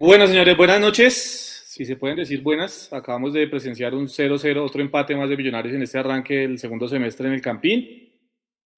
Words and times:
Bueno, 0.00 0.28
señores, 0.28 0.56
buenas 0.56 0.80
noches. 0.80 1.64
Si 1.66 1.84
se 1.84 1.96
pueden 1.96 2.18
decir 2.18 2.40
buenas, 2.40 2.92
acabamos 2.92 3.32
de 3.32 3.48
presenciar 3.48 3.96
un 3.96 4.06
0-0, 4.06 4.64
otro 4.64 4.80
empate 4.80 5.16
más 5.16 5.28
de 5.28 5.36
Millonarios 5.36 5.74
en 5.74 5.82
este 5.82 5.98
arranque 5.98 6.34
del 6.34 6.56
segundo 6.56 6.86
semestre 6.86 7.26
en 7.26 7.34
el 7.34 7.40
Campín. 7.40 8.08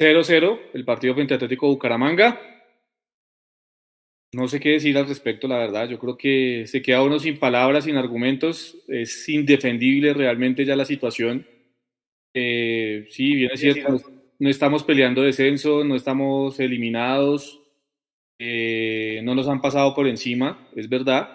0-0, 0.00 0.58
el 0.72 0.84
partido 0.86 1.12
frente 1.12 1.34
a 1.34 1.36
Atlético 1.36 1.68
Bucaramanga. 1.68 2.40
No 4.32 4.48
sé 4.48 4.60
qué 4.60 4.70
decir 4.70 4.96
al 4.96 5.08
respecto, 5.08 5.46
la 5.46 5.58
verdad. 5.58 5.90
Yo 5.90 5.98
creo 5.98 6.16
que 6.16 6.64
se 6.66 6.80
queda 6.80 7.02
uno 7.02 7.18
sin 7.18 7.38
palabras, 7.38 7.84
sin 7.84 7.98
argumentos. 7.98 8.78
Es 8.88 9.28
indefendible 9.28 10.14
realmente 10.14 10.64
ya 10.64 10.74
la 10.74 10.86
situación. 10.86 11.46
Eh, 12.32 13.06
sí, 13.10 13.34
bien 13.34 13.50
es 13.52 13.60
cierto, 13.60 14.00
no 14.38 14.48
estamos 14.48 14.84
peleando 14.84 15.20
descenso, 15.20 15.84
no 15.84 15.96
estamos 15.96 16.58
eliminados, 16.60 17.59
eh, 18.42 19.20
no 19.22 19.34
nos 19.34 19.48
han 19.48 19.60
pasado 19.60 19.94
por 19.94 20.08
encima, 20.08 20.66
es 20.74 20.88
verdad, 20.88 21.28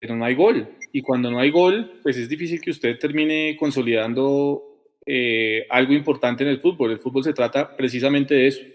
pero 0.00 0.16
no 0.16 0.24
hay 0.24 0.34
gol. 0.34 0.66
Y 0.92 1.02
cuando 1.02 1.30
no 1.30 1.38
hay 1.38 1.50
gol, 1.50 2.00
pues 2.02 2.16
es 2.16 2.28
difícil 2.28 2.60
que 2.60 2.72
usted 2.72 2.98
termine 2.98 3.56
consolidando 3.56 4.60
eh, 5.06 5.66
algo 5.70 5.92
importante 5.92 6.42
en 6.42 6.50
el 6.50 6.58
fútbol. 6.58 6.90
El 6.90 6.98
fútbol 6.98 7.22
se 7.22 7.32
trata 7.32 7.76
precisamente 7.76 8.34
de 8.34 8.48
eso, 8.48 8.60
de 8.60 8.74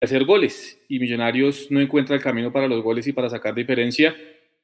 hacer 0.00 0.24
goles. 0.24 0.80
Y 0.88 0.98
Millonarios 0.98 1.70
no 1.70 1.78
encuentra 1.78 2.16
el 2.16 2.22
camino 2.22 2.50
para 2.50 2.68
los 2.68 2.82
goles 2.82 3.06
y 3.06 3.12
para 3.12 3.28
sacar 3.28 3.54
diferencia. 3.54 4.16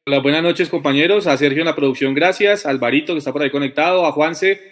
Hola, 0.06 0.20
buenas 0.20 0.42
noches 0.42 0.70
compañeros, 0.70 1.26
a 1.26 1.36
Sergio 1.36 1.60
en 1.60 1.66
la 1.66 1.76
producción, 1.76 2.14
gracias, 2.14 2.64
a 2.64 2.70
Alvarito 2.70 3.12
que 3.12 3.18
está 3.18 3.34
por 3.34 3.42
ahí 3.42 3.50
conectado, 3.50 4.06
a 4.06 4.12
Juanse, 4.12 4.62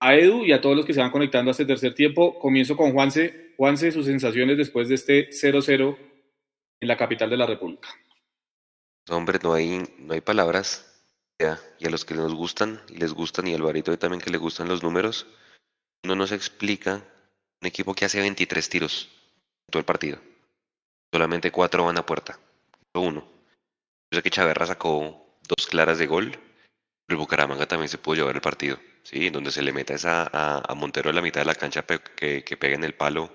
a 0.00 0.16
Edu 0.16 0.46
y 0.46 0.52
a 0.52 0.62
todos 0.62 0.74
los 0.74 0.86
que 0.86 0.94
se 0.94 1.00
van 1.00 1.10
conectando 1.10 1.50
a 1.50 1.52
este 1.52 1.66
tercer 1.66 1.92
tiempo. 1.92 2.38
Comienzo 2.38 2.78
con 2.78 2.92
Juanse. 2.92 3.52
Juanse, 3.58 3.92
sus 3.92 4.06
sensaciones 4.06 4.56
después 4.56 4.88
de 4.88 4.94
este 4.94 5.28
0-0 5.28 6.07
en 6.80 6.88
la 6.88 6.96
capital 6.96 7.30
de 7.30 7.36
la 7.36 7.46
República. 7.46 7.88
Hombre, 9.08 9.38
no 9.42 9.54
hay, 9.54 9.82
no 9.98 10.14
hay 10.14 10.20
palabras. 10.20 10.84
Y 11.40 11.86
a 11.86 11.90
los 11.90 12.04
que 12.04 12.14
nos 12.14 12.34
gustan 12.34 12.82
y 12.88 12.96
les 12.96 13.12
gustan, 13.12 13.46
y 13.46 13.54
al 13.54 13.60
Alvarito 13.60 13.96
también 13.96 14.20
que 14.20 14.30
le 14.30 14.38
gustan 14.38 14.66
los 14.66 14.82
números, 14.82 15.26
no 16.04 16.16
nos 16.16 16.32
explica 16.32 17.04
un 17.60 17.66
equipo 17.68 17.94
que 17.94 18.04
hace 18.04 18.18
23 18.18 18.68
tiros 18.68 19.08
en 19.68 19.70
todo 19.70 19.78
el 19.78 19.84
partido. 19.84 20.18
Solamente 21.12 21.52
cuatro 21.52 21.84
van 21.84 21.96
a 21.96 22.04
puerta. 22.04 22.40
Uno. 22.94 23.20
Yo 24.10 24.16
sé 24.16 24.22
que 24.22 24.30
Chaverra 24.30 24.66
sacó 24.66 25.38
dos 25.46 25.66
claras 25.68 25.98
de 25.98 26.08
gol, 26.08 26.32
pero 26.32 26.40
el 27.10 27.16
Bucaramanga 27.18 27.68
también 27.68 27.88
se 27.88 27.98
pudo 27.98 28.16
llevar 28.16 28.34
el 28.34 28.40
partido. 28.40 28.78
¿sí? 29.04 29.30
Donde 29.30 29.52
se 29.52 29.62
le 29.62 29.72
meta 29.72 29.94
esa 29.94 30.28
a, 30.32 30.74
Montero 30.74 31.10
en 31.10 31.16
la 31.16 31.22
mitad 31.22 31.40
de 31.40 31.46
la 31.46 31.54
cancha 31.54 31.84
que, 31.84 32.42
que 32.42 32.56
pega 32.56 32.74
en 32.74 32.84
el 32.84 32.94
palo 32.94 33.32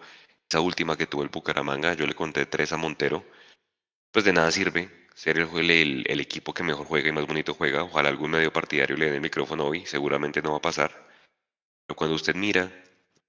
esa 0.53 0.61
última 0.61 0.95
que 0.95 1.07
tuvo 1.07 1.23
el 1.23 1.29
Bucaramanga, 1.29 1.95
yo 1.95 2.05
le 2.05 2.13
conté 2.13 2.45
tres 2.45 2.71
a 2.73 2.77
Montero, 2.77 3.25
pues 4.11 4.23
de 4.23 4.33
nada 4.33 4.51
sirve 4.51 5.07
ser 5.15 5.39
el, 5.39 6.03
el, 6.07 6.19
equipo 6.19 6.53
que 6.53 6.61
mejor 6.61 6.85
juega 6.85 7.09
y 7.09 7.11
más 7.11 7.25
bonito 7.25 7.55
juega. 7.55 7.83
Ojalá 7.83 8.09
algún 8.09 8.29
medio 8.29 8.53
partidario 8.53 8.95
le 8.95 9.05
den 9.05 9.15
el 9.15 9.21
micrófono 9.21 9.65
hoy, 9.65 9.83
seguramente 9.87 10.43
no 10.43 10.51
va 10.51 10.57
a 10.57 10.61
pasar. 10.61 10.91
Pero 11.87 11.95
cuando 11.97 12.15
usted 12.15 12.35
mira 12.35 12.71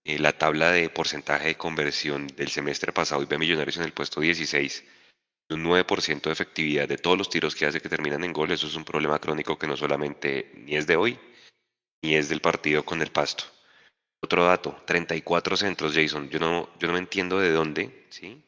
eh, 0.04 0.18
la 0.18 0.36
tabla 0.36 0.70
de 0.72 0.90
porcentaje 0.90 1.48
de 1.48 1.54
conversión 1.56 2.26
del 2.26 2.50
semestre 2.50 2.92
pasado 2.92 3.22
y 3.22 3.26
ve 3.26 3.36
a 3.36 3.38
Millonarios 3.38 3.78
en 3.78 3.84
el 3.84 3.94
puesto 3.94 4.20
16, 4.20 4.84
un 5.48 5.64
9% 5.64 6.20
de 6.24 6.32
efectividad 6.32 6.86
de 6.86 6.98
todos 6.98 7.16
los 7.16 7.30
tiros 7.30 7.54
que 7.54 7.64
hace 7.64 7.80
que 7.80 7.88
terminan 7.88 8.22
en 8.22 8.34
gol, 8.34 8.50
eso 8.50 8.66
es 8.66 8.74
un 8.74 8.84
problema 8.84 9.18
crónico 9.18 9.58
que 9.58 9.66
no 9.66 9.78
solamente 9.78 10.52
ni 10.56 10.76
es 10.76 10.86
de 10.86 10.96
hoy, 10.96 11.18
ni 12.02 12.16
es 12.16 12.28
del 12.28 12.42
partido 12.42 12.84
con 12.84 13.00
el 13.00 13.10
Pasto. 13.10 13.53
Otro 14.24 14.46
dato, 14.46 14.74
34 14.86 15.54
centros, 15.54 15.92
Jason. 15.94 16.30
Yo 16.30 16.38
no, 16.38 16.70
yo 16.78 16.86
no 16.86 16.94
me 16.94 16.98
entiendo 16.98 17.38
de 17.38 17.50
dónde, 17.50 18.06
¿sí? 18.08 18.42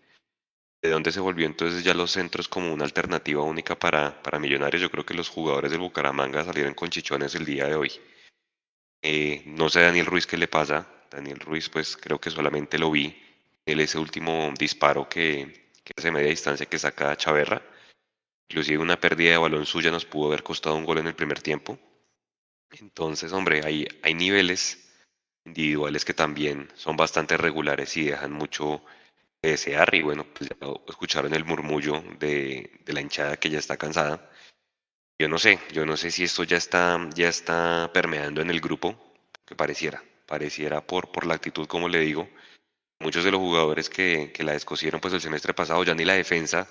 De 0.80 0.88
dónde 0.88 1.12
se 1.12 1.20
volvió 1.20 1.44
entonces 1.44 1.84
ya 1.84 1.92
los 1.92 2.12
centros 2.12 2.48
como 2.48 2.72
una 2.72 2.84
alternativa 2.84 3.42
única 3.42 3.78
para, 3.78 4.22
para 4.22 4.38
Millonarios. 4.38 4.80
Yo 4.80 4.90
creo 4.90 5.04
que 5.04 5.12
los 5.12 5.28
jugadores 5.28 5.70
del 5.70 5.80
Bucaramanga 5.80 6.44
salieron 6.44 6.72
con 6.72 6.88
chichones 6.88 7.34
el 7.34 7.44
día 7.44 7.66
de 7.66 7.74
hoy. 7.74 7.92
Eh, 9.02 9.42
no 9.44 9.68
sé 9.68 9.80
a 9.80 9.86
Daniel 9.88 10.06
Ruiz 10.06 10.26
qué 10.26 10.38
le 10.38 10.48
pasa. 10.48 10.88
Daniel 11.10 11.40
Ruiz, 11.40 11.68
pues 11.68 11.94
creo 11.98 12.18
que 12.18 12.30
solamente 12.30 12.78
lo 12.78 12.90
vi. 12.90 13.14
en 13.66 13.80
ese 13.80 13.98
último 13.98 14.54
disparo 14.58 15.06
que, 15.10 15.72
que 15.84 15.92
hace 15.94 16.10
media 16.10 16.30
distancia 16.30 16.64
que 16.64 16.78
saca 16.78 17.14
Chaverra. 17.18 17.60
Inclusive 18.48 18.82
una 18.82 18.98
pérdida 18.98 19.32
de 19.32 19.36
balón 19.36 19.66
suya 19.66 19.90
nos 19.90 20.06
pudo 20.06 20.28
haber 20.28 20.42
costado 20.42 20.76
un 20.76 20.86
gol 20.86 20.98
en 20.98 21.08
el 21.08 21.14
primer 21.14 21.42
tiempo. 21.42 21.78
Entonces, 22.70 23.34
hombre, 23.34 23.60
hay, 23.62 23.86
hay 24.02 24.14
niveles 24.14 24.85
individuales 25.46 26.04
que 26.04 26.14
también 26.14 26.68
son 26.74 26.96
bastante 26.96 27.36
regulares 27.36 27.96
y 27.96 28.06
dejan 28.06 28.32
mucho 28.32 28.82
que 29.40 29.50
desear. 29.50 29.94
Y 29.94 30.02
bueno, 30.02 30.26
pues 30.34 30.50
ya 30.50 30.56
escucharon 30.88 31.32
el 31.34 31.44
murmullo 31.44 32.02
de, 32.18 32.80
de, 32.84 32.92
la 32.92 33.00
hinchada 33.00 33.36
que 33.38 33.50
ya 33.50 33.58
está 33.58 33.76
cansada. 33.76 34.30
Yo 35.18 35.28
no 35.28 35.38
sé, 35.38 35.58
yo 35.72 35.86
no 35.86 35.96
sé 35.96 36.10
si 36.10 36.24
esto 36.24 36.44
ya 36.44 36.58
está, 36.58 37.08
ya 37.14 37.28
está 37.28 37.90
permeando 37.94 38.42
en 38.42 38.50
el 38.50 38.60
grupo, 38.60 39.14
que 39.46 39.54
pareciera, 39.54 40.02
pareciera 40.26 40.86
por, 40.86 41.10
por 41.10 41.24
la 41.26 41.34
actitud, 41.34 41.66
como 41.66 41.88
le 41.88 42.00
digo. 42.00 42.28
Muchos 43.00 43.24
de 43.24 43.30
los 43.30 43.40
jugadores 43.40 43.88
que, 43.88 44.32
que 44.32 44.42
la 44.42 44.52
descosieron 44.52 45.00
pues 45.00 45.14
el 45.14 45.20
semestre 45.20 45.54
pasado, 45.54 45.84
ya 45.84 45.94
ni 45.94 46.04
la 46.04 46.14
defensa, 46.14 46.68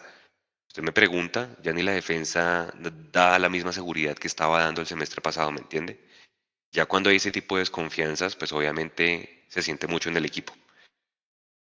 usted 0.67 0.83
me 0.83 0.91
pregunta, 0.91 1.55
ya 1.63 1.71
ni 1.71 1.83
la 1.83 1.93
defensa 1.93 2.73
da 3.11 3.39
la 3.39 3.49
misma 3.49 3.71
seguridad 3.71 4.15
que 4.15 4.27
estaba 4.27 4.63
dando 4.63 4.81
el 4.81 4.87
semestre 4.87 5.21
pasado, 5.21 5.51
¿me 5.51 5.59
entiende? 5.61 5.99
Ya 6.75 6.85
cuando 6.85 7.09
hay 7.09 7.15
ese 7.15 7.31
tipo 7.31 7.55
de 7.55 7.61
desconfianzas, 7.61 8.35
pues 8.35 8.51
obviamente 8.51 9.45
se 9.47 9.61
siente 9.61 9.87
mucho 9.87 10.09
en 10.09 10.17
el 10.17 10.25
equipo. 10.25 10.51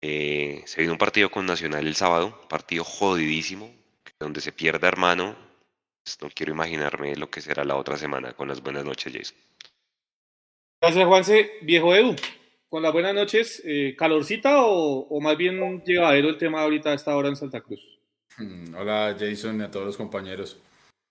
Eh, 0.01 0.61
se 0.65 0.81
viene 0.81 0.91
un 0.91 0.97
partido 0.97 1.31
con 1.31 1.45
Nacional 1.45 1.87
el 1.87 1.95
sábado, 1.95 2.45
partido 2.49 2.83
jodidísimo, 2.83 3.73
donde 4.19 4.41
se 4.41 4.51
pierda 4.51 4.89
hermano. 4.89 5.37
Pues 6.03 6.17
no 6.21 6.29
quiero 6.35 6.51
imaginarme 6.51 7.15
lo 7.15 7.29
que 7.29 7.39
será 7.39 7.63
la 7.63 7.77
otra 7.77 7.97
semana 7.97 8.33
con 8.33 8.49
las 8.49 8.61
buenas 8.61 8.83
noches, 8.83 9.13
Jason. 9.13 9.37
Gracias, 10.81 11.05
Juanse. 11.05 11.51
Viejo 11.61 11.95
Edu, 11.95 12.13
con 12.67 12.83
las 12.83 12.91
buenas 12.91 13.15
noches, 13.15 13.61
eh, 13.63 13.95
¿calorcita 13.97 14.61
o, 14.61 15.07
o, 15.07 15.21
más 15.21 15.37
bien 15.37 15.81
llevadero 15.85 16.27
el 16.27 16.37
tema 16.37 16.63
ahorita 16.63 16.89
a 16.89 16.95
esta 16.95 17.15
hora 17.15 17.29
en 17.29 17.37
Santa 17.37 17.61
Cruz? 17.61 17.79
Hola, 18.77 19.15
Jason 19.17 19.61
y 19.61 19.63
a 19.63 19.71
todos 19.71 19.85
los 19.85 19.95
compañeros. 19.95 20.59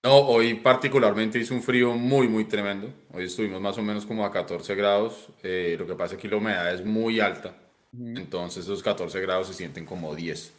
No, 0.04 0.18
hoy 0.18 0.54
particularmente 0.54 1.38
hizo 1.38 1.54
un 1.54 1.62
frío 1.62 1.94
muy, 1.94 2.28
muy 2.28 2.44
tremendo. 2.44 2.92
Hoy 3.12 3.24
estuvimos 3.24 3.60
más 3.60 3.76
o 3.78 3.82
menos 3.82 4.06
como 4.06 4.24
a 4.24 4.30
14 4.30 4.74
grados. 4.74 5.28
Eh, 5.42 5.76
lo 5.78 5.86
que 5.86 5.94
pasa 5.94 6.14
es 6.14 6.20
que 6.20 6.28
la 6.28 6.36
humedad 6.36 6.72
es 6.72 6.84
muy 6.84 7.20
alta. 7.20 7.54
Entonces 7.92 8.64
esos 8.64 8.82
14 8.82 9.20
grados 9.20 9.48
se 9.48 9.54
sienten 9.54 9.84
como 9.84 10.14
10. 10.14 10.52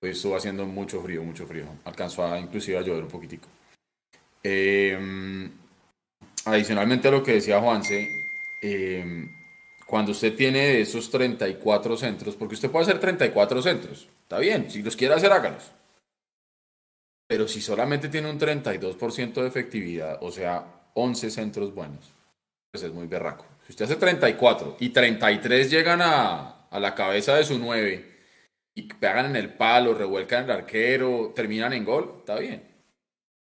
Hoy 0.00 0.10
estuvo 0.10 0.36
haciendo 0.36 0.64
mucho 0.64 1.02
frío, 1.02 1.22
mucho 1.22 1.46
frío. 1.46 1.66
Alcanzó 1.84 2.24
a, 2.24 2.38
inclusive 2.38 2.78
a 2.78 2.82
llover 2.82 3.02
un 3.02 3.10
poquitico. 3.10 3.48
Em, 4.42 5.50
adicionalmente 6.44 7.08
a 7.08 7.10
lo 7.10 7.22
que 7.22 7.32
decía 7.34 7.60
Juanse, 7.60 8.08
em, 8.62 9.28
cuando 9.86 10.12
usted 10.12 10.34
tiene 10.36 10.80
esos 10.80 11.10
34 11.10 11.96
centros, 11.96 12.36
porque 12.36 12.54
usted 12.54 12.70
puede 12.70 12.84
hacer 12.84 13.00
34 13.00 13.60
centros, 13.62 14.06
está 14.22 14.38
bien, 14.38 14.70
si 14.70 14.82
los 14.82 14.96
quiere 14.96 15.14
hacer, 15.14 15.32
hágalos. 15.32 15.72
Pero 17.28 17.46
si 17.46 17.60
solamente 17.60 18.08
tiene 18.08 18.30
un 18.30 18.40
32% 18.40 19.34
de 19.34 19.46
efectividad, 19.46 20.18
o 20.22 20.32
sea, 20.32 20.90
11 20.94 21.30
centros 21.30 21.74
buenos, 21.74 22.10
pues 22.72 22.82
es 22.82 22.92
muy 22.92 23.06
berraco. 23.06 23.44
Si 23.66 23.72
usted 23.72 23.84
hace 23.84 23.96
34 23.96 24.78
y 24.80 24.88
33 24.88 25.70
llegan 25.70 26.00
a, 26.02 26.66
a 26.70 26.80
la 26.80 26.94
cabeza 26.94 27.36
de 27.36 27.44
su 27.44 27.58
9 27.58 28.16
y 28.74 28.82
pegan 28.94 29.26
en 29.26 29.36
el 29.36 29.52
palo, 29.52 29.94
revuelcan 29.94 30.44
el 30.44 30.50
arquero, 30.50 31.32
terminan 31.36 31.74
en 31.74 31.84
gol, 31.84 32.14
está 32.18 32.38
bien. 32.38 32.62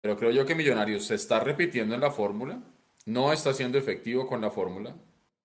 Pero 0.00 0.16
creo 0.16 0.30
yo 0.30 0.46
que 0.46 0.54
Millonarios 0.54 1.06
se 1.06 1.16
está 1.16 1.41
repitiendo 1.41 1.94
en 1.94 2.00
la 2.00 2.10
fórmula, 2.10 2.60
no 3.06 3.32
está 3.32 3.52
siendo 3.52 3.76
efectivo 3.78 4.26
con 4.26 4.41
la 4.41 4.50
fórmula 4.50 4.94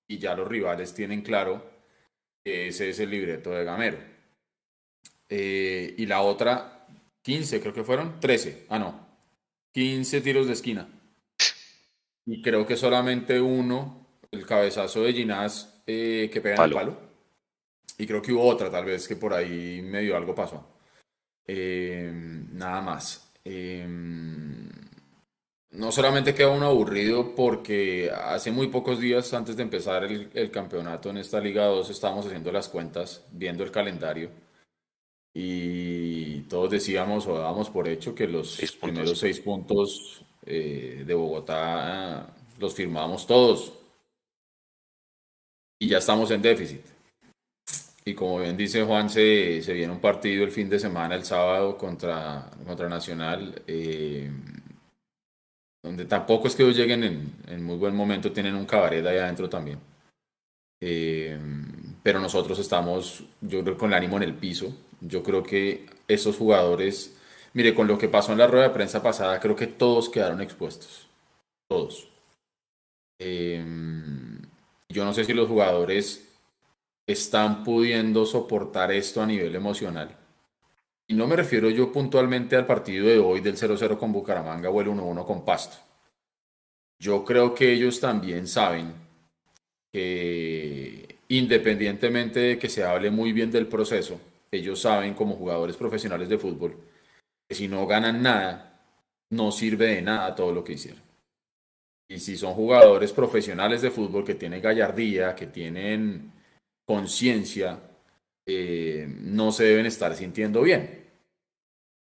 y 0.08 0.18
ya 0.18 0.36
los 0.36 0.48
rivales 0.48 0.94
tienen 0.94 1.22
claro 1.22 1.64
que 2.44 2.68
ese 2.68 2.90
es 2.90 3.00
el 3.00 3.10
libreto 3.10 3.52
de 3.52 3.64
Gamero. 3.64 3.98
Eh, 5.30 5.94
y 5.98 6.06
la 6.06 6.22
otra, 6.22 6.79
15 7.30 7.62
creo 7.62 7.74
que 7.76 7.84
fueron, 7.84 8.20
13, 8.20 8.66
ah 8.70 8.80
no, 8.80 9.08
15 9.74 10.22
tiros 10.22 10.48
de 10.48 10.54
esquina. 10.54 10.88
Y 12.26 12.42
creo 12.42 12.66
que 12.66 12.76
solamente 12.76 13.40
uno, 13.40 14.08
el 14.32 14.48
cabezazo 14.48 15.04
de 15.04 15.14
Ginás 15.14 15.84
eh, 15.86 16.32
que 16.34 16.42
pega 16.42 16.56
en 16.56 16.64
el 16.64 16.74
palo. 16.74 16.98
Y 18.00 18.08
creo 18.08 18.24
que 18.24 18.34
hubo 18.34 18.44
otra 18.44 18.72
tal 18.72 18.86
vez 18.86 19.08
que 19.08 19.16
por 19.16 19.32
ahí 19.36 19.80
medio 19.84 20.18
algo 20.18 20.34
pasó. 20.34 20.76
Eh, 21.46 22.12
nada 22.52 22.82
más. 22.82 23.32
Eh, 23.46 23.86
no 25.70 25.92
solamente 25.92 26.34
queda 26.34 26.50
uno 26.50 26.66
aburrido 26.66 27.36
porque 27.36 28.10
hace 28.12 28.52
muy 28.52 28.70
pocos 28.70 29.00
días 29.00 29.32
antes 29.36 29.56
de 29.56 29.62
empezar 29.62 30.04
el, 30.04 30.32
el 30.34 30.50
campeonato 30.50 31.12
en 31.12 31.18
esta 31.18 31.40
Liga 31.40 31.66
2 31.66 31.92
estábamos 31.92 32.26
haciendo 32.26 32.52
las 32.52 32.70
cuentas, 32.70 33.24
viendo 33.32 33.64
el 33.64 33.70
calendario 33.70 34.32
y 35.34 36.42
todos 36.42 36.72
decíamos 36.72 37.28
o 37.28 37.38
dábamos 37.38 37.70
por 37.70 37.88
hecho 37.88 38.16
que 38.16 38.28
los 38.28 38.60
primeros 38.82 39.20
seis 39.20 39.40
puntos 39.40 40.24
eh, 40.46 41.04
de 41.06 41.14
Bogotá 41.14 42.36
los 42.60 42.74
firmamos 42.74 43.26
todos 43.28 43.74
y 45.80 45.88
ya 45.88 46.00
estamos 46.00 46.30
en 46.32 46.42
déficit. 46.42 46.82
Y 48.06 48.14
como 48.14 48.40
bien 48.40 48.58
dice 48.58 48.84
Juan, 48.84 49.10
se, 49.10 49.62
se 49.62 49.74
viene 49.74 49.94
un 49.94 50.02
partido 50.02 50.44
el 50.44 50.52
fin 50.52 50.70
de 50.70 50.80
semana, 50.80 51.16
el 51.16 51.24
sábado, 51.24 51.78
contra, 51.78 52.50
contra 52.66 52.90
Nacional. 52.90 53.62
Eh, 53.68 54.32
donde 55.84 56.06
tampoco 56.06 56.48
es 56.48 56.56
que 56.56 56.64
ellos 56.64 56.76
lleguen 56.76 57.04
en, 57.04 57.36
en 57.48 57.64
muy 57.64 57.78
buen 57.78 57.96
momento, 57.96 58.32
tienen 58.32 58.56
un 58.56 58.66
cabaret 58.66 59.06
ahí 59.06 59.18
adentro 59.18 59.50
también. 59.50 59.80
Eh, 60.82 61.38
pero 62.04 62.20
nosotros 62.20 62.58
estamos, 62.60 63.24
yo 63.42 63.64
creo, 63.64 63.78
con 63.78 63.92
el 63.92 63.98
ánimo 63.98 64.18
en 64.18 64.24
el 64.24 64.34
piso. 64.34 64.76
Yo 65.02 65.24
creo 65.24 65.44
que 65.44 65.86
esos 66.08 66.38
jugadores, 66.38 67.16
mire, 67.54 67.74
con 67.74 67.88
lo 67.88 67.98
que 67.98 68.10
pasó 68.10 68.32
en 68.32 68.40
la 68.40 68.48
rueda 68.48 68.68
de 68.68 68.74
prensa 68.74 69.02
pasada, 69.02 69.40
creo 69.40 69.56
que 69.56 69.68
todos 69.68 70.10
quedaron 70.10 70.42
expuestos. 70.42 71.08
Todos. 71.68 72.10
Eh, 73.20 73.64
yo 74.90 75.06
no 75.06 75.14
sé 75.14 75.24
si 75.24 75.34
los 75.34 75.48
jugadores 75.48 76.28
están 77.06 77.64
pudiendo 77.64 78.26
soportar 78.26 78.92
esto 78.92 79.22
a 79.22 79.26
nivel 79.26 79.56
emocional. 79.56 80.16
Y 81.08 81.16
no 81.16 81.28
me 81.28 81.36
refiero 81.36 81.70
yo 81.70 81.92
puntualmente 81.92 82.56
al 82.56 82.68
partido 82.68 83.08
de 83.08 83.18
hoy 83.18 83.42
del 83.42 83.58
0-0 83.58 83.98
con 83.98 84.12
Bucaramanga 84.12 84.70
o 84.70 84.82
el 84.82 84.88
1-1 84.88 85.26
con 85.26 85.44
Pasto. 85.44 85.78
Yo 87.00 87.26
creo 87.26 87.56
que 87.56 87.74
ellos 87.74 88.00
también 88.00 88.48
saben 88.48 88.94
que 89.92 91.18
independientemente 91.30 92.40
de 92.40 92.60
que 92.60 92.70
se 92.70 92.84
hable 92.84 93.10
muy 93.10 93.32
bien 93.32 93.52
del 93.52 93.68
proceso, 93.68 94.20
ellos 94.52 94.82
saben 94.82 95.14
como 95.14 95.36
jugadores 95.36 95.76
profesionales 95.76 96.30
de 96.30 96.38
fútbol 96.38 96.78
que 97.50 97.56
si 97.56 97.68
no 97.68 97.88
ganan 97.88 98.22
nada, 98.22 98.80
no 99.32 99.52
sirve 99.52 99.88
de 99.88 100.02
nada 100.04 100.36
todo 100.36 100.54
lo 100.54 100.64
que 100.64 100.74
hicieron. 100.74 101.02
Y 102.08 102.20
si 102.20 102.38
son 102.38 102.54
jugadores 102.54 103.12
profesionales 103.12 103.82
de 103.82 103.92
fútbol 103.92 104.24
que 104.24 104.36
tienen 104.36 104.62
gallardía, 104.62 105.36
que 105.36 105.48
tienen 105.48 106.32
conciencia, 106.86 107.80
eh, 108.46 109.08
no 109.22 109.52
se 109.52 109.64
deben 109.66 109.88
estar 109.88 110.16
sintiendo 110.16 110.62
bien. 110.62 111.08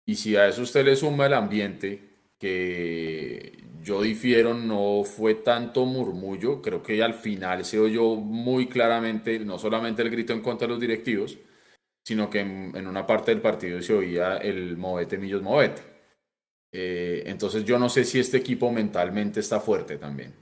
Y 0.07 0.17
si 0.17 0.37
a 0.37 0.49
eso 0.49 0.63
usted 0.63 0.85
le 0.85 0.97
suma 0.97 1.27
el 1.27 1.35
ambiente, 1.35 2.03
que 2.39 3.65
yo 3.83 4.03
difiero, 4.03 4.55
no 4.55 5.05
fue 5.05 5.35
tanto 5.35 5.87
murmullo, 5.87 6.61
creo 6.63 6.83
que 6.83 7.03
al 7.03 7.15
final 7.15 7.65
se 7.65 7.79
oyó 7.79 8.17
muy 8.17 8.67
claramente, 8.67 9.39
no 9.41 9.59
solamente 9.59 10.03
el 10.03 10.11
grito 10.11 10.33
en 10.33 10.41
contra 10.43 10.67
de 10.67 10.73
los 10.73 10.81
directivos, 10.81 11.39
sino 12.05 12.29
que 12.29 12.41
en, 12.41 12.87
una 12.87 13.07
parte 13.07 13.31
del 13.31 13.41
partido 13.41 13.81
se 13.83 13.95
oía 13.95 14.37
el 14.37 14.77
movete 14.77 15.19
millos 15.19 15.43
movete. 15.43 15.83
Eh, 16.73 17.23
entonces 17.27 17.65
yo 17.65 17.79
no 17.79 17.89
sé 17.89 18.05
si 18.05 18.21
este 18.21 18.37
equipo 18.37 18.71
mentalmente 18.71 19.41
está 19.41 19.61
fuerte 19.61 19.97
también. 19.97 20.35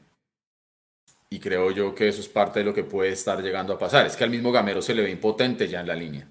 Y 1.30 1.38
creo 1.38 1.70
yo 1.70 1.94
que 1.94 2.08
eso 2.08 2.20
es 2.20 2.28
parte 2.28 2.58
de 2.58 2.64
lo 2.64 2.74
que 2.74 2.84
puede 2.84 3.10
estar 3.10 3.42
llegando 3.42 3.72
a 3.72 3.78
pasar. 3.78 4.06
Es 4.06 4.16
que 4.16 4.24
al 4.24 4.30
mismo 4.30 4.52
Gamero 4.52 4.82
se 4.82 4.94
le 4.94 5.02
ve 5.02 5.10
impotente 5.10 5.68
ya 5.68 5.80
en 5.80 5.86
la 5.86 5.94
línea. 5.94 6.28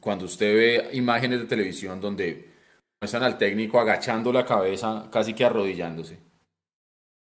Cuando 0.00 0.26
usted 0.26 0.54
ve 0.54 0.88
imágenes 0.92 1.40
de 1.40 1.46
televisión 1.46 2.00
donde 2.00 2.52
muestran 3.00 3.22
al 3.22 3.38
técnico 3.38 3.80
agachando 3.80 4.32
la 4.32 4.44
cabeza, 4.44 5.08
casi 5.10 5.34
que 5.34 5.44
arrodillándose. 5.44 6.18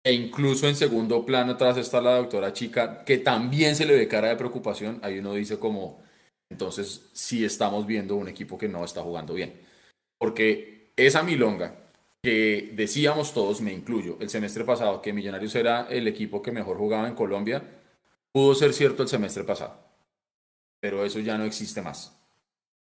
E 0.03 0.13
incluso 0.13 0.69
en 0.69 0.77
segundo 0.77 1.25
plano 1.25 1.53
atrás 1.53 1.77
está 1.77 2.01
la 2.01 2.17
doctora 2.17 2.53
Chica, 2.53 3.05
que 3.05 3.19
también 3.19 3.77
se 3.77 3.87
le 3.87 3.97
ve 3.97 4.09
cara 4.09 4.29
de 4.29 4.37
preocupación. 4.37 4.99
Ahí 5.03 5.19
uno 5.19 5.35
dice 5.35 5.59
como, 5.59 6.04
entonces 6.51 7.11
sí 7.13 7.45
estamos 7.45 7.87
viendo 7.87 8.17
un 8.17 8.29
equipo 8.29 8.59
que 8.59 8.69
no 8.69 8.85
está 8.85 9.03
jugando 9.03 9.35
bien. 9.35 9.61
Porque 10.19 10.93
esa 10.97 11.23
milonga 11.23 11.77
que 12.23 12.71
decíamos 12.75 13.35
todos, 13.35 13.61
me 13.61 13.73
incluyo, 13.73 14.17
el 14.21 14.31
semestre 14.31 14.65
pasado, 14.65 15.03
que 15.03 15.13
Millonarios 15.13 15.55
era 15.55 15.87
el 15.91 16.09
equipo 16.09 16.41
que 16.41 16.53
mejor 16.53 16.79
jugaba 16.79 17.07
en 17.07 17.15
Colombia, 17.15 17.63
pudo 18.33 18.55
ser 18.55 18.73
cierto 18.73 19.03
el 19.03 19.09
semestre 19.09 19.45
pasado. 19.45 19.79
Pero 20.81 21.05
eso 21.05 21.21
ya 21.21 21.37
no 21.37 21.45
existe 21.45 21.83
más. 21.83 22.19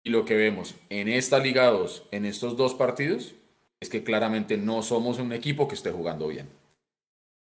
Y 0.02 0.10
lo 0.10 0.24
que 0.24 0.34
vemos 0.34 0.74
en 0.88 1.08
esta 1.08 1.38
Liga 1.38 1.66
2, 1.66 2.08
en 2.10 2.24
estos 2.24 2.56
dos 2.56 2.74
partidos, 2.74 3.34
es 3.80 3.88
que 3.88 4.02
claramente 4.02 4.56
no 4.56 4.82
somos 4.82 5.18
un 5.18 5.32
equipo 5.32 5.68
que 5.68 5.74
esté 5.74 5.90
jugando 5.90 6.28
bien. 6.28 6.48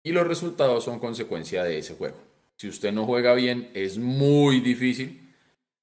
Y 0.03 0.11
los 0.11 0.27
resultados 0.27 0.83
son 0.83 0.99
consecuencia 0.99 1.63
de 1.63 1.77
ese 1.77 1.95
juego. 1.95 2.17
Si 2.57 2.67
usted 2.67 2.93
no 2.93 3.05
juega 3.05 3.33
bien, 3.33 3.69
es 3.73 3.97
muy 3.97 4.59
difícil 4.59 5.24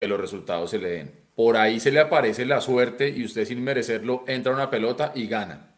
que 0.03 0.09
los 0.09 0.21
resultados 0.21 0.71
se 0.71 0.79
le 0.79 0.91
den. 0.91 1.13
Por 1.37 1.57
ahí 1.57 1.79
se 1.79 1.93
le 1.93 2.01
aparece 2.01 2.45
la 2.45 2.61
suerte 2.61 3.09
y 3.09 3.25
usted 3.25 3.47
sin 3.47 3.63
merecerlo 3.63 4.25
entra 4.27 4.53
una 4.53 4.69
pelota 4.69 5.13
y 5.15 5.29
gana 5.29 5.73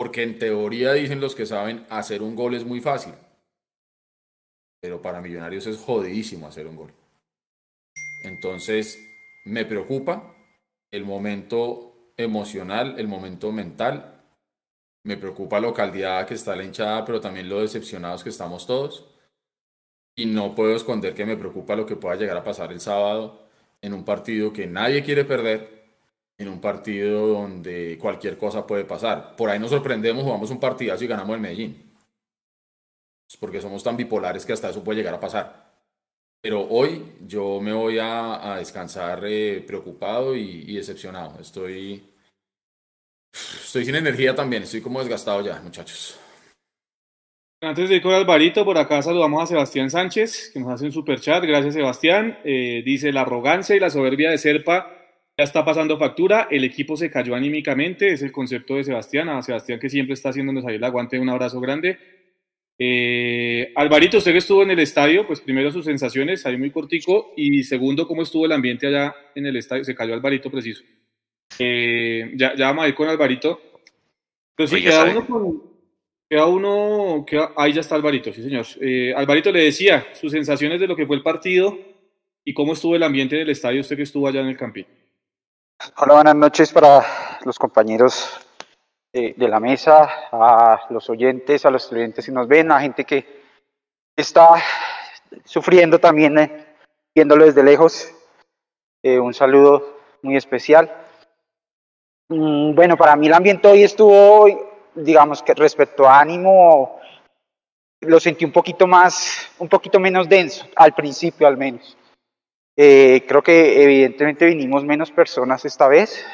porque 0.00 0.22
en 0.22 0.38
teoría 0.38 0.94
dicen 0.94 1.20
los 1.20 1.34
que 1.34 1.44
saben, 1.44 1.84
hacer 1.90 2.22
un 2.22 2.34
gol 2.34 2.54
es 2.54 2.64
muy 2.64 2.80
fácil. 2.80 3.12
Pero 4.80 5.02
para 5.02 5.20
Millonarios 5.20 5.66
es 5.66 5.76
jodidísimo 5.76 6.46
hacer 6.46 6.66
un 6.66 6.76
gol. 6.76 6.90
Entonces, 8.24 8.98
me 9.44 9.66
preocupa 9.66 10.34
el 10.90 11.04
momento 11.04 12.14
emocional, 12.16 12.94
el 12.98 13.08
momento 13.08 13.52
mental. 13.52 14.22
Me 15.04 15.18
preocupa 15.18 15.60
lo 15.60 15.74
caldeada 15.74 16.24
que 16.24 16.32
está 16.32 16.56
la 16.56 16.64
hinchada, 16.64 17.04
pero 17.04 17.20
también 17.20 17.50
lo 17.50 17.60
decepcionados 17.60 18.24
que 18.24 18.30
estamos 18.30 18.66
todos. 18.66 19.04
Y 20.16 20.26
no 20.26 20.54
puedo 20.54 20.74
esconder 20.76 21.14
que 21.14 21.24
me 21.24 21.36
preocupa 21.36 21.76
lo 21.76 21.86
que 21.86 21.96
pueda 21.96 22.16
llegar 22.16 22.36
a 22.36 22.44
pasar 22.44 22.72
el 22.72 22.80
sábado 22.80 23.48
en 23.82 23.94
un 23.94 24.04
partido 24.04 24.52
que 24.52 24.66
nadie 24.66 25.02
quiere 25.02 25.24
perder, 25.24 25.84
en 26.38 26.48
un 26.48 26.60
partido 26.60 27.26
donde 27.28 27.98
cualquier 27.98 28.36
cosa 28.38 28.66
puede 28.66 28.84
pasar. 28.84 29.36
Por 29.36 29.50
ahí 29.50 29.58
nos 29.58 29.70
sorprendemos, 29.70 30.24
jugamos 30.24 30.50
un 30.50 30.60
partidazo 30.60 31.04
y 31.04 31.06
ganamos 31.06 31.34
el 31.34 31.40
Medellín. 31.40 31.90
Es 33.28 33.36
porque 33.36 33.60
somos 33.60 33.82
tan 33.82 33.96
bipolares 33.96 34.44
que 34.44 34.52
hasta 34.52 34.70
eso 34.70 34.82
puede 34.82 34.98
llegar 34.98 35.14
a 35.14 35.20
pasar. 35.20 35.70
Pero 36.40 36.66
hoy 36.68 37.12
yo 37.26 37.60
me 37.60 37.72
voy 37.72 37.98
a, 38.00 38.56
descansar 38.58 39.22
eh, 39.24 39.62
preocupado 39.66 40.34
y, 40.34 40.74
decepcionado. 40.74 41.38
Estoy, 41.38 42.02
estoy 43.32 43.84
sin 43.84 43.94
energía 43.94 44.34
también, 44.34 44.62
estoy 44.62 44.80
como 44.80 45.00
desgastado 45.00 45.42
ya, 45.42 45.60
muchachos. 45.60 46.18
Antes 47.62 47.90
de 47.90 47.96
ir 47.96 48.02
con 48.02 48.14
Alvarito, 48.14 48.64
por 48.64 48.78
acá 48.78 49.02
saludamos 49.02 49.42
a 49.42 49.46
Sebastián 49.46 49.90
Sánchez, 49.90 50.50
que 50.52 50.60
nos 50.60 50.70
hace 50.70 50.86
un 50.86 50.92
super 50.92 51.20
chat. 51.20 51.44
Gracias, 51.44 51.74
Sebastián. 51.74 52.38
Eh, 52.42 52.82
dice: 52.84 53.12
La 53.12 53.20
arrogancia 53.20 53.76
y 53.76 53.80
la 53.80 53.90
soberbia 53.90 54.30
de 54.30 54.38
Serpa 54.38 54.96
ya 55.36 55.44
está 55.44 55.64
pasando 55.64 55.98
factura, 55.98 56.48
el 56.50 56.64
equipo 56.64 56.96
se 56.96 57.10
cayó 57.10 57.34
anímicamente, 57.34 58.12
es 58.12 58.22
el 58.22 58.32
concepto 58.32 58.76
de 58.76 58.84
Sebastián, 58.84 59.28
a 59.28 59.42
Sebastián 59.42 59.78
que 59.78 59.88
siempre 59.88 60.14
está 60.14 60.30
haciéndonos 60.30 60.64
ahí 60.66 60.76
el 60.76 60.84
aguante, 60.84 61.18
un 61.18 61.28
abrazo 61.28 61.60
grande. 61.60 61.98
Eh, 62.78 63.72
Alvarito, 63.76 64.18
usted 64.18 64.32
que 64.32 64.38
estuvo 64.38 64.62
en 64.62 64.70
el 64.70 64.78
estadio, 64.78 65.26
pues 65.26 65.40
primero 65.40 65.70
sus 65.70 65.84
sensaciones, 65.84 66.44
ahí 66.46 66.56
muy 66.56 66.70
cortico, 66.70 67.32
y 67.36 67.62
segundo, 67.64 68.06
cómo 68.06 68.22
estuvo 68.22 68.46
el 68.46 68.52
ambiente 68.52 68.86
allá 68.86 69.14
en 69.34 69.46
el 69.46 69.56
estadio, 69.56 69.84
se 69.84 69.94
cayó 69.94 70.14
Alvarito 70.14 70.50
preciso. 70.50 70.82
Eh, 71.58 72.32
ya, 72.36 72.54
ya 72.54 72.66
vamos 72.66 72.84
a 72.84 72.88
ir 72.88 72.94
con 72.94 73.08
Alvarito. 73.08 73.60
Pero 74.54 74.66
sí, 74.66 74.82
queda 74.82 75.04
uno 75.04 75.26
con, 75.26 75.69
queda 76.30 76.46
uno, 76.46 77.26
ahí 77.56 77.72
ya 77.72 77.80
está 77.80 77.96
Alvarito, 77.96 78.32
sí 78.32 78.42
señor. 78.42 78.64
Eh, 78.80 79.12
Alvarito 79.16 79.50
le 79.50 79.64
decía 79.64 80.06
sus 80.14 80.30
sensaciones 80.30 80.78
de 80.78 80.86
lo 80.86 80.94
que 80.94 81.04
fue 81.04 81.16
el 81.16 81.24
partido 81.24 81.76
y 82.44 82.54
cómo 82.54 82.74
estuvo 82.74 82.94
el 82.94 83.02
ambiente 83.02 83.34
del 83.34 83.50
estadio, 83.50 83.80
usted 83.80 83.96
que 83.96 84.04
estuvo 84.04 84.28
allá 84.28 84.40
en 84.40 84.46
el 84.46 84.56
campín. 84.56 84.86
Hola, 85.96 86.14
buenas 86.14 86.36
noches 86.36 86.72
para 86.72 87.04
los 87.44 87.58
compañeros 87.58 88.38
de, 89.12 89.34
la 89.38 89.58
mesa, 89.58 90.08
a 90.30 90.86
los 90.90 91.10
oyentes, 91.10 91.66
a 91.66 91.70
los 91.70 91.82
estudiantes 91.82 92.24
que 92.24 92.32
nos 92.32 92.46
ven, 92.46 92.70
a 92.70 92.80
gente 92.80 93.04
que 93.04 93.26
está 94.16 94.50
sufriendo 95.44 95.98
también, 95.98 96.38
eh, 96.38 96.76
viéndolo 97.12 97.46
desde 97.46 97.64
lejos. 97.64 98.14
Eh, 99.02 99.18
un 99.18 99.34
saludo 99.34 99.98
muy 100.22 100.36
especial. 100.36 100.94
Mm, 102.28 102.74
bueno, 102.76 102.96
para 102.96 103.16
mí 103.16 103.26
el 103.26 103.34
ambiente 103.34 103.66
hoy 103.66 103.82
estuvo, 103.82 104.69
digamos 104.94 105.42
que 105.42 105.54
respecto 105.54 106.08
a 106.08 106.20
ánimo, 106.20 107.00
lo 108.00 108.20
sentí 108.20 108.44
un 108.44 108.52
poquito 108.52 108.86
más, 108.86 109.50
un 109.58 109.68
poquito 109.68 110.00
menos 110.00 110.28
denso, 110.28 110.66
al 110.76 110.94
principio 110.94 111.46
al 111.46 111.56
menos. 111.56 111.96
Eh, 112.76 113.24
creo 113.28 113.42
que 113.42 113.82
evidentemente 113.82 114.46
vinimos 114.46 114.84
menos 114.84 115.10
personas 115.10 115.64
esta 115.64 115.88
vez 115.88 116.24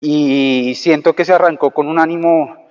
y 0.00 0.74
siento 0.74 1.14
que 1.14 1.24
se 1.24 1.32
arrancó 1.32 1.70
con 1.70 1.88
un 1.88 1.98
ánimo 1.98 2.68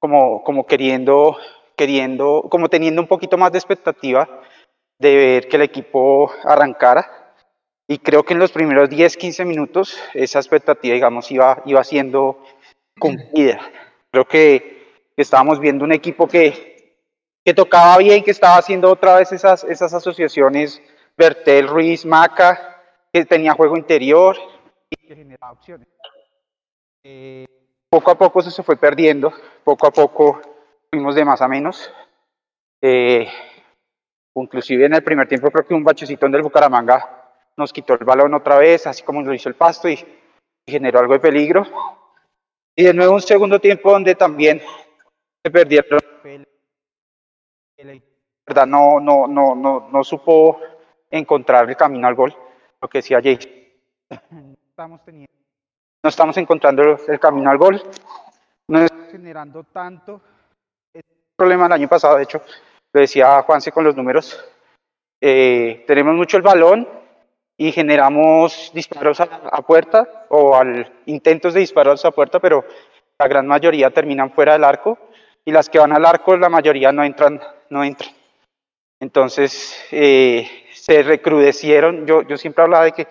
como, 0.00 0.42
como 0.42 0.66
queriendo, 0.66 1.36
queriendo, 1.76 2.46
como 2.50 2.68
teniendo 2.68 3.00
un 3.00 3.08
poquito 3.08 3.38
más 3.38 3.52
de 3.52 3.58
expectativa 3.58 4.28
de 4.98 5.16
ver 5.16 5.48
que 5.48 5.56
el 5.56 5.62
equipo 5.62 6.32
arrancara. 6.44 7.34
Y 7.88 7.98
creo 7.98 8.24
que 8.24 8.32
en 8.32 8.40
los 8.40 8.52
primeros 8.52 8.88
10, 8.88 9.16
15 9.16 9.44
minutos 9.44 9.98
esa 10.14 10.38
expectativa, 10.38 10.94
digamos, 10.94 11.30
iba, 11.30 11.62
iba 11.66 11.84
siendo 11.84 12.38
cumplida. 12.98 13.60
Creo 14.14 14.28
que 14.28 15.10
estábamos 15.16 15.58
viendo 15.58 15.84
un 15.84 15.90
equipo 15.90 16.28
que, 16.28 17.00
que 17.44 17.52
tocaba 17.52 17.98
bien, 17.98 18.22
que 18.22 18.30
estaba 18.30 18.58
haciendo 18.58 18.88
otra 18.88 19.16
vez 19.16 19.32
esas, 19.32 19.64
esas 19.64 19.92
asociaciones 19.92 20.80
Bertel 21.16 21.66
Ruiz 21.66 22.06
Maca, 22.06 22.80
que 23.12 23.24
tenía 23.24 23.54
juego 23.54 23.76
interior 23.76 24.36
y 24.88 25.08
que 25.08 25.16
generaba 25.16 25.50
opciones. 25.50 25.88
Eh, 27.02 27.44
poco 27.90 28.12
a 28.12 28.14
poco 28.14 28.38
eso 28.38 28.52
se 28.52 28.62
fue 28.62 28.76
perdiendo, 28.76 29.32
poco 29.64 29.88
a 29.88 29.90
poco 29.90 30.40
fuimos 30.92 31.16
de 31.16 31.24
más 31.24 31.42
a 31.42 31.48
menos. 31.48 31.92
Eh, 32.80 33.26
inclusive 34.36 34.86
en 34.86 34.94
el 34.94 35.02
primer 35.02 35.26
tiempo 35.26 35.50
creo 35.50 35.66
que 35.66 35.74
un 35.74 35.82
bachecito 35.82 36.28
del 36.28 36.42
Bucaramanga 36.42 37.32
nos 37.56 37.72
quitó 37.72 37.94
el 37.94 38.04
balón 38.04 38.32
otra 38.34 38.58
vez, 38.58 38.86
así 38.86 39.02
como 39.02 39.22
lo 39.22 39.34
hizo 39.34 39.48
el 39.48 39.56
pasto 39.56 39.88
y, 39.88 39.98
generó 40.64 41.00
algo 41.00 41.14
de 41.14 41.18
peligro. 41.18 41.66
Y 42.76 42.84
de 42.84 42.94
nuevo 42.94 43.14
un 43.14 43.20
segundo 43.20 43.60
tiempo 43.60 43.92
donde 43.92 44.14
también 44.14 44.60
se 45.42 45.50
perdieron. 45.50 46.00
verdad 48.46 48.66
no, 48.66 48.98
no, 49.00 49.26
no, 49.26 49.54
no, 49.54 49.88
no 49.90 50.04
supo 50.04 50.60
encontrar 51.10 51.68
el 51.68 51.76
camino 51.76 52.08
al 52.08 52.14
gol, 52.14 52.34
lo 52.80 52.88
que 52.88 52.98
decía 52.98 53.20
teniendo, 55.04 55.32
no 56.02 56.08
estamos 56.08 56.36
encontrando 56.36 56.98
el 57.06 57.20
camino 57.20 57.50
al 57.50 57.58
gol, 57.58 57.80
no 58.68 58.80
estamos 58.80 59.10
generando 59.12 59.62
tanto. 59.64 60.20
El 60.92 61.02
problema 61.36 61.66
el 61.66 61.72
año 61.72 61.88
pasado, 61.88 62.16
de 62.16 62.24
hecho, 62.24 62.42
lo 62.92 63.00
decía 63.00 63.42
Juanse 63.42 63.70
con 63.70 63.84
los 63.84 63.94
números. 63.94 64.44
Eh, 65.20 65.84
tenemos 65.86 66.14
mucho 66.14 66.36
el 66.36 66.42
balón 66.42 66.88
y 67.56 67.72
generamos 67.72 68.70
disparos 68.74 69.20
a, 69.20 69.24
a, 69.24 69.62
puerta 69.62 70.26
o 70.28 70.56
al 70.56 70.92
intentos 71.06 71.54
de 71.54 71.60
disparos 71.60 72.04
a 72.04 72.10
puerta, 72.10 72.40
pero 72.40 72.64
la 73.18 73.28
gran 73.28 73.46
mayoría 73.46 73.90
terminan 73.90 74.32
fuera 74.32 74.54
del 74.54 74.64
arco 74.64 74.98
y 75.44 75.52
las 75.52 75.68
que 75.68 75.78
van 75.78 75.92
al 75.92 76.04
arco, 76.04 76.36
la 76.36 76.48
mayoría 76.48 76.90
no 76.90 77.04
entran, 77.04 77.40
no 77.70 77.84
entran. 77.84 78.10
Entonces, 79.00 79.78
eh, 79.90 80.48
se 80.72 81.02
recrudecieron. 81.02 82.06
Yo, 82.06 82.22
yo 82.22 82.36
siempre 82.36 82.64
hablaba 82.64 82.84
de 82.84 82.92
que 82.92 83.08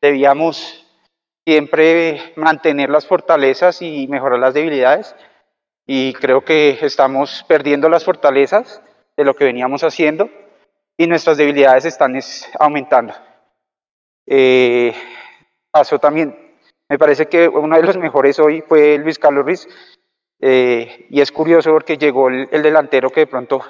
debíamos 0.00 0.86
siempre 1.46 2.32
mantener 2.36 2.90
las 2.90 3.06
fortalezas 3.06 3.82
y 3.82 4.08
mejorar 4.08 4.38
las 4.38 4.54
debilidades. 4.54 5.14
Y 5.86 6.14
creo 6.14 6.44
que 6.44 6.78
estamos 6.82 7.44
perdiendo 7.46 7.88
las 7.88 8.04
fortalezas 8.04 8.82
de 9.16 9.24
lo 9.24 9.34
que 9.34 9.44
veníamos 9.44 9.84
haciendo 9.84 10.28
y 10.96 11.06
nuestras 11.06 11.36
debilidades 11.36 11.84
están 11.84 12.18
aumentando. 12.58 13.14
Eh, 14.26 14.92
pasó 15.70 15.98
también, 15.98 16.56
me 16.88 16.98
parece 16.98 17.26
que 17.26 17.48
uno 17.48 17.76
de 17.76 17.82
los 17.82 17.96
mejores 17.96 18.38
hoy 18.38 18.62
fue 18.62 18.98
Luis 18.98 19.18
Carlos 19.18 19.44
Ruiz. 19.44 19.68
Eh, 20.40 21.06
y 21.08 21.20
es 21.20 21.32
curioso 21.32 21.70
porque 21.70 21.96
llegó 21.96 22.28
el, 22.28 22.48
el 22.50 22.62
delantero 22.62 23.08
que 23.08 23.20
de 23.20 23.26
pronto 23.26 23.62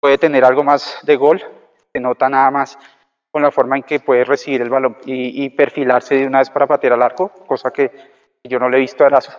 puede 0.00 0.18
tener 0.18 0.44
algo 0.44 0.62
más 0.62 0.98
de 1.02 1.16
gol, 1.16 1.42
se 1.92 2.00
nota 2.00 2.28
nada 2.28 2.50
más 2.50 2.78
con 3.32 3.42
la 3.42 3.50
forma 3.50 3.76
en 3.76 3.82
que 3.82 4.00
puede 4.00 4.24
recibir 4.24 4.60
el 4.60 4.68
balón 4.68 4.98
y, 5.04 5.44
y 5.44 5.50
perfilarse 5.50 6.16
de 6.16 6.26
una 6.26 6.38
vez 6.40 6.50
para 6.50 6.66
patear 6.66 6.92
al 6.92 7.02
arco, 7.02 7.30
cosa 7.46 7.72
que 7.72 7.90
yo 8.44 8.58
no 8.58 8.68
le 8.68 8.76
he 8.76 8.80
visto 8.80 9.02
a 9.02 9.06
Erazo. 9.06 9.32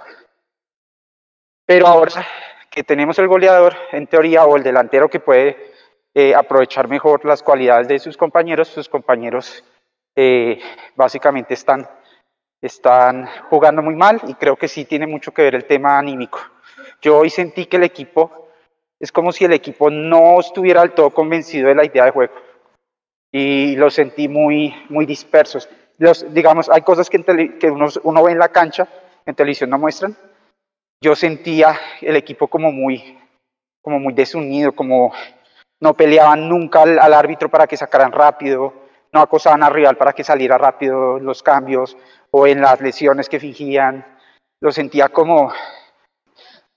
Pero 1.66 1.88
ahora 1.88 2.26
que 2.70 2.84
tenemos 2.84 3.20
el 3.20 3.28
goleador, 3.28 3.76
en 3.92 4.08
teoría, 4.08 4.46
o 4.46 4.58
el 4.58 4.64
delantero 4.64 5.10
que 5.10 5.20
puede 5.20 5.74
eh, 6.14 6.34
aprovechar 6.34 6.88
mejor 6.88 7.24
las 7.24 7.44
cualidades 7.44 7.88
de 7.88 8.00
sus 8.00 8.18
compañeros, 8.18 8.68
sus 8.68 8.90
compañeros 8.90 9.64
eh, 10.16 10.60
básicamente 10.96 11.54
están, 11.54 11.88
están 12.62 13.28
jugando 13.50 13.82
muy 13.82 13.96
mal 13.96 14.22
y 14.28 14.34
creo 14.36 14.56
que 14.56 14.68
sí 14.68 14.86
tiene 14.86 15.08
mucho 15.08 15.34
que 15.34 15.44
ver 15.44 15.56
el 15.56 15.66
tema 15.66 15.98
anímico. 15.98 16.40
Yo 17.02 17.20
hoy 17.20 17.30
sentí 17.30 17.66
que 17.66 17.78
el 17.78 17.84
equipo, 17.84 18.50
es 19.00 19.12
como 19.12 19.32
si 19.32 19.46
el 19.46 19.54
equipo 19.54 19.90
no 19.90 20.40
estuviera 20.40 20.82
del 20.82 20.94
todo 20.94 21.10
convencido 21.10 21.68
de 21.68 21.76
la 21.76 21.86
idea 21.86 22.06
de 22.06 22.12
juego 22.12 22.34
y 23.34 23.76
los 23.76 23.96
sentí 23.96 24.28
muy, 24.28 24.74
muy 24.90 25.06
dispersos. 25.06 25.68
Los, 25.98 26.32
digamos, 26.34 26.70
hay 26.70 26.82
cosas 26.84 27.10
que, 27.10 27.20
tele, 27.20 27.58
que 27.58 27.70
uno, 27.70 28.24
ve 28.24 28.32
en 28.32 28.38
la 28.38 28.50
cancha, 28.50 28.88
en 29.26 29.36
televisión 29.36 29.72
no 29.72 29.80
muestran. 29.80 30.16
Yo 31.02 31.16
sentía 31.16 31.78
el 32.02 32.16
equipo 32.16 32.48
como 32.48 32.72
muy, 32.72 33.18
como 33.82 34.00
muy 34.00 34.14
desunido, 34.14 34.72
como 34.74 35.14
no 35.82 35.96
peleaban 35.96 36.48
nunca 36.48 36.84
al, 36.84 37.14
árbitro 37.14 37.50
para 37.50 37.68
que 37.68 37.76
sacaran 37.76 38.12
rápido, 38.12 38.74
no 39.14 39.22
acosaban 39.22 39.64
al 39.64 39.74
rival 39.74 39.98
para 39.98 40.14
que 40.14 40.24
saliera 40.24 40.58
rápido 40.58 41.20
los 41.20 41.44
cambios, 41.44 41.98
o 42.32 42.48
en 42.48 42.62
las 42.62 42.82
lesiones 42.82 43.30
que 43.30 43.40
fingían. 43.40 44.06
Lo 44.62 44.72
sentía 44.72 45.10
como, 45.10 45.54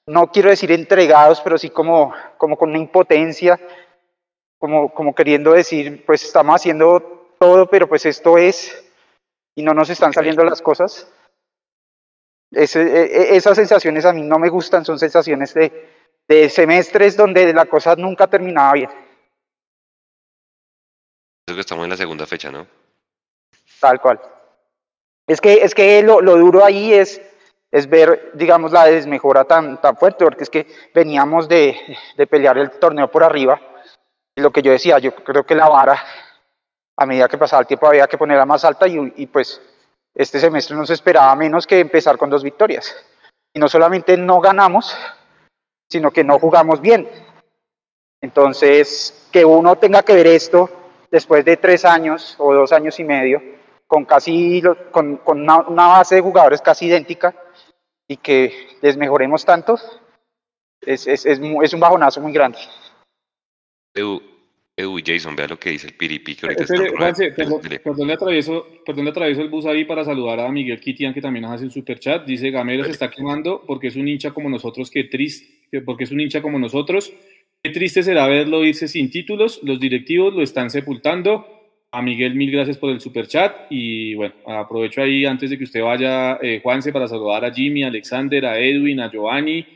no 0.06 0.30
quiero 0.30 0.50
decir 0.50 0.70
entregados, 0.72 1.40
pero 1.40 1.56
sí 1.56 1.70
como, 1.70 2.12
como 2.36 2.56
con 2.56 2.70
una 2.70 2.78
impotencia 2.78 3.58
como, 4.58 4.92
como 4.92 5.14
queriendo 5.14 5.52
decir, 5.52 6.04
pues 6.06 6.24
estamos 6.24 6.56
haciendo 6.56 7.34
todo, 7.38 7.68
pero 7.68 7.88
pues 7.88 8.06
esto 8.06 8.38
es, 8.38 8.84
y 9.54 9.62
no 9.62 9.74
nos 9.74 9.90
están 9.90 10.12
saliendo 10.12 10.44
las 10.44 10.62
cosas. 10.62 11.10
Ese, 12.52 13.36
esas 13.36 13.56
sensaciones 13.56 14.04
a 14.04 14.12
mí 14.12 14.22
no 14.22 14.38
me 14.38 14.48
gustan, 14.48 14.84
son 14.84 14.98
sensaciones 14.98 15.52
de, 15.54 15.88
de 16.28 16.48
semestres 16.48 17.16
donde 17.16 17.52
la 17.52 17.66
cosa 17.66 17.96
nunca 17.96 18.26
terminaba 18.26 18.72
bien. 18.72 18.90
Que 21.46 21.60
estamos 21.60 21.84
en 21.84 21.90
la 21.90 21.96
segunda 21.96 22.26
fecha, 22.26 22.50
¿no? 22.50 22.66
Tal 23.80 24.00
cual. 24.00 24.20
Es 25.26 25.40
que, 25.40 25.54
es 25.54 25.74
que 25.74 26.02
lo, 26.02 26.20
lo 26.20 26.36
duro 26.36 26.64
ahí 26.64 26.92
es, 26.92 27.20
es 27.70 27.88
ver, 27.88 28.32
digamos, 28.34 28.72
la 28.72 28.84
desmejora 28.84 29.44
tan, 29.44 29.80
tan 29.80 29.96
fuerte, 29.96 30.24
porque 30.24 30.44
es 30.44 30.50
que 30.50 30.66
veníamos 30.94 31.48
de, 31.48 31.76
de 32.16 32.26
pelear 32.26 32.58
el 32.58 32.70
torneo 32.72 33.10
por 33.10 33.22
arriba 33.22 33.60
lo 34.36 34.50
que 34.50 34.62
yo 34.62 34.70
decía, 34.70 34.98
yo 34.98 35.14
creo 35.14 35.44
que 35.44 35.54
la 35.54 35.68
vara, 35.68 35.98
a 36.96 37.06
medida 37.06 37.28
que 37.28 37.38
pasaba 37.38 37.60
el 37.60 37.66
tiempo, 37.66 37.86
había 37.86 38.06
que 38.06 38.18
ponerla 38.18 38.44
más 38.44 38.64
alta 38.64 38.86
y, 38.86 39.12
y 39.16 39.26
pues 39.26 39.60
este 40.14 40.38
semestre 40.38 40.76
no 40.76 40.86
se 40.86 40.94
esperaba 40.94 41.34
menos 41.34 41.66
que 41.66 41.80
empezar 41.80 42.18
con 42.18 42.30
dos 42.30 42.42
victorias. 42.42 42.94
Y 43.54 43.58
no 43.58 43.68
solamente 43.68 44.16
no 44.16 44.40
ganamos, 44.40 44.96
sino 45.90 46.10
que 46.10 46.22
no 46.22 46.38
jugamos 46.38 46.80
bien. 46.80 47.08
Entonces, 48.20 49.28
que 49.32 49.44
uno 49.44 49.76
tenga 49.76 50.02
que 50.02 50.14
ver 50.14 50.26
esto 50.26 50.70
después 51.16 51.46
de 51.46 51.56
tres 51.56 51.86
años 51.86 52.36
o 52.38 52.52
dos 52.52 52.72
años 52.72 53.00
y 53.00 53.04
medio, 53.04 53.42
con 53.86 54.04
casi 54.04 54.62
con, 54.90 55.16
con 55.16 55.40
una, 55.40 55.66
una, 55.66 55.86
base 55.88 56.16
de 56.16 56.20
jugadores 56.20 56.60
casi 56.60 56.86
idéntica 56.86 57.34
y 58.06 58.18
que 58.18 58.52
desmejoremos 58.82 59.42
tanto, 59.42 59.78
es, 60.82 61.06
es, 61.06 61.24
es, 61.24 61.40
es 61.62 61.72
un 61.72 61.80
bajonazo 61.80 62.20
muy 62.20 62.32
grande. 62.32 62.58
Eu, 63.94 64.20
eu, 64.76 64.98
Jason, 65.02 65.34
vea 65.34 65.48
lo 65.48 65.58
que 65.58 65.70
dice 65.70 65.86
el 65.86 65.94
Piripi, 65.94 66.34
que 66.34 66.46
ahorita 66.46 66.64
Espere, 66.64 66.84
está 66.84 66.98
Juanse, 66.98 67.32
perdón, 67.32 67.60
perdón, 67.82 68.06
le 68.08 68.12
atravieso, 68.12 68.66
perdón, 68.84 69.04
le 69.06 69.10
atravieso 69.10 69.40
el 69.40 69.48
bus 69.48 69.64
ahí 69.64 69.86
para 69.86 70.04
saludar 70.04 70.40
a 70.40 70.52
Miguel 70.52 70.78
Kitian, 70.78 71.14
que 71.14 71.22
también 71.22 71.44
nos 71.44 71.52
hace 71.52 71.64
un 71.64 71.70
super 71.70 71.98
chat. 71.98 72.26
Dice, 72.26 72.50
Gamero 72.50 72.84
se 72.84 72.90
está 72.90 73.10
quemando 73.10 73.62
porque 73.66 73.86
es 73.86 73.96
un 73.96 74.06
hincha 74.06 74.32
como 74.32 74.50
nosotros, 74.50 74.90
qué 74.90 75.04
triste, 75.04 75.80
porque 75.80 76.04
es 76.04 76.10
un 76.10 76.20
hincha 76.20 76.42
como 76.42 76.58
nosotros. 76.58 77.10
Qué 77.66 77.72
triste 77.72 78.04
será 78.04 78.28
verlo 78.28 78.64
irse 78.64 78.86
sin 78.86 79.10
títulos. 79.10 79.58
Los 79.64 79.80
directivos 79.80 80.32
lo 80.32 80.40
están 80.40 80.70
sepultando. 80.70 81.44
A 81.90 82.00
Miguel, 82.00 82.36
mil 82.36 82.52
gracias 82.52 82.78
por 82.78 82.90
el 82.90 83.00
super 83.00 83.26
chat. 83.26 83.66
Y 83.70 84.14
bueno, 84.14 84.36
aprovecho 84.46 85.02
ahí 85.02 85.24
antes 85.24 85.50
de 85.50 85.58
que 85.58 85.64
usted 85.64 85.82
vaya, 85.82 86.38
eh, 86.40 86.60
Juanse, 86.62 86.92
para 86.92 87.08
saludar 87.08 87.44
a 87.44 87.52
Jimmy, 87.52 87.82
a 87.82 87.88
Alexander, 87.88 88.46
a 88.46 88.60
Edwin, 88.60 89.00
a 89.00 89.10
Giovanni, 89.10 89.66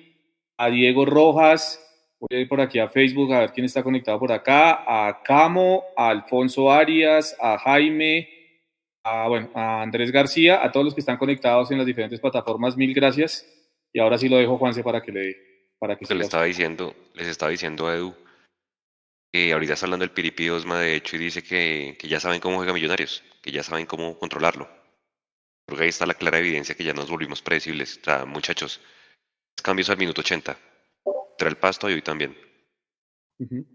a 0.57 0.71
Diego 0.71 1.05
Rojas, 1.05 1.81
Voy 2.21 2.39
a 2.39 2.41
ir 2.43 2.49
por 2.49 2.61
aquí 2.61 2.79
a 2.79 2.89
Facebook 2.89 3.33
a 3.33 3.41
ver 3.41 3.53
quién 3.53 3.65
está 3.65 3.83
conectado 3.83 4.21
por 4.21 4.31
acá. 4.31 4.85
A 4.87 5.21
Camo, 5.25 5.83
a 5.97 6.11
Alfonso 6.11 6.71
Arias, 6.71 7.37
a 7.41 7.59
Jaime, 7.59 8.29
a, 9.03 9.27
bueno, 9.27 9.51
a 9.53 9.83
Andrés 9.83 10.13
García, 10.13 10.65
a 10.65 10.71
todos 10.71 10.85
los 10.85 10.95
que 10.95 11.01
están 11.01 11.17
conectados 11.17 11.73
en 11.73 11.79
las 11.79 11.87
diferentes 11.89 12.21
plataformas, 12.21 12.77
mil 12.77 12.95
gracias. 12.95 13.45
Y 13.93 13.99
ahora 13.99 14.17
sí 14.17 14.29
lo 14.29 14.37
dejo, 14.37 14.59
Juanse, 14.59 14.85
para 14.85 15.03
que 15.03 15.11
le 15.11 15.50
para 15.81 15.97
que 15.97 16.07
se 16.07 16.15
le 16.15 16.23
estaba 16.23 16.45
diciendo, 16.45 16.95
les 17.15 17.27
estaba 17.27 17.51
diciendo 17.51 17.89
a 17.89 17.97
Edu 17.97 18.15
que 19.33 19.53
ahorita 19.53 19.75
está 19.75 19.87
hablando 19.87 20.05
el 20.05 20.13
Piripi 20.13 20.49
Osma, 20.51 20.79
de 20.79 20.95
hecho, 20.95 21.17
y 21.17 21.21
dice 21.21 21.43
que, 21.43 21.97
que 21.99 22.09
ya 22.09 22.21
saben 22.21 22.41
cómo 22.41 22.57
juega 22.57 22.73
Millonarios, 22.73 23.25
que 23.43 23.53
ya 23.53 23.63
saben 23.63 23.87
cómo 23.87 24.19
controlarlo. 24.19 24.69
Porque 25.67 25.85
ahí 25.85 25.89
está 25.89 26.05
la 26.05 26.15
clara 26.15 26.39
evidencia 26.39 26.75
que 26.75 26.85
ya 26.85 26.93
nos 26.93 27.09
volvimos 27.11 27.41
predecibles. 27.41 27.99
O 27.99 28.05
sea, 28.05 28.25
muchachos, 28.25 28.81
cambios 29.63 29.89
al 29.89 29.99
minuto 29.99 30.21
80 30.21 30.71
el 31.49 31.57
pasto 31.57 31.89
y 31.89 31.95
hoy 31.95 32.03
también. 32.03 32.37
Uh 33.39 33.45
-huh. 33.45 33.67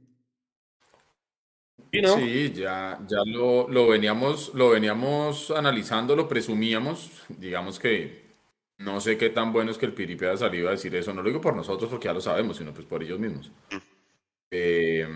¿Y 1.91 2.01
no? 2.01 2.17
Sí, 2.17 2.51
ya, 2.53 2.99
ya 3.07 3.19
lo, 3.25 3.67
lo, 3.69 3.87
veníamos, 3.87 4.53
lo 4.53 4.69
veníamos 4.69 5.51
analizando, 5.51 6.15
lo 6.15 6.27
presumíamos. 6.27 7.23
Digamos 7.29 7.79
que 7.79 8.24
no 8.77 8.99
sé 9.01 9.17
qué 9.17 9.29
tan 9.29 9.53
bueno 9.53 9.71
es 9.71 9.77
que 9.77 9.85
el 9.85 9.93
Piripi 9.93 10.25
haya 10.25 10.37
salido 10.37 10.67
a 10.67 10.71
decir 10.71 10.93
eso. 10.95 11.13
No 11.13 11.21
lo 11.21 11.29
digo 11.29 11.41
por 11.41 11.55
nosotros 11.55 11.89
porque 11.89 12.05
ya 12.05 12.13
lo 12.13 12.21
sabemos, 12.21 12.57
sino 12.57 12.73
pues 12.73 12.85
por 12.85 13.01
ellos 13.03 13.19
mismos. 13.19 13.51
-huh. 13.69 13.81
eh, 14.51 15.07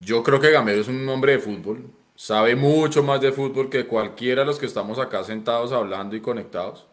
yo 0.00 0.22
creo 0.22 0.40
que 0.40 0.50
Gamero 0.50 0.80
es 0.80 0.88
un 0.88 1.08
hombre 1.08 1.32
de 1.32 1.38
fútbol. 1.38 1.90
Sabe 2.14 2.56
mucho 2.56 3.02
más 3.02 3.20
de 3.20 3.32
fútbol 3.32 3.70
que 3.70 3.86
cualquiera 3.86 4.42
de 4.42 4.46
los 4.46 4.58
que 4.58 4.66
estamos 4.66 4.98
acá 4.98 5.24
sentados 5.24 5.72
hablando 5.72 6.16
y 6.16 6.20
conectados. 6.20 6.86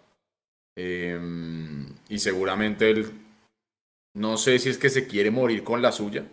Eh, 0.76 1.20
y 2.08 2.20
seguramente 2.20 2.90
él 2.90 3.12
no 4.14 4.38
sé 4.38 4.60
si 4.60 4.70
es 4.70 4.78
que 4.78 4.90
se 4.90 5.08
quiere 5.08 5.32
morir 5.32 5.64
con 5.64 5.82
la 5.82 5.92
suya. 5.92 6.26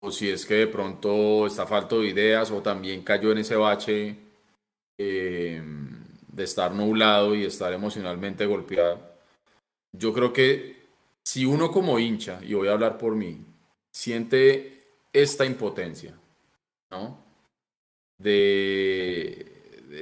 O 0.00 0.12
si 0.12 0.30
es 0.30 0.46
que 0.46 0.54
de 0.54 0.66
pronto 0.66 1.46
está 1.46 1.66
falto 1.66 2.00
de 2.00 2.08
ideas 2.08 2.50
o 2.50 2.62
también 2.62 3.02
cayó 3.02 3.32
en 3.32 3.38
ese 3.38 3.56
bache 3.56 4.16
eh, 4.98 5.62
de 6.34 6.44
estar 6.44 6.72
nublado 6.74 7.34
y 7.34 7.44
estar 7.44 7.72
emocionalmente 7.72 8.46
golpeado. 8.46 9.00
Yo 9.92 10.12
creo 10.12 10.32
que 10.32 10.84
si 11.24 11.46
uno 11.46 11.70
como 11.70 11.98
hincha, 11.98 12.40
y 12.42 12.54
voy 12.54 12.68
a 12.68 12.72
hablar 12.72 12.98
por 12.98 13.14
mí, 13.14 13.44
siente 13.92 14.82
esta 15.12 15.46
impotencia, 15.46 16.18
¿no? 16.90 17.24
De, 18.18 19.50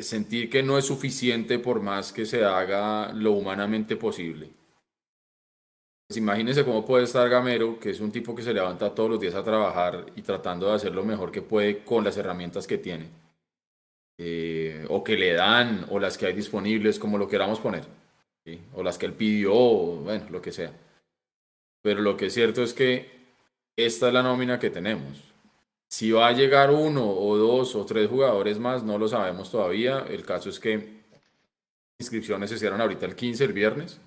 sentir 0.01 0.49
que 0.49 0.63
no 0.63 0.79
es 0.79 0.87
suficiente 0.87 1.59
por 1.59 1.81
más 1.81 2.13
que 2.13 2.25
se 2.25 2.45
haga 2.45 3.13
lo 3.13 3.33
humanamente 3.33 3.97
posible 3.97 4.51
Pues 6.09 6.17
imagínense 6.17 6.65
cómo 6.65 6.85
puede 6.87 7.05
estar 7.05 7.29
Gamero, 7.29 7.79
que 7.79 7.91
es 7.91 8.01
un 8.01 8.11
tipo 8.11 8.35
que 8.35 8.43
se 8.43 8.55
levanta 8.55 8.95
todos 8.95 9.11
los 9.11 9.21
días 9.21 9.35
a 9.35 9.45
trabajar 9.45 10.07
y 10.17 10.23
tratando 10.23 10.69
de 10.69 10.75
hacer 10.75 10.93
lo 10.95 11.05
mejor 11.05 11.31
que 11.31 11.43
puede 11.43 11.85
con 11.85 12.05
las 12.05 12.17
herramientas 12.17 12.67
que 12.67 12.79
tiene. 12.79 13.11
Eh, 14.19 14.87
o 14.89 15.03
que 15.03 15.17
le 15.17 15.33
dan, 15.33 15.87
o 15.91 15.99
las 15.99 16.19
que 16.19 16.27
hay 16.27 16.33
disponibles, 16.33 16.99
como 16.99 17.19
lo 17.19 17.29
queramos 17.29 17.61
poner. 17.61 17.85
O 18.75 18.83
las 18.83 18.99
que 18.99 19.07
él 19.07 19.13
pidió, 19.15 19.55
o 19.55 19.97
bueno, 19.97 20.27
lo 20.31 20.43
que 20.43 20.53
sea. 20.53 20.73
Pero 21.83 22.01
lo 22.01 22.17
que 22.17 22.27
es 22.27 22.35
cierto 22.35 22.63
es 22.63 22.75
que 22.75 23.11
esta 23.77 24.09
es 24.09 24.15
la 24.15 24.23
nómina 24.23 24.59
que 24.59 24.71
tenemos. 24.71 25.23
Si 25.89 26.11
va 26.11 26.29
a 26.29 26.33
llegar 26.33 26.71
uno 26.71 27.09
o 27.09 27.37
dos 27.37 27.75
o 27.75 27.85
tres 27.85 28.09
jugadores 28.09 28.59
más, 28.59 28.83
no 28.83 28.99
lo 28.99 29.09
sabemos 29.09 29.51
todavía. 29.51 30.07
El 30.09 30.25
caso 30.25 30.49
es 30.49 30.59
que 30.59 31.03
inscripciones 31.99 32.51
se 32.51 32.59
cierran 32.59 32.81
ahorita 32.81 33.07
el 33.07 33.15
15, 33.15 33.45
el 33.45 33.53
viernes. 33.53 34.01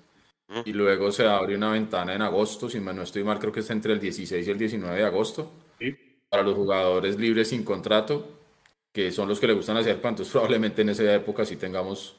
Y 0.64 0.72
luego 0.72 1.10
se 1.10 1.26
abre 1.26 1.56
una 1.56 1.72
ventana 1.72 2.14
en 2.14 2.22
agosto, 2.22 2.68
si 2.68 2.78
no 2.78 3.02
estoy 3.02 3.24
mal, 3.24 3.38
creo 3.40 3.52
que 3.52 3.60
es 3.60 3.70
entre 3.70 3.92
el 3.92 4.00
16 4.00 4.46
y 4.46 4.50
el 4.50 4.58
19 4.58 4.96
de 4.96 5.04
agosto. 5.04 5.52
Para 6.28 6.42
los 6.42 6.54
jugadores 6.54 7.18
libres 7.18 7.48
sin 7.48 7.64
contrato, 7.64 8.28
que 8.96 9.12
son 9.12 9.28
los 9.28 9.38
que 9.38 9.46
le 9.46 9.52
gustan 9.52 9.76
hacer 9.76 10.00
entonces 10.02 10.28
probablemente 10.32 10.80
en 10.80 10.88
esa 10.88 11.14
época 11.14 11.44
sí 11.44 11.56
tengamos 11.56 12.16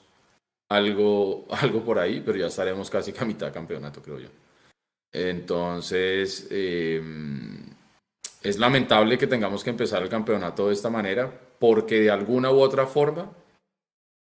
algo, 0.69 1.47
algo 1.49 1.83
por 1.83 1.97
ahí, 1.97 2.21
pero 2.23 2.37
ya 2.37 2.45
estaremos 2.45 2.87
casi 2.91 3.15
a 3.17 3.25
mitad 3.25 3.47
de 3.47 3.53
campeonato, 3.53 3.99
creo 3.99 4.19
yo. 4.19 4.29
Entonces, 5.11 6.47
em, 6.51 7.65
es 8.43 8.59
lamentable 8.59 9.17
que 9.17 9.25
tengamos 9.25 9.63
que 9.63 9.71
empezar 9.71 10.03
el 10.03 10.09
campeonato 10.09 10.67
de 10.67 10.75
esta 10.75 10.91
manera, 10.91 11.31
porque 11.57 11.99
de 11.99 12.11
alguna 12.11 12.51
u 12.51 12.59
otra 12.59 12.85
forma, 12.85 13.31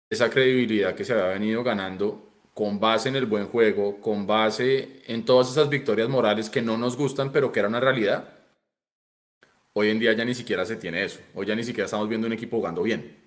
esa 0.10 0.30
credibilidad 0.30 0.94
que 0.94 1.06
se 1.06 1.14
había 1.14 1.28
venido 1.28 1.64
ganando 1.64 2.34
con 2.54 2.82
base 2.82 3.08
en 3.08 3.16
el 3.16 3.28
buen 3.28 3.48
juego, 3.48 4.02
con 4.02 4.28
base 4.28 5.00
en 5.06 5.24
todas 5.24 5.50
esas 5.50 5.70
victorias 5.70 6.10
morales 6.10 6.50
que 6.50 6.62
no 6.62 6.78
nos 6.78 6.98
gustan, 6.98 7.32
pero 7.32 7.54
que 7.54 7.60
era 7.60 7.70
una 7.70 7.80
realidad, 7.80 8.41
hoy 9.74 9.90
en 9.90 10.00
día 10.00 10.14
ya 10.14 10.26
ni 10.26 10.34
siquiera 10.34 10.66
se 10.66 10.76
tiene 10.76 11.04
eso. 11.04 11.20
Hoy 11.34 11.46
ya 11.46 11.56
ni 11.56 11.64
siquiera 11.64 11.86
estamos 11.86 12.10
viendo 12.10 12.28
un 12.28 12.34
equipo 12.34 12.58
jugando 12.58 12.84
bien. 12.84 13.18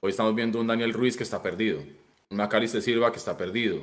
Hoy 0.00 0.10
estamos 0.10 0.34
viendo 0.34 0.60
un 0.60 0.66
Daniel 0.66 0.92
Ruiz 0.92 1.16
que 1.16 1.22
está 1.22 1.42
perdido, 1.42 1.80
un 2.30 2.36
Macalister 2.36 2.82
Silva 2.82 3.10
que 3.10 3.18
está 3.18 3.36
perdido, 3.36 3.80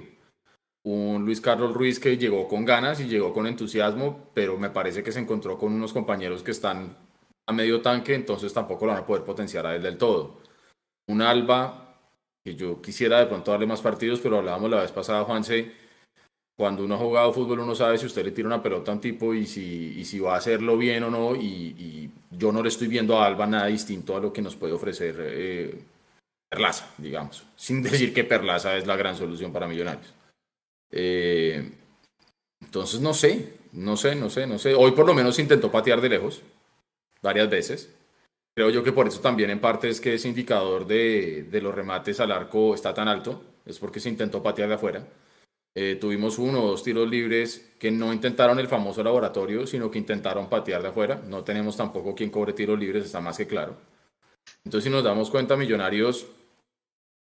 un 0.84 1.26
Luis 1.26 1.42
Carlos 1.42 1.74
Ruiz 1.74 2.00
que 2.00 2.18
llegó 2.18 2.48
con 2.48 2.66
ganas 2.66 3.00
y 3.00 3.08
llegó 3.08 3.34
con 3.34 3.48
entusiasmo, 3.48 4.30
pero 4.34 4.58
me 4.58 4.70
parece 4.70 5.04
que 5.04 5.12
se 5.12 5.20
encontró 5.20 5.58
con 5.58 5.74
unos 5.74 5.94
compañeros 5.94 6.44
que 6.44 6.52
están 6.52 6.96
a 7.46 7.54
medio 7.54 7.82
tanque, 7.82 8.16
entonces 8.16 8.54
tampoco 8.54 8.86
lo 8.86 8.94
van 8.94 9.04
a 9.04 9.06
poder 9.06 9.24
potenciar 9.24 9.66
a 9.66 9.76
él 9.76 9.84
del 9.84 9.98
todo. 9.98 10.42
Un 11.08 11.22
Alba, 11.22 12.00
que 12.44 12.56
yo 12.56 12.82
quisiera 12.82 13.20
de 13.20 13.26
pronto 13.26 13.52
darle 13.52 13.66
más 13.66 13.82
partidos, 13.82 14.20
pero 14.20 14.38
hablábamos 14.38 14.70
la 14.70 14.82
vez 14.82 14.92
pasada, 14.92 15.24
Juanse, 15.24 15.74
cuando 16.56 16.84
uno 16.84 16.96
ha 16.96 17.00
jugado 17.00 17.34
fútbol 17.34 17.60
uno 17.60 17.74
sabe 17.74 17.98
si 17.98 18.06
usted 18.06 18.24
le 18.24 18.32
tira 18.32 18.48
una 18.48 18.62
pelota 18.62 18.92
a 18.92 18.96
un 18.96 19.02
tipo 19.02 19.34
y 19.34 19.46
si, 19.46 20.00
y 20.00 20.06
si 20.06 20.20
va 20.20 20.36
a 20.36 20.38
hacerlo 20.38 20.78
bien 20.78 21.04
o 21.04 21.10
no, 21.10 21.36
y, 21.36 22.12
yo 22.32 22.52
no 22.52 22.64
le 22.64 22.70
estoy 22.70 22.88
viendo 22.88 23.20
a 23.20 23.28
Alba 23.28 23.46
nada 23.46 23.68
distinto 23.68 24.18
a 24.18 24.20
lo 24.20 24.34
que 24.34 24.42
nos 24.42 24.56
puede 24.56 24.74
ofrecer 24.74 25.16
eh, 25.20 25.80
Perlaza, 26.50 26.90
digamos, 26.98 27.46
sin 27.56 27.82
decir 27.82 28.14
que 28.14 28.24
Perlaza 28.24 28.78
es 28.78 28.88
la 28.88 28.96
gran 28.96 29.16
solución 29.16 29.52
para 29.52 29.68
Millonarios. 29.68 30.14
Eh, 30.92 31.72
entonces 32.62 33.02
no 33.02 33.14
sé, 33.14 33.54
no 33.74 33.98
sé, 33.98 34.16
no 34.16 34.30
sé, 34.30 34.48
no 34.48 34.60
sé. 34.60 34.76
Hoy 34.76 34.92
por 34.92 35.06
lo 35.06 35.14
menos 35.14 35.40
intentó 35.40 35.72
patear 35.72 36.02
de 36.02 36.10
lejos, 36.10 36.42
varias 37.22 37.50
veces. 37.50 37.90
Creo 38.56 38.70
yo 38.70 38.84
que 38.84 38.92
por 38.92 39.08
eso 39.08 39.20
también 39.20 39.50
en 39.50 39.60
parte 39.60 39.90
es 39.90 40.00
que 40.00 40.14
ese 40.14 40.28
indicador 40.28 40.86
de, 40.86 41.44
de 41.44 41.62
los 41.62 41.74
remates 41.74 42.20
al 42.20 42.32
arco 42.32 42.76
está 42.76 42.94
tan 42.94 43.08
alto, 43.08 43.42
es 43.66 43.80
porque 43.80 44.00
se 44.00 44.10
intentó 44.10 44.44
patear 44.44 44.70
de 44.70 44.76
afuera. 44.76 45.04
Eh, 45.76 45.98
tuvimos 46.00 46.38
uno 46.38 46.64
o 46.64 46.68
dos 46.68 46.84
tiros 46.84 47.10
libres 47.10 47.74
que 47.80 47.90
no 47.90 48.14
intentaron 48.14 48.60
el 48.60 48.68
famoso 48.68 49.04
laboratorio, 49.04 49.66
sino 49.66 49.90
que 49.90 49.98
intentaron 49.98 50.50
patear 50.50 50.82
de 50.82 50.90
afuera. 50.90 51.22
No 51.28 51.44
tenemos 51.44 51.76
tampoco 51.78 52.14
quien 52.14 52.30
cobre 52.30 52.54
tiros 52.54 52.80
libres, 52.80 53.06
está 53.06 53.22
más 53.22 53.38
que 53.38 53.48
claro. 53.48 53.76
Entonces, 54.64 54.86
si 54.86 54.90
nos 54.90 55.04
damos 55.04 55.30
cuenta, 55.30 55.56
Millonarios 55.56 56.28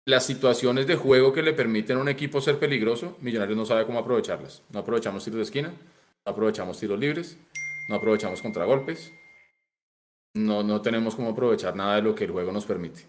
las 0.06 0.25
situaciones 0.25 0.88
de 0.88 0.95
juego 0.95 1.32
que 1.32 1.43
le 1.43 1.54
permiten 1.54 1.97
a 1.97 2.01
un 2.01 2.10
equipo 2.10 2.41
ser 2.41 2.58
peligroso, 2.58 3.17
Millonarios 3.21 3.58
no 3.58 3.65
sabe 3.65 3.86
cómo 3.86 3.99
aprovecharlas. 3.99 4.63
No 4.71 4.80
aprovechamos 4.80 5.23
tiros 5.23 5.38
de 5.38 5.43
esquina, 5.43 5.69
no 6.25 6.32
aprovechamos 6.32 6.80
tiros 6.80 6.99
libres, 6.99 7.38
no 7.88 7.95
aprovechamos 7.97 8.41
contragolpes, 8.41 9.13
no, 10.34 10.63
no 10.63 10.82
tenemos 10.82 11.15
cómo 11.15 11.30
aprovechar 11.30 11.75
nada 11.75 11.97
de 11.97 12.01
lo 12.01 12.15
que 12.15 12.23
el 12.23 12.32
juego 12.32 12.51
nos 12.51 12.65
permite. 12.65 13.06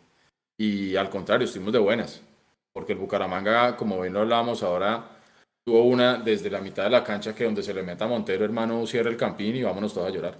Y 0.58 0.96
al 0.96 1.08
contrario, 1.08 1.46
estuvimos 1.46 1.72
de 1.72 1.78
buenas, 1.78 2.20
porque 2.74 2.92
el 2.92 2.98
Bucaramanga, 2.98 3.76
como 3.76 3.98
bien 4.00 4.12
lo 4.12 4.20
hablábamos 4.20 4.62
ahora, 4.62 5.21
tuvo 5.64 5.84
una 5.84 6.18
desde 6.18 6.50
la 6.50 6.60
mitad 6.60 6.84
de 6.84 6.90
la 6.90 7.04
cancha 7.04 7.34
que 7.34 7.44
donde 7.44 7.62
se 7.62 7.74
le 7.74 7.82
meta 7.82 8.06
Montero, 8.06 8.44
hermano, 8.44 8.86
cierra 8.86 9.10
el 9.10 9.16
campín 9.16 9.56
y 9.56 9.62
vámonos 9.62 9.94
todos 9.94 10.08
a 10.08 10.14
llorar. 10.14 10.36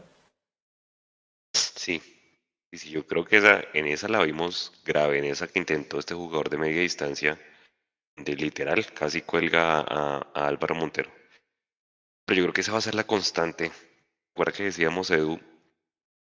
Sí, 1.53 2.01
y 2.71 2.79
sí, 2.79 2.91
yo 2.91 3.07
creo 3.07 3.25
que 3.25 3.37
esa, 3.37 3.63
en 3.75 3.87
esa 3.87 4.09
la 4.09 4.23
vimos 4.23 4.73
grave, 4.85 5.19
en 5.19 5.25
esa 5.25 5.47
que 5.47 5.59
intentó 5.59 5.99
este 5.99 6.15
jugador 6.15 6.49
de 6.49 6.59
media 6.59 6.81
distancia, 6.81 7.39
de 8.17 8.37
literal, 8.37 8.93
casi 8.93 9.23
cuelga 9.23 9.81
a, 9.81 10.19
Álvaro 10.35 10.75
Montero. 10.75 11.11
Pero 12.25 12.39
yo 12.39 12.45
creo 12.45 12.55
que 12.55 12.61
esa 12.63 12.73
va 12.73 12.79
a 12.79 12.83
ser 12.83 12.95
la 12.95 13.05
constante. 13.05 13.71
Recuerda 14.31 14.53
que 14.53 14.65
decíamos, 14.65 15.11
Edu, 15.11 15.41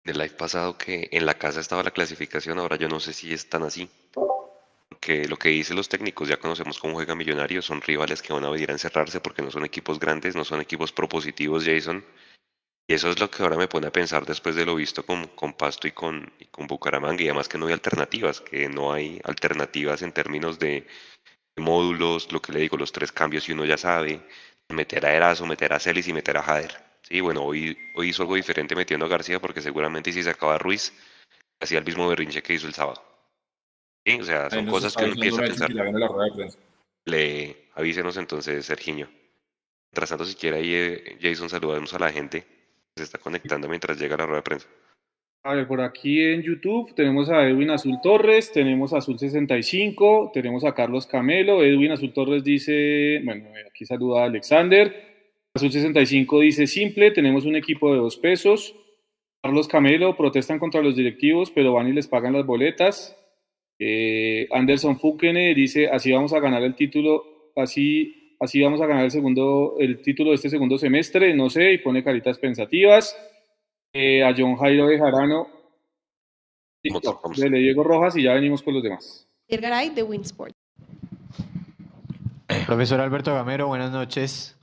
del 0.03 0.17
live 0.17 0.35
pasado, 0.35 0.77
que 0.77 1.09
en 1.11 1.25
la 1.25 1.35
casa 1.35 1.59
estaba 1.59 1.83
la 1.83 1.91
clasificación, 1.91 2.59
ahora 2.59 2.75
yo 2.75 2.87
no 2.87 2.99
sé 2.99 3.13
si 3.13 3.33
es 3.33 3.49
tan 3.49 3.63
así. 3.63 3.89
Que 5.05 5.27
lo 5.27 5.37
que 5.37 5.49
dicen 5.49 5.75
los 5.77 5.87
técnicos, 5.87 6.27
ya 6.27 6.37
conocemos 6.37 6.79
cómo 6.79 6.95
juega 6.95 7.15
Millonarios, 7.15 7.65
son 7.65 7.81
rivales 7.81 8.21
que 8.23 8.33
van 8.33 8.45
a 8.45 8.49
venir 8.49 8.69
a 8.71 8.73
encerrarse 8.73 9.19
porque 9.21 9.43
no 9.43 9.51
son 9.51 9.63
equipos 9.63 9.99
grandes, 9.99 10.35
no 10.35 10.43
son 10.43 10.61
equipos 10.61 10.91
propositivos, 10.91 11.63
Jason 11.65 12.03
y 12.87 12.93
eso 12.93 13.09
es 13.09 13.19
lo 13.19 13.31
que 13.31 13.41
ahora 13.41 13.57
me 13.57 13.67
pone 13.67 13.87
a 13.87 13.91
pensar 13.91 14.25
después 14.25 14.55
de 14.55 14.65
lo 14.65 14.75
visto 14.75 15.05
con, 15.05 15.27
con 15.29 15.53
Pasto 15.53 15.87
y 15.87 15.91
con, 15.91 16.31
con 16.51 16.67
Bucaramanga, 16.67 17.23
y 17.23 17.27
además 17.27 17.49
que 17.49 17.57
no 17.57 17.67
hay 17.67 17.73
alternativas, 17.73 18.41
que 18.41 18.69
no 18.69 18.93
hay 18.93 19.19
alternativas 19.23 20.03
en 20.03 20.11
términos 20.11 20.59
de, 20.59 20.85
módulos, 21.57 22.31
lo 22.31 22.41
que 22.41 22.51
le 22.53 22.59
digo, 22.59 22.77
los 22.77 22.91
tres 22.91 23.11
cambios 23.11 23.49
y 23.49 23.53
uno 23.53 23.65
ya 23.65 23.77
sabe, 23.77 24.21
meter 24.69 25.05
a 25.05 25.13
Erazo, 25.13 25.45
meter 25.45 25.73
a 25.73 25.79
Celis 25.79 26.07
y 26.07 26.13
meter 26.13 26.37
a 26.37 26.43
Jader. 26.43 26.75
Sí, 27.03 27.21
bueno, 27.21 27.43
hoy, 27.43 27.77
hoy 27.95 28.09
hizo 28.09 28.23
algo 28.23 28.35
diferente 28.35 28.75
metiendo 28.75 29.05
a 29.05 29.09
García 29.09 29.39
porque 29.39 29.61
seguramente 29.61 30.11
si 30.11 30.23
se 30.23 30.31
acaba 30.31 30.57
Ruiz, 30.57 30.93
hacía 31.59 31.79
el 31.79 31.85
mismo 31.85 32.07
berrinche 32.07 32.43
que 32.43 32.53
hizo 32.53 32.67
el 32.67 32.73
sábado. 32.73 33.03
Sí, 34.05 34.19
o 34.19 34.23
sea, 34.23 34.49
son 34.49 34.65
cosas 34.67 34.95
que 34.95 35.05
uno 35.05 35.13
empieza 35.13 35.41
a 35.41 35.45
pensar. 35.45 35.71
Le 37.05 37.69
avísenos 37.73 38.17
entonces, 38.17 38.65
Sergiño. 38.65 39.09
Mientras 39.91 40.09
tanto, 40.09 40.25
si 40.25 40.35
quiere 40.35 40.57
ahí, 40.57 40.73
eh, 40.73 41.17
Jason, 41.21 41.49
saludamos 41.49 41.93
a 41.93 41.99
la 41.99 42.11
gente 42.11 42.45
se 42.97 43.03
está 43.03 43.17
conectando 43.17 43.67
mientras 43.67 43.99
llega 43.99 44.15
la 44.15 44.25
rueda 44.25 44.37
de 44.37 44.43
prensa. 44.43 44.67
A 45.43 45.53
ver, 45.53 45.67
por 45.67 45.81
aquí 45.81 46.23
en 46.23 46.41
YouTube 46.41 46.95
tenemos 46.95 47.29
a 47.29 47.47
Edwin 47.47 47.69
Azul 47.69 47.99
Torres, 48.01 48.51
tenemos 48.51 48.93
a 48.93 48.97
Azul 48.97 49.19
65, 49.19 50.31
tenemos 50.33 50.63
a 50.63 50.73
Carlos 50.73 51.05
Camelo. 51.05 51.63
Edwin 51.63 51.91
Azul 51.91 52.13
Torres 52.13 52.43
dice, 52.43 53.21
bueno, 53.23 53.49
aquí 53.69 53.85
saluda 53.85 54.23
a 54.23 54.25
Alexander. 54.25 55.13
Azul 55.53 55.71
65 55.71 56.39
dice 56.39 56.67
simple, 56.67 57.11
tenemos 57.11 57.45
un 57.45 57.55
equipo 57.55 57.91
de 57.93 57.99
dos 57.99 58.17
pesos. 58.17 58.75
Carlos 59.43 59.67
Camelo 59.67 60.17
protestan 60.17 60.57
contra 60.57 60.81
los 60.81 60.95
directivos, 60.95 61.51
pero 61.51 61.73
van 61.73 61.89
y 61.89 61.93
les 61.93 62.07
pagan 62.07 62.33
las 62.33 62.45
boletas. 62.45 63.15
Eh, 63.77 64.47
Anderson 64.51 64.99
Fukene 64.99 65.53
dice, 65.53 65.89
así 65.89 66.11
vamos 66.11 66.33
a 66.33 66.39
ganar 66.39 66.63
el 66.63 66.75
título, 66.75 67.51
así 67.55 68.25
así 68.39 68.61
vamos 68.61 68.81
a 68.81 68.85
ganar 68.85 69.05
el 69.05 69.11
segundo, 69.11 69.75
el 69.79 70.01
título 70.01 70.29
de 70.31 70.35
este 70.35 70.49
segundo 70.49 70.77
semestre, 70.77 71.33
no 71.33 71.49
sé, 71.49 71.73
y 71.73 71.77
pone 71.79 72.03
caritas 72.03 72.37
pensativas. 72.37 73.15
Eh, 73.93 74.23
a 74.23 74.33
John 74.37 74.57
Jairo 74.57 74.87
de 74.87 74.99
Jarano, 74.99 75.47
de 76.83 77.49
Diego 77.49 77.83
Rojas 77.83 78.17
y 78.17 78.23
ya 78.23 78.33
venimos 78.33 78.61
con 78.61 78.73
los 78.73 78.83
demás. 78.83 79.25
Garay 79.47 79.89
de 79.89 80.03
Winsport. 80.03 80.53
Profesor 82.65 82.99
Alberto 82.99 83.33
Gamero, 83.33 83.67
buenas 83.67 83.91
noches. 83.91 84.57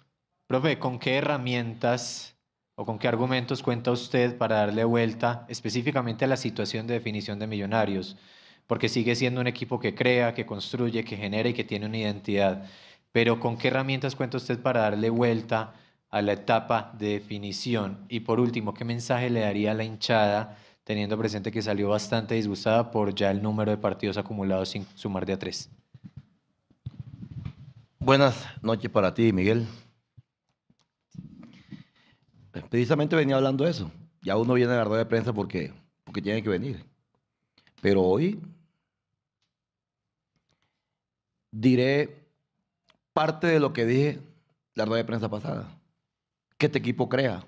Profe, 0.46 0.78
¿con 0.78 0.98
qué 0.98 1.14
herramientas 1.14 2.36
o 2.74 2.84
con 2.84 2.98
qué 2.98 3.08
argumentos 3.08 3.62
cuenta 3.62 3.90
usted 3.90 4.36
para 4.36 4.56
darle 4.56 4.84
vuelta 4.84 5.46
específicamente 5.48 6.26
a 6.26 6.28
la 6.28 6.36
situación 6.36 6.86
de 6.86 6.94
definición 6.94 7.38
de 7.38 7.46
millonarios? 7.46 8.18
Porque 8.66 8.88
sigue 8.88 9.14
siendo 9.14 9.40
un 9.40 9.46
equipo 9.46 9.78
que 9.78 9.94
crea, 9.94 10.34
que 10.34 10.46
construye, 10.46 11.04
que 11.04 11.16
genera 11.16 11.48
y 11.48 11.54
que 11.54 11.64
tiene 11.64 11.86
una 11.86 11.98
identidad. 11.98 12.64
Pero 13.12 13.38
¿con 13.38 13.58
qué 13.58 13.68
herramientas 13.68 14.16
cuenta 14.16 14.38
usted 14.38 14.60
para 14.60 14.82
darle 14.82 15.10
vuelta 15.10 15.74
a 16.10 16.22
la 16.22 16.32
etapa 16.32 16.92
de 16.98 17.08
definición? 17.08 18.06
Y 18.08 18.20
por 18.20 18.40
último, 18.40 18.72
¿qué 18.72 18.84
mensaje 18.84 19.28
le 19.30 19.40
daría 19.40 19.72
a 19.72 19.74
la 19.74 19.84
hinchada, 19.84 20.56
teniendo 20.84 21.18
presente 21.18 21.52
que 21.52 21.60
salió 21.60 21.90
bastante 21.90 22.34
disgustada 22.34 22.90
por 22.90 23.14
ya 23.14 23.30
el 23.30 23.42
número 23.42 23.70
de 23.70 23.76
partidos 23.76 24.16
acumulados 24.16 24.70
sin 24.70 24.86
sumar 24.94 25.26
de 25.26 25.34
a 25.34 25.38
tres? 25.38 25.70
Buenas 27.98 28.46
noches 28.62 28.90
para 28.90 29.14
ti, 29.14 29.32
Miguel. 29.32 29.66
Precisamente 32.68 33.16
venía 33.16 33.36
hablando 33.36 33.64
de 33.64 33.70
eso. 33.70 33.90
Ya 34.22 34.36
uno 34.36 34.54
viene 34.54 34.72
a 34.72 34.76
la 34.76 34.84
rueda 34.84 35.04
de 35.04 35.06
prensa 35.06 35.32
porque, 35.32 35.72
porque 36.04 36.22
tiene 36.22 36.42
que 36.42 36.48
venir. 36.48 36.84
Pero 37.82 38.00
hoy 38.02 38.40
diré 41.50 42.28
parte 43.12 43.48
de 43.48 43.58
lo 43.58 43.72
que 43.72 43.84
dije 43.84 44.20
la 44.74 44.84
rueda 44.84 45.02
de 45.02 45.06
prensa 45.06 45.28
pasada. 45.28 45.80
que 46.56 46.66
este 46.66 46.78
equipo 46.78 47.08
crea, 47.08 47.44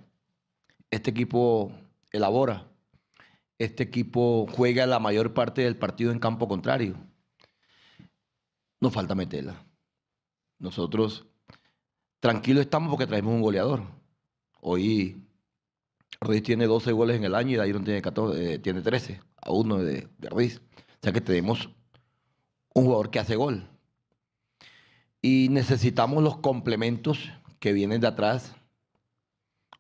este 0.91 1.13
equipo 1.13 1.71
elabora, 2.11 2.67
este 3.59 3.85
equipo 3.85 4.49
juega 4.51 4.87
la 4.87 4.99
mayor 4.99 5.35
parte 5.35 5.63
del 5.63 5.77
partido 5.77 6.11
en 6.11 6.19
campo 6.19 6.49
contrario. 6.49 6.97
Nos 8.81 8.93
falta 8.93 9.15
meterla. 9.15 9.65
Nosotros 10.59 11.27
tranquilos 12.19 12.63
estamos 12.63 12.91
porque 12.91 13.07
traemos 13.07 13.35
un 13.35 13.43
goleador. 13.43 13.85
Hoy 14.61 15.25
Ruiz 16.21 16.43
tiene 16.43 16.67
12 16.67 16.91
goles 16.91 17.19
en 17.19 17.25
el 17.25 17.37
año 17.37 17.53
y 17.53 17.57
Dairon 17.57 17.85
tiene, 17.85 18.03
14, 18.03 18.55
eh, 18.55 18.59
tiene 18.59 18.83
13, 18.83 19.21
a 19.45 19.53
uno 19.53 19.79
de, 19.79 20.09
de 20.19 20.29
Ruiz. 20.29 20.61
O 20.77 20.99
sea 21.03 21.13
que 21.13 21.21
tenemos 21.21 21.69
un 22.75 22.85
jugador 22.85 23.11
que 23.11 23.19
hace 23.21 23.37
gol. 23.37 23.69
Y 25.23 25.49
necesitamos 25.51 26.23
los 26.23 26.37
complementos 26.39 27.19
que 27.59 27.73
vienen 27.73 28.01
de 28.01 28.09
atrás. 28.09 28.55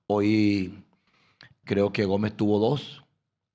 Hoy 0.06 0.84
creo 1.64 1.92
que 1.92 2.04
Gómez 2.04 2.36
tuvo 2.36 2.58
dos. 2.58 3.04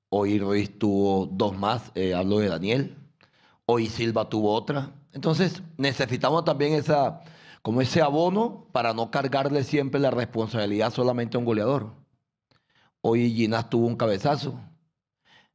Hoy 0.09 0.39
Ruiz 0.39 0.77
tuvo 0.77 1.27
dos 1.27 1.57
más. 1.57 1.91
eh, 1.95 2.13
hablo 2.13 2.39
de 2.39 2.49
Daniel. 2.49 2.97
Hoy 3.65 3.87
Silva 3.87 4.29
tuvo 4.29 4.53
otra. 4.53 4.91
Entonces 5.13 5.63
necesitamos 5.77 6.45
también 6.45 6.73
esa, 6.73 7.21
como 7.61 7.81
ese 7.81 8.01
abono 8.01 8.67
para 8.71 8.93
no 8.93 9.09
cargarle 9.11 9.63
siempre 9.63 9.99
la 9.99 10.11
responsabilidad 10.11 10.91
solamente 10.93 11.37
a 11.37 11.39
un 11.39 11.45
goleador. 11.45 11.93
Hoy 13.01 13.31
Ginás 13.31 13.69
tuvo 13.69 13.87
un 13.87 13.95
cabezazo. 13.95 14.59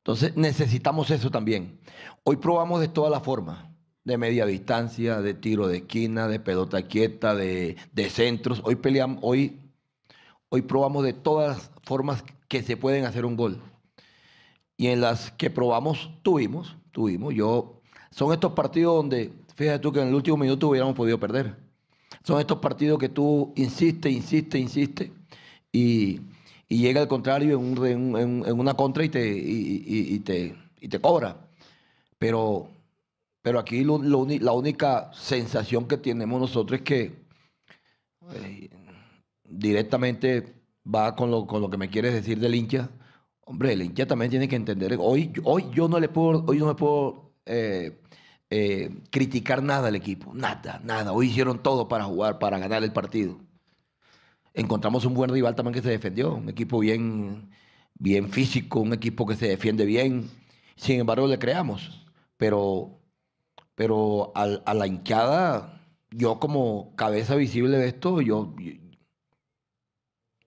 Entonces 0.05 0.37
necesitamos 0.37 1.11
eso 1.11 1.31
también. 1.31 1.81
Hoy 2.25 2.37
probamos 2.37 2.83
de 2.83 2.89
todas 2.89 3.11
las 3.11 3.23
formas, 3.23 3.65
de 4.05 4.19
media 4.19 4.45
distancia, 4.45 5.23
de 5.23 5.33
tiro 5.33 5.67
de 5.67 5.79
esquina, 5.79 6.29
de 6.29 6.39
pelota 6.39 6.83
quieta, 6.83 7.35
de, 7.35 7.79
centros. 8.11 8.61
Hoy 8.65 8.77
peleamos, 8.77 9.21
hoy, 9.23 9.63
hoy 10.51 10.61
probamos 10.61 11.05
de 11.05 11.15
todas 11.15 11.57
las 11.57 11.71
formas 11.85 12.23
que 12.49 12.63
se 12.63 12.77
pueden 12.77 13.07
hacer 13.07 13.25
un 13.25 13.35
gol. 13.35 13.63
Y 14.77 14.89
en 14.89 15.01
las 15.01 15.31
que 15.31 15.49
probamos, 15.49 16.11
tuvimos, 16.23 16.77
tuvimos. 16.91 17.33
Yo, 17.33 17.81
son 18.11 18.31
estos 18.35 18.53
partidos 18.53 18.97
donde, 18.97 19.33
fíjate 19.57 19.79
tú 19.79 19.91
que 19.91 20.03
en 20.03 20.09
el 20.09 20.15
último 20.15 20.37
minuto 20.37 20.69
hubiéramos 20.69 20.95
podido 20.95 21.19
perder. 21.19 21.57
Son 22.25 22.39
estos 22.39 22.59
partidos 22.59 22.99
que 22.99 23.09
tú 23.09 23.55
insistes, 23.57 24.13
insistes, 24.13 24.61
insistes 24.61 25.11
y, 25.73 26.21
y 26.69 26.79
llega 26.79 27.01
al 27.03 27.09
contrario 27.09 27.59
en, 27.59 27.65
un- 27.79 27.87
en- 28.17 28.45
en- 28.47 28.59
una 28.61 28.75
contra 28.75 29.05
y 29.05 29.09
te, 29.09 29.27
y, 29.27 29.85
y- 29.87 30.15
y 30.15 30.19
te, 30.21 30.57
y 30.81 30.89
te 30.89 31.01
cobra. 31.01 31.37
Pero, 32.19 32.69
pero 33.43 33.59
aquí 33.59 33.85
lo- 33.85 33.99
lo 33.99 34.27
la 34.27 34.53
única 34.53 35.11
sensación 35.15 35.87
que 35.89 35.99
tenemos 35.99 36.41
nosotros 36.41 36.81
es 36.81 36.85
que 36.85 37.25
eh, 38.35 38.71
directamente 39.45 40.55
va 40.93 41.15
con 41.17 41.31
lo, 41.31 41.47
con 41.47 41.61
lo 41.61 41.71
que 41.71 41.77
me 41.77 41.91
quieres 41.91 42.13
decir 42.15 42.39
del 42.41 42.55
hincha. 42.55 42.91
Hombre, 43.47 43.73
el 43.73 43.83
hincha 43.83 44.07
también 44.07 44.31
tiene 44.31 44.49
que 44.49 44.57
entender. 44.57 44.97
Hoy, 44.99 45.33
hoy 45.45 45.67
yo 45.73 45.89
no 45.89 46.01
le 46.01 46.09
puedo, 46.09 46.45
hoy 46.47 46.59
no 46.59 46.67
me 46.67 46.75
puedo 46.75 47.33
eh, 47.47 48.01
eh, 48.51 48.91
criticar 49.11 49.63
nada 49.63 49.89
al 49.89 49.97
equipo. 49.97 50.33
Nada, 50.35 50.81
nada. 50.85 51.13
Hoy 51.13 51.29
hicieron 51.29 51.63
todo 51.63 51.89
para 51.89 52.05
jugar, 52.05 52.39
para 52.39 52.59
ganar 52.59 52.83
el 52.83 52.93
partido. 52.93 53.39
Encontramos 54.55 55.05
un 55.05 55.15
buen 55.15 55.31
rival 55.31 55.55
también 55.57 55.75
que 55.75 55.83
se 55.83 55.91
defendió. 55.91 56.35
Un 56.35 56.49
equipo 56.49 56.79
bien, 56.79 57.51
bien 57.95 58.31
físico, 58.31 58.81
un 58.81 58.93
equipo 58.93 59.27
que 59.27 59.37
se 59.37 59.49
defiende 59.49 59.85
bien. 59.85 60.31
Sin 60.77 61.01
embargo, 61.01 61.27
le 61.27 61.39
creamos. 61.39 62.07
Pero, 62.37 63.01
pero 63.77 64.33
a 64.37 64.75
la 64.75 64.87
hinchada, 64.89 65.83
yo 66.11 66.41
como 66.41 66.95
cabeza 66.97 67.37
visible 67.37 67.79
de 67.79 67.89
esto, 67.89 68.21
yo, 68.23 68.55
yo- 68.59 68.73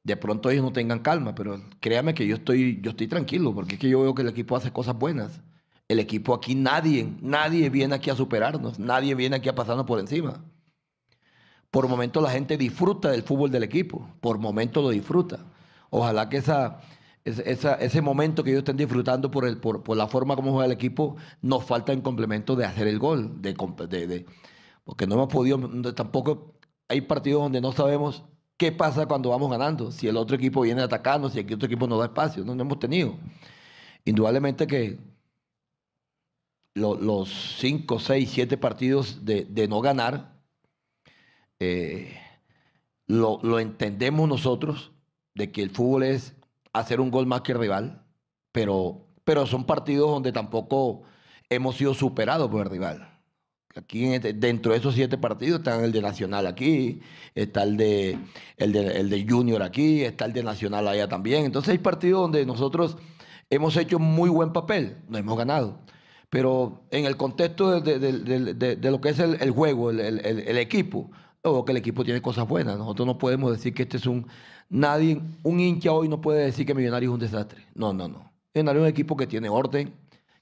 de 0.03 0.15
pronto 0.17 0.49
ellos 0.49 0.63
no 0.63 0.71
tengan 0.73 0.99
calma, 0.99 1.35
pero 1.35 1.61
créame 1.79 2.13
que 2.13 2.25
yo 2.27 2.35
estoy, 2.35 2.79
yo 2.81 2.91
estoy 2.91 3.07
tranquilo, 3.07 3.53
porque 3.53 3.75
es 3.75 3.79
que 3.81 3.89
yo 3.89 4.01
veo 4.01 4.15
que 4.15 4.21
el 4.21 4.29
equipo 4.29 4.55
hace 4.55 4.71
cosas 4.71 4.97
buenas. 4.97 5.41
El 5.87 5.99
equipo 5.99 6.33
aquí, 6.33 6.55
nadie, 6.55 7.07
nadie 7.21 7.69
viene 7.69 7.95
aquí 7.95 8.09
a 8.09 8.15
superarnos, 8.15 8.79
nadie 8.79 9.15
viene 9.15 9.35
aquí 9.37 9.49
a 9.49 9.55
pasarnos 9.55 9.85
por 9.85 9.99
encima. 9.99 10.43
Por 11.71 11.87
momentos 11.87 12.23
la 12.23 12.31
gente 12.31 12.57
disfruta 12.57 13.11
del 13.11 13.23
fútbol 13.23 13.51
del 13.51 13.63
equipo, 13.63 14.07
por 14.21 14.39
momentos 14.39 14.83
lo 14.83 14.89
disfruta. 14.89 15.45
Ojalá 15.89 16.29
que 16.29 16.37
esa, 16.37 16.79
ese 17.25 18.01
momento 18.01 18.43
que 18.43 18.51
ellos 18.51 18.59
estén 18.61 18.77
disfrutando 18.77 19.29
por, 19.31 19.45
el, 19.45 19.57
por, 19.59 19.83
por 19.83 19.97
la 19.97 20.07
forma 20.07 20.35
como 20.35 20.51
juega 20.51 20.65
el 20.65 20.71
equipo, 20.71 21.17
nos 21.41 21.65
falta 21.65 21.93
en 21.93 22.01
complemento 22.01 22.55
de 22.55 22.65
hacer 22.65 22.87
el 22.87 22.99
gol, 22.99 23.41
de, 23.41 23.53
porque 24.85 25.07
no 25.07 25.15
hemos 25.15 25.27
podido, 25.27 25.59
tampoco 25.93 26.55
hay 26.87 27.01
partidos 27.01 27.43
donde 27.43 27.61
no 27.61 27.71
sabemos 27.73 28.23
qué 28.57 28.71
pasa 28.71 29.05
cuando 29.05 29.29
vamos 29.29 29.51
ganando, 29.51 29.91
si 29.91 30.07
el 30.07 30.17
otro 30.17 30.35
equipo 30.37 30.61
viene 30.61 30.81
atacando, 30.81 31.29
si 31.29 31.39
el 31.39 31.53
otro 31.53 31.67
equipo 31.67 31.87
nos 31.87 31.99
da 31.99 32.05
espacio, 32.05 32.43
no, 32.45 32.55
no 32.55 32.61
hemos 32.63 32.79
tenido. 32.79 33.15
Indudablemente 34.05 34.67
que 34.67 34.97
lo- 36.75 36.95
los 36.95 37.29
cinco, 37.59 37.99
seis, 37.99 38.29
siete 38.31 38.57
partidos 38.57 39.25
de, 39.25 39.45
de 39.45 39.67
no 39.67 39.81
ganar, 39.81 40.36
eh, 41.59 42.13
lo, 43.07 43.39
lo 43.43 43.59
entendemos 43.59 44.27
nosotros, 44.27 44.91
de 45.33 45.51
que 45.51 45.61
el 45.61 45.69
fútbol 45.69 46.03
es 46.03 46.35
hacer 46.73 46.99
un 46.99 47.11
gol 47.11 47.25
más 47.27 47.41
que 47.41 47.51
el 47.53 47.59
rival, 47.59 48.03
pero, 48.51 49.07
pero 49.23 49.45
son 49.45 49.65
partidos 49.65 50.09
donde 50.09 50.31
tampoco 50.31 51.03
hemos 51.49 51.75
sido 51.77 51.93
superados 51.93 52.49
por 52.49 52.65
el 52.65 52.71
rival. 52.71 53.13
Aquí 53.75 54.05
este- 54.05 54.33
dentro 54.33 54.71
de 54.71 54.79
esos 54.79 54.95
siete 54.95 55.17
partidos 55.19 55.59
están 55.59 55.83
el 55.83 55.91
de 55.91 56.01
Nacional 56.01 56.47
aquí, 56.47 56.99
está 57.35 57.61
el 57.63 57.77
de, 57.77 58.17
el 58.57 58.71
de, 58.73 58.99
el 58.99 59.09
de 59.09 59.25
Junior 59.29 59.61
aquí, 59.61 60.01
está 60.03 60.25
el 60.25 60.33
de 60.33 60.43
Nacional 60.43 60.87
allá 60.87 61.07
también. 61.07 61.45
Entonces 61.45 61.69
hay 61.73 61.77
partidos 61.77 62.21
donde 62.21 62.45
nosotros 62.45 62.97
hemos 63.51 63.77
hecho 63.77 63.99
muy 63.99 64.29
buen 64.29 64.51
papel, 64.51 64.97
no 65.07 65.17
hemos 65.19 65.37
ganado. 65.37 65.79
Pero 66.29 66.87
en 66.91 67.05
el 67.05 67.15
contexto 67.17 67.79
de, 67.79 67.99
de- 67.99 68.53
de- 68.53 68.75
de- 68.75 68.91
lo 68.91 68.99
que 68.99 69.09
es 69.09 69.19
el, 69.19 69.51
juego, 69.51 69.91
el- 69.91 69.99
el 70.01 70.57
equipo, 70.57 71.11
veo 71.43 71.65
que 71.65 71.71
el 71.71 71.77
equipo 71.77 72.03
tiene 72.03 72.21
cosas 72.21 72.47
buenas. 72.47 72.77
Nosotros 72.77 73.05
no 73.05 73.17
podemos 73.17 73.51
decir 73.51 73.73
que 73.73 73.83
este 73.83 73.97
es 73.97 74.05
un... 74.05 74.27
Nadie, 74.69 75.21
un 75.43 75.59
hincha 75.59 75.91
hoy 75.91 76.09
no 76.09 76.19
puede 76.19 76.45
decir 76.45 76.65
que 76.65 76.73
Millonario 76.73 77.09
es 77.09 77.13
un 77.13 77.19
desastre. 77.19 77.65
No, 77.73 77.93
no, 77.93 78.07
no. 78.07 78.31
Millonario 78.53 78.81
es 78.81 78.85
un 78.85 78.89
equipo 78.89 79.15
que 79.15 79.27
tiene 79.27 79.49
orden, 79.49 79.93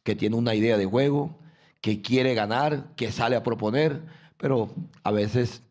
que 0.04 0.16
tiene 0.16 0.36
una 0.36 0.56
idea 0.56 0.78
de 0.78 0.86
juego, 0.86 1.38
que 1.82 2.02
quiere 2.02 2.34
ganar, 2.34 2.96
que 2.96 3.12
sale 3.12 3.36
a 3.36 3.44
proponer, 3.44 4.02
pero 4.38 4.72
a 5.04 5.12
veces 5.12 5.62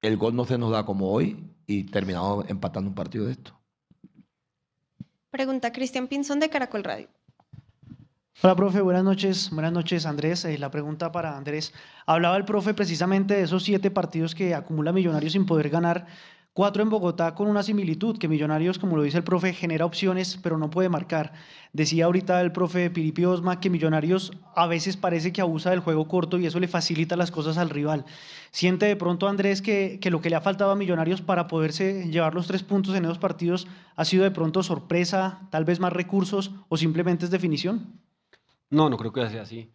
el 0.00 0.16
gol 0.16 0.34
no 0.34 0.44
se 0.44 0.58
nos 0.58 0.72
da 0.72 0.84
como 0.84 1.12
hoy 1.12 1.48
y 1.66 1.84
terminamos 1.84 2.44
empatando 2.48 2.88
un 2.88 2.94
partido 2.94 3.26
de 3.26 3.32
esto. 3.32 3.58
Pregunta 5.30 5.72
Cristian 5.72 6.08
Pinzón 6.08 6.40
de 6.40 6.50
Caracol 6.50 6.84
Radio. 6.84 7.08
Hola, 8.44 8.56
profe, 8.56 8.80
buenas 8.80 9.04
noches. 9.04 9.50
Buenas 9.52 9.72
noches, 9.72 10.04
Andrés. 10.04 10.44
Eh, 10.44 10.58
la 10.58 10.68
pregunta 10.68 11.12
para 11.12 11.36
Andrés. 11.36 11.72
Hablaba 12.06 12.36
el 12.36 12.44
profe 12.44 12.74
precisamente 12.74 13.34
de 13.34 13.42
esos 13.42 13.62
siete 13.62 13.92
partidos 13.92 14.34
que 14.34 14.52
acumula 14.52 14.90
Millonarios 14.90 15.34
sin 15.34 15.46
poder 15.46 15.70
ganar. 15.70 16.06
Cuatro 16.52 16.82
en 16.82 16.90
Bogotá 16.90 17.36
con 17.36 17.46
una 17.46 17.62
similitud, 17.62 18.18
que 18.18 18.26
Millonarios, 18.26 18.80
como 18.80 18.96
lo 18.96 19.04
dice 19.04 19.18
el 19.18 19.22
profe, 19.22 19.52
genera 19.52 19.84
opciones, 19.84 20.40
pero 20.42 20.58
no 20.58 20.70
puede 20.70 20.88
marcar. 20.88 21.34
Decía 21.72 22.06
ahorita 22.06 22.40
el 22.40 22.50
profe 22.50 22.90
Piripi 22.90 23.24
Osma 23.26 23.60
que 23.60 23.70
Millonarios 23.70 24.32
a 24.56 24.66
veces 24.66 24.96
parece 24.96 25.32
que 25.32 25.40
abusa 25.40 25.70
del 25.70 25.78
juego 25.78 26.08
corto 26.08 26.36
y 26.36 26.46
eso 26.46 26.58
le 26.58 26.66
facilita 26.66 27.14
las 27.14 27.30
cosas 27.30 27.58
al 27.58 27.70
rival. 27.70 28.06
¿Siente 28.50 28.86
de 28.86 28.96
pronto, 28.96 29.28
Andrés, 29.28 29.62
que, 29.62 30.00
que 30.00 30.10
lo 30.10 30.20
que 30.20 30.30
le 30.30 30.36
ha 30.36 30.40
faltado 30.40 30.72
a 30.72 30.76
Millonarios 30.76 31.22
para 31.22 31.46
poderse 31.46 32.10
llevar 32.10 32.34
los 32.34 32.48
tres 32.48 32.64
puntos 32.64 32.96
en 32.96 33.04
esos 33.04 33.18
partidos 33.18 33.68
ha 33.94 34.04
sido 34.04 34.24
de 34.24 34.32
pronto 34.32 34.64
sorpresa, 34.64 35.46
tal 35.52 35.64
vez 35.64 35.78
más 35.78 35.92
recursos 35.92 36.50
o 36.68 36.76
simplemente 36.76 37.24
es 37.24 37.30
definición? 37.30 38.02
No, 38.72 38.88
no 38.88 38.96
creo 38.96 39.12
que 39.12 39.28
sea 39.28 39.42
así. 39.42 39.70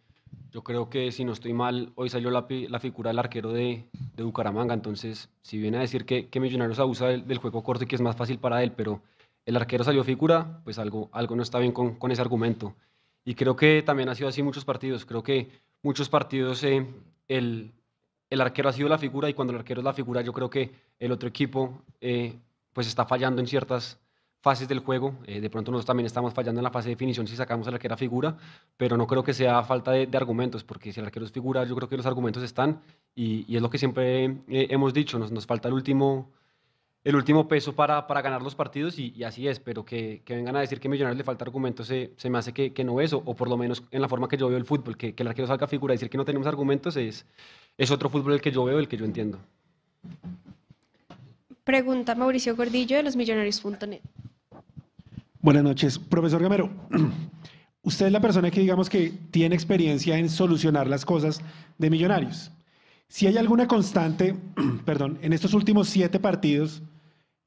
Yo 0.50 0.64
creo 0.64 0.90
que 0.90 1.12
si 1.12 1.24
no 1.24 1.32
estoy 1.32 1.52
mal, 1.52 1.92
hoy 1.94 2.08
salió 2.08 2.32
la, 2.32 2.42
figura 2.80 3.10
del 3.10 3.20
arquero 3.20 3.52
de, 3.52 3.84
de 4.16 4.22
Bucaramanga, 4.24 4.74
entonces 4.74 5.30
si 5.40 5.56
viene 5.56 5.76
a 5.76 5.80
decir 5.82 6.04
que, 6.04 6.28
que 6.28 6.40
Millonarios 6.40 6.80
abusa 6.80 7.06
del, 7.06 7.24
del 7.24 7.38
juego 7.38 7.62
corto 7.62 7.84
y 7.84 7.86
que 7.86 7.94
es 7.94 8.02
más 8.02 8.16
fácil 8.16 8.40
para 8.40 8.60
él, 8.64 8.72
pero 8.72 9.00
el 9.46 9.54
arquero 9.54 9.84
salió 9.84 10.02
figura, 10.02 10.62
pues 10.64 10.80
algo, 10.80 11.10
algo 11.12 11.36
no 11.36 11.44
está 11.44 11.60
bien 11.60 11.70
con, 11.70 11.94
con 11.94 12.10
ese 12.10 12.22
argumento. 12.22 12.74
Y 13.24 13.36
creo 13.36 13.54
que 13.54 13.84
también 13.84 14.08
ha 14.08 14.16
sido 14.16 14.28
así 14.28 14.42
muchos 14.42 14.64
partidos. 14.64 15.04
Creo 15.04 15.22
que 15.22 15.48
muchos 15.80 16.08
partidos 16.08 16.64
eh, 16.64 16.84
el, 17.28 17.70
el 18.30 18.40
arquero 18.40 18.68
ha 18.68 18.72
sido 18.72 18.88
la 18.88 18.98
figura 18.98 19.30
y 19.30 19.34
cuando 19.34 19.52
el 19.52 19.60
arquero 19.60 19.80
es 19.80 19.84
la 19.84 19.94
figura, 19.94 20.22
yo 20.22 20.32
creo 20.32 20.50
que 20.50 20.72
el 20.98 21.12
otro 21.12 21.28
equipo 21.28 21.84
eh, 22.00 22.34
pues 22.72 22.88
está 22.88 23.06
fallando 23.06 23.40
en 23.40 23.46
ciertas 23.46 24.00
fases 24.40 24.68
del 24.68 24.80
juego. 24.80 25.14
Eh, 25.26 25.40
de 25.40 25.50
pronto 25.50 25.70
nosotros 25.70 25.86
también 25.86 26.06
estamos 26.06 26.32
fallando 26.32 26.60
en 26.60 26.64
la 26.64 26.70
fase 26.70 26.88
de 26.88 26.94
definición 26.94 27.26
si 27.26 27.36
sacamos 27.36 27.66
al 27.68 27.74
arquero 27.74 27.96
figura, 27.96 28.36
pero 28.76 28.96
no 28.96 29.06
creo 29.06 29.24
que 29.24 29.34
sea 29.34 29.62
falta 29.62 29.92
de, 29.92 30.06
de 30.06 30.16
argumentos, 30.16 30.64
porque 30.64 30.92
si 30.92 31.00
el 31.00 31.06
arquero 31.06 31.26
es 31.26 31.32
figura, 31.32 31.64
yo 31.64 31.74
creo 31.74 31.88
que 31.88 31.96
los 31.96 32.06
argumentos 32.06 32.42
están 32.42 32.80
y, 33.14 33.44
y 33.52 33.56
es 33.56 33.62
lo 33.62 33.70
que 33.70 33.78
siempre 33.78 34.24
eh, 34.24 34.68
hemos 34.70 34.94
dicho, 34.94 35.18
nos, 35.18 35.32
nos 35.32 35.46
falta 35.46 35.68
el 35.68 35.74
último, 35.74 36.30
el 37.02 37.16
último 37.16 37.48
peso 37.48 37.74
para, 37.74 38.06
para 38.06 38.22
ganar 38.22 38.42
los 38.42 38.54
partidos 38.54 38.98
y, 38.98 39.12
y 39.16 39.24
así 39.24 39.48
es, 39.48 39.58
pero 39.58 39.84
que, 39.84 40.22
que 40.24 40.36
vengan 40.36 40.56
a 40.56 40.60
decir 40.60 40.78
que 40.78 40.88
a 40.88 40.90
Millonarios 40.90 41.18
le 41.18 41.24
falta 41.24 41.44
argumentos 41.44 41.86
se, 41.86 42.12
se 42.16 42.30
me 42.30 42.38
hace 42.38 42.52
que, 42.52 42.72
que 42.72 42.84
no 42.84 43.00
es, 43.00 43.12
o 43.12 43.22
por 43.22 43.48
lo 43.48 43.56
menos 43.56 43.82
en 43.90 44.00
la 44.00 44.08
forma 44.08 44.28
que 44.28 44.36
yo 44.36 44.48
veo 44.48 44.58
el 44.58 44.64
fútbol, 44.64 44.96
que, 44.96 45.14
que 45.14 45.22
el 45.22 45.28
arquero 45.28 45.48
salga 45.48 45.66
figura 45.66 45.94
y 45.94 45.96
decir 45.96 46.10
que 46.10 46.18
no 46.18 46.24
tenemos 46.24 46.46
argumentos 46.46 46.96
es, 46.96 47.26
es 47.76 47.90
otro 47.90 48.08
fútbol 48.08 48.34
el 48.34 48.40
que 48.40 48.52
yo 48.52 48.64
veo, 48.64 48.78
el 48.78 48.88
que 48.88 48.96
yo 48.96 49.04
entiendo. 49.04 49.38
Pregunta 51.64 52.14
Mauricio 52.14 52.56
Gordillo 52.56 52.96
de 52.96 53.02
losmillonarios.net. 53.02 54.00
Buenas 55.40 55.62
noches, 55.62 56.00
profesor 56.00 56.42
Gamero. 56.42 56.68
Usted 57.82 58.06
es 58.06 58.12
la 58.12 58.20
persona 58.20 58.50
que 58.50 58.60
digamos 58.60 58.90
que 58.90 59.12
tiene 59.30 59.54
experiencia 59.54 60.18
en 60.18 60.28
solucionar 60.28 60.88
las 60.88 61.04
cosas 61.04 61.40
de 61.78 61.90
millonarios. 61.90 62.50
Si 63.06 63.28
hay 63.28 63.36
alguna 63.36 63.68
constante, 63.68 64.34
perdón, 64.84 65.16
en 65.22 65.32
estos 65.32 65.54
últimos 65.54 65.88
siete 65.88 66.18
partidos 66.18 66.82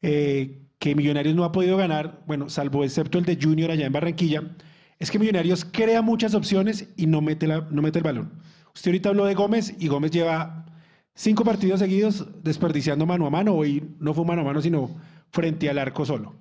eh, 0.01 0.61
que 0.79 0.95
Millonarios 0.95 1.35
no 1.35 1.43
ha 1.43 1.51
podido 1.51 1.75
ganar, 1.75 2.23
bueno, 2.27 2.49
salvo 2.49 2.85
excepto 2.85 3.17
el 3.17 3.25
de 3.25 3.37
Junior 3.39 3.69
allá 3.69 3.85
en 3.87 3.91
Barranquilla, 3.93 4.55
es 4.97 5.11
que 5.11 5.19
Millonarios 5.19 5.65
crea 5.65 6.01
muchas 6.01 6.33
opciones 6.33 6.87
y 6.95 7.07
no 7.07 7.19
mete, 7.19 7.45
la, 7.45 7.67
no 7.71 7.81
mete 7.81 7.99
el 7.99 8.03
balón. 8.03 8.31
Usted 8.73 8.91
ahorita 8.91 9.09
habló 9.09 9.25
de 9.25 9.35
Gómez 9.35 9.75
y 9.79 9.89
Gómez 9.89 10.11
lleva 10.11 10.65
cinco 11.13 11.43
partidos 11.43 11.81
seguidos 11.81 12.25
desperdiciando 12.41 13.05
mano 13.05 13.27
a 13.27 13.29
mano. 13.29 13.53
Hoy 13.53 13.83
no 13.99 14.13
fue 14.13 14.23
mano 14.23 14.43
a 14.43 14.45
mano, 14.45 14.61
sino 14.61 14.89
frente 15.29 15.69
al 15.69 15.77
arco 15.77 16.05
solo. 16.05 16.35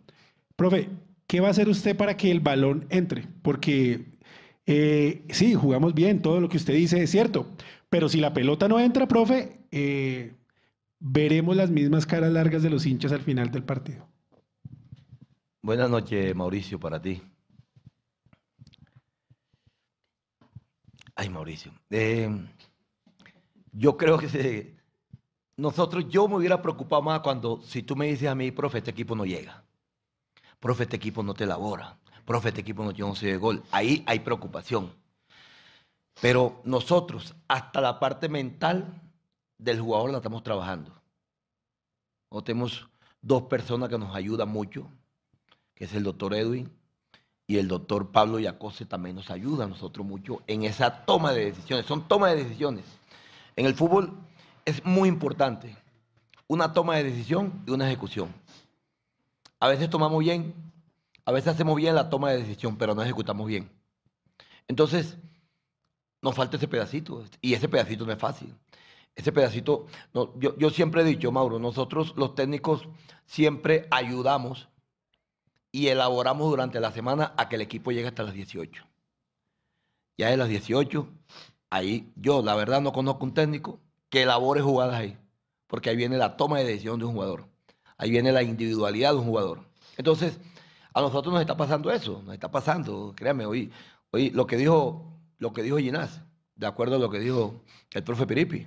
Profe, 0.54 0.88
¿qué 1.30 1.38
va 1.38 1.46
a 1.46 1.52
hacer 1.52 1.68
usted 1.68 1.96
para 1.96 2.16
que 2.16 2.28
el 2.32 2.40
balón 2.40 2.88
entre? 2.90 3.28
Porque 3.42 4.18
eh, 4.66 5.24
sí, 5.30 5.54
jugamos 5.54 5.94
bien, 5.94 6.22
todo 6.22 6.40
lo 6.40 6.48
que 6.48 6.56
usted 6.56 6.74
dice 6.74 7.00
es 7.00 7.10
cierto, 7.12 7.54
pero 7.88 8.08
si 8.08 8.18
la 8.18 8.32
pelota 8.32 8.66
no 8.66 8.80
entra, 8.80 9.06
profe, 9.06 9.60
eh, 9.70 10.34
veremos 10.98 11.54
las 11.54 11.70
mismas 11.70 12.04
caras 12.04 12.32
largas 12.32 12.64
de 12.64 12.70
los 12.70 12.84
hinchas 12.84 13.12
al 13.12 13.20
final 13.20 13.52
del 13.52 13.62
partido. 13.62 14.08
Buenas 15.62 15.88
noches, 15.88 16.34
Mauricio, 16.34 16.80
para 16.80 17.00
ti. 17.00 17.22
Ay, 21.14 21.28
Mauricio. 21.28 21.70
Eh, 21.90 22.28
yo 23.70 23.96
creo 23.96 24.18
que 24.18 24.74
nosotros, 25.56 26.08
yo 26.08 26.26
me 26.26 26.34
hubiera 26.34 26.60
preocupado 26.60 27.02
más 27.02 27.20
cuando, 27.20 27.62
si 27.62 27.84
tú 27.84 27.94
me 27.94 28.08
dices 28.08 28.28
a 28.28 28.34
mí, 28.34 28.50
profe, 28.50 28.78
este 28.78 28.90
equipo 28.90 29.14
no 29.14 29.24
llega. 29.24 29.69
Profe, 30.60 30.84
este 30.84 30.96
equipo 30.96 31.22
no 31.22 31.34
te 31.34 31.44
elabora. 31.44 31.98
Profe, 32.24 32.50
este 32.50 32.60
equipo 32.60 32.84
no 32.84 32.92
tiene 32.92 33.10
11 33.10 33.26
de 33.26 33.36
gol. 33.36 33.62
Ahí 33.70 34.04
hay 34.06 34.20
preocupación. 34.20 34.92
Pero 36.20 36.60
nosotros, 36.64 37.34
hasta 37.48 37.80
la 37.80 37.98
parte 37.98 38.28
mental 38.28 39.00
del 39.58 39.80
jugador 39.80 40.10
la 40.10 40.18
estamos 40.18 40.42
trabajando. 40.42 40.92
O 42.28 42.44
tenemos 42.44 42.88
dos 43.22 43.44
personas 43.44 43.88
que 43.88 43.98
nos 43.98 44.14
ayudan 44.14 44.48
mucho, 44.50 44.86
que 45.74 45.84
es 45.84 45.94
el 45.94 46.04
doctor 46.04 46.34
Edwin 46.34 46.70
y 47.46 47.58
el 47.58 47.66
doctor 47.66 48.12
Pablo 48.12 48.38
Yacose 48.38 48.86
también 48.86 49.16
nos 49.16 49.30
ayuda 49.30 49.64
a 49.64 49.68
nosotros 49.68 50.06
mucho 50.06 50.40
en 50.46 50.62
esa 50.62 51.04
toma 51.04 51.32
de 51.32 51.46
decisiones. 51.46 51.84
Son 51.86 52.06
tomas 52.06 52.30
de 52.30 52.44
decisiones. 52.44 52.84
En 53.56 53.66
el 53.66 53.74
fútbol 53.74 54.16
es 54.64 54.84
muy 54.84 55.08
importante 55.08 55.76
una 56.46 56.72
toma 56.72 56.96
de 56.96 57.04
decisión 57.04 57.62
y 57.66 57.72
una 57.72 57.86
ejecución. 57.86 58.32
A 59.60 59.68
veces 59.68 59.88
tomamos 59.90 60.18
bien, 60.18 60.54
a 61.24 61.32
veces 61.32 61.54
hacemos 61.54 61.76
bien 61.76 61.94
la 61.94 62.10
toma 62.10 62.30
de 62.30 62.38
decisión, 62.38 62.76
pero 62.76 62.94
no 62.94 63.02
ejecutamos 63.02 63.46
bien. 63.46 63.70
Entonces, 64.66 65.16
nos 66.22 66.34
falta 66.34 66.56
ese 66.56 66.66
pedacito, 66.66 67.24
y 67.40 67.54
ese 67.54 67.68
pedacito 67.68 68.04
no 68.04 68.12
es 68.12 68.18
fácil. 68.18 68.54
Ese 69.14 69.32
pedacito, 69.32 69.86
yo, 70.36 70.56
yo 70.56 70.70
siempre 70.70 71.02
he 71.02 71.04
dicho, 71.04 71.30
Mauro, 71.30 71.58
nosotros 71.58 72.14
los 72.16 72.34
técnicos 72.34 72.88
siempre 73.26 73.86
ayudamos 73.90 74.68
y 75.72 75.88
elaboramos 75.88 76.48
durante 76.50 76.80
la 76.80 76.92
semana 76.92 77.34
a 77.36 77.48
que 77.48 77.56
el 77.56 77.62
equipo 77.62 77.92
llegue 77.92 78.08
hasta 78.08 78.22
las 78.22 78.34
18. 78.34 78.84
Ya 80.16 80.30
de 80.30 80.36
las 80.36 80.48
18 80.48 81.08
ahí 81.70 82.12
yo, 82.16 82.42
la 82.42 82.54
verdad, 82.54 82.80
no 82.80 82.92
conozco 82.92 83.24
un 83.24 83.34
técnico 83.34 83.80
que 84.08 84.22
elabore 84.22 84.60
jugadas 84.60 84.96
ahí, 84.96 85.18
porque 85.66 85.90
ahí 85.90 85.96
viene 85.96 86.18
la 86.18 86.36
toma 86.36 86.58
de 86.58 86.64
decisión 86.64 86.98
de 86.98 87.06
un 87.06 87.12
jugador, 87.12 87.48
ahí 88.00 88.10
viene 88.10 88.32
la 88.32 88.42
individualidad 88.42 89.12
de 89.12 89.18
un 89.18 89.26
jugador. 89.26 89.60
Entonces, 89.96 90.38
a 90.94 91.00
nosotros 91.00 91.32
nos 91.32 91.40
está 91.40 91.56
pasando 91.56 91.90
eso, 91.92 92.22
nos 92.24 92.34
está 92.34 92.50
pasando, 92.50 93.12
créame, 93.16 93.46
hoy, 93.46 93.70
hoy 94.10 94.30
lo 94.30 94.46
que 94.46 94.56
dijo, 94.56 95.12
lo 95.38 95.52
que 95.52 95.62
dijo 95.62 95.76
Ginás, 95.76 96.22
de 96.56 96.66
acuerdo 96.66 96.96
a 96.96 96.98
lo 96.98 97.10
que 97.10 97.20
dijo 97.20 97.62
el 97.92 98.02
profe 98.02 98.26
Piripi, 98.26 98.66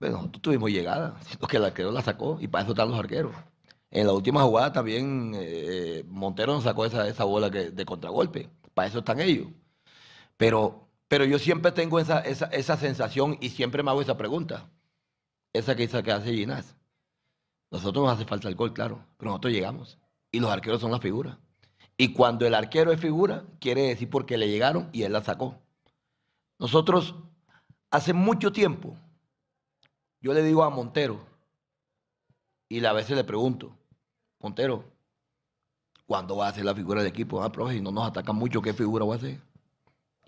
bueno, 0.00 0.16
nosotros 0.18 0.42
tuvimos 0.42 0.70
llegada, 0.70 1.18
siento 1.22 1.46
que 1.46 1.56
el 1.56 1.64
arquero 1.64 1.90
la 1.92 2.02
sacó 2.02 2.38
y 2.40 2.48
para 2.48 2.62
eso 2.62 2.72
están 2.72 2.90
los 2.90 2.98
arqueros. 2.98 3.34
En 3.90 4.06
la 4.06 4.12
última 4.12 4.42
jugada 4.42 4.72
también 4.72 5.32
eh, 5.34 6.04
Montero 6.08 6.54
nos 6.54 6.64
sacó 6.64 6.84
esa, 6.84 7.08
esa 7.08 7.24
bola 7.24 7.50
que, 7.50 7.70
de 7.70 7.84
contragolpe, 7.84 8.48
para 8.74 8.88
eso 8.88 8.98
están 9.00 9.20
ellos. 9.20 9.48
Pero 10.36 10.86
pero 11.08 11.24
yo 11.24 11.38
siempre 11.38 11.72
tengo 11.72 12.00
esa, 12.00 12.20
esa, 12.20 12.76
sensación 12.76 13.38
y 13.40 13.50
siempre 13.50 13.82
me 13.82 13.90
hago 13.90 14.02
esa 14.02 14.16
pregunta. 14.16 14.68
Esa 15.52 15.76
que, 15.76 15.84
esa 15.84 16.02
que 16.02 16.12
hace 16.12 16.32
Ginás. 16.34 16.75
Nosotros 17.70 18.04
nos 18.04 18.14
hace 18.14 18.24
falta 18.24 18.48
el 18.48 18.54
gol, 18.54 18.72
claro, 18.72 19.04
pero 19.16 19.30
nosotros 19.30 19.52
llegamos. 19.52 19.98
Y 20.30 20.40
los 20.40 20.50
arqueros 20.50 20.80
son 20.80 20.90
la 20.90 21.00
figura. 21.00 21.38
Y 21.96 22.12
cuando 22.12 22.46
el 22.46 22.54
arquero 22.54 22.92
es 22.92 23.00
figura, 23.00 23.44
quiere 23.60 23.82
decir 23.82 24.10
porque 24.10 24.36
le 24.36 24.48
llegaron 24.48 24.88
y 24.92 25.02
él 25.02 25.12
la 25.12 25.22
sacó. 25.22 25.58
Nosotros, 26.58 27.14
hace 27.90 28.12
mucho 28.12 28.52
tiempo, 28.52 28.96
yo 30.20 30.32
le 30.32 30.42
digo 30.42 30.62
a 30.62 30.70
Montero, 30.70 31.24
y 32.68 32.84
a 32.84 32.92
veces 32.92 33.16
le 33.16 33.24
pregunto, 33.24 33.72
Montero, 34.40 34.84
¿cuándo 36.06 36.36
va 36.36 36.48
a 36.48 36.52
ser 36.52 36.64
la 36.64 36.74
figura 36.74 37.02
del 37.02 37.10
equipo? 37.10 37.42
Ah, 37.42 37.52
profe, 37.52 37.74
si 37.74 37.80
no 37.80 37.90
nos 37.90 38.06
atacan 38.06 38.36
mucho, 38.36 38.60
¿qué 38.60 38.74
figura 38.74 39.04
va 39.04 39.14
a 39.14 39.18
ser? 39.18 39.40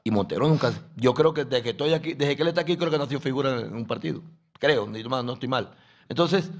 Y 0.04 0.10
Montero 0.10 0.48
nunca. 0.48 0.72
Yo 0.96 1.12
creo 1.14 1.34
que 1.34 1.44
desde 1.44 1.62
que 1.62 1.70
estoy 1.70 1.92
aquí, 1.92 2.14
desde 2.14 2.36
que 2.36 2.42
él 2.42 2.48
está 2.48 2.60
aquí, 2.62 2.76
creo 2.76 2.90
que 2.90 2.98
no 2.98 3.04
ha 3.04 3.08
sido 3.08 3.20
figura 3.20 3.60
en 3.60 3.74
un 3.74 3.86
partido. 3.86 4.22
Creo, 4.58 4.86
no 4.86 5.32
estoy 5.32 5.48
mal. 5.48 5.74
Entonces, 6.08 6.50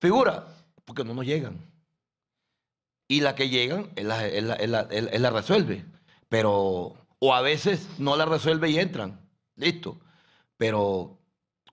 figura, 0.00 0.46
porque 0.84 1.04
no 1.04 1.14
nos 1.14 1.26
llegan. 1.26 1.58
Y 3.08 3.20
la 3.20 3.34
que 3.34 3.48
llegan, 3.48 3.90
él 3.96 4.08
la, 4.08 5.30
resuelve. 5.30 5.84
Pero, 6.28 6.94
o 7.18 7.34
a 7.34 7.40
veces 7.40 7.88
no 7.98 8.16
la 8.16 8.24
resuelve 8.24 8.70
y 8.70 8.78
entran. 8.78 9.20
Listo. 9.54 9.98
Pero 10.56 11.18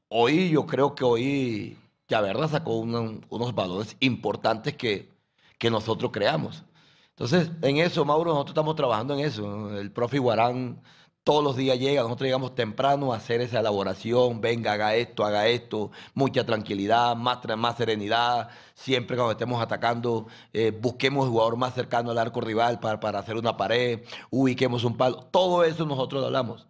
hoy 0.10 0.50
yo 0.50 0.66
creo 0.68 0.94
que 0.94 1.04
hoy 1.04 1.78
ya 2.08 2.22
verdad 2.22 2.50
sacó 2.50 2.78
unos 2.78 3.56
valores 3.56 3.98
importantes 4.00 4.76
que, 4.76 5.10
que 5.58 5.72
nosotros 5.72 6.12
creamos. 6.12 6.64
Entonces, 7.10 7.52
en 7.62 7.78
eso, 7.78 8.06
Mauro, 8.06 8.32
nosotros 8.32 8.52
estamos 8.52 8.76
trabajando 8.76 9.14
en 9.14 9.22
eso. 9.22 9.80
El 9.80 9.92
profe 9.92 10.18
Iguarán 10.18 10.82
todos 11.24 11.44
los 11.44 11.56
días 11.56 11.80
llega, 11.80 12.02
nosotros 12.02 12.26
llegamos 12.26 12.54
temprano 12.56 13.14
a 13.14 13.18
hacer 13.18 13.42
esa 13.42 13.60
elaboración, 13.62 14.42
venga, 14.42 14.74
haga 14.74 14.96
esto, 14.96 15.24
haga 15.24 15.48
esto, 15.48 15.92
mucha 16.14 16.46
tranquilidad, 16.46 17.16
más, 17.16 17.40
más 17.58 17.78
serenidad, 17.78 18.50
siempre 18.74 19.16
cuando 19.16 19.32
estemos 19.32 19.62
atacando, 19.62 20.28
eh, 20.52 20.72
busquemos 20.72 21.26
el 21.26 21.32
jugador 21.32 21.56
más 21.56 21.74
cercano 21.74 22.12
al 22.12 22.18
arco 22.18 22.42
rival 22.42 22.80
para, 22.80 23.00
para 23.00 23.20
hacer 23.20 23.38
una 23.38 23.56
pared, 23.56 24.02
ubiquemos 24.32 24.84
un 24.84 24.98
palo, 24.98 25.24
todo 25.32 25.64
eso 25.64 25.86
nosotros 25.86 26.26
hablamos. 26.26 26.68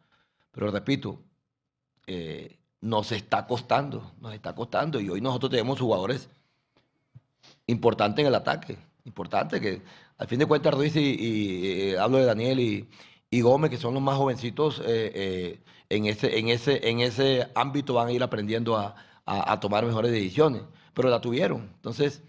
Pero 0.51 0.69
repito, 0.69 1.19
eh, 2.05 2.59
nos 2.81 3.11
está 3.11 3.47
costando, 3.47 4.11
nos 4.19 4.33
está 4.33 4.53
costando 4.53 4.99
y 4.99 5.09
hoy 5.09 5.21
nosotros 5.21 5.49
tenemos 5.49 5.79
jugadores 5.79 6.29
importantes 7.65 8.21
en 8.21 8.27
el 8.27 8.35
ataque, 8.35 8.77
importantes 9.05 9.59
que 9.61 9.81
al 10.17 10.27
fin 10.27 10.39
de 10.39 10.45
cuentas 10.45 10.73
Ruiz 10.73 10.95
y, 10.95 11.91
eh, 11.91 11.97
hablo 11.97 12.17
de 12.17 12.25
Daniel 12.25 12.59
y 12.59 12.87
y 13.33 13.41
Gómez, 13.41 13.71
que 13.71 13.77
son 13.77 13.95
los 13.95 14.03
más 14.03 14.15
jovencitos, 14.15 14.79
eh, 14.85 15.11
eh, 15.15 15.59
en, 15.89 16.05
ese, 16.05 16.37
en, 16.37 16.49
ese, 16.49 16.87
en 16.87 16.99
ese 16.99 17.49
ámbito 17.55 17.95
van 17.95 18.09
a 18.09 18.11
ir 18.11 18.21
aprendiendo 18.21 18.77
a, 18.77 18.95
tomar 19.59 19.83
mejores 19.87 20.11
decisiones. 20.11 20.61
Pero 20.93 21.09
la 21.09 21.19
tuvieron. 21.19 21.71
Entonces, 21.73 22.21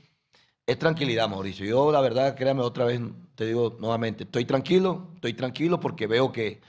es 0.66 0.78
tranquilidad, 0.78 1.28
Mauricio. 1.28 1.66
Yo, 1.66 1.92
la 1.92 2.00
verdad, 2.00 2.34
créame 2.34 2.62
otra 2.62 2.86
vez, 2.86 3.02
te 3.34 3.44
digo 3.44 3.76
nuevamente, 3.80 4.24
estoy 4.24 4.46
tranquilo, 4.46 5.10
estoy 5.16 5.34
tranquilo 5.34 5.78
porque 5.78 6.06
veo 6.06 6.32
que, 6.32 6.62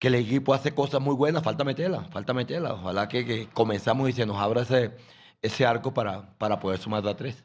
que 0.00 0.08
el 0.08 0.16
equipo 0.16 0.52
hace 0.52 0.74
cosas 0.74 1.00
muy 1.00 1.14
buenas, 1.14 1.44
falta 1.44 1.62
meterla, 1.62 2.06
falta 2.10 2.34
meterla. 2.34 2.74
Ojalá 2.74 3.06
que, 3.08 3.48
comenzamos 3.54 4.08
y 4.08 4.14
se 4.14 4.26
nos 4.26 4.38
abra 4.38 4.62
ese, 4.62 4.96
ese 5.42 5.64
arco 5.64 5.94
para, 5.94 6.36
para 6.38 6.58
poder 6.58 6.80
sumar 6.80 7.04
la 7.04 7.16
tres. 7.16 7.44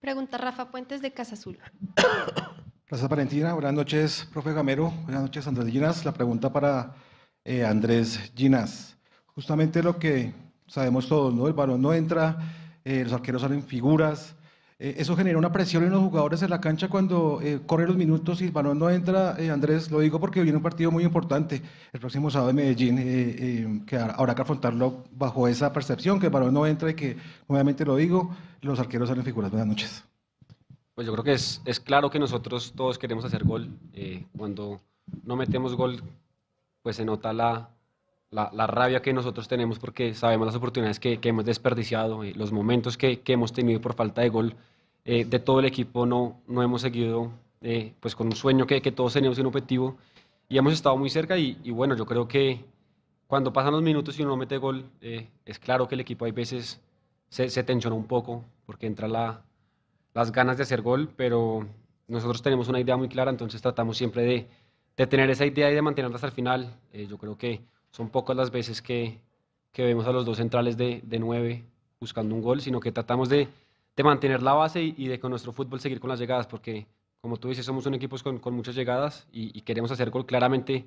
Pregunta 0.00 0.38
Rafa 0.38 0.70
Puentes 0.70 1.02
de 1.02 1.12
Casa 1.12 1.34
Azul. 1.34 1.58
Gracias, 2.86 3.08
Valentina. 3.08 3.54
Buenas 3.54 3.72
noches, 3.72 4.28
profe 4.30 4.52
Gamero. 4.52 4.90
Buenas 5.04 5.22
noches, 5.22 5.46
Andrés 5.46 5.72
Ginas. 5.72 6.04
La 6.04 6.12
pregunta 6.12 6.52
para 6.52 6.94
eh, 7.42 7.64
Andrés 7.64 8.30
Ginas. 8.36 8.98
Justamente 9.34 9.82
lo 9.82 9.98
que 9.98 10.34
sabemos 10.66 11.08
todos, 11.08 11.32
¿no? 11.32 11.46
El 11.46 11.54
balón 11.54 11.80
no 11.80 11.94
entra, 11.94 12.36
eh, 12.84 13.02
los 13.04 13.14
arqueros 13.14 13.40
salen 13.40 13.62
figuras. 13.62 14.36
Eh, 14.78 14.96
eso 14.98 15.16
genera 15.16 15.38
una 15.38 15.50
presión 15.50 15.82
en 15.84 15.92
los 15.92 16.02
jugadores 16.02 16.42
en 16.42 16.50
la 16.50 16.60
cancha 16.60 16.88
cuando 16.88 17.40
corren 17.64 17.86
los 17.88 17.96
minutos 17.96 18.42
y 18.42 18.44
el 18.44 18.52
balón 18.52 18.78
no 18.78 18.90
entra. 18.90 19.34
Andrés, 19.50 19.90
lo 19.90 20.00
digo 20.00 20.20
porque 20.20 20.42
viene 20.42 20.58
un 20.58 20.62
partido 20.62 20.90
muy 20.90 21.04
importante 21.04 21.62
el 21.90 22.00
próximo 22.00 22.30
sábado 22.30 22.50
en 22.50 22.56
Medellín, 22.56 23.86
que 23.86 23.96
habrá 23.96 24.34
que 24.34 24.42
afrontarlo 24.42 25.04
bajo 25.10 25.48
esa 25.48 25.72
percepción, 25.72 26.20
que 26.20 26.26
el 26.26 26.32
balón 26.32 26.52
no 26.52 26.66
entra 26.66 26.90
y 26.90 26.94
que, 26.94 27.16
nuevamente 27.48 27.82
lo 27.86 27.96
digo, 27.96 28.36
los 28.60 28.78
arqueros 28.78 29.08
salen 29.08 29.24
figuras. 29.24 29.50
Buenas 29.50 29.68
noches. 29.68 30.13
Pues 30.94 31.06
yo 31.06 31.12
creo 31.12 31.24
que 31.24 31.32
es, 31.32 31.60
es 31.64 31.80
claro 31.80 32.10
que 32.10 32.18
nosotros 32.18 32.72
todos 32.76 32.98
queremos 32.98 33.24
hacer 33.24 33.44
gol. 33.44 33.68
Eh, 33.92 34.24
cuando 34.36 34.80
no 35.24 35.36
metemos 35.36 35.74
gol, 35.74 36.02
pues 36.82 36.96
se 36.96 37.04
nota 37.04 37.32
la, 37.32 37.70
la, 38.30 38.50
la, 38.52 38.66
rabia 38.66 39.02
que 39.02 39.12
nosotros 39.12 39.48
tenemos 39.48 39.78
porque 39.78 40.14
sabemos 40.14 40.46
las 40.46 40.54
oportunidades 40.56 41.00
que, 41.00 41.18
que 41.18 41.30
hemos 41.30 41.44
desperdiciado, 41.44 42.22
los 42.34 42.52
momentos 42.52 42.96
que, 42.96 43.20
que, 43.20 43.32
hemos 43.32 43.52
tenido 43.52 43.80
por 43.80 43.94
falta 43.94 44.22
de 44.22 44.28
gol 44.28 44.54
eh, 45.04 45.24
de 45.24 45.38
todo 45.38 45.60
el 45.60 45.64
equipo, 45.66 46.06
no, 46.06 46.40
no 46.46 46.62
hemos 46.62 46.82
seguido 46.82 47.32
eh, 47.60 47.92
pues 48.00 48.14
con 48.14 48.28
un 48.28 48.36
sueño 48.36 48.66
que, 48.66 48.80
que 48.80 48.92
todos 48.92 49.14
teníamos 49.14 49.38
un 49.38 49.46
objetivo 49.46 49.96
y 50.48 50.58
hemos 50.58 50.72
estado 50.72 50.96
muy 50.96 51.10
cerca 51.10 51.36
y, 51.38 51.58
y, 51.64 51.70
bueno, 51.70 51.96
yo 51.96 52.06
creo 52.06 52.28
que 52.28 52.64
cuando 53.26 53.52
pasan 53.52 53.72
los 53.72 53.82
minutos 53.82 54.18
y 54.18 54.22
uno 54.22 54.36
mete 54.36 54.58
gol, 54.58 54.84
eh, 55.00 55.28
es 55.44 55.58
claro 55.58 55.88
que 55.88 55.94
el 55.94 56.00
equipo 56.02 56.24
hay 56.24 56.32
veces 56.32 56.80
se, 57.30 57.48
se 57.50 57.64
tensiona 57.64 57.96
un 57.96 58.06
poco 58.06 58.44
porque 58.66 58.86
entra 58.86 59.08
la, 59.08 59.42
las 60.14 60.32
ganas 60.32 60.56
de 60.56 60.62
hacer 60.62 60.80
gol, 60.80 61.10
pero 61.16 61.66
nosotros 62.08 62.40
tenemos 62.42 62.68
una 62.68 62.80
idea 62.80 62.96
muy 62.96 63.08
clara, 63.08 63.30
entonces 63.30 63.60
tratamos 63.60 63.96
siempre 63.98 64.22
de, 64.22 64.48
de 64.96 65.06
tener 65.06 65.28
esa 65.30 65.44
idea 65.44 65.70
y 65.70 65.74
de 65.74 65.82
mantenerla 65.82 66.14
hasta 66.16 66.28
el 66.28 66.32
final. 66.32 66.72
Eh, 66.92 67.06
yo 67.08 67.18
creo 67.18 67.36
que 67.36 67.60
son 67.90 68.08
pocas 68.08 68.36
las 68.36 68.50
veces 68.50 68.80
que, 68.80 69.18
que 69.72 69.84
vemos 69.84 70.06
a 70.06 70.12
los 70.12 70.24
dos 70.24 70.38
centrales 70.38 70.76
de, 70.76 71.00
de 71.04 71.18
nueve 71.18 71.64
buscando 72.00 72.34
un 72.34 72.42
gol, 72.42 72.60
sino 72.60 72.80
que 72.80 72.92
tratamos 72.92 73.28
de, 73.28 73.48
de 73.96 74.02
mantener 74.04 74.42
la 74.42 74.52
base 74.52 74.82
y, 74.82 75.08
de 75.08 75.18
con 75.18 75.30
nuestro 75.30 75.52
fútbol 75.52 75.80
seguir 75.80 76.00
con 76.00 76.10
las 76.10 76.18
llegadas, 76.18 76.46
porque 76.46 76.86
como 77.20 77.38
tú 77.38 77.48
dices, 77.48 77.64
somos 77.64 77.86
un 77.86 77.94
equipo 77.94 78.16
con, 78.22 78.38
con 78.38 78.54
muchas 78.54 78.74
llegadas 78.74 79.26
y, 79.32 79.56
y, 79.56 79.62
queremos 79.62 79.90
hacer 79.90 80.10
gol. 80.10 80.26
Claramente 80.26 80.84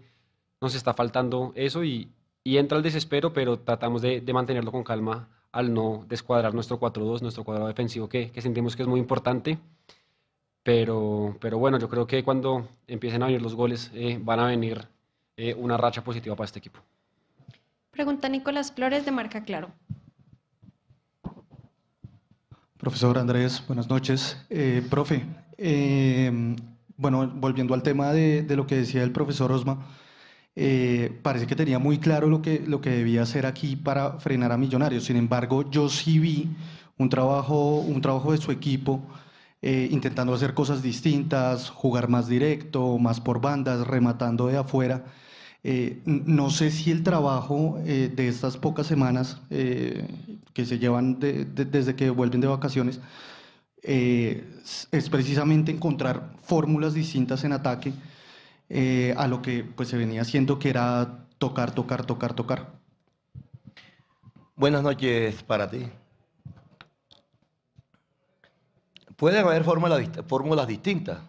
nos 0.62 0.76
está 0.76 0.94
faltando 0.94 1.52
eso 1.56 1.84
y, 1.84 2.10
y 2.48 2.58
entra 2.58 2.78
el 2.78 2.84
desespero, 2.84 3.34
pero 3.34 3.60
tratamos 3.60 4.02
de, 4.02 4.22
de, 4.22 4.34
mantenerlo 4.34 4.72
con 4.72 4.86
calma 4.86 5.28
al 5.52 5.74
no 5.74 6.06
descuadrar 6.08 6.54
nuestro 6.54 6.80
4-2, 6.80 7.22
nuestro 7.22 7.44
cuadrado 7.44 7.68
defensivo, 7.68 8.08
que, 8.08 8.32
que 8.32 8.42
sentimos 8.42 8.78
que 8.78 8.84
es 8.84 8.88
muy 8.88 9.02
importante. 9.02 9.60
Pero, 10.64 11.36
pero 11.42 11.58
bueno, 11.58 11.78
yo 11.78 11.90
creo 11.90 12.08
que 12.08 12.24
cuando 12.24 12.70
empiecen 12.88 13.22
a 13.22 13.26
venir 13.26 13.42
los 13.42 13.54
goles 13.54 13.92
eh, 13.94 14.18
van 14.24 14.40
a 14.40 14.48
venir 14.48 14.88
eh, 15.36 15.56
una 15.56 15.76
racha 15.76 16.06
positiva 16.06 16.38
para 16.38 16.46
este 16.46 16.60
equipo. 16.60 16.80
Pregunta 17.92 18.30
Nicolás 18.30 18.72
Flores 18.72 19.04
de 19.04 19.12
Marca 19.12 19.44
Claro. 19.44 19.72
Profesor 22.78 23.18
Andrés, 23.18 23.62
buenas 23.68 23.90
noches. 23.90 24.38
Eh, 24.50 24.88
profe, 24.90 25.26
eh, 25.58 26.56
bueno, 26.96 27.28
volviendo 27.28 27.74
al 27.74 27.84
tema 27.84 28.14
de, 28.14 28.42
de, 28.44 28.56
lo 28.56 28.66
que 28.66 28.78
decía 28.78 29.04
el 29.04 29.12
profesor 29.12 29.52
Osma, 29.52 29.86
eh, 30.60 31.16
parece 31.22 31.46
que 31.46 31.56
tenía 31.56 31.78
muy 31.78 32.00
claro 32.00 32.28
lo 32.28 32.42
que, 32.42 32.64
lo 32.66 32.82
que 32.82 32.90
debía 32.90 33.22
hacer 33.22 33.46
aquí 33.46 33.76
para 33.76 34.14
frenar 34.20 34.52
a 34.52 34.58
Millonarios. 34.58 35.06
Sin 35.06 35.16
embargo, 35.16 35.70
yo 35.70 35.88
sí 35.88 36.18
vi 36.18 36.50
un 36.98 37.10
trabajo, 37.10 37.76
un 37.76 38.02
trabajo 38.02 38.32
de 38.32 38.40
su 38.40 38.52
equipo 38.52 39.02
eh, 39.62 39.88
intentando 39.92 40.34
hacer 40.34 40.56
cosas 40.56 40.82
distintas, 40.82 41.70
jugar 41.70 42.10
más 42.10 42.28
directo, 42.28 42.98
más 42.98 43.22
por 43.22 43.40
bandas, 43.40 43.86
rematando 43.86 44.48
de 44.48 44.58
afuera. 44.58 45.06
Eh, 45.64 46.02
no 46.06 46.50
sé 46.50 46.72
si 46.72 46.90
el 46.90 47.04
trabajo 47.04 47.78
eh, 47.86 48.12
de 48.16 48.28
estas 48.28 48.58
pocas 48.58 48.88
semanas 48.88 49.40
eh, 49.52 50.08
que 50.54 50.66
se 50.66 50.80
llevan 50.80 51.20
de, 51.20 51.46
de, 51.46 51.66
desde 51.66 51.96
que 51.96 52.10
vuelven 52.10 52.42
de 52.42 52.48
vacaciones 52.48 53.00
es 53.84 55.10
precisamente 55.10 55.72
encontrar 55.72 56.34
fórmulas 56.42 56.94
distintas 56.94 57.44
en 57.46 57.54
ataque 57.54 57.94
a 58.70 59.28
lo 59.28 59.42
que 59.42 59.64
pues, 59.64 59.90
se 59.90 59.98
venía 59.98 60.22
haciendo, 60.22 60.60
que 60.60 60.70
era 60.70 61.28
tocar, 61.38 61.72
tocar, 61.74 62.06
tocar, 62.06 62.34
tocar. 62.34 62.78
Buenas 64.56 64.82
noches 64.82 65.44
para 65.44 65.70
ti. 65.70 65.88
Pueden 69.16 69.46
haber 69.46 69.64
fórmulas, 69.64 70.68
distintas, 70.68 71.20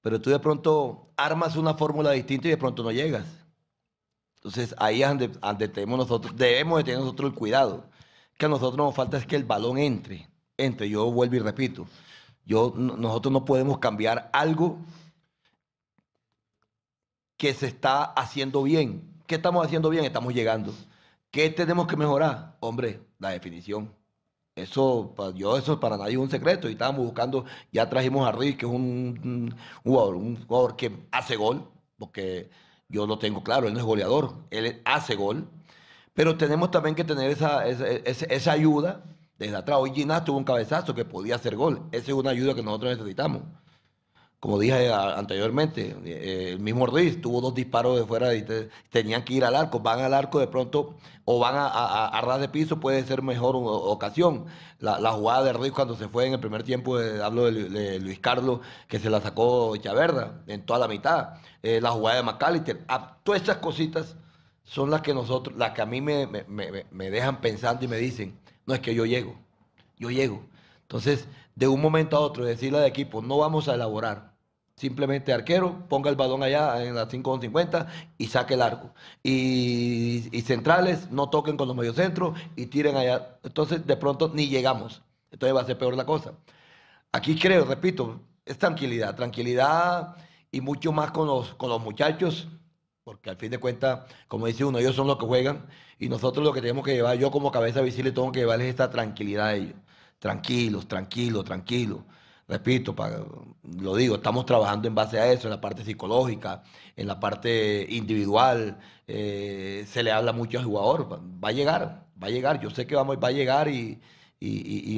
pero 0.00 0.20
tú 0.20 0.30
de 0.30 0.38
pronto 0.38 1.10
armas 1.16 1.56
una 1.56 1.74
fórmula 1.74 2.12
distinta 2.12 2.46
y 2.46 2.50
de 2.52 2.56
pronto 2.56 2.82
no 2.82 2.92
llegas. 2.92 3.26
Entonces 4.36 4.74
ahí 4.78 5.02
es 5.02 5.08
donde, 5.08 5.28
donde, 5.28 5.68
tenemos 5.68 5.98
nosotros, 5.98 6.36
debemos 6.36 6.78
de 6.78 6.84
tener 6.84 7.00
nosotros 7.00 7.30
el 7.30 7.36
cuidado. 7.36 7.84
Que 8.36 8.46
a 8.46 8.48
nosotros 8.48 8.76
nos 8.76 8.94
falta 8.94 9.18
es 9.18 9.26
que 9.26 9.34
el 9.34 9.42
balón 9.42 9.78
entre, 9.78 10.28
entre. 10.56 10.88
Yo 10.88 11.10
vuelvo 11.10 11.34
y 11.34 11.40
repito, 11.40 11.86
yo, 12.46 12.72
nosotros 12.76 13.32
no 13.32 13.44
podemos 13.44 13.78
cambiar 13.78 14.30
algo 14.32 14.78
que 17.38 17.54
se 17.54 17.66
está 17.68 18.04
haciendo 18.04 18.62
bien. 18.64 19.02
¿Qué 19.26 19.36
estamos 19.36 19.64
haciendo 19.64 19.88
bien? 19.90 20.04
Estamos 20.04 20.34
llegando. 20.34 20.74
¿Qué 21.30 21.50
tenemos 21.50 21.86
que 21.86 21.96
mejorar? 21.96 22.56
Hombre, 22.60 23.00
la 23.18 23.30
definición. 23.30 23.94
Eso, 24.56 25.14
yo, 25.36 25.56
eso 25.56 25.78
para 25.78 25.96
nadie 25.96 26.14
es 26.14 26.18
un 26.18 26.30
secreto. 26.30 26.68
Y 26.68 26.72
estábamos 26.72 27.04
buscando, 27.04 27.44
ya 27.72 27.88
trajimos 27.88 28.28
a 28.28 28.32
Ruiz, 28.32 28.56
que 28.56 28.66
es 28.66 28.72
un, 28.72 29.54
jugador 29.84 30.76
que 30.76 31.06
hace 31.12 31.36
gol, 31.36 31.68
porque 31.96 32.50
yo 32.88 33.06
lo 33.06 33.18
tengo 33.18 33.42
claro, 33.44 33.68
él 33.68 33.74
no 33.74 33.78
es 33.78 33.84
goleador, 33.84 34.34
él 34.50 34.82
hace 34.84 35.14
gol, 35.14 35.48
pero 36.14 36.36
tenemos 36.36 36.70
también 36.70 36.94
que 36.94 37.04
tener 37.04 37.30
esa, 37.30 37.66
esa, 37.68 37.86
esa 38.26 38.52
ayuda 38.52 39.04
desde 39.38 39.56
atrás. 39.56 39.78
Hoy 39.80 39.92
Ginás 39.94 40.24
tuvo 40.24 40.38
un 40.38 40.44
cabezazo 40.44 40.94
que 40.94 41.04
podía 41.04 41.36
hacer 41.36 41.54
gol, 41.56 41.82
esa 41.92 42.06
es 42.06 42.14
una 42.14 42.30
ayuda 42.30 42.54
que 42.54 42.62
nosotros 42.62 42.96
necesitamos. 42.98 43.42
Como 44.40 44.60
dije 44.60 44.92
anteriormente, 44.92 45.96
eh, 46.04 46.50
el 46.52 46.60
mismo 46.60 46.86
Ruiz 46.86 47.20
tuvo 47.20 47.40
dos 47.40 47.54
disparos 47.54 47.98
de 47.98 48.06
fuera 48.06 48.34
y 48.36 48.42
te, 48.42 48.68
tenían 48.90 49.24
que 49.24 49.34
ir 49.34 49.44
al 49.44 49.56
arco. 49.56 49.80
Van 49.80 49.98
al 49.98 50.14
arco 50.14 50.38
de 50.38 50.46
pronto 50.46 50.94
o 51.24 51.40
van 51.40 51.56
a, 51.56 52.16
a, 52.16 52.38
de 52.38 52.48
piso, 52.48 52.78
puede 52.78 53.02
ser 53.04 53.22
mejor 53.22 53.56
ocasión. 53.56 54.46
La, 54.78 55.10
jugada 55.10 55.42
de 55.42 55.52
Ruiz 55.54 55.72
cuando 55.72 55.96
se 55.96 56.08
fue 56.08 56.26
en 56.26 56.34
el 56.34 56.40
primer 56.40 56.62
tiempo, 56.62 56.98
de, 56.98 57.22
hablo 57.22 57.50
de, 57.50 57.98
Luis 57.98 58.20
Carlos, 58.20 58.60
que 58.86 59.00
se 59.00 59.10
la 59.10 59.20
sacó 59.20 59.76
Chaverda 59.76 60.40
en 60.46 60.64
toda 60.64 60.78
la 60.78 60.88
mitad. 60.88 61.34
Eh, 61.62 61.80
la 61.80 61.90
jugada 61.90 62.18
de 62.18 62.22
McAllister. 62.22 62.86
todas 63.24 63.40
estas 63.40 63.56
cositas 63.56 64.16
son 64.62 64.90
las 64.90 65.02
que 65.02 65.14
nosotros, 65.14 65.56
las 65.56 65.72
que 65.72 65.82
a 65.82 65.86
mí 65.86 66.00
me, 66.00 66.26
me 66.28 67.10
dejan 67.10 67.40
pensando 67.40 67.84
y 67.84 67.88
me 67.88 67.96
dicen, 67.96 68.38
no 68.66 68.74
es 68.74 68.80
que 68.80 68.94
yo 68.94 69.04
llego, 69.04 69.34
yo 69.98 70.10
llego. 70.10 70.44
Entonces, 70.82 71.28
de 71.58 71.66
un 71.66 71.80
momento 71.80 72.16
a 72.16 72.20
otro, 72.20 72.44
decirle 72.44 72.78
al 72.78 72.84
equipo, 72.84 73.20
no 73.20 73.38
vamos 73.38 73.68
a 73.68 73.74
elaborar. 73.74 74.32
Simplemente 74.76 75.32
arquero, 75.32 75.88
ponga 75.88 76.08
el 76.08 76.14
balón 76.14 76.44
allá 76.44 76.84
en 76.84 76.94
las 76.94 77.08
5.50 77.08 77.88
y 78.16 78.28
saque 78.28 78.54
el 78.54 78.62
arco. 78.62 78.94
Y, 79.24 80.30
centrales, 80.46 81.10
no 81.10 81.30
toquen 81.30 81.56
con 81.56 81.66
los 81.66 81.76
mediocentros 81.76 82.38
y 82.54 82.66
tiren 82.66 82.96
allá. 82.96 83.40
Entonces, 83.42 83.84
de 83.84 83.96
pronto, 83.96 84.30
ni 84.32 84.46
llegamos. 84.48 85.02
Entonces 85.32 85.56
va 85.56 85.62
a 85.62 85.64
ser 85.64 85.78
peor 85.78 85.96
la 85.96 86.06
cosa. 86.06 86.34
Aquí 87.10 87.36
creo, 87.36 87.64
repito, 87.64 88.20
es 88.44 88.56
tranquilidad. 88.56 89.16
Tranquilidad 89.16 90.14
y 90.52 90.60
mucho 90.60 90.92
más 90.92 91.10
con 91.10 91.26
los, 91.26 91.54
con 91.54 91.70
los 91.70 91.82
muchachos, 91.82 92.46
porque 93.02 93.30
al 93.30 93.36
fin 93.36 93.50
de 93.50 93.58
cuentas, 93.58 94.02
como 94.28 94.46
dice 94.46 94.64
uno, 94.64 94.78
ellos 94.78 94.94
son 94.94 95.08
los 95.08 95.18
que 95.18 95.26
juegan 95.26 95.66
y 95.98 96.08
nosotros 96.08 96.44
lo 96.44 96.52
que 96.52 96.60
tenemos 96.60 96.84
que 96.84 96.94
llevar, 96.94 97.18
yo 97.18 97.32
como 97.32 97.50
cabeza 97.50 97.80
visible 97.80 98.12
tengo 98.12 98.30
que 98.30 98.40
llevarles 98.40 98.68
esta 98.68 98.90
tranquilidad 98.90 99.46
a 99.48 99.54
ellos 99.56 99.74
tranquilos, 100.18 100.88
tranquilos, 100.88 101.44
tranquilos. 101.44 102.00
Repito, 102.48 102.94
lo 103.62 103.94
digo, 103.96 104.16
estamos 104.16 104.46
trabajando 104.46 104.88
en 104.88 104.94
base 104.94 105.18
a 105.18 105.30
eso, 105.30 105.48
en 105.48 105.50
la 105.50 105.60
parte 105.60 105.84
psicológica, 105.84 106.62
en 106.96 107.06
la 107.06 107.20
parte 107.20 107.86
individual. 107.90 108.78
Eh, 109.06 109.84
se 109.86 110.02
le 110.02 110.12
habla 110.12 110.32
mucho 110.32 110.58
al 110.58 110.64
jugador, 110.64 111.20
va 111.44 111.48
a 111.50 111.52
llegar, 111.52 112.06
va 112.22 112.28
a 112.28 112.30
llegar. 112.30 112.60
Yo 112.60 112.70
sé 112.70 112.86
que 112.86 112.94
vamos, 112.94 113.18
va 113.22 113.28
a 113.28 113.32
llegar 113.32 113.68
y, 113.68 114.00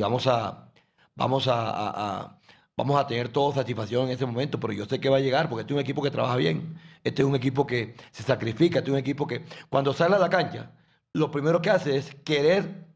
vamos 0.01 0.27
a, 0.29 0.71
vamos 1.17 1.49
a, 1.49 2.39
vamos 2.77 3.01
a 3.01 3.07
tener 3.07 3.29
toda 3.31 3.55
satisfacción 3.57 4.07
en 4.07 4.13
ese 4.13 4.27
momento, 4.27 4.61
pero 4.61 4.73
yo 4.73 4.87
sé 4.87 5.01
que 5.01 5.09
va 5.09 5.19
a 5.19 5.21
llegar 5.21 5.49
porque 5.49 5.63
este 5.63 5.73
es 5.75 5.77
un 5.77 5.81
equipo 5.83 6.03
que 6.03 6.11
trabaja 6.11 6.37
bien, 6.37 6.79
este 7.05 7.23
es 7.23 7.29
un 7.29 7.35
equipo 7.35 7.67
que 7.67 7.95
se 8.13 8.23
sacrifica, 8.23 8.79
este 8.79 8.91
es 8.91 8.93
un 8.93 8.99
equipo 8.99 9.27
que 9.27 9.45
cuando 9.69 9.93
sale 9.93 10.17
a 10.17 10.19
la 10.19 10.31
cancha, 10.31 10.73
lo 11.13 11.31
primero 11.31 11.61
que 11.61 11.71
hace 11.71 11.97
es 11.97 12.15
querer 12.25 12.90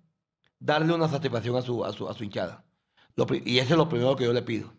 darle 0.65 0.95
una 0.95 1.09
satisfacción 1.09 1.57
a 1.57 1.63
su, 1.63 1.85
a 1.85 1.93
su, 1.93 2.09
a 2.09 2.15
su 2.15 2.25
hinchada. 2.25 2.65
Y 3.45 3.59
eso 3.59 3.75
es 3.75 3.79
lo 3.79 3.89
primero 3.89 4.17
que 4.17 4.25
yo 4.25 4.33
le 4.33 4.43
pido. 4.43 4.73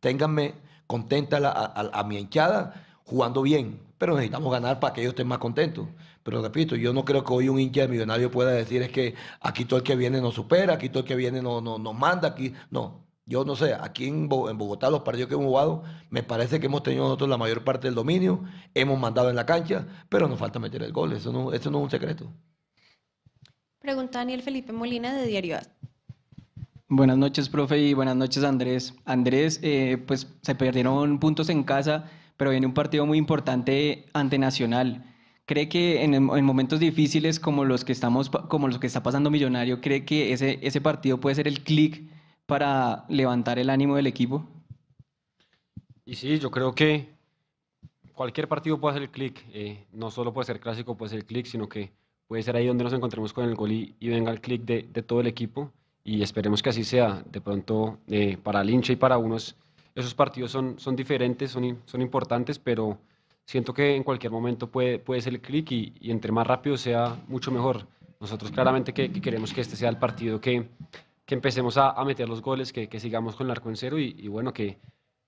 Ténganme 0.00 0.54
contenta 0.86 1.38
a, 1.38 2.04
mi 2.04 2.18
hinchada 2.18 3.00
jugando 3.04 3.42
bien, 3.42 3.80
pero 3.98 4.14
necesitamos 4.14 4.52
ganar 4.52 4.78
para 4.78 4.92
que 4.92 5.00
ellos 5.00 5.12
estén 5.12 5.26
más 5.26 5.38
contentos. 5.38 5.88
Pero 6.22 6.42
repito, 6.42 6.76
yo 6.76 6.92
no 6.92 7.04
creo 7.04 7.24
que 7.24 7.32
hoy 7.32 7.48
un 7.48 7.58
hincha 7.58 7.82
de 7.82 7.88
millonario 7.88 8.30
pueda 8.30 8.50
decir 8.50 8.82
es 8.82 8.92
que 8.92 9.14
aquí 9.40 9.64
todo 9.64 9.78
el 9.78 9.84
que 9.84 9.96
viene 9.96 10.20
nos 10.20 10.34
supera, 10.34 10.74
aquí 10.74 10.88
todo 10.90 11.00
el 11.00 11.06
que 11.06 11.16
viene 11.16 11.40
nos 11.40 11.62
no, 11.62 11.78
no 11.78 11.92
manda, 11.92 12.28
aquí 12.28 12.54
no. 12.70 13.02
Yo 13.24 13.44
no 13.44 13.56
sé, 13.56 13.74
aquí 13.74 14.08
en 14.08 14.28
Bogotá 14.28 14.90
los 14.90 15.02
partidos 15.02 15.28
que 15.28 15.34
hemos 15.34 15.46
jugado, 15.46 15.82
me 16.10 16.22
parece 16.22 16.60
que 16.60 16.66
hemos 16.66 16.82
tenido 16.82 17.04
nosotros 17.04 17.30
la 17.30 17.38
mayor 17.38 17.64
parte 17.64 17.86
del 17.86 17.94
dominio, 17.94 18.42
hemos 18.74 18.98
mandado 18.98 19.30
en 19.30 19.36
la 19.36 19.46
cancha, 19.46 19.86
pero 20.08 20.28
nos 20.28 20.38
falta 20.38 20.58
meter 20.58 20.82
el 20.82 20.92
gol, 20.92 21.12
eso 21.12 21.32
no, 21.32 21.52
eso 21.52 21.70
no 21.70 21.78
es 21.78 21.84
un 21.84 21.90
secreto. 21.90 22.32
Pregunta 23.82 24.20
Daniel 24.20 24.42
Felipe 24.42 24.72
Molina 24.72 25.12
de 25.12 25.26
Diario 25.26 25.56
A. 25.56 25.62
Buenas 26.88 27.18
noches, 27.18 27.48
profe, 27.48 27.78
y 27.78 27.94
buenas 27.94 28.14
noches, 28.14 28.44
Andrés. 28.44 28.94
Andrés, 29.04 29.58
eh, 29.64 29.98
pues 30.06 30.28
se 30.42 30.54
perdieron 30.54 31.18
puntos 31.18 31.48
en 31.48 31.64
casa, 31.64 32.08
pero 32.36 32.52
viene 32.52 32.68
un 32.68 32.74
partido 32.74 33.06
muy 33.06 33.18
importante 33.18 34.06
ante 34.12 34.38
Nacional. 34.38 35.04
¿Cree 35.46 35.68
que 35.68 36.04
en, 36.04 36.14
en, 36.14 36.44
momentos 36.44 36.78
difíciles 36.78 37.40
como 37.40 37.64
los 37.64 37.84
que 37.84 37.90
estamos, 37.90 38.30
como 38.30 38.68
los 38.68 38.78
que 38.78 38.86
está 38.86 39.02
pasando 39.02 39.30
Millonario, 39.30 39.80
cree 39.80 40.04
que 40.04 40.32
ese, 40.32 40.60
ese 40.62 40.80
partido 40.80 41.18
puede 41.18 41.34
ser 41.34 41.48
el 41.48 41.64
clic 41.64 42.08
para 42.46 43.04
levantar 43.08 43.58
el 43.58 43.68
ánimo 43.68 43.96
del 43.96 44.06
equipo? 44.06 44.46
Y 46.04 46.14
sí, 46.14 46.38
yo 46.38 46.52
creo 46.52 46.72
que 46.72 47.08
cualquier 48.14 48.46
partido 48.46 48.78
puede 48.80 48.92
hacer 48.92 49.02
el 49.02 49.10
clic. 49.10 49.44
Eh, 49.52 49.86
no 49.92 50.12
solo 50.12 50.32
puede 50.32 50.46
ser 50.46 50.60
clásico, 50.60 50.96
puede 50.96 51.10
ser 51.10 51.18
el 51.18 51.26
clic, 51.26 51.46
sino 51.46 51.68
que 51.68 51.90
puede 52.32 52.44
ser 52.44 52.56
ahí 52.56 52.66
donde 52.66 52.82
nos 52.82 52.94
encontremos 52.94 53.34
con 53.34 53.44
el 53.44 53.54
gol 53.54 53.72
y, 53.72 53.94
y 54.00 54.08
venga 54.08 54.30
el 54.30 54.40
clic 54.40 54.62
de, 54.62 54.88
de, 54.90 55.02
todo 55.02 55.20
el 55.20 55.26
equipo 55.26 55.70
y 56.02 56.22
esperemos 56.22 56.62
que 56.62 56.70
así 56.70 56.82
sea. 56.82 57.22
De 57.30 57.42
pronto, 57.42 57.98
eh, 58.08 58.38
para 58.42 58.62
el 58.62 58.70
hincha 58.70 58.94
y 58.94 58.96
para 58.96 59.18
unos, 59.18 59.54
esos 59.94 60.14
partidos 60.14 60.50
son, 60.50 60.78
son 60.78 60.96
diferentes, 60.96 61.50
son, 61.50 61.82
son 61.84 62.00
importantes, 62.00 62.58
pero 62.58 62.96
siento 63.44 63.74
que 63.74 63.94
en 63.94 64.02
cualquier 64.02 64.32
momento 64.32 64.66
puede, 64.70 64.98
puede 64.98 65.20
ser 65.20 65.34
el 65.34 65.42
clic 65.42 65.72
y, 65.72 65.92
y, 66.00 66.10
entre 66.10 66.32
más 66.32 66.46
rápido 66.46 66.78
sea, 66.78 67.22
mucho 67.28 67.50
mejor. 67.50 67.86
Nosotros 68.18 68.50
claramente 68.50 68.94
que, 68.94 69.12
que 69.12 69.20
queremos 69.20 69.52
que 69.52 69.60
este 69.60 69.76
sea 69.76 69.90
el 69.90 69.98
partido 69.98 70.40
que, 70.40 70.66
que 71.26 71.34
empecemos 71.34 71.76
a, 71.76 71.90
a, 71.90 72.02
meter 72.02 72.30
los 72.30 72.40
goles, 72.40 72.72
que, 72.72 72.88
que, 72.88 72.98
sigamos 72.98 73.36
con 73.36 73.46
el 73.46 73.50
arco 73.50 73.68
en 73.68 73.76
cero 73.76 73.98
y, 73.98 74.16
y 74.18 74.28
bueno, 74.28 74.54
que, 74.54 74.78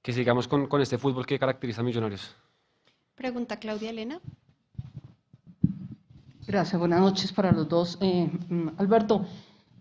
que 0.00 0.14
sigamos 0.14 0.48
con, 0.48 0.68
con 0.68 0.80
este 0.80 0.96
fútbol 0.96 1.26
que 1.26 1.38
caracteriza 1.38 1.82
a 1.82 1.84
Millonarios. 1.84 2.34
Pregunta 3.14 3.58
Claudia 3.58 3.90
Elena. 3.90 4.22
Gracias, 6.46 6.78
buenas 6.78 7.00
noches 7.00 7.32
para 7.32 7.52
los 7.52 7.68
dos. 7.68 7.98
Eh, 8.00 8.30
Alberto, 8.76 9.24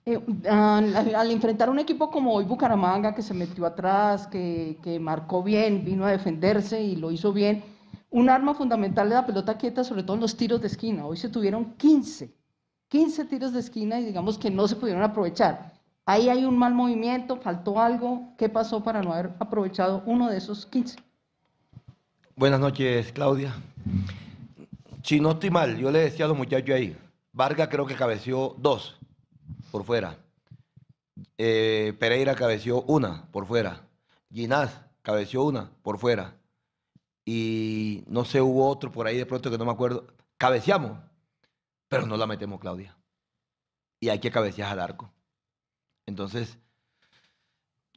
eh, 0.05 0.19
al, 0.49 1.15
al, 1.15 1.31
enfrentar 1.31 1.69
un 1.69 1.79
equipo 1.79 2.09
como 2.09 2.33
hoy 2.33 2.45
Bucaramanga, 2.45 3.13
que 3.13 3.21
se 3.21 3.33
metió 3.33 3.65
atrás, 3.65 4.27
que, 4.27 4.77
que, 4.81 4.99
marcó 4.99 5.43
bien, 5.43 5.83
vino 5.83 6.05
a 6.05 6.11
defenderse 6.11 6.81
y 6.81 6.95
lo 6.95 7.11
hizo 7.11 7.33
bien, 7.33 7.63
un 8.09 8.29
arma 8.29 8.53
fundamental 8.53 9.09
de 9.09 9.15
la 9.15 9.25
pelota 9.25 9.57
quieta, 9.57 9.83
sobre 9.83 10.03
todo 10.03 10.15
en 10.15 10.21
los 10.21 10.37
tiros 10.37 10.61
de 10.61 10.67
esquina. 10.67 11.05
Hoy 11.05 11.17
se 11.17 11.29
tuvieron 11.29 11.73
15, 11.75 12.33
15 12.87 13.25
tiros 13.25 13.53
de 13.53 13.59
esquina 13.59 13.99
y 13.99 14.05
digamos 14.05 14.37
que 14.37 14.51
no 14.51 14.67
se 14.67 14.75
pudieron 14.75 15.03
aprovechar. 15.03 15.73
Ahí 16.05 16.29
hay 16.29 16.43
un 16.45 16.57
mal 16.57 16.73
movimiento, 16.73 17.37
faltó 17.37 17.79
algo. 17.79 18.33
¿Qué 18.37 18.49
pasó 18.49 18.83
para 18.83 19.01
no 19.01 19.13
haber 19.13 19.31
aprovechado 19.39 20.03
uno 20.05 20.29
de 20.29 20.37
esos 20.37 20.65
15? 20.65 20.97
Buenas 22.35 22.59
noches, 22.59 23.11
Claudia. 23.13 23.53
Si 25.03 25.19
no 25.19 25.31
estoy 25.31 25.49
mal, 25.49 25.77
yo 25.77 25.91
le 25.91 25.99
decía 25.99 26.25
a 26.25 26.27
los 26.29 26.37
muchachos 26.37 26.75
ahí, 26.75 26.97
Vargas 27.33 27.67
creo 27.67 27.85
que 27.85 27.95
cabeció 27.95 28.55
dos 28.57 28.97
por 29.69 29.83
fuera. 29.83 30.17
Eh, 31.37 31.93
Pereira 31.99 32.35
cabeció 32.35 32.83
una 32.83 33.29
por 33.31 33.45
fuera. 33.45 33.85
Ginás 34.31 34.79
cabeció 35.01 35.43
una 35.43 35.71
por 35.81 35.99
fuera. 35.99 36.37
Y 37.25 38.05
no 38.07 38.23
sé, 38.23 38.39
hubo 38.39 38.69
otro 38.69 38.91
por 38.91 39.05
ahí 39.05 39.17
de 39.17 39.25
pronto 39.25 39.51
que 39.51 39.57
no 39.57 39.65
me 39.65 39.71
acuerdo. 39.71 40.07
Cabeceamos, 40.37 40.97
pero 41.89 42.05
no 42.05 42.15
la 42.15 42.25
metemos, 42.25 42.61
Claudia. 42.61 42.97
Y 43.99 44.07
hay 44.07 44.19
que 44.19 44.31
cabecear 44.31 44.71
al 44.71 44.79
arco. 44.79 45.11
Entonces, 46.05 46.57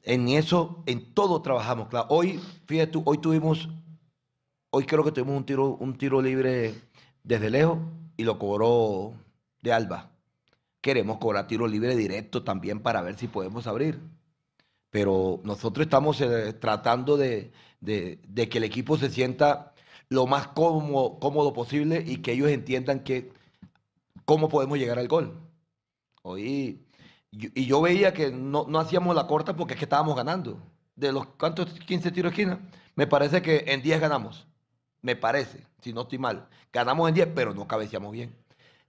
en 0.02 0.28
eso, 0.28 0.82
en 0.86 1.14
todo 1.14 1.40
trabajamos. 1.40 1.88
Hoy, 2.08 2.40
fíjate 2.66 2.92
tú, 2.92 3.02
hoy 3.06 3.18
tuvimos, 3.18 3.68
hoy 4.70 4.86
creo 4.86 5.04
que 5.04 5.12
tuvimos 5.12 5.36
un 5.36 5.46
tiro, 5.46 5.68
un 5.76 5.96
tiro 5.96 6.20
libre 6.20 6.74
desde 7.26 7.50
lejos 7.50 7.78
y 8.16 8.24
lo 8.24 8.38
cobró 8.38 9.14
de 9.60 9.72
Alba. 9.72 10.10
Queremos 10.80 11.18
cobrar 11.18 11.48
tiro 11.48 11.66
libre 11.66 11.96
directo 11.96 12.44
también 12.44 12.80
para 12.80 13.02
ver 13.02 13.16
si 13.18 13.26
podemos 13.26 13.66
abrir. 13.66 14.00
Pero 14.90 15.40
nosotros 15.44 15.84
estamos 15.84 16.20
eh, 16.20 16.52
tratando 16.54 17.16
de, 17.16 17.52
de, 17.80 18.48
que 18.48 18.58
el 18.58 18.64
equipo 18.64 18.96
se 18.96 19.10
sienta 19.10 19.74
lo 20.08 20.26
más 20.26 20.48
cómodo, 20.48 21.52
posible 21.52 22.02
y 22.06 22.18
que 22.18 22.32
ellos 22.32 22.48
entiendan 22.48 23.00
que 23.00 23.32
cómo 24.24 24.48
podemos 24.48 24.78
llegar 24.78 24.98
al 24.98 25.08
gol. 25.08 25.40
Hoy, 26.22 26.86
y 27.32 27.66
yo 27.66 27.80
veía 27.80 28.14
que 28.14 28.30
no, 28.30 28.66
no 28.68 28.78
hacíamos 28.78 29.14
la 29.16 29.26
corta 29.26 29.56
porque 29.56 29.74
es 29.74 29.78
que 29.78 29.84
estábamos 29.84 30.16
ganando. 30.16 30.62
De 30.94 31.12
los 31.12 31.26
cuántos 31.26 31.66
15 31.80 32.12
tiros 32.12 32.32
esquina, 32.32 32.60
me 32.94 33.06
parece 33.06 33.42
que 33.42 33.64
en 33.66 33.82
10 33.82 34.00
ganamos. 34.00 34.46
Me 35.02 35.16
parece, 35.16 35.66
si 35.82 35.92
no 35.92 36.02
estoy 36.02 36.18
mal. 36.18 36.48
Ganamos 36.76 37.08
en 37.08 37.14
10, 37.14 37.28
pero 37.34 37.54
no 37.54 37.66
cabeceamos 37.66 38.12
bien. 38.12 38.36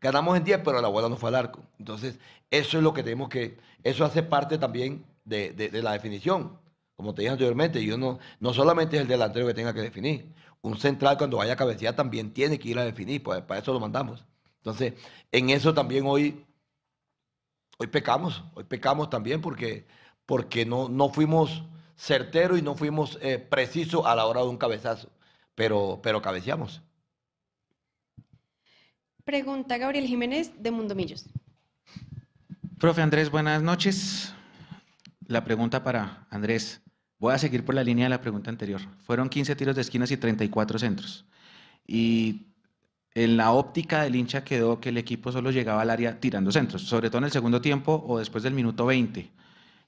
Ganamos 0.01 0.35
en 0.35 0.43
10, 0.43 0.59
pero 0.61 0.81
la 0.81 0.89
bola 0.89 1.07
no 1.07 1.15
fue 1.15 1.29
al 1.29 1.35
arco. 1.35 1.61
Entonces, 1.79 2.19
eso 2.51 2.77
es 2.77 2.83
lo 2.83 2.93
que 2.93 3.01
tenemos 3.01 3.29
que. 3.29 3.57
Eso 3.81 4.03
hace 4.03 4.23
parte 4.23 4.57
también 4.57 5.05
de, 5.23 5.53
de, 5.53 5.81
la 5.81 5.93
definición. 5.93 6.59
Como 6.97 7.13
te 7.13 7.21
dije 7.21 7.31
anteriormente, 7.31 7.81
yo 7.85 7.97
no, 7.97 8.19
no 8.41 8.53
solamente 8.53 8.97
es 8.97 9.03
el 9.03 9.07
delantero 9.07 9.47
que 9.47 9.53
tenga 9.53 9.73
que 9.73 9.79
definir. 9.79 10.33
Un 10.61 10.77
central, 10.77 11.17
cuando 11.17 11.37
vaya 11.37 11.53
a 11.53 11.55
cabecear, 11.55 11.95
también 11.95 12.33
tiene 12.33 12.59
que 12.59 12.67
ir 12.67 12.77
a 12.77 12.83
definir. 12.83 13.23
Pues 13.23 13.41
para 13.43 13.61
eso 13.61 13.71
lo 13.71 13.79
mandamos. 13.79 14.25
Entonces, 14.57 14.93
en 15.31 15.49
eso 15.49 15.73
también 15.73 16.05
hoy. 16.05 16.45
Hoy 17.77 17.87
pecamos. 17.87 18.43
Hoy 18.53 18.65
pecamos 18.65 19.09
también 19.09 19.39
porque, 19.39 19.87
porque 20.25 20.65
no, 20.65 20.89
no 20.89 21.07
fuimos 21.07 21.63
certeros 21.95 22.59
y 22.59 22.61
no 22.61 22.75
fuimos 22.75 23.17
eh, 23.21 23.39
precisos 23.39 24.05
a 24.05 24.13
la 24.13 24.25
hora 24.25 24.41
de 24.41 24.47
un 24.49 24.57
cabezazo 24.57 25.09
pero, 25.57 25.99
pero 26.03 26.21
cabeceamos. 26.21 26.83
Pregunta 29.27 29.77
Gabriel 29.77 30.07
Jiménez 30.07 30.53
de 30.57 30.71
Mundo 30.71 30.95
Millos. 30.95 31.25
Profe 32.79 33.01
Andrés, 33.01 33.29
buenas 33.29 33.61
noches. 33.61 34.33
La 35.27 35.43
pregunta 35.43 35.83
para 35.83 36.25
Andrés. 36.29 36.81
Voy 37.19 37.33
a 37.33 37.37
seguir 37.37 37.65
por 37.65 37.75
la 37.75 37.83
línea 37.83 38.05
de 38.05 38.09
la 38.09 38.21
pregunta 38.21 38.49
anterior. 38.49 38.79
Fueron 38.99 39.27
15 39.27 39.53
tiros 39.57 39.75
de 39.75 39.81
esquinas 39.81 40.11
y 40.11 40.15
34 40.15 40.79
centros. 40.79 41.25
Y 41.85 42.53
en 43.15 43.35
la 43.35 43.51
óptica 43.51 44.03
del 44.03 44.15
hincha 44.15 44.45
quedó 44.45 44.79
que 44.79 44.89
el 44.89 44.97
equipo 44.97 45.29
solo 45.33 45.51
llegaba 45.51 45.81
al 45.81 45.89
área 45.89 46.21
tirando 46.21 46.49
centros, 46.49 46.83
sobre 46.83 47.09
todo 47.09 47.17
en 47.17 47.25
el 47.25 47.31
segundo 47.31 47.59
tiempo 47.59 48.05
o 48.07 48.19
después 48.19 48.45
del 48.45 48.53
minuto 48.53 48.85
20 48.85 49.29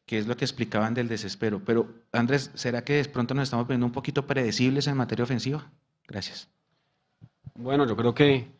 que 0.05 0.17
es 0.17 0.27
lo 0.27 0.35
que 0.35 0.43
explicaban 0.43 0.93
del 0.95 1.07
desespero. 1.07 1.63
Pero, 1.63 1.87
Andrés, 2.11 2.51
¿será 2.55 2.83
que 2.83 2.93
de 2.93 3.05
pronto 3.05 3.35
nos 3.35 3.43
estamos 3.43 3.67
viendo 3.67 3.85
un 3.85 3.93
poquito 3.93 4.27
predecibles 4.27 4.87
en 4.87 4.97
materia 4.97 5.23
ofensiva? 5.23 5.71
Gracias. 6.07 6.49
Bueno, 7.53 7.87
yo 7.87 7.95
creo 7.95 8.13
que 8.15 8.58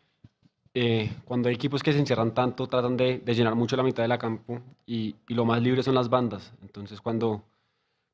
eh, 0.74 1.10
cuando 1.24 1.48
hay 1.48 1.54
equipos 1.54 1.82
que 1.82 1.92
se 1.92 1.98
encierran 1.98 2.32
tanto, 2.34 2.66
tratan 2.66 2.96
de, 2.96 3.18
de, 3.18 3.34
llenar 3.34 3.54
mucho 3.54 3.76
la 3.76 3.82
mitad 3.82 4.02
de 4.02 4.08
la 4.08 4.18
campo 4.18 4.60
y, 4.86 5.16
y, 5.28 5.34
lo 5.34 5.44
más 5.44 5.60
libre 5.62 5.82
son 5.82 5.94
las 5.94 6.08
bandas. 6.08 6.52
Entonces, 6.62 7.00
cuando 7.00 7.44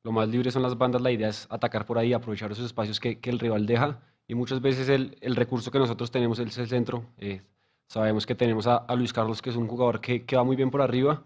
lo 0.03 0.11
más 0.11 0.27
libre 0.29 0.51
son 0.51 0.63
las 0.63 0.77
bandas, 0.77 1.01
la 1.01 1.11
idea 1.11 1.29
es 1.29 1.47
atacar 1.49 1.85
por 1.85 1.97
ahí, 1.97 2.13
aprovechar 2.13 2.51
esos 2.51 2.65
espacios 2.65 2.99
que, 2.99 3.19
que 3.19 3.29
el 3.29 3.39
rival 3.39 3.65
deja. 3.65 3.99
Y 4.27 4.35
muchas 4.35 4.61
veces 4.61 4.89
el, 4.89 5.17
el, 5.21 5.35
recurso 5.35 5.71
que 5.71 5.79
nosotros 5.79 6.11
tenemos 6.11 6.39
es 6.39 6.57
el 6.57 6.67
centro. 6.67 7.05
Eh, 7.17 7.41
sabemos 7.87 8.25
que 8.25 8.35
tenemos 8.35 8.67
a, 8.67 8.77
a, 8.77 8.95
Luis 8.95 9.13
Carlos, 9.13 9.41
que 9.41 9.49
es 9.49 9.55
un 9.55 9.67
jugador 9.67 10.01
que, 10.01 10.25
que 10.25 10.35
va 10.35 10.43
muy 10.43 10.55
bien 10.55 10.71
por 10.71 10.81
arriba 10.81 11.23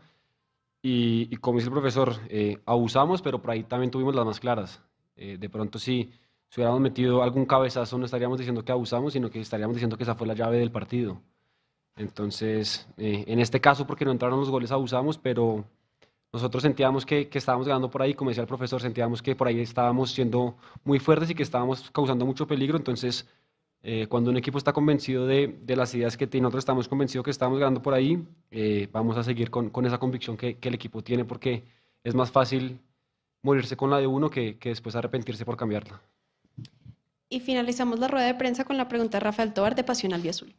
y, 0.82 1.28
y, 1.32 1.38
como 1.38 1.60
dice 1.60 1.70
el 1.70 1.74
profesor, 1.74 2.16
eh, 2.30 2.60
abusamos, 2.66 3.22
pero 3.22 3.42
por 3.42 3.52
ahí 3.52 3.64
también 3.64 3.92
tuvimos 3.92 4.16
las 4.16 4.26
más 4.26 4.40
claras. 4.40 4.82
Eh, 5.16 5.38
de 5.40 5.50
pronto, 5.50 5.78
si, 5.78 6.12
si 6.52 6.60
hubiéramos 6.60 6.82
metido 6.82 7.24
algún 7.24 7.46
cabezazo, 7.46 7.98
no 7.98 8.04
estaríamos 8.04 8.38
diciendo 8.38 8.66
que 8.66 8.74
abusamos, 8.74 9.14
sino 9.14 9.30
que 9.30 9.40
estaríamos 9.40 9.76
diciendo 9.78 9.96
que 9.96 10.04
esa 10.04 10.16
fue 10.16 10.28
la 10.28 10.34
llave 10.34 10.60
del 10.60 10.70
partido. 10.70 11.22
Entonces, 11.96 12.88
eh, 12.98 13.24
en 13.28 13.40
este 13.40 13.62
caso, 13.62 13.88
porque 13.88 14.04
no 14.04 14.12
entraron 14.12 14.38
los 14.38 14.50
goles, 14.50 14.70
abusamos, 14.72 15.18
pero 15.18 15.64
nosotros 16.34 16.62
sentíamos 16.62 17.06
que, 17.06 17.30
que, 17.30 17.38
estábamos 17.38 17.68
ganando 17.68 17.90
por 17.90 18.02
ahí, 18.02 18.14
como 18.14 18.32
decía 18.32 18.42
el 18.42 18.50
profesor, 18.50 18.82
sentíamos 18.82 19.22
que 19.22 19.34
por 19.34 19.48
ahí 19.48 19.62
estábamos 19.62 20.12
siendo 20.12 20.58
muy 20.84 21.00
fuertes 21.00 21.30
y 21.30 21.36
que 21.36 21.44
estábamos 21.44 21.90
causando 21.92 22.26
mucho 22.26 22.46
peligro. 22.48 22.78
Entonces, 22.78 23.30
eh, 23.84 24.08
cuando 24.08 24.30
un 24.30 24.36
equipo 24.38 24.58
está 24.58 24.74
convencido 24.74 25.26
de, 25.26 25.58
de, 25.64 25.76
las 25.78 25.96
ideas 25.96 26.18
que 26.18 26.28
tiene, 26.28 26.44
nosotros 26.44 26.64
estamos 26.64 26.90
convencidos 26.90 27.24
que 27.24 27.32
estamos 27.32 27.60
ganando 27.60 27.82
por 27.82 27.94
ahí, 27.94 28.28
eh, 28.52 28.90
vamos 28.92 29.16
a 29.18 29.24
seguir 29.24 29.50
con, 29.50 29.70
con 29.70 29.86
esa 29.86 30.00
convicción 30.00 30.36
que, 30.36 30.58
que, 30.58 30.68
el 30.68 30.76
equipo 30.76 31.02
tiene 31.02 31.24
porque 31.24 31.64
es 32.04 32.14
más 32.14 32.30
fácil 32.30 32.80
morirse 33.42 33.78
con 33.78 33.90
la 33.90 34.00
de 34.00 34.08
uno 34.08 34.30
que, 34.30 34.58
que, 34.60 34.70
después 34.70 34.96
arrepentirse 34.96 35.46
por 35.46 35.58
cambiarla. 35.58 36.02
Y 37.32 37.40
finalizamos 37.40 37.98
la 37.98 38.10
rueda 38.10 38.28
de 38.28 38.36
prensa 38.36 38.66
con 38.66 38.76
la 38.76 38.90
pregunta 38.90 39.18
de 39.18 39.22
Rafael 39.22 39.54
Tobar 39.54 39.74
de 39.74 39.86
Pasión 39.86 40.14
Azul. 40.14 40.54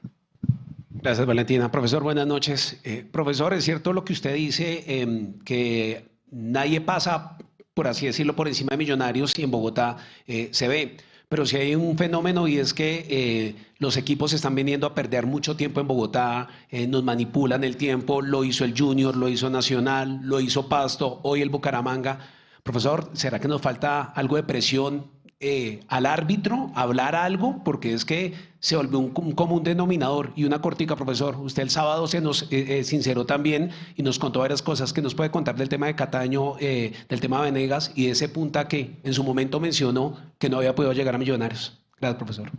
Gracias, 0.89 1.27
Valentina. 1.27 1.71
Profesor, 1.71 2.03
buenas 2.03 2.27
noches. 2.27 2.81
Eh, 2.83 3.07
profesor, 3.13 3.53
es 3.53 3.63
cierto 3.63 3.93
lo 3.93 4.07
que 4.07 4.15
usted 4.15 4.35
dice, 4.35 4.83
eh, 4.87 5.35
que 5.45 6.09
nadie 6.31 6.81
pasa, 6.81 7.37
por 7.75 7.89
así 7.89 8.07
decirlo, 8.07 8.35
por 8.35 8.49
encima 8.49 8.71
de 8.71 8.79
millonarios 8.79 9.39
y 9.39 9.43
en 9.43 9.51
Bogotá 9.51 9.99
eh, 10.27 10.49
se 10.53 10.67
ve. 10.67 10.97
Pero 11.29 11.45
sí 11.45 11.59
hay 11.59 11.75
un 11.75 11.99
fenómeno 11.99 12.49
y 12.49 12.57
es 12.57 12.73
que 12.73 13.07
eh, 13.07 13.55
los 13.77 13.99
equipos 13.99 14.33
están 14.33 14.55
viniendo 14.55 14.87
a 14.87 14.95
perder 14.95 15.27
mucho 15.27 15.55
tiempo 15.57 15.79
en 15.79 15.89
Bogotá, 15.89 16.49
nos 16.89 17.05
manipulan 17.05 17.65
el 17.65 17.77
tiempo, 17.77 18.23
lo 18.23 18.45
hizo 18.45 18.65
el 18.65 18.79
Junior, 18.79 19.15
lo 19.15 19.29
hizo 19.29 19.51
Nacional, 19.51 20.21
lo 20.23 20.41
hizo 20.41 20.71
Pasto, 20.71 21.21
hoy 21.23 21.43
el 21.43 21.51
Bucaramanga. 21.51 22.19
Profesor, 22.63 23.11
¿será 23.13 23.39
que 23.39 23.49
nos 23.49 23.61
falta 23.61 24.05
algo 24.05 24.37
de 24.37 24.43
presión 24.43 25.12
eh, 25.43 25.81
al 25.89 26.07
árbitro, 26.07 26.71
hablar 26.75 27.15
algo? 27.15 27.63
Porque 27.65 27.93
es 27.93 28.05
que 28.05 28.35
se 28.63 28.77
volvió 28.77 29.01
un, 29.01 29.13
un, 29.17 29.33
común 29.33 29.65
denominador. 29.65 30.33
Y 30.37 30.45
una 30.45 30.61
cortica, 30.61 30.95
profesor, 30.95 31.37
usted 31.37 31.65
el 31.65 31.71
sábado 31.71 32.07
se 32.07 32.21
nos 32.21 32.47
eh, 32.53 32.85
sinceró 32.85 33.27
también 33.27 33.73
y 33.97 34.05
nos 34.05 34.21
contó 34.21 34.39
varias 34.39 34.63
cosas 34.63 34.93
que 34.93 35.03
nos 35.03 35.17
puede 35.17 35.33
contar 35.33 35.57
del 35.57 35.69
tema 35.69 35.87
de 35.87 35.97
Cataño, 35.97 36.55
eh, 36.61 36.93
del 37.09 37.21
tema 37.21 37.39
de 37.39 37.51
Venegas 37.51 37.91
y 37.97 38.07
ese 38.07 38.29
punta 38.29 38.69
que 38.69 39.01
en 39.03 39.13
su 39.13 39.25
momento 39.25 39.59
mencionó 39.59 40.17
que 40.39 40.49
no 40.49 40.59
había 40.59 40.77
podido 40.77 40.93
llegar 40.93 41.17
a 41.17 41.19
Millonarios. 41.19 41.83
Gracias, 42.01 42.19
profesor. 42.19 42.51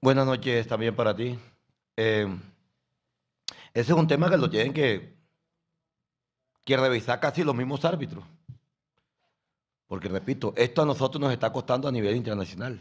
Buenas 0.00 0.26
noches 0.26 0.66
también 0.68 0.94
para 0.94 1.16
ti. 1.16 1.36
Eh, 1.96 2.28
ese 3.72 3.92
es 3.92 3.98
un 3.98 4.06
tema 4.06 4.30
que 4.30 4.36
lo 4.36 4.48
tienen 4.48 4.72
que, 4.72 5.16
que 6.64 6.76
revisar 6.76 7.18
casi 7.18 7.42
los 7.42 7.56
mismos 7.56 7.84
árbitros. 7.84 8.24
Porque 9.88 10.08
repito, 10.08 10.52
esto 10.56 10.82
a 10.82 10.86
nosotros 10.86 11.20
nos 11.20 11.32
está 11.32 11.52
costando 11.52 11.88
a 11.88 11.92
nivel 11.92 12.16
internacional. 12.16 12.80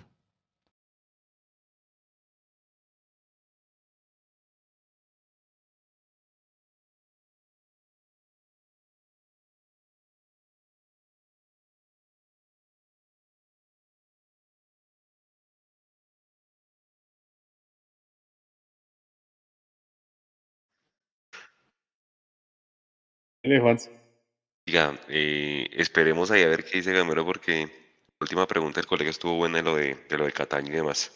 Diga, 24.65 24.97
eh, 25.09 25.69
esperemos 25.73 26.31
ahí 26.31 26.43
a 26.43 26.47
ver 26.47 26.63
qué 26.63 26.77
dice 26.77 26.93
Gamero 26.93 27.25
porque 27.25 27.65
la 28.07 28.17
última 28.21 28.47
pregunta 28.47 28.79
del 28.79 28.87
colega 28.87 29.09
estuvo 29.09 29.35
buena 29.35 29.57
de 29.57 29.63
lo 29.63 29.75
de, 29.75 29.97
lo 30.17 30.25
de 30.25 30.31
Cataño 30.31 30.71
y 30.71 30.75
demás. 30.77 31.11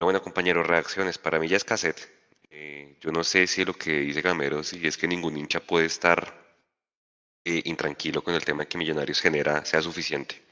Bueno, 0.00 0.22
compañeros, 0.22 0.66
reacciones. 0.66 1.18
Para 1.18 1.38
mí 1.38 1.46
ya 1.48 1.58
es 1.58 1.64
cassette. 1.64 2.08
Eh, 2.50 2.96
yo 3.00 3.12
no 3.12 3.22
sé 3.22 3.46
si 3.46 3.64
lo 3.64 3.74
que 3.74 4.00
dice 4.00 4.22
Gamero, 4.22 4.62
si 4.64 4.86
es 4.86 4.96
que 4.96 5.06
ningún 5.06 5.36
hincha 5.36 5.60
puede 5.60 5.86
estar 5.86 6.40
eh, 7.44 7.62
intranquilo 7.64 8.22
con 8.22 8.34
el 8.34 8.44
tema 8.44 8.66
que 8.66 8.78
Millonarios 8.78 9.20
genera, 9.20 9.64
sea 9.64 9.82
suficiente. 9.82 10.42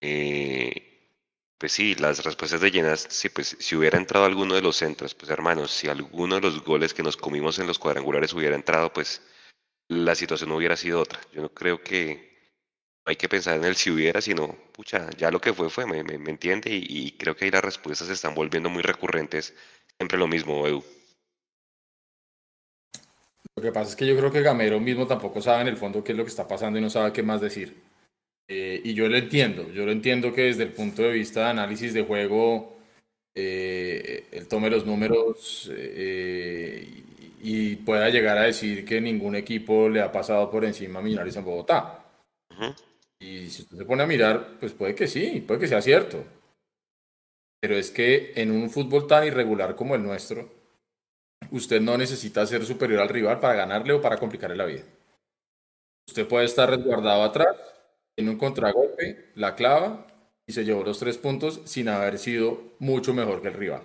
Eh, 0.00 1.10
pues 1.58 1.72
sí, 1.72 1.94
las 1.96 2.24
respuestas 2.24 2.60
de 2.60 2.70
llenas, 2.70 3.06
sí, 3.10 3.28
pues 3.30 3.56
si 3.58 3.76
hubiera 3.76 3.98
entrado 3.98 4.26
alguno 4.26 4.54
de 4.54 4.62
los 4.62 4.76
centros, 4.76 5.14
pues 5.14 5.30
hermanos, 5.30 5.70
si 5.70 5.88
alguno 5.88 6.36
de 6.36 6.42
los 6.42 6.62
goles 6.64 6.94
que 6.94 7.02
nos 7.02 7.16
comimos 7.16 7.58
en 7.58 7.66
los 7.66 7.78
cuadrangulares 7.78 8.32
hubiera 8.34 8.56
entrado, 8.56 8.92
pues 8.92 9.22
la 9.88 10.14
situación 10.14 10.50
no 10.50 10.56
hubiera 10.56 10.76
sido 10.76 11.00
otra. 11.00 11.20
Yo 11.32 11.42
no 11.42 11.48
creo 11.48 11.82
que 11.82 12.36
hay 13.04 13.16
que 13.16 13.28
pensar 13.28 13.56
en 13.56 13.64
el 13.64 13.76
si 13.76 13.90
hubiera, 13.90 14.20
sino, 14.20 14.56
pucha, 14.72 15.08
ya 15.16 15.30
lo 15.30 15.40
que 15.40 15.52
fue 15.52 15.70
fue, 15.70 15.86
me, 15.86 16.02
me, 16.02 16.30
entiende, 16.30 16.70
y, 16.72 17.12
creo 17.12 17.36
que 17.36 17.44
ahí 17.44 17.50
las 17.50 17.64
respuestas 17.64 18.08
se 18.08 18.14
están 18.14 18.34
volviendo 18.34 18.68
muy 18.68 18.82
recurrentes. 18.82 19.54
Siempre 19.96 20.18
lo 20.18 20.26
mismo, 20.26 20.66
Edu. 20.66 20.82
Lo 23.54 23.62
que 23.62 23.72
pasa 23.72 23.90
es 23.90 23.96
que 23.96 24.06
yo 24.06 24.16
creo 24.16 24.30
que 24.30 24.42
Gamero 24.42 24.80
mismo 24.80 25.06
tampoco 25.06 25.40
sabe 25.40 25.62
en 25.62 25.68
el 25.68 25.76
fondo 25.76 26.04
qué 26.04 26.12
es 26.12 26.18
lo 26.18 26.24
que 26.24 26.30
está 26.30 26.46
pasando 26.46 26.78
y 26.78 26.82
no 26.82 26.90
sabe 26.90 27.12
qué 27.12 27.22
más 27.22 27.40
decir. 27.40 27.74
Eh, 28.48 28.80
y 28.84 28.94
yo 28.94 29.08
lo 29.08 29.16
entiendo, 29.16 29.70
yo 29.72 29.86
lo 29.86 29.92
entiendo 29.92 30.32
que 30.32 30.42
desde 30.42 30.64
el 30.64 30.72
punto 30.72 31.02
de 31.02 31.12
vista 31.12 31.40
de 31.40 31.50
análisis 31.50 31.94
de 31.94 32.04
juego, 32.04 32.76
eh, 33.34 34.26
él 34.30 34.46
tome 34.46 34.68
los 34.68 34.84
números 34.84 35.70
eh, 35.72 37.02
y, 37.40 37.76
pueda 37.76 38.08
llegar 38.10 38.38
a 38.38 38.42
decir 38.42 38.84
que 38.84 39.00
ningún 39.00 39.36
equipo 39.36 39.88
le 39.88 40.00
ha 40.00 40.12
pasado 40.12 40.50
por 40.50 40.64
encima 40.64 40.98
a 40.98 41.02
Millonarios 41.02 41.36
en 41.36 41.44
Bogotá. 41.44 42.04
Uh 42.50 42.54
-huh. 42.54 42.74
Y 43.20 43.48
si 43.50 43.62
usted 43.62 43.78
se 43.78 43.84
pone 43.84 44.02
a 44.02 44.06
mirar, 44.06 44.58
pues 44.60 44.72
puede 44.72 44.94
que 44.94 45.06
sí, 45.06 45.42
puede 45.46 45.60
que 45.60 45.68
sea 45.68 45.82
cierto. 45.82 46.24
Pero 47.60 47.76
es 47.76 47.90
que 47.90 48.32
en 48.36 48.50
un 48.50 48.70
fútbol 48.70 49.06
tan 49.06 49.26
irregular 49.26 49.74
como 49.74 49.94
el 49.94 50.02
nuestro, 50.02 50.48
usted 51.50 51.80
no 51.80 51.96
necesita 51.96 52.46
ser 52.46 52.64
superior 52.64 53.00
al 53.00 53.08
rival 53.08 53.40
para 53.40 53.54
ganarle 53.54 53.92
o 53.92 54.00
para 54.00 54.18
complicarle 54.18 54.56
la 54.56 54.66
vida. 54.66 54.82
Usted 56.08 56.28
puede 56.28 56.44
estar 56.44 56.70
resguardado 56.70 57.22
atrás, 57.22 57.56
en 58.16 58.28
un 58.28 58.38
contragolpe, 58.38 59.30
la 59.34 59.54
clava 59.54 60.06
y 60.46 60.52
se 60.52 60.64
llevó 60.64 60.84
los 60.84 60.98
tres 60.98 61.18
puntos 61.18 61.60
sin 61.64 61.88
haber 61.88 62.18
sido 62.18 62.60
mucho 62.78 63.12
mejor 63.12 63.42
que 63.42 63.48
el 63.48 63.54
rival. 63.54 63.82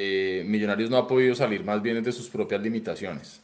Eh, 0.00 0.44
Millonarios 0.46 0.90
no 0.90 0.96
ha 0.96 1.08
podido 1.08 1.34
salir 1.34 1.64
más 1.64 1.82
bien 1.82 2.04
de 2.04 2.12
sus 2.12 2.28
propias 2.28 2.62
limitaciones. 2.62 3.42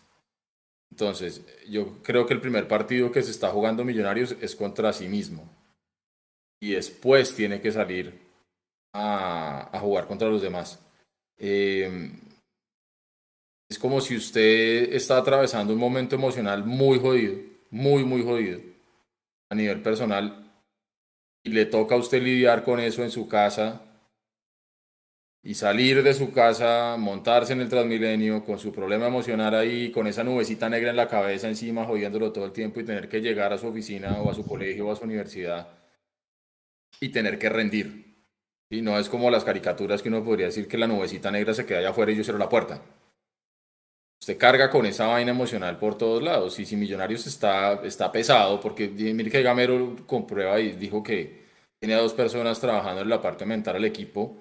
Entonces, 0.88 1.44
yo 1.68 2.00
creo 2.04 2.26
que 2.26 2.34
el 2.34 2.40
primer 2.40 2.68
partido 2.68 3.10
que 3.10 3.24
se 3.24 3.32
está 3.32 3.50
jugando 3.50 3.84
Millonarios 3.84 4.36
es 4.40 4.54
contra 4.54 4.92
sí 4.92 5.08
mismo. 5.08 5.50
Y 6.60 6.74
después 6.74 7.34
tiene 7.34 7.60
que 7.60 7.72
salir 7.72 8.20
a, 8.92 9.68
jugar 9.80 10.06
contra 10.06 10.28
los 10.28 10.42
demás. 10.42 10.78
Eh, 11.38 12.12
es 13.68 13.76
como 13.76 14.00
si 14.00 14.16
usted 14.16 14.92
está 14.94 15.18
atravesando 15.18 15.72
un 15.72 15.80
momento 15.80 16.14
emocional 16.14 16.64
muy 16.64 17.00
jodido, 17.00 17.34
muy, 17.72 18.04
muy 18.04 18.22
jodido 18.22 18.60
a 19.50 19.56
nivel 19.56 19.82
personal 19.82 20.52
y 21.42 21.50
le 21.50 21.66
toca 21.66 21.96
a 21.96 21.98
usted 21.98 22.22
lidiar 22.22 22.62
con 22.62 22.78
eso 22.78 23.02
en 23.02 23.10
su 23.10 23.26
casa 23.26 23.93
y 25.44 25.54
salir 25.54 26.02
de 26.02 26.14
su 26.14 26.32
casa, 26.32 26.96
montarse 26.98 27.52
en 27.52 27.60
el 27.60 27.68
Transmilenio 27.68 28.44
con 28.44 28.58
su 28.58 28.72
problema 28.72 29.06
emocional 29.08 29.54
ahí, 29.54 29.92
con 29.92 30.06
esa 30.06 30.24
nubecita 30.24 30.70
negra 30.70 30.88
en 30.90 30.96
la 30.96 31.06
cabeza 31.06 31.48
encima, 31.48 31.84
jodiéndolo 31.84 32.32
todo 32.32 32.46
el 32.46 32.52
tiempo 32.52 32.80
y 32.80 32.84
tener 32.84 33.10
que 33.10 33.20
llegar 33.20 33.52
a 33.52 33.58
su 33.58 33.66
oficina 33.66 34.22
o 34.22 34.30
a 34.30 34.34
su 34.34 34.46
colegio 34.46 34.88
o 34.88 34.92
a 34.92 34.96
su 34.96 35.04
universidad 35.04 35.68
y 36.98 37.10
tener 37.10 37.38
que 37.38 37.50
rendir. 37.50 38.24
Y 38.70 38.80
no 38.80 38.98
es 38.98 39.10
como 39.10 39.30
las 39.30 39.44
caricaturas 39.44 40.02
que 40.02 40.08
uno 40.08 40.24
podría 40.24 40.46
decir 40.46 40.66
que 40.66 40.78
la 40.78 40.86
nubecita 40.86 41.30
negra 41.30 41.52
se 41.52 41.66
queda 41.66 41.80
allá 41.80 41.90
afuera 41.90 42.12
y 42.12 42.16
yo 42.16 42.24
cierro 42.24 42.38
la 42.38 42.48
puerta. 42.48 42.80
Usted 44.20 44.38
carga 44.38 44.70
con 44.70 44.86
esa 44.86 45.08
vaina 45.08 45.32
emocional 45.32 45.76
por 45.78 45.98
todos 45.98 46.22
lados. 46.22 46.58
Y 46.58 46.64
si 46.64 46.76
Millonarios 46.76 47.26
está, 47.26 47.74
está 47.84 48.10
pesado, 48.10 48.60
porque 48.60 48.88
mire 48.88 49.30
que 49.30 49.42
Gamero 49.42 49.96
comprueba 50.06 50.58
y 50.60 50.72
dijo 50.72 51.02
que 51.02 51.44
tiene 51.78 51.94
a 51.94 51.98
dos 51.98 52.14
personas 52.14 52.58
trabajando 52.60 53.02
en 53.02 53.10
la 53.10 53.20
parte 53.20 53.44
mental 53.44 53.76
al 53.76 53.84
equipo. 53.84 54.38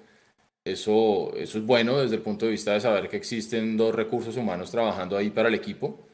Eso, 0.64 1.34
eso 1.36 1.58
es 1.58 1.66
bueno 1.66 2.00
desde 2.00 2.16
el 2.16 2.22
punto 2.22 2.46
de 2.46 2.52
vista 2.52 2.72
de 2.72 2.80
saber 2.80 3.08
que 3.08 3.18
existen 3.18 3.76
dos 3.76 3.94
recursos 3.94 4.36
humanos 4.36 4.70
trabajando 4.70 5.16
ahí 5.16 5.30
para 5.30 5.48
el 5.48 5.54
equipo. 5.54 6.08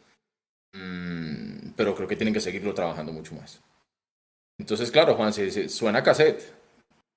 Mm, 0.72 1.70
pero 1.76 1.94
creo 1.94 2.09
que 2.09 2.16
tienen 2.16 2.34
que 2.34 2.40
seguirlo 2.40 2.74
trabajando 2.74 3.12
mucho 3.12 3.34
más. 3.34 3.61
Entonces, 4.59 4.90
claro, 4.90 5.14
Juan, 5.14 5.32
se, 5.32 5.51
se, 5.51 5.68
suena 5.68 6.03
cassette. 6.03 6.53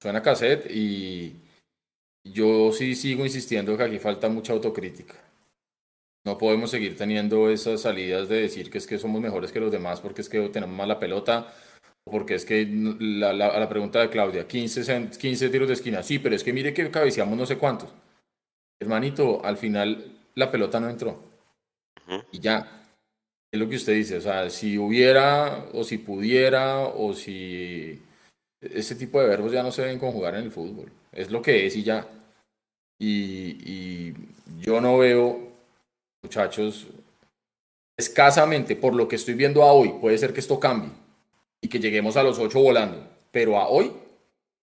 Suena 0.02 0.22
cassette 0.22 0.70
y 0.70 1.34
yo 2.24 2.72
sí 2.72 2.96
sigo 2.96 3.26
insistiendo 3.26 3.76
que 3.76 3.84
aquí 3.84 4.00
falta 4.00 4.30
mucha 4.30 4.54
autocrítica. 4.54 5.16
No 6.26 6.38
podemos 6.38 6.72
seguir 6.72 6.96
teniendo 6.96 7.50
esas 7.50 7.82
salidas 7.82 8.30
de 8.30 8.42
decir 8.42 8.70
que 8.70 8.78
es 8.78 8.88
que 8.88 8.98
somos 8.98 9.22
mejores 9.22 9.52
que 9.52 9.60
los 9.60 9.72
demás 9.72 10.00
porque 10.00 10.22
es 10.22 10.30
que 10.30 10.48
tenemos 10.50 10.76
más 10.76 10.88
la 10.88 11.00
pelota, 11.00 11.54
porque 12.06 12.36
es 12.36 12.46
que 12.46 12.66
la, 12.66 13.34
la, 13.34 13.48
a 13.48 13.60
la 13.60 13.70
pregunta 13.70 14.00
de 14.00 14.10
Claudia, 14.10 14.48
15, 14.48 15.10
15 15.18 15.50
tiros 15.50 15.68
de 15.68 15.74
esquina, 15.74 16.04
sí, 16.04 16.20
pero 16.20 16.36
es 16.36 16.44
que 16.44 16.54
mire 16.54 16.74
que 16.74 16.90
cabeceamos 16.92 17.38
no 17.38 17.46
sé 17.46 17.58
cuántos. 17.58 17.90
Hermanito, 18.80 19.44
al 19.44 19.58
final 19.58 20.18
la 20.36 20.52
pelota 20.52 20.80
no 20.80 20.90
entró. 20.90 21.24
Y 22.32 22.40
ya, 22.40 22.86
es 23.52 23.60
lo 23.60 23.70
que 23.70 23.78
usted 23.78 23.94
dice, 23.94 24.18
o 24.18 24.22
sea, 24.22 24.50
si 24.50 24.78
hubiera, 24.78 25.66
o 25.74 25.84
si 25.84 25.98
pudiera, 25.98 26.80
o 26.80 27.14
si... 27.14 28.02
Ese 28.60 28.96
tipo 28.96 29.22
de 29.22 29.28
verbos 29.28 29.52
ya 29.52 29.64
no 29.64 29.72
se 29.72 29.82
deben 29.84 30.00
conjugar 30.00 30.36
en 30.36 30.44
el 30.44 30.52
fútbol. 30.52 30.92
Es 31.12 31.32
lo 31.32 31.42
que 31.42 31.66
es 31.66 31.76
y 31.76 31.84
ya. 31.84 32.08
Y, 32.98 33.58
y 33.66 34.14
yo 34.62 34.80
no 34.80 34.98
veo 34.98 35.40
muchachos, 36.22 36.88
escasamente 37.98 38.76
por 38.76 38.96
lo 38.96 39.08
que 39.08 39.18
estoy 39.18 39.34
viendo 39.34 39.64
a 39.64 39.74
hoy, 39.74 39.94
puede 40.00 40.18
ser 40.18 40.34
que 40.34 40.40
esto 40.40 40.60
cambie 40.60 41.03
y 41.64 41.70
que 41.70 41.80
lleguemos 41.80 42.18
a 42.18 42.24
los 42.24 42.38
ocho 42.40 42.60
volando, 42.60 43.08
pero 43.32 43.58
a 43.58 43.70
hoy 43.70 43.94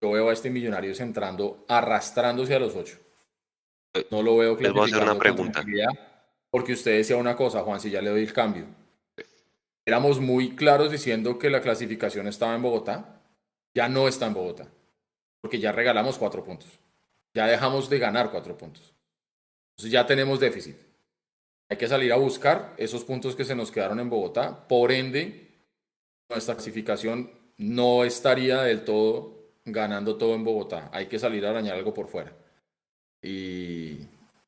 yo 0.03 0.11
veo 0.11 0.28
a 0.28 0.34
este 0.34 0.51
Millonarios 0.51 1.01
entrando, 1.01 1.64
arrastrándose 1.66 2.55
a 2.55 2.59
los 2.59 2.76
ocho. 2.76 2.98
No 4.11 4.22
lo 4.22 4.36
veo 4.36 4.55
Les 4.61 4.70
voy 4.70 4.82
a 4.82 4.84
hacer 4.84 5.03
una 5.03 5.18
pregunta. 5.18 5.64
Porque 6.51 6.74
usted 6.74 6.98
decía 6.98 7.16
una 7.16 7.36
cosa, 7.36 7.62
Juan, 7.62 7.80
si 7.80 7.90
ya 7.90 8.03
le 8.03 8.11
doy 8.11 8.22
el 8.22 8.34
cambio. 8.34 8.66
Éramos 9.86 10.20
muy 10.20 10.55
claros 10.55 10.90
diciendo 10.90 11.38
que 11.38 11.48
la 11.48 11.62
clasificación 11.62 12.28
estaba 12.28 12.55
en 12.55 12.62
Bogotá, 12.62 13.22
ya 13.74 13.88
no 13.88 14.07
está 14.07 14.26
en 14.26 14.34
Bogotá, 14.34 14.68
porque 15.40 15.59
ya 15.59 15.72
regalamos 15.72 16.18
cuatro 16.18 16.44
puntos, 16.44 16.68
ya 17.32 17.46
dejamos 17.46 17.88
de 17.88 17.98
ganar 17.98 18.30
cuatro 18.30 18.59
puntos. 18.59 18.94
Entonces 19.70 19.90
ya 19.90 20.07
tenemos 20.07 20.38
déficit. 20.38 20.76
Hay 21.70 21.78
que 21.78 21.88
salir 21.88 22.12
a 22.12 22.16
buscar 22.16 22.74
esos 22.76 23.05
puntos 23.05 23.34
que 23.34 23.46
se 23.46 23.55
nos 23.55 23.70
quedaron 23.70 24.01
en 24.01 24.11
Bogotá. 24.11 24.68
Por 24.68 24.92
ende, 24.92 25.49
nuestra 26.31 26.55
clasificación 26.55 27.31
no 27.59 28.05
estaría 28.05 28.62
del 28.62 28.85
todo 28.85 29.41
ganando 29.64 30.16
todo 30.16 30.35
en 30.35 30.45
Bogotá. 30.45 30.89
Hay 30.93 31.07
que 31.07 31.18
salir 31.18 31.45
a 31.45 31.51
arañar 31.51 31.76
algo 31.76 31.93
por 31.93 32.09
fuera. 32.09 32.33
Y 33.22 33.99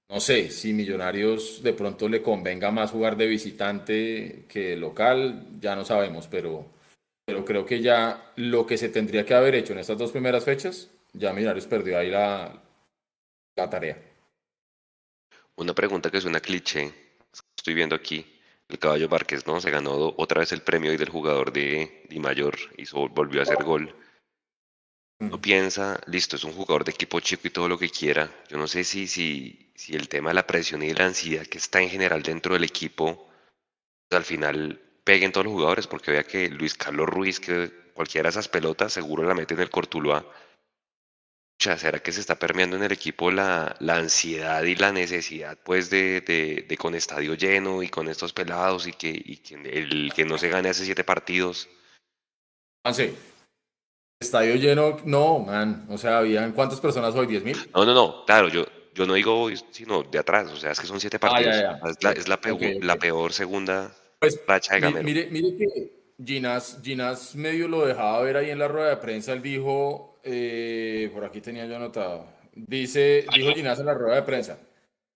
no 0.09 0.20
sé 0.20 0.51
si 0.51 0.72
Millonarios 0.72 1.62
de 1.62 1.72
pronto 1.74 2.09
le 2.09 2.22
convenga 2.22 2.70
más 2.70 2.91
jugar 2.91 3.16
de 3.16 3.26
visitante 3.26 4.47
que 4.49 4.76
local, 4.76 5.47
ya 5.61 5.76
no 5.76 5.85
sabemos, 5.85 6.26
pero, 6.28 6.66
pero 7.24 7.45
creo 7.45 7.66
que 7.66 7.80
ya 7.80 8.33
lo 8.37 8.66
que 8.66 8.78
se 8.78 8.89
tendría 8.89 9.26
que 9.26 9.35
haber 9.35 9.55
hecho 9.55 9.72
en 9.72 9.80
estas 9.80 9.99
dos 9.99 10.12
primeras 10.12 10.45
fechas, 10.45 10.91
ya 11.12 11.33
Millonarios 11.33 11.66
perdió 11.66 11.99
ahí 11.99 12.11
la, 12.11 12.62
la 13.57 13.70
tarea. 13.70 13.99
Una 15.57 15.74
pregunta 15.74 16.11
que 16.11 16.20
suena 16.20 16.41
cliché, 16.41 16.91
estoy 17.57 17.74
viendo 17.74 17.95
aquí, 17.95 18.24
el 18.73 18.79
caballo 18.79 19.09
Márquez, 19.09 19.47
¿no? 19.47 19.61
Se 19.61 19.70
ganó 19.70 20.14
otra 20.16 20.41
vez 20.41 20.53
el 20.53 20.62
premio 20.62 20.93
y 20.93 20.97
del 20.97 21.09
jugador 21.11 21.53
de 21.53 22.07
Di 22.09 22.18
Mayor, 22.18 22.57
hizo, 22.77 23.09
volvió 23.09 23.41
a 23.41 23.45
hacer 23.45 23.62
gol. 23.62 23.95
No 25.20 25.41
piensa, 25.41 26.01
listo, 26.07 26.35
es 26.35 26.43
un 26.43 26.53
jugador 26.53 26.85
de 26.85 26.91
equipo 26.91 27.20
chico 27.20 27.47
y 27.47 27.51
todo 27.51 27.68
lo 27.68 27.79
que 27.79 27.89
quiera. 27.89 28.29
Yo 28.49 28.59
no 28.59 28.66
sé 28.66 28.83
si, 28.83 29.07
si, 29.07 29.70
si 29.77 29.95
el 29.95 30.09
tema 30.09 30.31
de 30.31 30.35
la 30.35 30.47
presión 30.47 30.83
y 30.83 30.93
la 30.93 31.07
ansiedad 31.07 31.47
que 31.47 31.59
está 31.59 31.81
en 31.81 31.91
general 31.91 32.23
dentro 32.23 32.55
del 32.55 32.64
equipo, 32.64 33.29
pues 34.09 34.18
al 34.18 34.25
final 34.25 34.81
peguen 35.05 35.31
todos 35.31 35.45
los 35.45 35.53
jugadores, 35.55 35.87
porque 35.87 36.11
vea 36.11 36.25
que 36.25 36.49
Luis 36.49 36.75
Carlos 36.75 37.09
Ruiz, 37.09 37.39
que 37.39 37.70
cualquiera 37.95 38.27
de 38.27 38.31
esas 38.31 38.49
pelotas 38.49 38.93
seguro 38.93 39.23
la 39.23 39.35
mete 39.35 39.55
en 39.55 39.61
el 39.61 39.70
Cortuluá. 39.70 40.27
¿Será 41.63 42.01
que 42.01 42.13
se 42.13 42.21
está 42.21 42.39
permeando 42.39 42.77
en 42.77 42.83
el 42.83 42.93
equipo 42.93 43.31
la, 43.31 43.77
la 43.79 43.97
ansiedad 43.97 44.63
y 44.65 44.75
la 44.75 44.91
necesidad 44.93 45.57
pues 45.63 45.91
de, 45.91 46.21
de, 46.21 46.67
de, 46.69 46.77
con 46.77 46.95
estadio 46.95 47.35
lleno 47.35 47.83
y 47.83 47.89
con 47.89 48.09
estos 48.09 48.33
pelados 48.33 48.87
y 48.87 48.93
que, 48.93 49.11
y 49.11 49.37
que 49.37 49.55
el 49.55 50.13
que 50.15 50.25
no 50.25 50.39
se 50.39 50.49
gane 50.49 50.69
hace 50.71 50.85
siete 50.85 51.05
partidos? 51.05 51.69
Ah, 52.85 52.93
sí. 52.93 53.15
Estadio 54.21 54.57
lleno, 54.57 54.99
no, 55.05 55.39
man. 55.41 55.87
O 55.89 55.99
sea, 55.99 56.19
¿habían 56.19 56.53
cuántas 56.53 56.81
personas 56.81 57.15
hoy? 57.15 57.27
¿10 57.27 57.43
mil? 57.43 57.57
No, 57.75 57.85
no, 57.85 57.95
no. 57.95 58.25
Claro, 58.25 58.49
yo, 58.49 58.65
yo 58.95 59.07
no 59.07 59.15
digo 59.15 59.41
hoy, 59.41 59.57
sino 59.71 60.03
de 60.03 60.19
atrás. 60.19 60.51
O 60.51 60.57
sea, 60.57 60.73
es 60.73 60.81
que 60.81 60.87
son 60.87 61.01
siete 61.01 61.19
partidos. 61.19 61.55
Ah, 61.55 61.61
ya, 61.61 61.81
ya. 61.85 61.91
Es, 61.91 62.03
la, 62.03 62.13
es 62.13 62.29
la, 62.29 62.41
peor, 62.41 62.57
okay, 62.57 62.77
okay. 62.77 62.81
la 62.87 62.97
peor 62.97 63.33
segunda 63.33 63.95
Pues, 64.19 64.41
racha 64.47 64.75
de 64.75 64.81
Gamero. 64.81 65.05
mire, 65.05 65.29
mire 65.31 65.57
que 65.57 66.15
Ginás, 66.25 66.79
Ginás 66.83 67.35
medio 67.35 67.69
lo 67.69 67.85
dejaba 67.87 68.21
ver 68.23 68.37
ahí 68.37 68.51
en 68.51 68.59
la 68.59 68.69
rueda 68.69 68.91
de 68.91 68.97
prensa. 68.99 69.33
Él 69.33 69.43
dijo, 69.43 70.12
eh, 70.25 71.11
por 71.12 71.25
aquí 71.25 71.41
tenía 71.41 71.66
yo 71.66 71.77
anotado, 71.77 72.27
dice, 72.55 73.25
dijo 73.35 73.53
Ginás 73.55 73.81
en 73.81 73.87
la 73.87 73.95
rueda 73.95 74.16
de 74.16 74.23
prensa, 74.23 74.59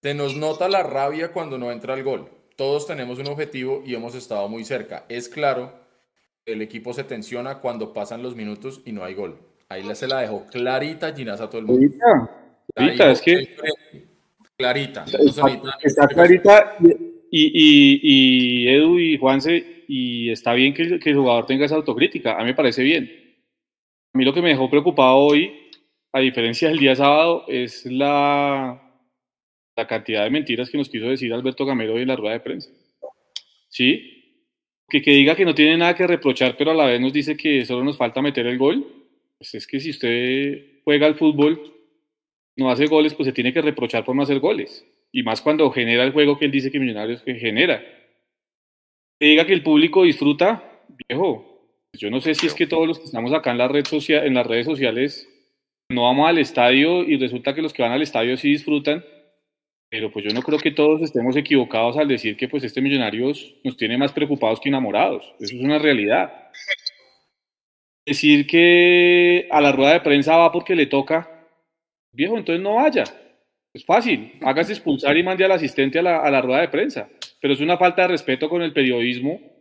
se 0.03 0.15
nos 0.15 0.37
nota 0.37 0.69
la 0.69 0.83
rabia 0.83 1.33
cuando 1.33 1.59
no 1.59 1.71
entra 1.73 1.95
el 1.95 2.03
gol. 2.05 2.29
Todos 2.57 2.87
tenemos 2.87 3.19
un 3.19 3.27
objetivo 3.27 3.83
y 3.85 3.95
hemos 3.95 4.15
estado 4.15 4.49
muy 4.49 4.65
cerca. 4.65 5.05
Es 5.09 5.29
claro, 5.29 5.73
el 6.47 6.63
equipo 6.63 6.95
se 6.95 7.05
tensiona 7.05 7.59
cuando 7.59 7.93
pasan 7.93 8.23
los 8.23 8.35
minutos 8.37 8.81
y 8.87 8.93
no 8.93 9.05
hay 9.05 9.15
gol. 9.15 9.39
Ahí 9.69 9.83
la- 9.83 9.95
se 9.95 10.07
la 10.07 10.21
dejó 10.21 10.47
clarita 10.47 11.13
Ginás 11.15 11.41
a 11.41 11.49
todo 11.51 11.59
el 11.61 11.67
mundo. 11.67 11.81
Clarita, 11.89 12.07
La 12.75 12.75
clarita, 12.75 13.05
dijo 13.05 13.13
es 13.13 13.21
que-. 13.23 14.07
Clarita. 14.57 15.05
Está, 15.83 16.07
clarita 16.09 16.77
y, 16.81 17.47
y, 17.53 18.01
y 18.03 18.69
Edu 18.69 18.99
y 18.99 19.19
Juanse, 19.19 19.85
y 19.89 20.31
está 20.31 20.55
bien 20.55 20.73
que 20.73 20.83
el, 20.83 21.01
que 21.01 21.11
el 21.11 21.17
jugador 21.17 21.47
tenga 21.47 21.67
esa 21.67 21.75
autocrítica, 21.75 22.35
a 22.37 22.39
mí 22.39 22.45
me 22.47 22.55
parece 22.55 22.83
bien. 22.83 23.26
A 24.17 24.19
mí 24.19 24.25
lo 24.25 24.33
que 24.33 24.41
me 24.41 24.49
dejó 24.49 24.71
preocupado 24.71 25.19
hoy, 25.19 25.69
a 26.11 26.21
diferencia 26.21 26.69
del 26.69 26.79
día 26.79 26.97
sábado, 26.97 27.45
es 27.49 27.85
la, 27.85 28.83
la 29.77 29.87
cantidad 29.87 30.25
de 30.25 30.31
mentiras 30.31 30.71
que 30.71 30.79
nos 30.79 30.89
quiso 30.89 31.05
decir 31.05 31.35
Alberto 31.35 31.67
Gamero 31.67 31.93
hoy 31.93 32.01
en 32.01 32.09
la 32.09 32.17
rueda 32.17 32.33
de 32.33 32.41
prensa. 32.41 32.71
¿Sí? 33.69 34.41
Que, 34.89 35.03
que 35.03 35.11
diga 35.11 35.37
que 35.37 35.45
no 35.45 35.55
tiene 35.55 35.77
nada 35.77 35.95
que 35.95 36.07
reprochar, 36.07 36.57
pero 36.57 36.71
a 36.71 36.75
la 36.75 36.87
vez 36.87 36.99
nos 36.99 37.13
dice 37.13 37.37
que 37.37 37.67
solo 37.67 37.85
nos 37.85 37.99
falta 37.99 38.23
meter 38.23 38.47
el 38.47 38.57
gol. 38.57 38.87
Pues 39.37 39.55
es 39.55 39.67
que 39.67 39.81
si 39.81 39.91
usted 39.91 40.81
juega 40.83 41.07
al 41.07 41.17
fútbol, 41.17 41.75
no 42.57 42.71
hace 42.71 42.87
goles, 42.87 43.13
pues 43.13 43.27
se 43.27 43.35
tiene 43.35 43.53
que 43.53 43.61
reprochar 43.61 44.07
por 44.07 44.17
no 44.17 44.23
hacer 44.23 44.41
goles. 44.41 44.83
Y 45.13 45.25
más 45.25 45.43
cuando 45.43 45.71
genera 45.71 46.05
el 46.05 46.13
juego 46.13 46.39
que 46.39 46.47
él 46.47 46.53
dice 46.53 46.71
que 46.71 46.81
Millonarios 46.81 47.21
que 47.21 47.35
genera. 47.35 47.85
Que 49.21 49.27
diga 49.27 49.45
que 49.45 49.53
el 49.53 49.63
público 49.63 50.05
disfruta, 50.05 50.65
viejo. 51.07 51.56
Pues 51.97 52.01
Yo 52.03 52.11
no 52.11 52.21
sé 52.21 52.35
si 52.35 52.47
es 52.47 52.55
que 52.55 52.67
todos 52.67 52.87
los 52.87 52.99
que 52.99 53.07
estamos 53.07 53.33
acá 53.33 53.51
en, 53.51 53.59
la 53.59 53.69
red 53.69 53.87
social, 53.87 54.27
en 54.27 54.35
las 54.35 54.47
redes 54.47 54.67
sociales 54.67 55.27
no 55.89 56.03
vamos 56.03 56.29
al 56.29 56.39
estadio 56.39 57.03
y 57.05 57.17
resulta 57.17 57.55
que 57.55 57.63
los 57.63 57.73
que 57.73 57.83
van 57.83 57.93
al 57.93 58.03
estadio 58.03 58.37
sí 58.37 58.51
disfrutan, 58.51 59.03
pero 59.89 60.11
pues 60.13 60.25
yo 60.27 60.35
no 60.35 60.43
creo 60.43 60.59
que 60.59 60.73
todos 60.73 61.01
estemos 61.01 61.37
equivocados 61.37 61.97
al 61.97 62.09
decir 62.09 62.37
que 62.37 62.49
pues 62.49 62.65
este 62.65 62.83
Millonarios 62.83 63.55
nos 63.65 63.79
tiene 63.79 63.97
más 63.97 64.13
preocupados 64.13 64.61
que 64.61 64.69
enamorados. 64.69 65.25
Eso 65.41 65.55
es 65.57 65.63
una 65.63 65.79
realidad. 65.79 66.51
Decir 68.05 68.47
que 68.47 69.49
a 69.51 69.61
la 69.63 69.73
rueda 69.73 69.95
de 69.95 70.01
prensa 70.01 70.37
va 70.37 70.53
porque 70.53 70.75
le 70.75 70.87
toca, 70.87 71.49
viejo, 72.13 72.37
entonces 72.37 72.63
no 72.63 72.75
vaya. 72.75 73.05
Es 73.73 73.85
fácil, 73.87 74.33
hágase 74.43 74.73
expulsar 74.73 75.17
y 75.17 75.23
mande 75.23 75.45
al 75.45 75.53
asistente 75.53 75.99
a 75.99 76.03
la, 76.03 76.19
a 76.19 76.31
la 76.31 76.43
rueda 76.43 76.61
de 76.61 76.69
prensa. 76.69 77.09
Pero 77.41 77.55
es 77.55 77.61
una 77.61 77.79
falta 77.79 78.03
de 78.03 78.09
respeto 78.09 78.49
con 78.51 78.61
el 78.61 78.73
periodismo, 78.73 79.56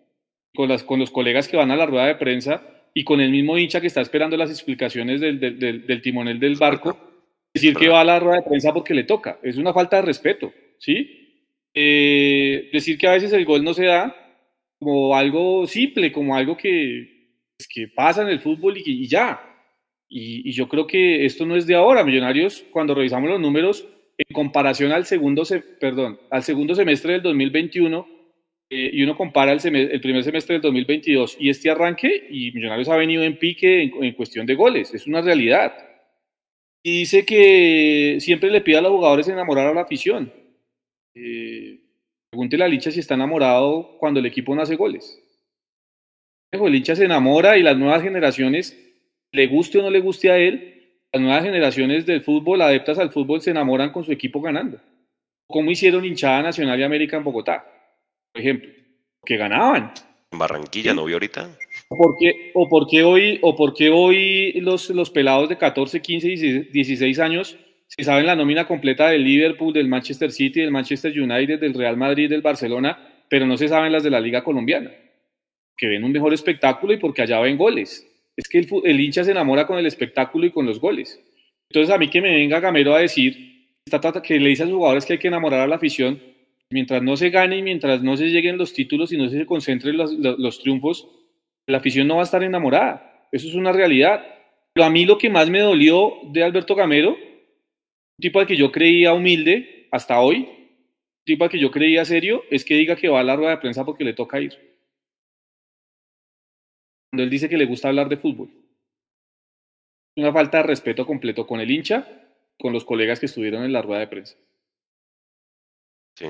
con, 0.55 0.69
las, 0.69 0.83
con 0.83 0.99
los 0.99 1.11
colegas 1.11 1.47
que 1.47 1.57
van 1.57 1.69
a 1.69 1.75
la 1.75 1.85
rueda 1.85 2.07
de 2.07 2.15
prensa 2.15 2.63
y 2.93 3.03
con 3.03 3.21
el 3.21 3.29
mismo 3.29 3.57
hincha 3.57 3.81
que 3.81 3.87
está 3.87 4.01
esperando 4.01 4.35
las 4.37 4.49
explicaciones 4.49 5.21
del, 5.21 5.39
del, 5.39 5.59
del, 5.59 5.85
del 5.85 6.01
timonel 6.01 6.39
del 6.39 6.55
barco. 6.55 6.97
Decir 7.53 7.75
que 7.75 7.89
va 7.89 8.01
a 8.01 8.05
la 8.05 8.19
rueda 8.19 8.37
de 8.37 8.49
prensa 8.49 8.73
porque 8.73 8.93
le 8.93 9.03
toca. 9.03 9.39
Es 9.43 9.57
una 9.57 9.73
falta 9.73 9.97
de 9.97 10.01
respeto, 10.01 10.51
¿sí? 10.79 11.25
Eh, 11.73 12.69
decir 12.73 12.97
que 12.97 13.07
a 13.07 13.13
veces 13.13 13.31
el 13.33 13.45
gol 13.45 13.63
no 13.63 13.73
se 13.73 13.85
da 13.85 14.15
como 14.79 15.15
algo 15.15 15.67
simple, 15.67 16.11
como 16.11 16.35
algo 16.35 16.55
que, 16.55 17.33
pues, 17.57 17.67
que 17.67 17.87
pasa 17.87 18.21
en 18.23 18.29
el 18.29 18.39
fútbol 18.39 18.77
y, 18.77 18.83
y 18.85 19.07
ya. 19.07 19.41
Y, 20.07 20.49
y, 20.49 20.53
yo 20.53 20.67
creo 20.69 20.87
que 20.87 21.25
esto 21.25 21.45
no 21.45 21.55
es 21.55 21.67
de 21.67 21.75
ahora. 21.75 22.03
Millonarios, 22.03 22.63
cuando 22.71 22.95
revisamos 22.95 23.29
los 23.29 23.39
números, 23.39 23.87
en 24.17 24.33
comparación 24.33 24.91
al 24.91 25.05
segundo, 25.05 25.43
se, 25.43 25.59
perdón, 25.59 26.19
al 26.29 26.43
segundo 26.43 26.75
semestre 26.75 27.13
del 27.13 27.21
2021, 27.23 28.07
eh, 28.69 28.89
y 28.93 29.03
uno 29.03 29.15
compara 29.15 29.51
el, 29.51 29.75
el, 29.75 30.01
primer 30.01 30.23
semestre 30.23 30.53
del 30.53 30.61
2022 30.63 31.37
y 31.39 31.49
este 31.49 31.69
arranque, 31.69 32.27
y 32.29 32.51
Millonarios 32.51 32.89
ha 32.89 32.97
venido 32.97 33.23
en 33.23 33.37
pique 33.37 33.83
en, 33.83 34.03
en, 34.03 34.13
cuestión 34.13 34.45
de 34.45 34.55
goles. 34.55 34.93
Es 34.93 35.05
una 35.07 35.21
realidad. 35.21 35.73
Y 36.83 36.99
dice 36.99 37.25
que 37.25 38.17
siempre 38.19 38.49
le 38.51 38.61
pide 38.61 38.77
a 38.77 38.81
los 38.81 38.91
jugadores 38.91 39.27
enamorar 39.27 39.67
a 39.67 39.73
la 39.73 39.81
afición. 39.81 40.31
Eh, 41.15 41.79
pregúntele 42.29 42.63
al 42.63 42.73
hincha 42.73 42.91
si 42.91 42.99
está 42.99 43.13
enamorado 43.13 43.97
cuando 43.97 44.19
el 44.19 44.25
equipo 44.25 44.53
no 44.53 44.61
hace 44.61 44.75
goles. 44.75 45.21
El 46.51 46.75
hincha 46.75 46.95
se 46.95 47.05
enamora 47.05 47.57
y 47.57 47.63
las 47.63 47.77
nuevas 47.77 48.01
generaciones 48.01 48.77
le 49.31 49.47
guste 49.47 49.79
o 49.79 49.81
no 49.81 49.89
le 49.89 49.99
guste 49.99 50.31
a 50.31 50.37
él, 50.37 51.01
las 51.11 51.21
nuevas 51.21 51.43
generaciones 51.43 52.05
del 52.05 52.21
fútbol, 52.21 52.61
adeptas 52.61 52.99
al 52.99 53.11
fútbol, 53.11 53.41
se 53.41 53.51
enamoran 53.51 53.91
con 53.91 54.03
su 54.03 54.11
equipo 54.11 54.41
ganando. 54.41 54.79
Como 55.47 55.71
hicieron 55.71 56.05
hinchada 56.05 56.41
Nacional 56.41 56.79
y 56.79 56.83
América 56.83 57.17
en 57.17 57.23
Bogotá, 57.23 57.65
por 58.35 58.41
ejemplo, 58.41 58.69
que 59.25 59.37
ganaban. 59.37 59.93
En 60.29 60.37
Barranquilla, 60.39 60.93
¿no 60.93 61.05
vio 61.05 61.15
ahorita? 61.15 61.57
¿O 61.87 61.95
por 61.95 62.17
qué, 62.19 62.51
o 62.53 62.67
por 62.67 62.85
qué 62.85 63.01
hoy, 63.01 63.39
o 63.41 63.55
por 63.55 63.73
qué 63.73 63.89
hoy 63.89 64.51
los, 64.59 64.89
los 64.89 65.09
pelados 65.09 65.47
de 65.47 65.57
14, 65.57 66.01
15, 66.01 66.27
16 66.69 67.19
años 67.19 67.57
se 67.87 68.03
saben 68.03 68.25
la 68.25 68.35
nómina 68.35 68.67
completa 68.67 69.07
del 69.07 69.23
Liverpool, 69.23 69.71
del 69.71 69.87
Manchester 69.87 70.33
City, 70.33 70.59
del 70.59 70.71
Manchester 70.71 71.17
United, 71.17 71.61
del 71.61 71.73
Real 71.73 71.95
Madrid, 71.95 72.29
del 72.29 72.41
Barcelona, 72.41 73.23
pero 73.29 73.45
no 73.45 73.55
se 73.55 73.69
saben 73.69 73.93
las 73.93 74.03
de 74.03 74.09
la 74.09 74.19
Liga 74.19 74.43
Colombiana? 74.43 74.91
Que 75.77 75.87
ven 75.87 76.03
un 76.03 76.11
mejor 76.11 76.33
espectáculo 76.33 76.91
y 76.91 76.97
porque 76.97 77.21
allá 77.21 77.39
ven 77.39 77.55
goles 77.55 78.05
es 78.35 78.49
que 78.49 78.57
el, 78.57 78.67
el, 78.83 78.99
hincha 78.99 79.23
se 79.23 79.31
enamora 79.31 79.65
con 79.65 79.77
el 79.77 79.85
espectáculo 79.85 80.45
y 80.45 80.51
con 80.51 80.65
los 80.65 80.81
goles. 80.81 81.21
Entonces 81.69 81.95
a 81.95 81.97
mí 81.97 82.09
que 82.09 82.21
me 82.21 82.33
venga 82.33 82.59
Gamero 82.59 82.95
a 82.95 82.99
decir 82.99 83.55
que 84.23 84.39
le 84.41 84.49
dice 84.49 84.63
a 84.63 84.65
los 84.65 84.75
jugadores 84.75 85.05
que 85.05 85.13
hay 85.13 85.19
que 85.19 85.29
enamorar 85.29 85.61
a 85.61 85.67
la 85.67 85.77
afición, 85.77 86.19
mientras 86.71 87.01
no 87.01 87.17
se 87.17 87.29
gane 87.29 87.57
y 87.57 87.61
mientras 87.61 88.01
no 88.03 88.17
se 88.17 88.27
lleguen 88.27 88.57
los 88.57 88.73
títulos 88.73 89.11
y 89.11 89.17
no 89.17 89.29
se 89.29 89.45
concentren 89.45 89.97
los, 89.97 90.59
triunfos, 90.59 91.07
la 91.67 91.77
afición 91.77 92.07
no 92.07 92.15
va 92.15 92.21
a 92.21 92.25
estar 92.25 92.43
enamorada. 92.43 93.27
Eso 93.31 93.47
es 93.47 93.55
una 93.55 93.71
realidad. 93.71 94.25
Pero 94.73 94.85
a 94.85 94.89
mí 94.89 95.05
lo 95.05 95.17
que 95.17 95.29
más 95.29 95.49
me 95.49 95.59
dolió 95.59 96.13
de 96.31 96.43
Alberto 96.43 96.75
Gamero, 96.75 97.11
un 97.11 98.21
tipo 98.21 98.39
al 98.39 98.47
que 98.47 98.57
yo 98.57 98.71
creía 98.71 99.13
humilde 99.13 99.87
hasta 99.91 100.19
hoy, 100.19 100.37
un 100.37 101.25
tipo 101.25 101.43
al 101.43 101.49
que 101.49 101.59
yo 101.59 101.71
creía 101.71 102.05
serio, 102.05 102.43
es 102.49 102.65
que 102.65 102.75
diga 102.75 102.95
que 102.95 103.09
va 103.09 103.21
a 103.21 103.23
la 103.23 103.35
rueda 103.35 103.51
de 103.51 103.57
prensa 103.57 103.85
porque 103.85 104.03
le 104.03 104.13
toca 104.13 104.39
ir 104.41 104.75
cuando 107.15 107.23
él 107.23 107.29
dice 107.29 107.47
que 107.47 107.55
le 107.55 107.65
gusta 107.65 107.87
hablar 107.87 108.09
de 108.09 108.17
fútbol. 108.17 108.49
Una 110.17 110.33
falta 110.33 110.57
de 110.57 110.63
respeto 110.63 111.05
completo 111.05 111.47
con 111.47 111.61
el 111.61 111.71
hincha, 111.71 112.05
con 112.59 112.73
los 112.73 112.83
colegas 112.83 113.21
que 113.21 113.27
estuvieron 113.27 113.63
en 113.63 113.71
la 113.71 113.81
rueda 113.81 114.01
de 114.01 114.07
prensa. 114.07 114.35
Sí. 116.17 116.25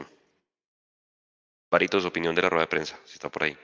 Barito, 1.69 1.99
su 1.99 2.07
opinión 2.07 2.35
de 2.35 2.41
la 2.41 2.49
rueda 2.49 2.63
de 2.63 2.69
prensa, 2.69 2.97
si 3.05 3.13
está 3.13 3.29
por 3.29 3.43
ahí. 3.43 3.57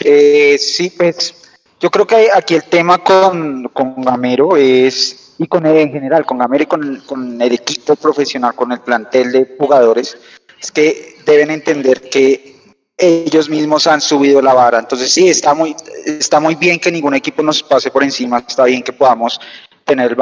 Eh, 0.00 0.56
sí, 0.58 0.90
pues 0.90 1.48
yo 1.80 1.90
creo 1.90 2.06
que 2.06 2.28
aquí 2.34 2.54
el 2.54 2.64
tema 2.64 2.98
con, 2.98 3.64
con 3.68 4.02
Gamero 4.02 4.56
es, 4.56 5.34
y 5.38 5.46
con 5.46 5.66
él 5.66 5.76
en 5.76 5.92
general, 5.92 6.24
con 6.24 6.38
Gamero 6.38 6.64
y 6.64 6.66
con, 6.66 7.00
con 7.00 7.40
el 7.40 7.52
equipo 7.52 7.96
profesional, 7.96 8.54
con 8.54 8.72
el 8.72 8.80
plantel 8.80 9.32
de 9.32 9.56
jugadores, 9.58 10.16
es 10.60 10.72
que 10.72 11.16
deben 11.24 11.50
entender 11.50 12.08
que 12.08 12.56
ellos 12.96 13.48
mismos 13.48 13.86
han 13.86 14.00
subido 14.00 14.42
la 14.42 14.54
vara. 14.54 14.78
Entonces 14.78 15.12
sí, 15.12 15.28
está 15.28 15.54
muy, 15.54 15.74
está 16.04 16.40
muy 16.40 16.56
bien 16.56 16.80
que 16.80 16.90
ningún 16.90 17.14
equipo 17.14 17.42
nos 17.42 17.62
pase 17.62 17.90
por 17.90 18.02
encima, 18.02 18.38
está 18.46 18.64
bien 18.64 18.82
que 18.82 18.92
podamos 18.92 19.40
tener 19.84 20.16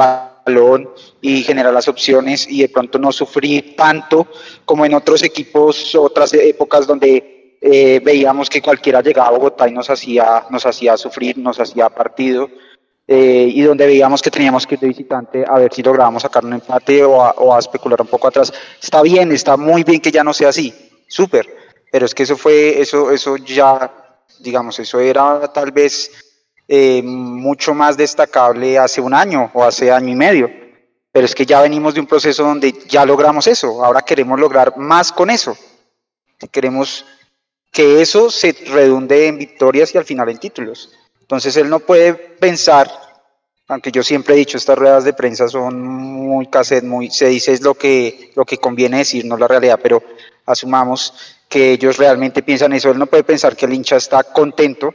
balón 0.47 0.89
y 1.21 1.43
generar 1.43 1.73
las 1.73 1.87
opciones 1.87 2.47
y 2.49 2.61
de 2.61 2.69
pronto 2.69 2.97
no 2.97 3.11
sufrir 3.11 3.75
tanto 3.75 4.27
como 4.65 4.85
en 4.85 4.93
otros 4.93 5.23
equipos, 5.23 5.93
otras 5.95 6.33
épocas 6.33 6.87
donde 6.87 7.57
eh, 7.61 7.99
veíamos 8.03 8.49
que 8.49 8.61
cualquiera 8.61 9.01
llegaba 9.01 9.29
a 9.29 9.31
Bogotá 9.31 9.67
y 9.67 9.73
nos 9.73 9.89
hacía, 9.89 10.45
nos 10.49 10.65
hacía 10.65 10.95
sufrir, 10.95 11.37
nos 11.37 11.59
hacía 11.59 11.89
partido. 11.89 12.49
Eh, 13.09 13.49
y 13.53 13.61
donde 13.61 13.87
veíamos 13.87 14.21
que 14.21 14.29
teníamos 14.29 14.67
que 14.67 14.75
ir 14.75 14.81
de 14.81 14.87
visitante 14.89 15.45
a 15.47 15.57
ver 15.59 15.73
si 15.73 15.81
lográbamos 15.81 16.23
sacar 16.23 16.43
un 16.43 16.51
empate 16.51 17.05
o 17.05 17.23
a, 17.23 17.31
o 17.37 17.55
a 17.55 17.59
especular 17.59 18.01
un 18.01 18.07
poco 18.07 18.27
atrás. 18.27 18.51
Está 18.81 19.01
bien, 19.01 19.31
está 19.31 19.55
muy 19.55 19.85
bien 19.85 20.01
que 20.01 20.11
ya 20.11 20.25
no 20.25 20.33
sea 20.33 20.49
así, 20.49 20.73
súper, 21.07 21.47
pero 21.89 22.05
es 22.05 22.13
que 22.13 22.23
eso 22.23 22.35
fue, 22.35 22.81
eso, 22.81 23.09
eso 23.11 23.37
ya, 23.37 23.89
digamos, 24.41 24.77
eso 24.79 24.99
era 24.99 25.47
tal 25.53 25.71
vez 25.71 26.26
eh, 26.67 27.01
mucho 27.03 27.73
más 27.73 27.95
destacable 27.95 28.77
hace 28.77 28.99
un 28.99 29.13
año 29.13 29.51
o 29.53 29.63
hace 29.63 29.91
año 29.91 30.09
y 30.09 30.15
medio, 30.15 30.49
pero 31.11 31.25
es 31.25 31.33
que 31.33 31.45
ya 31.45 31.61
venimos 31.61 31.93
de 31.93 32.01
un 32.01 32.07
proceso 32.07 32.43
donde 32.43 32.73
ya 32.87 33.05
logramos 33.05 33.47
eso, 33.47 33.83
ahora 33.83 34.01
queremos 34.01 34.39
lograr 34.39 34.77
más 34.77 35.11
con 35.11 35.29
eso, 35.29 35.57
queremos 36.51 37.05
que 37.71 38.01
eso 38.01 38.29
se 38.29 38.51
redunde 38.67 39.27
en 39.27 39.37
victorias 39.37 39.93
y 39.93 39.97
al 39.97 40.05
final 40.05 40.29
en 40.29 40.39
títulos. 40.39 40.91
Entonces 41.21 41.55
él 41.57 41.69
no 41.69 41.79
puede 41.79 42.13
pensar, 42.13 42.89
aunque 43.67 43.91
yo 43.91 44.03
siempre 44.03 44.33
he 44.33 44.37
dicho, 44.37 44.57
estas 44.57 44.77
ruedas 44.77 45.03
de 45.03 45.13
prensa 45.13 45.47
son 45.47 45.81
muy 45.81 46.47
cassette, 46.47 46.83
muy, 46.83 47.11
se 47.11 47.27
dice 47.27 47.53
es 47.53 47.61
lo 47.61 47.75
que, 47.75 48.31
lo 48.35 48.45
que 48.45 48.57
conviene 48.57 48.97
decir, 48.97 49.25
no 49.25 49.37
la 49.37 49.47
realidad, 49.47 49.79
pero 49.81 50.01
asumamos 50.45 51.35
que 51.49 51.73
ellos 51.73 51.97
realmente 51.97 52.43
piensan 52.43 52.73
eso. 52.73 52.91
Él 52.91 52.97
no 52.97 53.07
puede 53.07 53.23
pensar 53.23 53.55
que 53.55 53.65
el 53.65 53.73
hincha 53.73 53.97
está 53.97 54.23
contento 54.23 54.93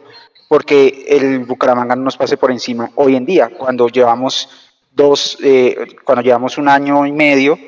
porque 0.52 1.06
el 1.08 1.46
Bucaramanga 1.46 1.96
no 1.96 2.02
nos 2.02 2.18
pase 2.18 2.36
por 2.36 2.50
encima 2.50 2.90
hoy 2.96 3.16
en 3.16 3.24
día, 3.24 3.48
cuando 3.56 3.88
llevamos 3.88 4.50
dos, 4.90 5.38
eh, 5.42 5.96
cuando 6.04 6.20
llevamos 6.20 6.58
un 6.58 6.68
año 6.68 7.06
y 7.06 7.12
medio 7.12 7.58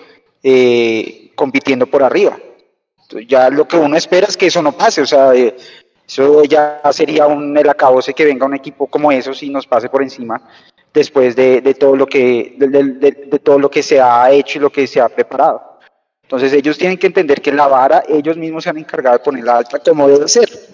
eh, 0.43 1.30
compitiendo 1.35 1.87
por 1.87 2.03
arriba. 2.03 2.37
ya 3.26 3.49
lo 3.49 3.66
que 3.66 3.78
uno 3.78 3.97
espera 3.97 4.26
es 4.26 4.37
que 4.37 4.49
eso 4.49 4.61
no 4.61 4.72
pase, 4.72 5.01
o 5.01 5.07
sea, 5.07 5.35
eh, 5.35 5.57
eso 6.07 6.45
ya 6.45 6.82
sería 6.93 7.26
un 7.26 7.57
el 7.57 7.70
acabose 7.70 8.12
que 8.12 8.26
venga 8.26 8.45
un 8.45 8.55
equipo 8.55 8.87
como 8.87 9.11
eso 9.11 9.32
y 9.41 9.49
nos 9.49 9.66
pase 9.66 9.89
por 9.89 10.03
encima 10.03 10.43
después 10.93 11.35
de, 11.35 11.62
de 11.62 11.72
todo 11.72 11.97
lo 11.97 12.05
que 12.05 12.55
de, 12.59 12.68
de, 12.68 12.82
de, 13.12 13.39
todo 13.39 13.59
lo 13.59 13.70
que 13.70 13.82
se 13.82 13.99
ha 13.99 14.30
hecho 14.30 14.59
y 14.59 14.61
lo 14.61 14.68
que 14.68 14.87
se 14.87 15.01
ha 15.01 15.09
preparado. 15.09 15.78
Entonces 16.24 16.53
ellos 16.53 16.76
tienen 16.76 16.99
que 16.99 17.07
entender 17.07 17.41
que 17.41 17.51
la 17.51 17.66
vara 17.66 18.03
ellos 18.07 18.37
mismos 18.37 18.64
se 18.64 18.68
han 18.68 18.76
encargado 18.76 19.16
de 19.16 19.24
ponerla 19.24 19.57
alta 19.57 19.78
como 19.78 20.07
debe 20.07 20.28
ser. 20.28 20.74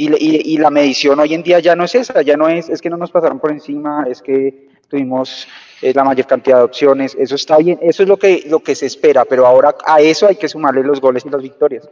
Y, 0.00 0.10
y, 0.12 0.54
y, 0.54 0.58
la 0.58 0.70
medición 0.70 1.18
hoy 1.18 1.34
en 1.34 1.42
día 1.42 1.58
ya 1.58 1.74
no 1.74 1.82
es 1.82 1.92
esa, 1.96 2.22
ya 2.22 2.36
no 2.36 2.46
es, 2.48 2.68
es 2.68 2.80
que 2.80 2.88
no 2.88 2.96
nos 2.96 3.10
pasaron 3.10 3.40
por 3.40 3.50
encima, 3.50 4.04
es 4.08 4.22
que 4.22 4.68
tuvimos 4.88 5.48
eh, 5.82 5.92
la 5.92 6.04
mayor 6.04 6.24
cantidad 6.24 6.58
de 6.58 6.62
opciones, 6.62 7.16
eso 7.18 7.34
está 7.34 7.58
bien, 7.58 7.80
eso 7.82 8.04
es 8.04 8.08
lo 8.08 8.16
que, 8.16 8.44
lo 8.48 8.60
que 8.60 8.76
se 8.76 8.86
espera, 8.86 9.24
pero 9.24 9.44
ahora 9.44 9.74
a 9.84 10.00
eso 10.00 10.28
hay 10.28 10.36
que 10.36 10.48
sumarle 10.48 10.84
los 10.84 11.00
goles 11.00 11.26
y 11.26 11.30
las 11.30 11.42
victorias. 11.42 11.90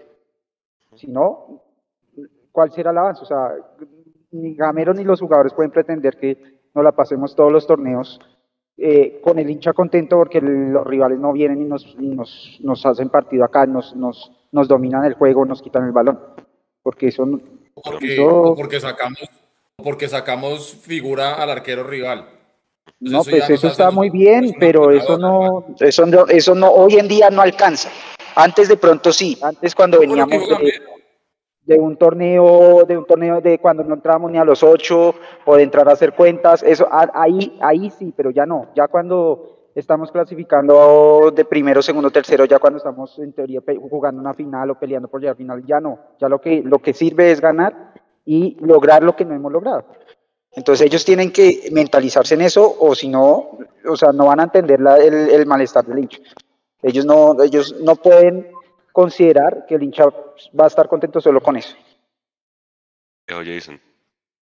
Si 0.94 1.08
no, 1.08 1.62
¿cuál 2.52 2.70
será 2.70 2.92
el 2.92 2.98
avance? 2.98 3.22
O 3.24 3.26
sea, 3.26 3.54
ni 4.30 4.54
Gamero 4.54 4.94
ni 4.94 5.02
los 5.02 5.20
jugadores 5.20 5.52
pueden 5.52 5.72
pretender 5.72 6.16
que 6.16 6.60
no 6.74 6.84
la 6.84 6.92
pasemos 6.92 7.34
todos 7.34 7.50
los 7.50 7.66
torneos 7.66 8.20
eh, 8.78 9.20
con 9.20 9.38
el 9.38 9.50
hincha 9.50 9.72
contento 9.72 10.16
porque 10.16 10.40
los 10.40 10.86
rivales 10.86 11.18
no 11.18 11.32
vienen 11.32 11.62
y 11.62 11.64
nos, 11.64 11.96
nos, 11.98 12.58
nos 12.62 12.86
hacen 12.86 13.08
partido 13.08 13.44
acá, 13.44 13.66
nos, 13.66 13.96
nos, 13.96 14.30
nos 14.52 14.68
dominan 14.68 15.04
el 15.04 15.14
juego, 15.14 15.44
nos 15.44 15.60
quitan 15.60 15.86
el 15.86 15.92
balón. 15.92 16.20
Porque 16.82 17.08
eso, 17.08 17.26
porque, 17.82 18.14
eso... 18.14 18.54
porque 18.56 18.80
sacamos 18.80 19.28
porque 19.76 20.08
sacamos 20.08 20.74
figura 20.82 21.34
al 21.34 21.50
arquero 21.50 21.84
rival. 21.84 22.26
Pues 22.98 23.12
no, 23.12 23.22
pues 23.22 23.50
eso 23.50 23.68
está 23.68 23.90
muy 23.90 24.08
bien, 24.10 24.54
pero 24.58 24.90
eso 24.90 25.18
no, 25.18 25.66
eso 25.80 26.06
no, 26.06 26.26
eso 26.28 26.54
no, 26.54 26.70
hoy 26.70 26.96
en 26.96 27.08
día 27.08 27.28
no 27.30 27.42
alcanza. 27.42 27.90
Antes 28.34 28.68
de 28.68 28.76
pronto 28.76 29.12
sí, 29.12 29.36
antes 29.42 29.74
cuando 29.74 30.00
veníamos 30.00 30.48
de, 30.48 30.72
de, 31.62 31.78
un 31.78 31.96
torneo, 31.96 32.84
de 32.86 32.96
un 32.96 33.04
torneo 33.04 33.40
de 33.40 33.58
cuando 33.58 33.84
no 33.84 33.94
entrábamos 33.94 34.30
ni 34.30 34.38
a 34.38 34.44
los 34.44 34.62
ocho 34.62 35.14
o 35.44 35.56
de 35.56 35.62
entrar 35.62 35.88
a 35.88 35.92
hacer 35.92 36.14
cuentas, 36.14 36.62
eso 36.62 36.88
ahí, 36.90 37.58
ahí 37.60 37.90
sí, 37.90 38.14
pero 38.16 38.30
ya 38.30 38.46
no, 38.46 38.68
ya 38.74 38.88
cuando 38.88 39.55
estamos 39.76 40.10
clasificando 40.10 41.30
de 41.30 41.44
primero, 41.44 41.82
segundo, 41.82 42.10
tercero, 42.10 42.46
ya 42.46 42.58
cuando 42.58 42.78
estamos 42.78 43.18
en 43.18 43.34
teoría 43.34 43.60
jugando 43.90 44.22
una 44.22 44.32
final 44.32 44.70
o 44.70 44.78
peleando 44.78 45.08
por 45.08 45.20
llegar 45.20 45.34
a 45.34 45.36
final, 45.36 45.62
ya 45.66 45.80
no, 45.80 45.98
ya 46.18 46.28
lo 46.28 46.40
que, 46.40 46.62
lo 46.64 46.78
que 46.78 46.94
sirve 46.94 47.30
es 47.30 47.42
ganar 47.42 47.92
y 48.24 48.56
lograr 48.60 49.02
lo 49.02 49.14
que 49.14 49.26
no 49.26 49.34
hemos 49.34 49.52
logrado. 49.52 49.84
Entonces 50.50 50.86
ellos 50.86 51.04
tienen 51.04 51.30
que 51.30 51.68
mentalizarse 51.72 52.34
en 52.34 52.40
eso 52.40 52.74
o 52.80 52.94
si 52.94 53.08
no, 53.08 53.58
o 53.86 53.96
sea, 53.96 54.12
no 54.12 54.26
van 54.26 54.40
a 54.40 54.44
entender 54.44 54.80
la, 54.80 54.96
el, 54.96 55.12
el, 55.14 55.44
malestar 55.44 55.84
del 55.84 55.98
hincha. 55.98 56.20
Ellos 56.82 57.04
no, 57.04 57.36
ellos 57.42 57.76
no 57.82 57.96
pueden 57.96 58.50
considerar 58.92 59.66
que 59.68 59.74
el 59.74 59.82
hincha 59.82 60.06
va 60.58 60.64
a 60.64 60.68
estar 60.68 60.88
contento 60.88 61.20
solo 61.20 61.42
con 61.42 61.56
eso. 61.56 61.76
Jason. 63.28 63.78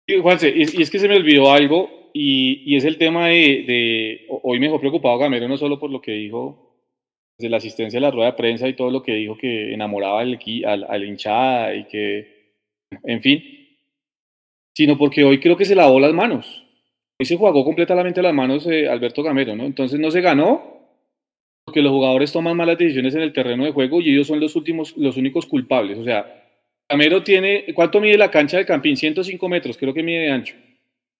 Sí, 0.06 0.20
Juanse, 0.22 0.48
y, 0.50 0.78
y, 0.78 0.82
es 0.82 0.90
que 0.90 1.00
se 1.00 1.08
me 1.08 1.16
olvidó 1.16 1.50
algo 1.50 2.03
y, 2.16 2.62
y 2.64 2.76
es 2.76 2.84
el 2.84 2.96
tema 2.96 3.26
de, 3.26 4.24
hoy 4.28 4.60
me 4.60 4.66
dejó 4.66 4.78
preocupado 4.78 5.18
Gamero 5.18 5.48
no 5.48 5.56
solo 5.56 5.80
por 5.80 5.90
lo 5.90 6.00
que 6.00 6.12
dijo 6.12 6.64
de 7.36 7.48
la 7.48 7.56
asistencia 7.56 7.98
a 7.98 8.02
la 8.02 8.12
rueda 8.12 8.30
de 8.30 8.36
prensa 8.36 8.68
y 8.68 8.74
todo 8.74 8.88
lo 8.92 9.02
que 9.02 9.14
dijo 9.14 9.36
que 9.36 9.74
enamoraba 9.74 10.20
al, 10.20 10.38
al, 10.64 11.04
hinchada 11.04 11.74
y 11.74 11.84
que, 11.86 12.54
en 13.02 13.20
fin, 13.20 13.42
sino 14.76 14.96
porque 14.96 15.24
hoy 15.24 15.40
creo 15.40 15.56
que 15.56 15.64
se 15.64 15.74
lavó 15.74 15.98
las 15.98 16.12
manos. 16.12 16.64
Hoy 17.18 17.26
se 17.26 17.36
jugó 17.36 17.64
completamente 17.64 18.22
las 18.22 18.32
manos 18.32 18.64
eh, 18.68 18.88
Alberto 18.88 19.24
Gamero, 19.24 19.56
¿no? 19.56 19.64
Entonces 19.64 19.98
no 19.98 20.12
se 20.12 20.20
ganó 20.20 20.74
porque 21.64 21.82
los 21.82 21.90
jugadores 21.90 22.32
toman 22.32 22.56
malas 22.56 22.78
decisiones 22.78 23.16
en 23.16 23.22
el 23.22 23.32
terreno 23.32 23.64
de 23.64 23.72
juego 23.72 24.00
y 24.00 24.10
ellos 24.10 24.28
son 24.28 24.38
los 24.38 24.54
últimos, 24.54 24.96
los 24.96 25.16
únicos 25.16 25.46
culpables. 25.46 25.98
O 25.98 26.04
sea, 26.04 26.44
Gamero 26.88 27.24
tiene, 27.24 27.64
¿cuánto 27.74 28.00
mide 28.00 28.16
la 28.16 28.30
cancha 28.30 28.58
de 28.58 28.66
Campín? 28.66 28.96
105 28.96 29.48
metros, 29.48 29.76
creo 29.76 29.92
que 29.92 30.04
mide 30.04 30.20
de 30.20 30.30
ancho, 30.30 30.54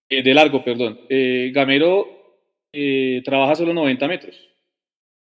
eh, 0.09 0.23
de 0.23 0.35
largo, 0.35 0.63
perdón. 0.63 1.01
Eh, 1.09 1.51
Gamero 1.55 2.39
eh, 2.73 3.23
trabaja 3.25 3.55
solo 3.55 3.73
90 3.73 4.09
metros. 4.09 4.51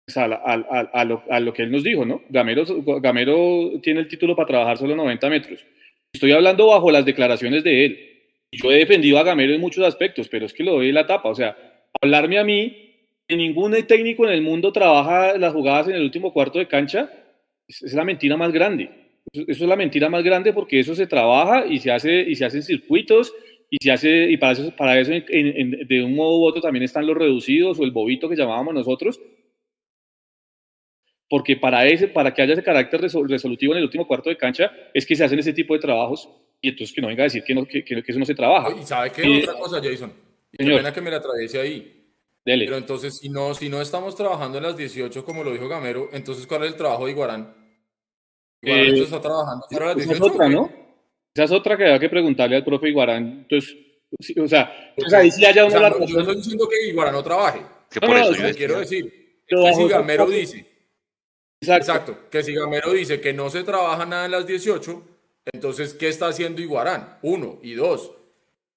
O 0.09 0.13
sea, 0.13 0.25
a, 0.25 0.55
a, 0.93 1.05
lo, 1.41 1.53
que 1.53 1.63
él 1.63 1.71
nos 1.71 1.85
dijo, 1.85 2.05
¿no? 2.05 2.23
Gamero, 2.29 2.65
Gamero 3.01 3.81
tiene 3.81 4.01
el 4.01 4.09
título 4.09 4.35
para 4.35 4.49
trabajar 4.49 4.79
solo 4.79 4.97
90 4.97 5.31
metros. 5.31 5.65
Estoy 6.13 6.33
hablando 6.33 6.67
bajo 6.67 6.91
las 6.91 7.05
declaraciones 7.05 7.63
de 7.63 7.85
él. 7.85 8.11
Yo 8.51 8.73
he 8.73 8.79
defendido 8.79 9.19
a 9.19 9.23
Gamero 9.23 9.55
en 9.55 9.61
muchos 9.61 9.85
aspectos, 9.87 10.29
pero 10.29 10.47
es 10.47 10.53
que 10.53 10.65
lo 10.65 10.73
doy 10.73 10.91
la 10.91 11.07
tapa. 11.07 11.29
O 11.29 11.35
sea, 11.35 11.57
hablarme 12.01 12.39
a 12.39 12.45
mí, 12.45 12.97
que 13.29 13.37
ningún 13.37 13.73
técnico 13.87 14.27
en 14.27 14.33
el 14.33 14.43
mundo 14.43 14.73
trabaja 14.73 15.39
las 15.39 15.53
jugadas 15.53 15.87
en 15.87 15.95
el 15.95 16.03
último 16.03 16.33
cuarto 16.33 16.59
de 16.59 16.67
cancha, 16.67 17.09
es, 17.69 17.83
es 17.83 17.95
la 17.95 18.05
mentira 18.05 18.37
más 18.37 18.51
grande. 18.51 18.91
Eso, 19.33 19.45
eso, 19.47 19.65
es 19.65 19.69
la 19.69 19.77
mentira 19.77 20.09
más 20.09 20.25
grande 20.25 20.53
porque 20.53 20.81
eso 20.81 20.97
se 20.97 21.07
trabaja 21.07 21.67
y 21.67 21.79
se 21.79 21.93
hace 21.93 22.23
y 22.23 22.35
se 22.35 22.45
hacen 22.45 22.65
circuitos 22.65 23.33
y 23.71 23.77
se 23.81 23.93
hace 23.93 24.31
y 24.31 24.37
para 24.37 24.53
eso, 24.53 24.75
para 24.77 24.99
eso 24.99 25.13
en, 25.13 25.25
en, 25.29 25.87
de 25.87 26.03
un 26.05 26.15
modo 26.17 26.39
u 26.41 26.45
otro 26.45 26.61
también 26.61 26.83
están 26.83 27.07
los 27.07 27.17
reducidos 27.17 27.79
o 27.79 27.85
el 27.85 27.93
bobito 27.93 28.29
que 28.29 28.37
llamábamos 28.37 28.75
nosotros. 28.75 29.21
Porque 31.29 31.57
para, 31.57 31.87
ese, 31.87 32.09
para 32.09 32.35
que 32.35 32.43
haya 32.43 32.55
ese 32.55 32.63
carácter 32.65 33.01
resolutivo 33.01 33.73
en 33.73 33.79
el 33.79 33.85
último 33.85 34.07
cuarto 34.09 34.29
de 34.31 34.37
cancha 34.37 34.73
es 34.93 35.07
que 35.07 35.15
se 35.15 35.23
hacen 35.23 35.39
ese 35.39 35.53
tipo 35.53 35.75
de 35.75 35.81
trabajos 35.81 36.29
y 36.61 36.71
entonces 36.71 36.93
que 36.93 37.01
no 37.01 37.07
venga 37.07 37.23
a 37.23 37.25
decir 37.25 37.45
que, 37.45 37.55
no, 37.55 37.65
que, 37.65 37.85
que, 37.85 38.03
que 38.03 38.11
eso 38.11 38.19
no 38.19 38.27
se 38.27 38.35
trabaja. 38.35 38.77
¿Y 38.77 38.83
sabe 38.85 39.13
qué? 39.13 39.23
Eh, 39.23 39.43
Otra 39.45 39.55
cosa, 39.55 39.81
Jason. 39.81 40.13
Y 40.53 40.57
qué 40.65 40.65
pena 40.75 40.93
que 40.93 41.01
me 41.01 41.11
la 41.11 41.19
atraviese 41.19 41.61
ahí. 41.61 41.97
Dele. 42.45 42.65
Pero 42.65 42.79
entonces, 42.79 43.17
si 43.19 43.29
no, 43.29 43.55
si 43.55 43.69
no 43.69 43.81
estamos 43.81 44.17
trabajando 44.17 44.59
en 44.59 44.65
las 44.65 44.77
18, 44.77 45.25
como 45.25 45.45
lo 45.45 45.53
dijo 45.53 45.69
Gamero, 45.69 46.09
entonces, 46.13 46.47
¿cuál 46.49 46.65
es 46.65 46.73
el 46.73 46.77
trabajo 46.77 47.05
de 47.05 47.13
Iguarán? 47.13 47.55
Iguarán 48.63 48.87
Eh, 48.87 49.01
está 49.01 49.21
trabajando 49.21 49.67
para 49.71 49.87
las 49.87 49.99
esa 49.99 50.09
18. 50.15 50.27
es 50.27 50.33
otra, 50.33 50.49
¿no? 50.49 50.80
Esa 51.35 51.45
es 51.45 51.53
otra 51.53 51.77
que 51.77 51.85
hay 51.85 51.99
que 51.99 52.09
preguntarle 52.09 52.57
al 52.57 52.65
profe 52.65 52.89
Iguarán. 52.89 53.47
Entonces, 53.49 53.77
sí, 54.19 54.35
o 54.39 54.49
sea, 54.49 54.93
o 54.97 55.09
sea, 55.09 55.21
ahí 55.21 55.31
sí 55.31 55.45
haya 55.45 55.65
O 55.65 55.69
una 55.69 55.79
sea, 55.79 55.91
la 55.91 55.91
no, 55.91 56.07
yo 56.07 56.15
no 56.15 56.21
estoy 56.21 56.37
diciendo 56.37 56.69
que 56.69 56.89
Iguarán 56.89 57.15
no 57.15 57.23
trabaje. 57.23 57.61
Que 57.91 58.01
No, 58.01 58.07
por 58.07 58.17
no, 58.17 58.23
eso 58.25 58.35
yo 58.35 58.43
decía, 58.43 58.55
quiero 58.55 58.81
decir 58.81 59.43
que 59.47 59.75
si 59.75 59.89
Gamero 59.89 60.27
dice, 60.27 60.67
Exacto. 61.61 62.13
exacto, 62.13 62.31
que 62.31 62.43
si 62.43 62.55
Gamero 62.55 62.93
dice 62.93 63.21
que 63.21 63.33
no 63.33 63.51
se 63.51 63.65
trabaja 63.65 64.07
nada 64.07 64.25
en 64.25 64.31
las 64.31 64.47
18, 64.47 65.03
entonces, 65.53 65.95
¿qué 65.95 66.09
está 66.09 66.29
haciendo 66.29 66.63
Iguarán? 66.63 67.19
Uno. 67.23 67.59
Y 67.63 67.75
dos, 67.75 68.13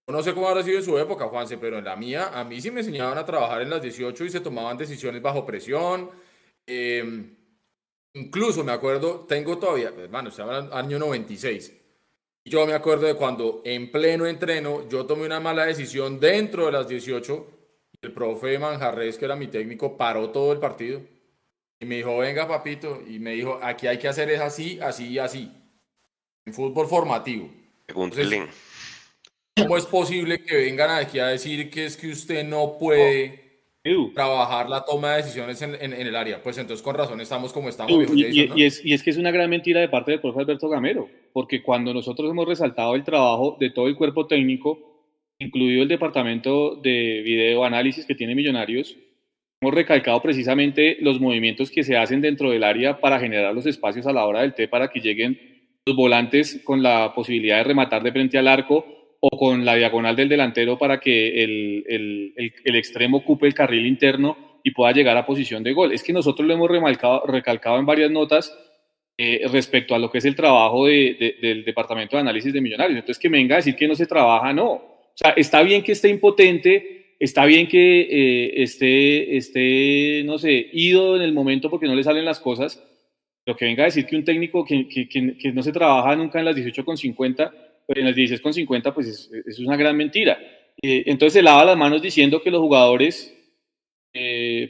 no 0.08 0.22
sé 0.22 0.34
cómo 0.34 0.50
habrá 0.50 0.64
sido 0.64 0.78
en 0.80 0.84
su 0.84 0.98
época, 0.98 1.28
Juanse, 1.28 1.58
pero 1.58 1.78
en 1.78 1.86
la 1.86 1.96
mía, 1.96 2.30
a 2.34 2.44
mí 2.44 2.60
sí 2.60 2.72
me 2.72 2.82
enseñaban 2.82 3.18
a 3.18 3.26
trabajar 3.26 3.62
en 3.62 3.70
las 3.70 3.82
18 3.82 4.26
y 4.26 4.30
se 4.30 4.42
tomaban 4.42 4.78
decisiones 4.78 5.22
bajo 5.22 5.46
presión. 5.46 6.10
Eh, 6.68 7.04
incluso 8.14 8.64
me 8.64 8.72
acuerdo, 8.72 9.26
tengo 9.28 9.58
todavía, 9.58 9.94
hermano, 9.98 10.30
estaba 10.30 10.60
en 10.60 10.66
el 10.66 10.74
año 10.74 11.00
96. 11.00 11.83
Yo 12.46 12.66
me 12.68 12.74
acuerdo 12.74 13.08
de 13.08 13.16
cuando 13.16 13.62
en 13.64 13.90
pleno 13.92 14.26
entreno 14.26 14.88
yo 14.90 15.06
tomé 15.06 15.26
una 15.26 15.40
mala 15.40 15.66
decisión 15.66 16.20
dentro 16.20 16.66
de 16.66 16.74
las 16.74 16.88
18 16.88 17.48
y 18.02 18.06
el 18.06 18.12
profe 18.12 18.60
Manjarres, 18.60 19.18
que 19.18 19.26
era 19.26 19.36
mi 19.36 19.48
técnico, 19.48 19.96
paró 19.98 20.30
todo 20.30 20.52
el 20.52 20.60
partido 20.60 21.02
y 21.80 21.86
me 21.86 21.96
dijo, 21.98 22.18
venga 22.18 22.48
papito, 22.48 23.02
y 23.08 23.20
me 23.20 23.32
dijo, 23.32 23.60
aquí 23.62 23.88
hay 23.88 23.98
que 23.98 24.08
hacer 24.08 24.30
es 24.30 24.40
así, 24.42 24.80
así 24.82 25.08
y 25.10 25.20
así. 25.20 25.52
En 26.46 26.54
fútbol 26.54 26.88
formativo. 26.88 27.50
pregúntele. 27.86 28.48
¿Cómo 29.58 29.78
es 29.78 29.86
posible 29.86 30.44
que 30.44 30.56
vengan 30.56 30.90
aquí 30.92 31.20
a 31.20 31.28
decir 31.28 31.70
que 31.70 31.86
es 31.86 31.96
que 31.96 32.08
usted 32.10 32.44
no 32.46 32.78
puede 32.78 33.62
trabajar 34.16 34.70
la 34.70 34.84
toma 34.84 35.12
de 35.12 35.18
decisiones 35.24 35.62
en, 35.62 35.76
en- 35.76 35.94
en 35.94 36.08
el 36.08 36.16
área? 36.16 36.42
Pues 36.42 36.58
entonces 36.58 36.82
con 36.84 36.96
razón 36.96 37.20
estamos 37.22 37.54
como 37.54 37.70
estamos, 37.70 37.98
viejo 37.98 38.14
Y, 38.16 38.24
Jason, 38.24 38.36
y- 38.36 38.48
¿no? 38.48 38.58
y 38.58 38.64
es, 38.66 38.84
y 38.86 38.94
es 38.94 39.04
que 39.04 39.10
es 39.12 39.18
una 39.18 39.32
gran 39.32 39.50
mentira 39.50 39.80
de 39.82 39.90
parte 39.90 40.12
del 40.12 40.22
profe 40.22 40.40
Alberto 40.40 40.68
Gamero, 40.70 41.10
porque 41.34 41.62
cuando 41.64 41.94
nosotros 41.94 42.30
hemos 42.30 42.48
resaltado 42.48 42.96
el 42.96 43.04
trabajo 43.04 43.58
de 43.60 43.70
todo 43.72 43.88
el 43.88 43.96
cuerpo 43.96 44.28
técnico, 44.28 44.80
incluido 45.40 45.82
el 45.84 45.88
departamento 45.90 46.76
de 46.76 47.22
video 47.24 47.66
análisis 47.66 48.06
que 48.06 48.16
tiene 48.16 48.36
Millonarios, 48.36 48.96
hemos 49.62 49.74
recalcado 49.74 50.22
precisamente 50.22 50.98
los 51.02 51.20
movimientos 51.20 51.72
que 51.72 51.84
se 51.84 51.98
hacen 51.98 52.22
dentro 52.22 52.52
del 52.52 52.64
área 52.64 53.00
para 53.00 53.20
generar 53.20 53.54
los 53.54 53.66
espacios 53.66 54.06
a 54.08 54.14
la 54.14 54.26
hora 54.26 54.42
del 54.42 54.54
té 54.54 54.68
para 54.68 54.90
que 54.90 55.00
lleguen 55.00 55.40
los 55.86 55.96
volantes 55.96 56.62
con 56.64 56.82
la 56.84 57.14
posibilidad 57.14 57.58
de 57.58 57.64
rematar 57.66 58.04
de 58.04 58.12
frente 58.12 58.38
al 58.38 58.48
arco 58.48 58.86
o 59.20 59.30
con 59.38 59.64
la 59.66 59.76
diagonal 59.76 60.16
del 60.16 60.30
delantero 60.30 60.78
para 60.78 61.00
que 61.00 61.44
el, 61.44 61.84
el- 61.88 62.34
el- 62.38 62.54
el 62.64 62.76
extremo 62.76 63.18
ocupe 63.18 63.48
el 63.48 63.54
carril 63.54 63.86
interno 63.86 64.60
y 64.64 64.72
pueda 64.72 64.92
llegar 64.94 65.18
a 65.18 65.26
posición 65.26 65.64
de 65.64 65.74
gol. 65.74 65.92
Es 65.94 66.04
que 66.04 66.14
nosotros 66.14 66.48
lo 66.48 66.54
hemos 66.54 66.70
recalcado 66.70 67.80
en 67.80 67.86
varias 67.86 68.12
notas 68.12 68.58
eh, 69.18 69.42
respecto 69.52 69.94
a 69.96 70.00
lo 70.00 70.10
que 70.12 70.18
es 70.18 70.26
el 70.26 70.36
trabajo 70.36 70.88
de- 70.88 71.16
de- 71.20 71.36
del 71.48 71.64
Departamento 71.66 72.16
de 72.16 72.22
Análisis 72.22 72.52
de 72.54 72.62
Millonarios. 72.62 72.98
Entonces, 73.00 73.20
que 73.22 73.30
me 73.30 73.38
venga 73.38 73.56
a 73.56 73.58
decir 73.58 73.76
que 73.76 73.88
no 73.88 73.96
se 73.96 74.08
trabaja, 74.08 74.52
no. 74.54 74.72
O 74.74 75.12
sea, 75.16 75.32
está 75.32 75.62
bien 75.62 75.84
que 75.84 75.92
esté 75.92 76.10
impotente, 76.10 77.16
está 77.20 77.46
bien 77.46 77.68
que 77.68 78.02
eh, 78.10 78.64
esté, 78.64 79.38
esté, 79.38 80.24
no 80.26 80.38
sé, 80.40 80.68
ido 80.74 81.16
en 81.16 81.22
el 81.22 81.34
momento 81.34 81.70
porque 81.70 81.86
no 81.88 81.96
le 81.96 82.04
salen 82.04 82.26
las 82.26 82.40
cosas, 82.40 82.84
pero 83.46 83.56
que 83.58 83.66
venga 83.66 83.84
a 83.84 83.86
decir 83.86 84.06
que 84.06 84.16
un 84.16 84.24
técnico 84.26 84.66
que, 84.66 84.88
que- 84.88 85.08
que- 85.08 85.52
no 85.52 85.62
se 85.64 85.72
trabaja 85.72 86.16
nunca 86.16 86.40
en 86.40 86.46
las 86.46 86.56
18 86.56 86.84
con 86.84 86.98
50, 86.98 87.52
pues 87.86 88.00
en 88.00 88.06
las 88.06 88.16
16 88.16 88.42
con 88.42 88.54
50, 88.54 88.94
pues 88.94 89.30
es, 89.46 89.60
una 89.60 89.76
gran 89.78 89.96
mentira. 89.96 90.40
Eh, 90.82 91.04
entonces 91.06 91.34
se 91.34 91.42
lava 91.44 91.64
las 91.66 91.78
manos 91.78 92.02
diciendo 92.02 92.42
que 92.42 92.50
los 92.50 92.62
jugadores 92.62 93.30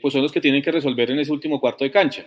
pues 0.02 0.14
son 0.14 0.22
los 0.22 0.32
que 0.32 0.40
tienen 0.42 0.62
que 0.62 0.72
resolver 0.72 1.12
en 1.12 1.20
ese 1.20 1.32
último 1.32 1.60
cuarto 1.60 1.84
de 1.84 1.92
cancha. 1.92 2.26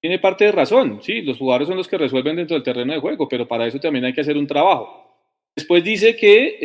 Tiene 0.00 0.18
parte 0.18 0.44
de 0.44 0.52
razón, 0.52 1.00
sí, 1.02 1.22
los 1.22 1.38
jugadores 1.38 1.68
son 1.68 1.76
los 1.76 1.88
que 1.88 1.98
resuelven 1.98 2.36
dentro 2.36 2.54
del 2.54 2.62
terreno 2.62 2.92
de 2.92 3.00
juego, 3.00 3.28
pero 3.28 3.48
para 3.48 3.66
eso 3.66 3.80
también 3.80 4.04
hay 4.04 4.12
que 4.12 4.20
hacer 4.20 4.36
un 4.36 4.46
trabajo. 4.46 5.04
Después 5.56 5.82
dice 5.82 6.14
que 6.14 6.58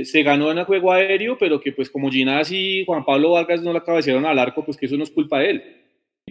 eh, 0.00 0.04
se 0.04 0.24
ganó 0.24 0.50
en 0.50 0.58
el 0.58 0.64
juego 0.64 0.90
aéreo, 0.90 1.38
pero 1.38 1.60
que 1.60 1.70
pues 1.70 1.88
como 1.88 2.10
Ginás 2.10 2.50
y 2.50 2.84
Juan 2.84 3.04
Pablo 3.04 3.30
Vargas 3.30 3.62
no 3.62 3.72
la 3.72 3.84
cabecearon 3.84 4.26
al 4.26 4.38
arco, 4.38 4.64
pues 4.64 4.76
que 4.76 4.86
eso 4.86 4.96
no 4.96 5.04
es 5.04 5.10
culpa 5.10 5.38
de 5.38 5.50
él, 5.50 5.62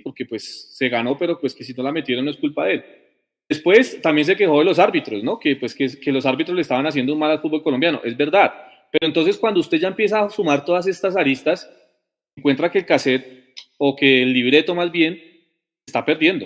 porque 0.03 0.25
pues 0.25 0.75
se 0.75 0.89
ganó, 0.89 1.17
pero 1.17 1.39
pues 1.39 1.55
que 1.55 1.63
si 1.63 1.73
no 1.73 1.83
la 1.83 1.93
metieron 1.93 2.25
no 2.25 2.31
es 2.31 2.37
culpa 2.37 2.65
de 2.65 2.73
él. 2.73 2.85
Después 3.47 4.01
también 4.01 4.25
se 4.25 4.35
quejó 4.35 4.59
de 4.59 4.65
los 4.65 4.77
árbitros, 4.77 5.23
¿no? 5.23 5.39
Que 5.39 5.55
pues 5.55 5.73
que, 5.73 5.87
que 5.99 6.11
los 6.11 6.25
árbitros 6.25 6.55
le 6.55 6.63
estaban 6.63 6.85
haciendo 6.85 7.13
un 7.13 7.19
mal 7.19 7.31
al 7.31 7.39
fútbol 7.39 7.63
colombiano, 7.63 8.01
es 8.03 8.17
verdad, 8.17 8.53
pero 8.91 9.07
entonces 9.07 9.37
cuando 9.37 9.61
usted 9.61 9.77
ya 9.77 9.87
empieza 9.87 10.21
a 10.21 10.29
sumar 10.29 10.65
todas 10.65 10.87
estas 10.87 11.15
aristas, 11.15 11.69
encuentra 12.35 12.69
que 12.69 12.79
el 12.79 12.85
cassette 12.85 13.53
o 13.77 13.95
que 13.95 14.23
el 14.23 14.33
libreto 14.33 14.75
más 14.75 14.91
bien 14.91 15.34
está 15.95 16.03
perdiendo, 16.03 16.45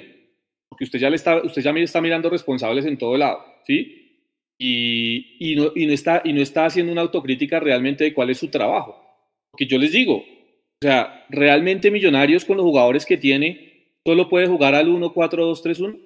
porque 0.69 0.83
usted 0.83 0.99
ya 0.99 1.09
le 1.09 1.15
está, 1.15 1.41
usted 1.41 1.63
ya 1.63 1.71
está 1.71 2.01
mirando 2.01 2.29
responsables 2.29 2.85
en 2.85 2.99
todo 2.99 3.17
lado, 3.17 3.43
¿sí? 3.65 4.21
Y, 4.59 5.37
y, 5.39 5.55
no, 5.55 5.71
y, 5.75 5.87
no 5.87 5.93
está, 5.93 6.21
y 6.23 6.33
no 6.33 6.41
está 6.41 6.65
haciendo 6.65 6.91
una 6.91 7.01
autocrítica 7.01 7.59
realmente 7.59 8.03
de 8.03 8.13
cuál 8.13 8.29
es 8.29 8.37
su 8.37 8.49
trabajo. 8.49 9.01
Porque 9.49 9.65
yo 9.65 9.79
les 9.79 9.91
digo, 9.91 10.17
o 10.17 10.85
sea, 10.85 11.25
realmente 11.29 11.89
Millonarios 11.89 12.45
con 12.45 12.57
los 12.57 12.65
jugadores 12.65 13.05
que 13.05 13.17
tiene, 13.17 13.95
solo 14.05 14.29
puede 14.29 14.47
jugar 14.47 14.75
al 14.75 14.87
1-4-2-3-1. 14.87 15.97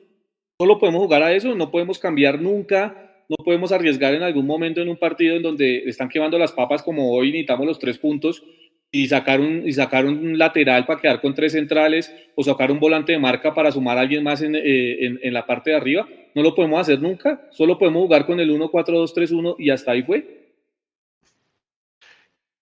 Solo 0.61 0.79
podemos 0.79 1.01
jugar 1.01 1.23
a 1.23 1.33
eso, 1.33 1.53
no 1.55 1.71
podemos 1.71 1.99
cambiar 1.99 2.39
nunca, 2.39 3.25
no 3.27 3.43
podemos 3.43 3.71
arriesgar 3.71 4.13
en 4.13 4.23
algún 4.23 4.45
momento 4.45 4.81
en 4.81 4.87
un 4.87 4.97
partido 4.97 5.35
en 5.35 5.41
donde 5.41 5.83
están 5.89 6.07
quemando 6.07 6.37
las 6.37 6.51
papas 6.51 6.81
como 6.83 7.11
hoy 7.11 7.31
necesitamos 7.31 7.65
los 7.65 7.79
tres 7.79 7.97
puntos 7.97 8.43
y 8.95 9.07
sacar 9.07 9.41
un, 9.41 9.67
y 9.67 9.73
sacar 9.73 10.05
un 10.05 10.37
lateral 10.37 10.85
para 10.85 11.01
quedar 11.01 11.19
con 11.19 11.33
tres 11.33 11.53
centrales 11.53 12.13
o 12.35 12.43
sacar 12.43 12.71
un 12.71 12.79
volante 12.79 13.11
de 13.11 13.17
marca 13.17 13.51
para 13.51 13.71
sumar 13.71 13.97
a 13.97 14.01
alguien 14.01 14.23
más 14.23 14.43
en, 14.43 14.55
eh, 14.55 15.05
en, 15.05 15.19
en 15.23 15.33
la 15.33 15.47
parte 15.47 15.71
de 15.71 15.75
arriba. 15.75 16.07
No 16.35 16.43
lo 16.43 16.53
podemos 16.53 16.79
hacer 16.79 17.01
nunca, 17.01 17.41
solo 17.49 17.79
podemos 17.79 18.03
jugar 18.03 18.27
con 18.27 18.39
el 18.39 18.51
1-4-2-3-1 18.51 19.55
y 19.57 19.71
hasta 19.71 19.93
ahí 19.93 20.03
fue. 20.03 20.43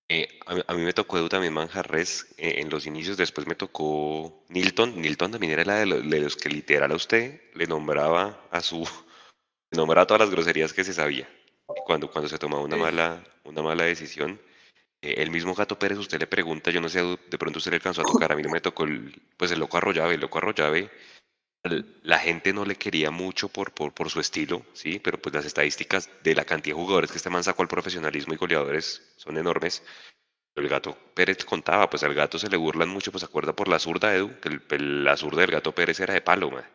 Eh, 0.07 0.29
a, 0.45 0.55
mí, 0.55 0.61
a, 0.65 0.73
mí 0.73 0.81
me 0.83 0.93
tocó 0.93 1.17
Edu 1.17 1.27
también 1.27 1.53
Manjarres 1.53 2.33
eh, 2.37 2.55
en 2.59 2.69
los 2.69 2.87
inicios, 2.87 3.17
después 3.17 3.45
me 3.45 3.55
tocó 3.55 4.45
Nilton. 4.47 5.01
Nilton 5.01 5.31
también 5.31 5.51
era 5.51 5.65
la 5.65 5.79
de 5.79 5.85
los, 5.85 6.09
de 6.09 6.19
los, 6.21 6.37
que 6.37 6.47
literal 6.47 6.93
a 6.93 6.95
usted 6.95 7.41
le 7.55 7.67
nombraba 7.67 8.47
a 8.51 8.61
su, 8.61 8.79
le 9.69 9.77
nombraba 9.77 10.07
todas 10.07 10.21
las 10.21 10.29
groserías 10.29 10.71
que 10.71 10.85
se 10.85 10.93
sabía 10.93 11.27
cuando, 11.85 12.09
cuando 12.09 12.29
se 12.29 12.37
tomaba 12.37 12.63
una 12.63 12.77
mala, 12.77 13.21
una 13.43 13.61
mala 13.61 13.83
decisión. 13.83 14.39
Eh, 15.01 15.15
el 15.17 15.31
mismo 15.31 15.55
Gato 15.55 15.77
Pérez, 15.79 15.97
usted 15.97 16.19
le 16.19 16.27
pregunta, 16.27 16.71
yo 16.71 16.81
no 16.81 16.89
sé, 16.89 17.01
de 17.01 17.37
pronto 17.37 17.57
usted 17.57 17.71
le 17.71 17.77
alcanzó 17.77 18.01
a 18.01 18.05
tocar, 18.05 18.31
a 18.31 18.35
mí 18.35 18.43
no 18.43 18.49
me 18.49 18.61
tocó 18.61 18.83
el, 18.83 19.21
pues 19.37 19.51
el 19.51 19.59
loco 19.59 19.77
Arroyave, 19.77 20.15
el 20.15 20.21
loco 20.21 20.37
Arroyave, 20.37 20.89
la 21.63 22.19
gente 22.19 22.53
no 22.53 22.65
le 22.65 22.75
quería 22.75 23.11
mucho 23.11 23.47
por, 23.49 23.71
por, 23.73 24.09
su 24.09 24.19
estilo, 24.19 24.65
sí, 24.73 24.99
pero 24.99 25.21
pues 25.21 25.33
las 25.35 25.45
estadísticas 25.45 26.09
de 26.23 26.33
la 26.35 26.45
cantidad 26.45 26.75
de 26.75 26.81
jugadores 26.81 27.11
que 27.11 27.17
este 27.17 27.29
man 27.29 27.43
sacó 27.43 27.61
al 27.61 27.67
profesionalismo 27.67 28.33
y 28.33 28.37
goleadores 28.37 29.13
son 29.17 29.37
enormes. 29.37 29.83
El 30.55 30.67
gato 30.67 30.97
Pérez 31.13 31.45
contaba, 31.45 31.89
pues 31.89 32.03
al 32.03 32.13
gato 32.13 32.37
se 32.39 32.49
le 32.49 32.57
burlan 32.57 32.89
mucho, 32.89 33.11
pues 33.11 33.23
acuerda 33.23 33.55
por 33.55 33.67
la 33.67 33.79
zurda, 33.79 34.13
Edu, 34.15 34.39
que 34.39 34.75
el, 34.75 35.03
la 35.03 35.15
zurda 35.15 35.41
del 35.41 35.51
gato 35.51 35.71
Pérez 35.73 35.99
era 35.99 36.13
de 36.13 36.21
palo, 36.21 36.51
man. 36.51 36.65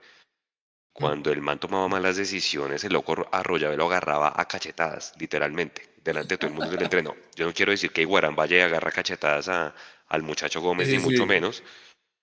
Cuando 0.92 1.30
el 1.30 1.42
man 1.42 1.58
tomaba 1.58 1.88
malas 1.88 2.16
decisiones, 2.16 2.84
el 2.84 2.94
loco 2.94 3.28
Arroyave 3.32 3.76
lo 3.76 3.86
agarraba 3.86 4.32
a 4.34 4.48
cachetadas, 4.48 5.12
literalmente, 5.18 5.95
delante 6.10 6.34
de 6.34 6.38
todo 6.38 6.48
el 6.48 6.56
mundo 6.56 6.70
del 6.70 6.82
entreno. 6.82 7.16
Yo 7.34 7.46
no 7.46 7.52
quiero 7.52 7.72
decir 7.72 7.90
que 7.90 8.02
Iguarán 8.02 8.34
vaya 8.34 8.56
y 8.58 8.60
agarra 8.60 8.90
cachetadas 8.90 9.48
a, 9.48 9.74
al 10.08 10.22
muchacho 10.22 10.60
Gómez, 10.60 10.88
sí, 10.88 10.96
ni 10.96 11.02
mucho 11.02 11.26
menos. 11.26 11.62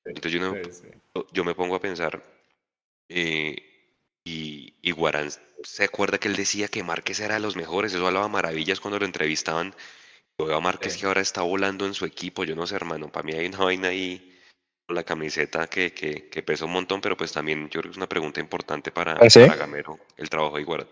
Entonces 0.05 0.31
yo, 0.31 0.39
no, 0.39 0.53
sí, 0.53 0.87
yo, 1.31 1.43
me 1.43 1.55
pongo 1.55 1.75
a 1.75 1.79
pensar, 1.79 2.21
eh, 3.09 3.55
y, 4.25 4.73
y 4.81 4.91
Guarán 4.91 5.29
se 5.63 5.83
acuerda 5.83 6.17
que 6.17 6.27
él 6.27 6.35
decía 6.35 6.67
que 6.67 6.83
Márquez 6.83 7.19
era 7.19 7.35
de 7.35 7.39
los 7.39 7.55
mejores, 7.55 7.93
eso 7.93 8.05
hablaba 8.05 8.27
maravillas 8.27 8.79
cuando 8.79 8.99
lo 8.99 9.05
entrevistaban. 9.05 9.73
Yo 10.37 10.47
veo 10.47 10.57
a 10.57 10.61
Márquez 10.61 10.97
que 10.97 11.05
ahora 11.05 11.21
está 11.21 11.41
volando 11.41 11.85
en 11.85 11.93
su 11.93 12.05
equipo, 12.05 12.43
yo 12.43 12.55
no 12.55 12.67
sé, 12.67 12.75
hermano, 12.75 13.11
para 13.11 13.23
mí 13.25 13.33
hay 13.33 13.45
una 13.45 13.59
vaina 13.59 13.89
ahí 13.89 14.29
la 14.89 15.03
camiseta 15.03 15.67
que, 15.67 15.93
que, 15.93 16.29
que, 16.29 16.43
pesa 16.43 16.65
un 16.65 16.73
montón, 16.73 16.99
pero 16.99 17.15
pues 17.15 17.31
también 17.31 17.69
yo 17.69 17.79
creo 17.79 17.83
que 17.83 17.89
es 17.91 17.97
una 17.97 18.09
pregunta 18.09 18.39
importante 18.39 18.91
para, 18.91 19.13
¿Ah, 19.13 19.29
¿Sí? 19.29 19.39
para 19.39 19.55
Gamero, 19.55 19.99
el 20.17 20.29
trabajo 20.29 20.55
de 20.55 20.61
Iguarán. 20.61 20.87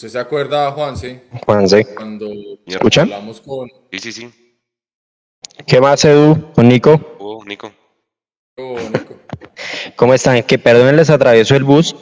¿Usted 0.00 0.08
se 0.08 0.18
acuerda, 0.18 0.72
Juanse? 0.72 1.24
Juanse. 1.44 1.94
Cuando 1.94 2.32
¿Escuchan? 2.64 3.12
hablamos 3.12 3.38
con... 3.42 3.68
Sí, 3.92 3.98
sí, 3.98 4.12
sí. 4.12 4.56
¿Qué 5.66 5.78
más, 5.78 6.02
Edu? 6.06 6.52
¿Con 6.54 6.68
Nico? 6.68 7.16
Oh, 7.18 7.44
Nico. 7.44 7.70
Oh, 8.56 8.78
Nico. 8.78 9.20
¿Cómo 9.96 10.14
están? 10.14 10.42
Que 10.44 10.58
perdonen, 10.58 10.96
les 10.96 11.10
atravieso 11.10 11.54
el 11.54 11.64
bus. 11.64 11.94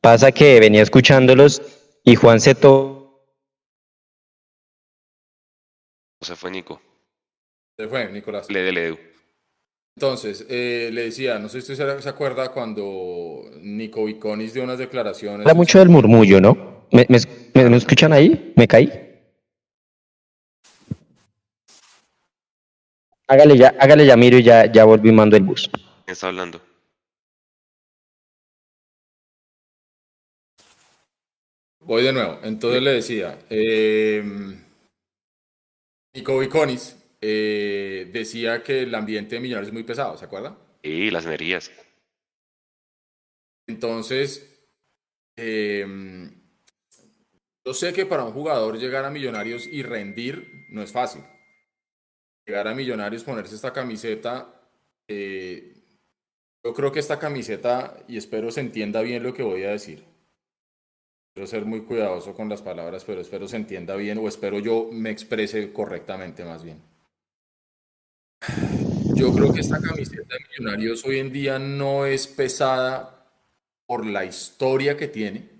Pasa 0.00 0.30
que 0.30 0.60
venía 0.60 0.80
escuchándolos 0.80 1.60
y 2.04 2.14
Juan 2.14 2.38
se 2.38 2.54
to... 2.54 3.20
Se 6.20 6.36
fue 6.36 6.52
Nico. 6.52 6.80
Se 7.76 7.88
fue, 7.88 8.12
Nicolás. 8.12 8.48
Le 8.48 8.62
de 8.62 8.86
Edu. 8.86 8.98
Entonces, 9.96 10.46
eh, 10.48 10.90
le 10.92 11.02
decía, 11.06 11.40
no 11.40 11.48
sé 11.48 11.60
si 11.62 11.72
usted 11.72 11.98
se 11.98 12.08
acuerda 12.08 12.52
cuando 12.52 13.42
Nico 13.60 14.04
Viconis 14.04 14.54
dio 14.54 14.62
unas 14.62 14.78
declaraciones. 14.78 15.40
Habla 15.40 15.54
mucho 15.54 15.80
del 15.80 15.88
murmullo, 15.88 16.40
¿no? 16.40 16.69
¿Me, 16.92 17.06
me, 17.08 17.18
me, 17.54 17.70
me 17.70 17.76
escuchan 17.76 18.12
ahí? 18.12 18.52
¿Me 18.56 18.66
caí? 18.66 18.90
Hágale 23.28 23.56
ya, 23.56 23.74
hágale 23.78 24.04
ya, 24.06 24.16
miro 24.16 24.38
y 24.38 24.42
ya, 24.42 24.66
ya 24.70 24.84
volví 24.84 25.10
y 25.10 25.12
mando 25.12 25.36
el 25.36 25.44
bus. 25.44 25.70
¿Quién 25.72 26.12
está 26.12 26.26
hablando? 26.26 26.60
Voy 31.80 32.02
de 32.02 32.12
nuevo. 32.12 32.40
Entonces 32.42 32.82
le 32.82 32.90
decía, 32.90 33.38
eh, 33.48 34.22
Nico 36.14 36.38
Viconis 36.40 36.96
eh, 37.20 38.10
decía 38.12 38.62
que 38.64 38.82
el 38.82 38.94
ambiente 38.94 39.36
de 39.36 39.40
Millonarios 39.40 39.68
es 39.68 39.74
muy 39.74 39.84
pesado, 39.84 40.16
¿se 40.18 40.24
acuerda? 40.24 40.56
Sí, 40.82 41.10
las 41.10 41.24
energías. 41.24 41.70
Entonces, 43.68 44.66
eh, 45.36 45.86
yo 47.64 47.74
sé 47.74 47.92
que 47.92 48.06
para 48.06 48.24
un 48.24 48.32
jugador 48.32 48.78
llegar 48.78 49.04
a 49.04 49.10
Millonarios 49.10 49.66
y 49.66 49.82
rendir 49.82 50.66
no 50.70 50.82
es 50.82 50.92
fácil. 50.92 51.22
Llegar 52.46 52.68
a 52.68 52.74
Millonarios, 52.74 53.24
ponerse 53.24 53.54
esta 53.54 53.72
camiseta, 53.72 54.60
eh, 55.08 55.74
yo 56.64 56.74
creo 56.74 56.92
que 56.92 57.00
esta 57.00 57.18
camiseta, 57.18 57.96
y 58.08 58.16
espero 58.16 58.50
se 58.50 58.60
entienda 58.60 59.02
bien 59.02 59.22
lo 59.22 59.34
que 59.34 59.42
voy 59.42 59.64
a 59.64 59.70
decir. 59.70 60.04
Quiero 61.34 61.46
ser 61.46 61.64
muy 61.64 61.82
cuidadoso 61.82 62.34
con 62.34 62.48
las 62.48 62.60
palabras, 62.60 63.04
pero 63.04 63.20
espero 63.20 63.46
se 63.46 63.56
entienda 63.56 63.94
bien 63.96 64.18
o 64.18 64.28
espero 64.28 64.58
yo 64.58 64.88
me 64.90 65.10
exprese 65.10 65.72
correctamente 65.72 66.44
más 66.44 66.64
bien. 66.64 66.82
Yo 69.14 69.32
creo 69.32 69.52
que 69.52 69.60
esta 69.60 69.80
camiseta 69.80 70.34
de 70.34 70.44
Millonarios 70.48 71.04
hoy 71.04 71.18
en 71.18 71.30
día 71.30 71.58
no 71.58 72.06
es 72.06 72.26
pesada 72.26 73.26
por 73.86 74.06
la 74.06 74.24
historia 74.24 74.96
que 74.96 75.08
tiene, 75.08 75.59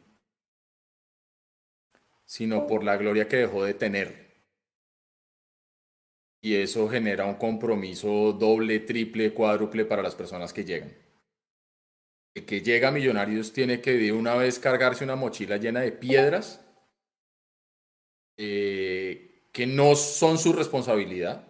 sino 2.30 2.68
por 2.68 2.84
la 2.84 2.96
gloria 2.96 3.26
que 3.26 3.38
dejó 3.38 3.64
de 3.64 3.74
tener. 3.74 4.30
Y 6.40 6.54
eso 6.54 6.88
genera 6.88 7.24
un 7.24 7.34
compromiso 7.34 8.32
doble, 8.32 8.78
triple, 8.78 9.34
cuádruple 9.34 9.84
para 9.84 10.00
las 10.00 10.14
personas 10.14 10.52
que 10.52 10.64
llegan. 10.64 10.96
El 12.36 12.46
que 12.46 12.60
llega 12.60 12.86
a 12.86 12.92
Millonarios 12.92 13.52
tiene 13.52 13.80
que 13.80 13.94
de 13.94 14.12
una 14.12 14.36
vez 14.36 14.60
cargarse 14.60 15.02
una 15.02 15.16
mochila 15.16 15.56
llena 15.56 15.80
de 15.80 15.90
piedras 15.90 16.64
eh, 18.38 19.48
que 19.50 19.66
no 19.66 19.96
son 19.96 20.38
su 20.38 20.52
responsabilidad 20.52 21.48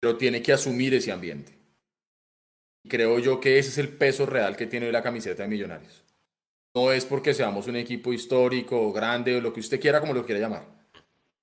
pero 0.00 0.16
tiene 0.18 0.42
que 0.42 0.52
asumir 0.52 0.92
ese 0.92 1.12
ambiente. 1.12 1.52
Creo 2.86 3.18
yo 3.18 3.40
que 3.40 3.58
ese 3.58 3.70
es 3.70 3.78
el 3.78 3.88
peso 3.88 4.26
real 4.26 4.54
que 4.54 4.66
tiene 4.66 4.92
la 4.92 5.02
camiseta 5.02 5.42
de 5.42 5.48
Millonarios. 5.48 6.03
No 6.74 6.90
es 6.90 7.04
porque 7.04 7.34
seamos 7.34 7.68
un 7.68 7.76
equipo 7.76 8.12
histórico, 8.12 8.92
grande, 8.92 9.36
o 9.36 9.40
lo 9.40 9.52
que 9.52 9.60
usted 9.60 9.80
quiera, 9.80 10.00
como 10.00 10.12
lo 10.12 10.26
quiera 10.26 10.40
llamar. 10.40 10.64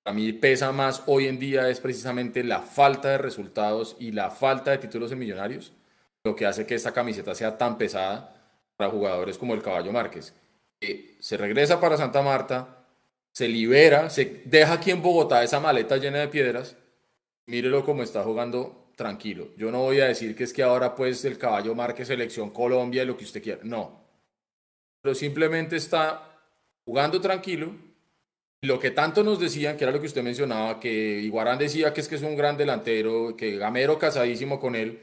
Para 0.02 0.14
mí 0.14 0.32
pesa 0.32 0.72
más 0.72 1.02
hoy 1.06 1.26
en 1.26 1.38
día 1.38 1.68
es 1.68 1.80
precisamente 1.80 2.44
la 2.44 2.60
falta 2.60 3.10
de 3.10 3.18
resultados 3.18 3.96
y 3.98 4.12
la 4.12 4.30
falta 4.30 4.72
de 4.72 4.78
títulos 4.78 5.12
en 5.12 5.18
Millonarios, 5.18 5.72
lo 6.24 6.34
que 6.34 6.46
hace 6.46 6.66
que 6.66 6.74
esta 6.74 6.92
camiseta 6.92 7.34
sea 7.34 7.56
tan 7.56 7.78
pesada 7.78 8.34
para 8.76 8.90
jugadores 8.90 9.38
como 9.38 9.54
el 9.54 9.62
Caballo 9.62 9.92
Márquez. 9.92 10.34
Eh, 10.80 11.16
se 11.20 11.36
regresa 11.36 11.80
para 11.80 11.96
Santa 11.96 12.20
Marta, 12.20 12.84
se 13.32 13.48
libera, 13.48 14.10
se 14.10 14.42
deja 14.44 14.74
aquí 14.74 14.90
en 14.90 15.02
Bogotá 15.02 15.42
esa 15.42 15.60
maleta 15.60 15.96
llena 15.96 16.18
de 16.18 16.28
piedras 16.28 16.76
mírelo 17.46 17.84
como 17.84 18.02
está 18.02 18.22
jugando 18.22 18.90
tranquilo. 18.96 19.48
Yo 19.56 19.70
no 19.70 19.80
voy 19.80 20.00
a 20.00 20.06
decir 20.06 20.34
que 20.36 20.44
es 20.44 20.52
que 20.52 20.62
ahora 20.62 20.94
pues 20.94 21.24
el 21.24 21.38
caballo 21.38 21.74
marque 21.74 22.04
selección 22.04 22.50
Colombia 22.50 23.04
lo 23.04 23.16
que 23.16 23.24
usted 23.24 23.42
quiera. 23.42 23.60
No. 23.64 24.01
Pero 25.02 25.14
simplemente 25.14 25.76
está 25.76 26.38
jugando 26.84 27.20
tranquilo. 27.20 27.74
Lo 28.62 28.78
que 28.78 28.92
tanto 28.92 29.24
nos 29.24 29.40
decían, 29.40 29.76
que 29.76 29.84
era 29.84 29.92
lo 29.92 30.00
que 30.00 30.06
usted 30.06 30.22
mencionaba, 30.22 30.78
que 30.78 31.20
Iguarán 31.20 31.58
decía 31.58 31.92
que 31.92 32.00
es 32.00 32.08
que 32.08 32.14
es 32.14 32.22
un 32.22 32.36
gran 32.36 32.56
delantero, 32.56 33.36
que 33.36 33.56
Gamero 33.56 33.98
casadísimo 33.98 34.60
con 34.60 34.76
él, 34.76 35.00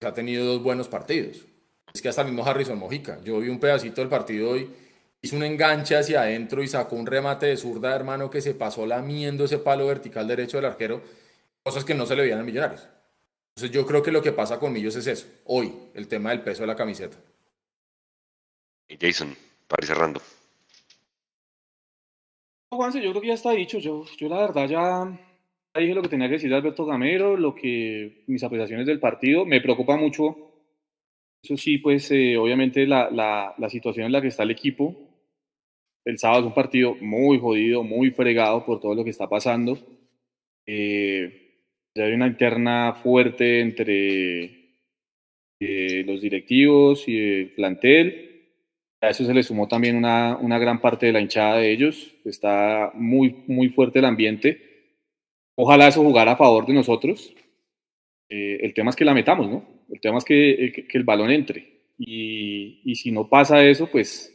ha 0.00 0.14
tenido 0.14 0.46
dos 0.46 0.62
buenos 0.62 0.88
partidos. 0.88 1.44
Es 1.92 2.00
que 2.00 2.08
hasta 2.08 2.22
el 2.22 2.28
mismo 2.28 2.46
Harrison 2.46 2.78
Mojica. 2.78 3.20
Yo 3.24 3.40
vi 3.40 3.48
un 3.48 3.60
pedacito 3.60 4.00
del 4.00 4.08
partido 4.08 4.50
hoy, 4.50 4.70
hizo 5.20 5.36
un 5.36 5.42
enganche 5.42 5.96
hacia 5.96 6.22
adentro 6.22 6.62
y 6.62 6.68
sacó 6.68 6.96
un 6.96 7.06
remate 7.06 7.46
de 7.46 7.56
zurda, 7.56 7.94
hermano, 7.94 8.30
que 8.30 8.40
se 8.40 8.54
pasó 8.54 8.86
lamiendo 8.86 9.44
ese 9.44 9.58
palo 9.58 9.86
vertical 9.86 10.26
derecho 10.26 10.56
del 10.56 10.66
arquero. 10.66 11.02
Cosas 11.62 11.84
que 11.84 11.94
no 11.94 12.06
se 12.06 12.16
le 12.16 12.22
veían 12.22 12.38
a 12.40 12.42
Millonarios. 12.42 12.88
Entonces 13.56 13.74
yo 13.74 13.86
creo 13.86 14.02
que 14.02 14.12
lo 14.12 14.22
que 14.22 14.32
pasa 14.32 14.58
con 14.58 14.72
Millos 14.72 14.96
es 14.96 15.06
eso. 15.06 15.26
Hoy, 15.44 15.74
el 15.94 16.08
tema 16.08 16.30
del 16.30 16.42
peso 16.42 16.62
de 16.62 16.68
la 16.68 16.76
camiseta. 16.76 17.18
Y 18.88 18.96
Jason, 18.98 19.36
para 19.66 19.84
ir 19.84 19.88
cerrando. 19.88 20.20
Juanse, 22.70 23.02
yo 23.02 23.10
creo 23.10 23.22
que 23.22 23.28
ya 23.28 23.34
está 23.34 23.52
dicho. 23.52 23.78
Yo, 23.78 24.04
yo 24.16 24.28
la 24.28 24.38
verdad 24.38 24.68
ya, 24.68 25.80
dije 25.80 25.94
lo 25.94 26.02
que 26.02 26.08
tenía 26.08 26.28
que 26.28 26.34
decir 26.34 26.50
de 26.50 26.56
Alberto 26.56 26.84
Gamero, 26.84 27.36
lo 27.36 27.54
que 27.54 28.24
mis 28.26 28.42
apreciaciones 28.42 28.86
del 28.86 29.00
partido. 29.00 29.44
Me 29.44 29.60
preocupa 29.60 29.96
mucho, 29.96 30.48
eso 31.42 31.56
sí, 31.56 31.78
pues 31.78 32.10
eh, 32.10 32.36
obviamente 32.36 32.86
la, 32.86 33.10
la, 33.10 33.68
situación 33.68 34.06
en 34.06 34.12
la 34.12 34.20
que 34.20 34.28
está 34.28 34.42
el 34.42 34.50
equipo. 34.50 34.96
El 36.04 36.18
sábado 36.18 36.40
es 36.40 36.46
un 36.46 36.54
partido 36.54 36.94
muy 37.00 37.38
jodido, 37.38 37.82
muy 37.82 38.10
fregado 38.10 38.64
por 38.64 38.80
todo 38.80 38.94
lo 38.94 39.04
que 39.04 39.10
está 39.10 39.28
pasando. 39.28 39.78
Eh, 40.66 41.62
ya 41.94 42.04
hay 42.04 42.12
una 42.12 42.26
interna 42.26 42.94
fuerte 43.02 43.60
entre 43.60 44.44
eh, 45.60 46.04
los 46.06 46.20
directivos 46.20 47.08
y 47.08 47.16
el 47.18 47.50
plantel. 47.52 48.27
A 49.00 49.10
eso 49.10 49.24
se 49.24 49.34
le 49.34 49.42
sumó 49.42 49.68
también 49.68 49.96
una, 49.96 50.36
una 50.36 50.58
gran 50.58 50.80
parte 50.80 51.06
de 51.06 51.12
la 51.12 51.20
hinchada 51.20 51.58
de 51.58 51.70
ellos. 51.70 52.14
Está 52.24 52.90
muy, 52.94 53.44
muy 53.46 53.68
fuerte 53.68 54.00
el 54.00 54.04
ambiente. 54.04 54.60
Ojalá 55.54 55.88
eso 55.88 56.02
jugara 56.02 56.32
a 56.32 56.36
favor 56.36 56.66
de 56.66 56.72
nosotros. 56.72 57.32
Eh, 58.28 58.58
el 58.62 58.74
tema 58.74 58.90
es 58.90 58.96
que 58.96 59.04
la 59.04 59.14
metamos, 59.14 59.48
¿no? 59.48 59.64
El 59.90 60.00
tema 60.00 60.18
es 60.18 60.24
que, 60.24 60.72
que, 60.74 60.86
que 60.86 60.98
el 60.98 61.04
balón 61.04 61.30
entre. 61.30 61.78
Y, 61.98 62.80
y, 62.84 62.94
si 62.96 63.10
no 63.10 63.28
pasa 63.28 63.64
eso, 63.64 63.88
pues 63.90 64.32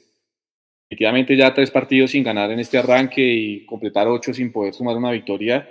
definitivamente 0.90 1.36
ya 1.36 1.54
tres 1.54 1.72
partidos 1.72 2.12
sin 2.12 2.24
ganar 2.24 2.52
en 2.52 2.60
este 2.60 2.78
arranque 2.78 3.22
y 3.22 3.66
completar 3.66 4.08
ocho 4.08 4.34
sin 4.34 4.52
poder 4.52 4.74
sumar 4.74 4.98
una 4.98 5.12
victoria, 5.12 5.68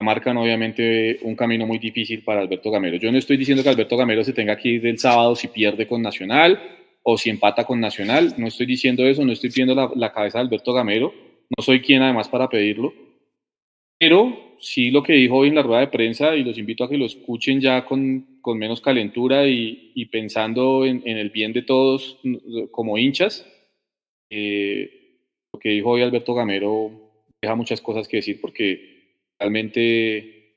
marcan 0.00 0.36
obviamente 0.36 1.18
un 1.22 1.34
camino 1.34 1.66
muy 1.66 1.78
difícil 1.78 2.22
para 2.22 2.40
Alberto 2.40 2.70
Gamero. 2.70 2.96
Yo 2.96 3.10
no 3.10 3.18
estoy 3.18 3.36
diciendo 3.36 3.62
que 3.62 3.70
Alberto 3.70 3.96
Gamero 3.96 4.22
se 4.22 4.32
tenga 4.32 4.56
que 4.56 4.68
ir 4.68 4.82
del 4.82 4.98
sábado 4.98 5.34
si 5.34 5.48
pierde 5.48 5.86
con 5.86 6.02
Nacional 6.02 6.60
o 7.04 7.18
si 7.18 7.30
empata 7.30 7.64
con 7.64 7.78
Nacional. 7.78 8.34
No 8.38 8.48
estoy 8.48 8.66
diciendo 8.66 9.06
eso, 9.06 9.24
no 9.24 9.32
estoy 9.32 9.50
pidiendo 9.50 9.92
la, 9.94 10.12
cabeza 10.12 10.38
de 10.38 10.44
Alberto 10.44 10.72
Gamero. 10.72 11.14
No 11.56 11.62
soy 11.62 11.80
quien 11.80 12.02
además 12.02 12.28
para 12.28 12.48
pedirlo. 12.48 12.92
Pero 13.98 14.56
sí 14.58 14.90
lo 14.90 15.02
que 15.02 15.12
dijo 15.12 15.36
hoy 15.36 15.48
en 15.48 15.54
la 15.54 15.62
rueda 15.62 15.80
de 15.80 15.88
prensa 15.88 16.34
y 16.34 16.42
los 16.42 16.58
invito 16.58 16.82
a 16.82 16.88
que 16.88 16.96
lo 16.96 17.04
escuchen 17.04 17.60
ya 17.60 17.84
con, 17.84 18.38
con 18.40 18.58
menos 18.58 18.80
calentura 18.80 19.46
y, 19.46 20.04
pensando 20.10 20.84
en, 20.84 21.06
el 21.06 21.30
bien 21.30 21.52
de 21.52 21.62
todos 21.62 22.18
como 22.70 22.98
hinchas. 22.98 23.46
Eh, 24.30 25.18
lo 25.52 25.60
que 25.60 25.68
dijo 25.68 25.90
hoy 25.90 26.02
Alberto 26.02 26.34
Gamero 26.34 26.90
deja 27.40 27.54
muchas 27.54 27.80
cosas 27.80 28.08
que 28.08 28.16
decir 28.16 28.40
porque 28.40 29.18
realmente 29.38 30.56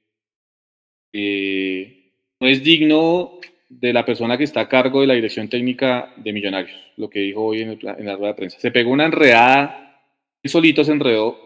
eh, 1.13 2.13
no 2.39 2.47
es 2.47 2.63
digno 2.63 3.39
de 3.69 3.93
la 3.93 4.05
persona 4.05 4.37
que 4.37 4.45
está 4.45 4.61
a 4.61 4.69
cargo 4.69 5.01
de 5.01 5.07
la 5.07 5.13
dirección 5.13 5.49
técnica 5.49 6.13
de 6.15 6.33
Millonarios, 6.33 6.91
lo 6.95 7.09
que 7.09 7.19
dijo 7.19 7.43
hoy 7.43 7.61
en, 7.61 7.69
el, 7.71 7.79
en 7.81 8.05
la 8.05 8.15
rueda 8.15 8.29
de 8.29 8.37
prensa. 8.37 8.59
Se 8.59 8.71
pegó 8.71 8.91
una 8.91 9.05
enredada, 9.05 10.01
él 10.41 10.49
solito 10.49 10.83
se 10.83 10.93
enredó, 10.93 11.37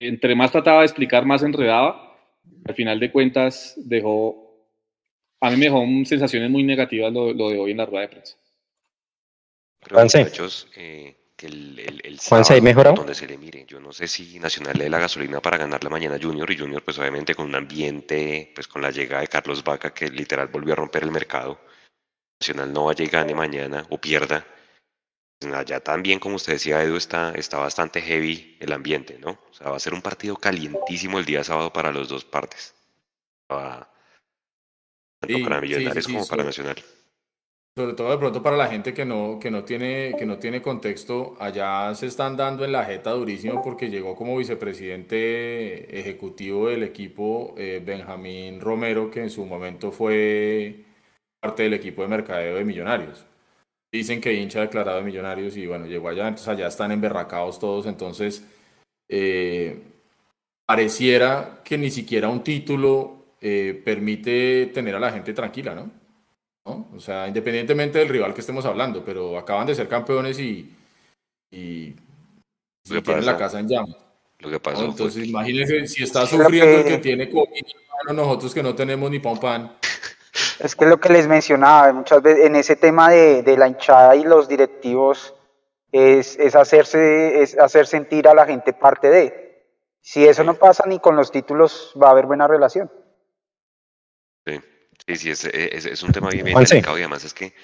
entre 0.00 0.34
más 0.34 0.50
trataba 0.50 0.80
de 0.80 0.86
explicar, 0.86 1.24
más 1.24 1.42
enredaba. 1.42 2.00
Al 2.66 2.74
final 2.74 3.00
de 3.00 3.10
cuentas, 3.10 3.74
dejó, 3.76 4.68
a 5.40 5.50
mí 5.50 5.56
me 5.56 5.66
dejó 5.66 5.84
sensaciones 6.04 6.50
muy 6.50 6.62
negativas 6.62 7.12
lo, 7.12 7.32
lo 7.32 7.50
de 7.50 7.58
hoy 7.58 7.70
en 7.70 7.76
la 7.78 7.86
rueda 7.86 8.02
de 8.02 8.08
prensa. 8.08 8.36
Muchachos, 9.90 10.68
eh, 10.76 11.14
que 11.36 11.46
el, 11.46 11.78
el, 11.78 12.00
el 12.04 12.20
sábado, 12.20 12.62
mejorado? 12.62 12.96
donde 12.96 13.14
se 13.14 13.26
le 13.26 13.36
mire, 13.36 13.64
yo 13.66 13.80
no 13.80 13.92
sé 13.92 14.06
si 14.06 14.38
Nacional 14.38 14.78
le 14.78 14.84
dé 14.84 14.90
la 14.90 14.98
gasolina 14.98 15.40
para 15.40 15.58
ganar 15.58 15.82
la 15.82 15.90
mañana 15.90 16.18
Junior 16.20 16.50
y 16.50 16.58
Junior 16.58 16.82
pues 16.82 16.98
obviamente 16.98 17.34
con 17.34 17.46
un 17.46 17.54
ambiente, 17.54 18.52
pues 18.54 18.68
con 18.68 18.82
la 18.82 18.90
llegada 18.90 19.22
de 19.22 19.28
Carlos 19.28 19.64
Vaca 19.64 19.92
que 19.92 20.08
literal 20.08 20.48
volvió 20.48 20.72
a 20.72 20.76
romper 20.76 21.02
el 21.02 21.10
mercado. 21.10 21.60
Nacional 22.40 22.72
no 22.72 22.84
va 22.84 22.92
a 22.92 22.96
llegar 22.96 23.26
ni 23.26 23.34
mañana 23.34 23.86
o 23.90 23.98
pierda. 23.98 24.46
Allá 25.52 25.80
también, 25.80 26.20
como 26.20 26.36
usted 26.36 26.54
decía, 26.54 26.82
Edu, 26.82 26.96
está, 26.96 27.32
está 27.34 27.58
bastante 27.58 28.00
heavy 28.00 28.56
el 28.60 28.72
ambiente, 28.72 29.18
¿no? 29.18 29.38
O 29.50 29.52
sea, 29.52 29.70
va 29.70 29.76
a 29.76 29.80
ser 29.80 29.92
un 29.92 30.00
partido 30.00 30.36
calientísimo 30.36 31.18
el 31.18 31.24
día 31.26 31.44
sábado 31.44 31.72
para 31.72 31.92
las 31.92 32.08
dos 32.08 32.24
partes. 32.24 32.74
Va, 33.52 33.90
tanto 35.20 35.36
Sí, 35.36 35.42
para 35.42 35.60
Millonarios 35.60 36.04
sí, 36.04 36.10
sí, 36.10 36.16
como 36.16 36.26
para 36.26 36.44
Nacional. 36.44 36.76
Sobre 37.76 37.94
todo 37.94 38.10
de 38.12 38.18
pronto 38.18 38.40
para 38.40 38.56
la 38.56 38.68
gente 38.68 38.94
que 38.94 39.04
no, 39.04 39.40
que 39.40 39.50
no 39.50 39.64
tiene, 39.64 40.14
que 40.16 40.26
no 40.26 40.38
tiene 40.38 40.62
contexto, 40.62 41.36
allá 41.40 41.92
se 41.96 42.06
están 42.06 42.36
dando 42.36 42.64
en 42.64 42.70
la 42.70 42.84
jeta 42.84 43.10
durísimo 43.10 43.62
porque 43.64 43.90
llegó 43.90 44.14
como 44.14 44.36
vicepresidente 44.36 45.98
ejecutivo 45.98 46.68
del 46.68 46.84
equipo 46.84 47.52
eh, 47.58 47.82
Benjamín 47.84 48.60
Romero, 48.60 49.10
que 49.10 49.22
en 49.22 49.30
su 49.30 49.44
momento 49.44 49.90
fue 49.90 50.84
parte 51.40 51.64
del 51.64 51.74
equipo 51.74 52.02
de 52.02 52.08
mercadeo 52.08 52.56
de 52.56 52.64
Millonarios. 52.64 53.26
Dicen 53.92 54.20
que 54.20 54.34
hincha 54.34 54.60
declarado 54.60 54.98
de 54.98 55.04
Millonarios 55.04 55.56
y 55.56 55.66
bueno, 55.66 55.86
llegó 55.86 56.08
allá, 56.08 56.28
entonces 56.28 56.48
allá 56.48 56.68
están 56.68 56.92
emberracados 56.92 57.58
todos, 57.58 57.86
entonces 57.86 58.44
eh, 59.08 59.82
pareciera 60.66 61.60
que 61.64 61.76
ni 61.78 61.90
siquiera 61.90 62.28
un 62.28 62.44
título 62.44 63.36
eh, 63.40 63.82
permite 63.84 64.66
tener 64.66 64.94
a 64.94 65.00
la 65.00 65.12
gente 65.12 65.32
tranquila, 65.34 65.74
¿no? 65.74 66.03
¿No? 66.64 66.88
O 66.96 67.00
sea, 67.00 67.28
independientemente 67.28 67.98
del 67.98 68.08
rival 68.08 68.34
que 68.34 68.40
estemos 68.40 68.64
hablando, 68.64 69.04
pero 69.04 69.38
acaban 69.38 69.66
de 69.66 69.74
ser 69.74 69.88
campeones 69.88 70.38
y, 70.38 70.74
y, 71.50 71.94
tienen 73.02 73.26
la 73.26 73.36
casa 73.36 73.60
en 73.60 73.68
llamas. 73.68 73.96
Lo 74.40 74.48
que 74.48 74.54
¿no? 74.54 74.60
pasó 74.60 74.76
fue 74.78 74.86
Entonces, 74.86 75.26
imagínense 75.26 75.86
si 75.86 76.02
está 76.02 76.26
sufriendo 76.26 76.78
el 76.78 76.84
que- 76.84 76.90
que 76.90 76.98
tiene 76.98 77.30
COVID, 77.30 77.62
nosotros 78.12 78.52
que 78.52 78.62
no 78.62 78.74
tenemos 78.74 79.10
ni 79.10 79.18
pan 79.18 79.38
pan. 79.38 79.76
Es 80.58 80.76
que 80.76 80.84
lo 80.84 80.98
que 80.98 81.08
les 81.08 81.26
mencionaba, 81.26 81.92
muchas 81.92 82.22
veces 82.22 82.44
en 82.46 82.56
ese 82.56 82.76
tema 82.76 83.10
de, 83.10 83.42
de 83.42 83.56
la 83.56 83.68
hinchada 83.68 84.14
y 84.16 84.24
los 84.24 84.48
directivos 84.48 85.34
es, 85.92 86.38
es, 86.38 86.54
hacerse, 86.54 87.42
es 87.42 87.58
hacer 87.58 87.86
sentir 87.86 88.28
a 88.28 88.34
la 88.34 88.46
gente 88.46 88.72
parte 88.72 89.08
de. 89.08 89.64
Si 90.00 90.26
eso 90.26 90.44
no 90.44 90.54
pasa 90.54 90.84
ni 90.86 90.98
con 90.98 91.16
los 91.16 91.30
títulos, 91.32 91.94
va 92.00 92.08
a 92.08 92.10
haber 92.10 92.26
buena 92.26 92.46
relación. 92.46 92.90
Sí, 94.46 94.60
sí, 95.06 95.16
sí, 95.16 95.30
es, 95.30 95.44
es, 95.44 95.86
es 95.86 96.02
un 96.02 96.12
tema 96.12 96.30
bien, 96.30 96.44
bien 96.44 96.54
Juanse. 96.54 96.74
delicado 96.74 96.98
y 96.98 97.02
además 97.02 97.24
es 97.24 97.34
que 97.34 97.54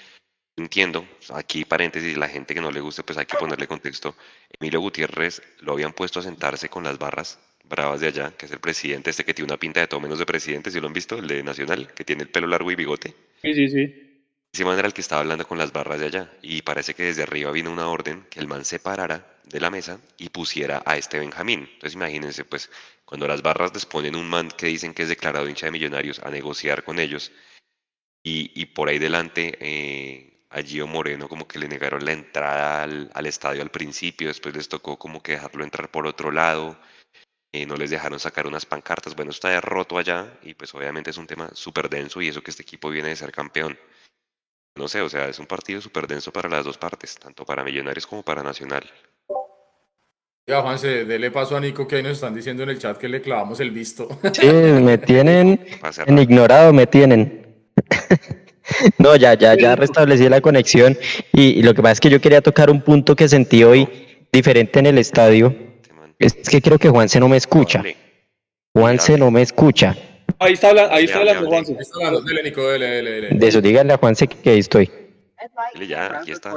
entiendo, 0.57 1.07
aquí 1.33 1.65
paréntesis, 1.65 2.17
la 2.17 2.27
gente 2.27 2.53
que 2.53 2.61
no 2.61 2.71
le 2.71 2.79
guste, 2.79 3.03
pues 3.03 3.17
hay 3.17 3.25
que 3.25 3.37
ponerle 3.37 3.67
contexto. 3.67 4.15
Emilio 4.59 4.79
Gutiérrez 4.79 5.41
lo 5.59 5.73
habían 5.73 5.93
puesto 5.93 6.19
a 6.19 6.23
sentarse 6.23 6.69
con 6.69 6.83
las 6.83 6.97
barras 6.97 7.39
bravas 7.63 8.01
de 8.01 8.07
allá, 8.07 8.33
que 8.37 8.45
es 8.45 8.51
el 8.51 8.59
presidente, 8.59 9.09
este 9.09 9.23
que 9.23 9.33
tiene 9.33 9.51
una 9.51 9.57
pinta 9.57 9.79
de 9.79 9.87
todo 9.87 9.99
menos 9.99 10.19
de 10.19 10.25
presidente, 10.25 10.71
si 10.71 10.79
lo 10.79 10.87
han 10.87 10.93
visto, 10.93 11.17
el 11.17 11.27
de 11.27 11.41
Nacional, 11.41 11.93
que 11.93 12.03
tiene 12.03 12.23
el 12.23 12.29
pelo 12.29 12.47
largo 12.47 12.71
y 12.71 12.75
bigote. 12.75 13.13
Sí, 13.41 13.53
sí, 13.53 13.67
sí. 13.69 14.10
Ese 14.53 14.65
man 14.65 14.77
era 14.77 14.87
el 14.87 14.93
que 14.93 15.01
estaba 15.01 15.21
hablando 15.21 15.47
con 15.47 15.57
las 15.57 15.71
barras 15.71 15.99
de 15.99 16.07
allá 16.07 16.33
y 16.41 16.61
parece 16.61 16.93
que 16.93 17.03
desde 17.03 17.23
arriba 17.23 17.51
vino 17.51 17.71
una 17.71 17.87
orden 17.87 18.27
que 18.29 18.39
el 18.41 18.47
man 18.47 18.65
se 18.65 18.79
parara 18.79 19.39
de 19.45 19.61
la 19.61 19.69
mesa 19.69 19.99
y 20.17 20.29
pusiera 20.29 20.83
a 20.85 20.97
este 20.97 21.19
Benjamín. 21.19 21.69
Entonces 21.73 21.93
imagínense, 21.95 22.43
pues, 22.43 22.69
cuando 23.05 23.27
las 23.27 23.41
barras 23.41 23.73
les 23.73 23.85
ponen 23.85 24.15
un 24.15 24.29
man 24.29 24.49
que 24.49 24.67
dicen 24.67 24.93
que 24.93 25.03
es 25.03 25.09
declarado 25.09 25.47
hincha 25.47 25.67
de 25.67 25.71
millonarios 25.71 26.19
a 26.19 26.29
negociar 26.29 26.83
con 26.83 26.99
ellos 26.99 27.31
y, 28.23 28.51
y 28.59 28.67
por 28.67 28.89
ahí 28.89 28.99
delante 28.99 29.57
eh, 29.61 30.45
a 30.49 30.61
Gio 30.61 30.87
Moreno 30.87 31.29
como 31.29 31.47
que 31.47 31.59
le 31.59 31.67
negaron 31.67 32.05
la 32.05 32.13
entrada 32.13 32.83
al, 32.83 33.11
al 33.13 33.25
estadio 33.27 33.61
al 33.61 33.71
principio, 33.71 34.27
después 34.29 34.55
les 34.55 34.69
tocó 34.69 34.97
como 34.99 35.23
que 35.23 35.33
dejarlo 35.33 35.63
entrar 35.63 35.89
por 35.91 36.07
otro 36.07 36.31
lado, 36.31 36.79
eh, 37.53 37.65
no 37.65 37.75
les 37.75 37.89
dejaron 37.91 38.19
sacar 38.19 38.47
unas 38.47 38.65
pancartas, 38.65 39.15
bueno, 39.15 39.31
está 39.31 39.59
roto 39.61 39.97
allá 39.97 40.39
y 40.43 40.53
pues 40.55 40.73
obviamente 40.75 41.11
es 41.11 41.17
un 41.17 41.27
tema 41.27 41.49
súper 41.53 41.89
denso 41.89 42.21
y 42.21 42.29
eso 42.29 42.43
que 42.43 42.51
este 42.51 42.63
equipo 42.63 42.89
viene 42.89 43.09
de 43.09 43.15
ser 43.17 43.31
campeón. 43.31 43.77
No 44.75 44.87
sé, 44.87 45.01
o 45.01 45.09
sea, 45.09 45.27
es 45.27 45.37
un 45.39 45.45
partido 45.45 45.81
súper 45.81 46.07
denso 46.07 46.31
para 46.31 46.49
las 46.49 46.63
dos 46.63 46.77
partes, 46.77 47.17
tanto 47.17 47.45
para 47.45 47.63
Millonarios 47.63 48.07
como 48.07 48.23
para 48.23 48.41
Nacional. 48.41 48.83
Ya, 50.47 50.61
Juanse, 50.61 51.05
dele 51.05 51.29
paso 51.29 51.55
a 51.55 51.59
Nico 51.59 51.87
que 51.87 51.97
ahí 51.97 52.03
nos 52.03 52.13
están 52.13 52.33
diciendo 52.33 52.63
en 52.63 52.69
el 52.69 52.79
chat 52.79 52.97
que 52.97 53.07
le 53.07 53.21
clavamos 53.21 53.59
el 53.59 53.71
visto. 53.71 54.07
Sí, 54.33 54.47
me 54.47 54.97
tienen 54.97 55.65
en 56.07 56.19
ignorado, 56.19 56.73
me 56.73 56.87
tienen. 56.87 57.65
No, 58.99 59.15
ya, 59.17 59.33
ya, 59.33 59.55
ya 59.55 59.75
restablecí 59.75 60.29
la 60.29 60.39
conexión 60.39 60.97
y, 61.33 61.59
y 61.59 61.63
lo 61.63 61.73
que 61.73 61.81
pasa 61.81 61.93
es 61.93 61.99
que 61.99 62.09
yo 62.09 62.21
quería 62.21 62.41
tocar 62.41 62.69
un 62.69 62.81
punto 62.81 63.15
que 63.15 63.27
sentí 63.27 63.63
hoy 63.63 63.89
diferente 64.31 64.79
en 64.79 64.85
el 64.85 64.97
estadio. 64.97 65.53
Es 66.19 66.35
que 66.35 66.61
creo 66.61 66.77
que 66.77 66.87
Juanse 66.87 67.19
no 67.19 67.27
me 67.27 67.35
escucha. 67.35 67.83
Juanse 68.73 69.17
no 69.17 69.29
me 69.29 69.41
escucha. 69.41 69.97
Ahí 70.41 70.53
está, 70.53 70.69
habla- 70.69 70.89
ahí 70.91 71.05
está 71.05 71.19
hablando. 71.19 71.47
Juanse. 71.47 71.75
Está 71.79 71.97
hablando, 71.97 72.21
Dele, 72.21 72.43
Nico, 72.43 72.67
dele, 72.67 72.87
dele, 72.87 73.11
dele. 73.11 73.29
De 73.31 73.47
eso, 73.47 73.61
díganle 73.61 73.93
a 73.93 73.97
Juanse 73.97 74.27
que, 74.27 74.37
que 74.37 74.49
ahí 74.49 74.59
estoy. 74.59 74.89
Ya, 75.87 76.17
aquí 76.19 76.31
está. 76.31 76.51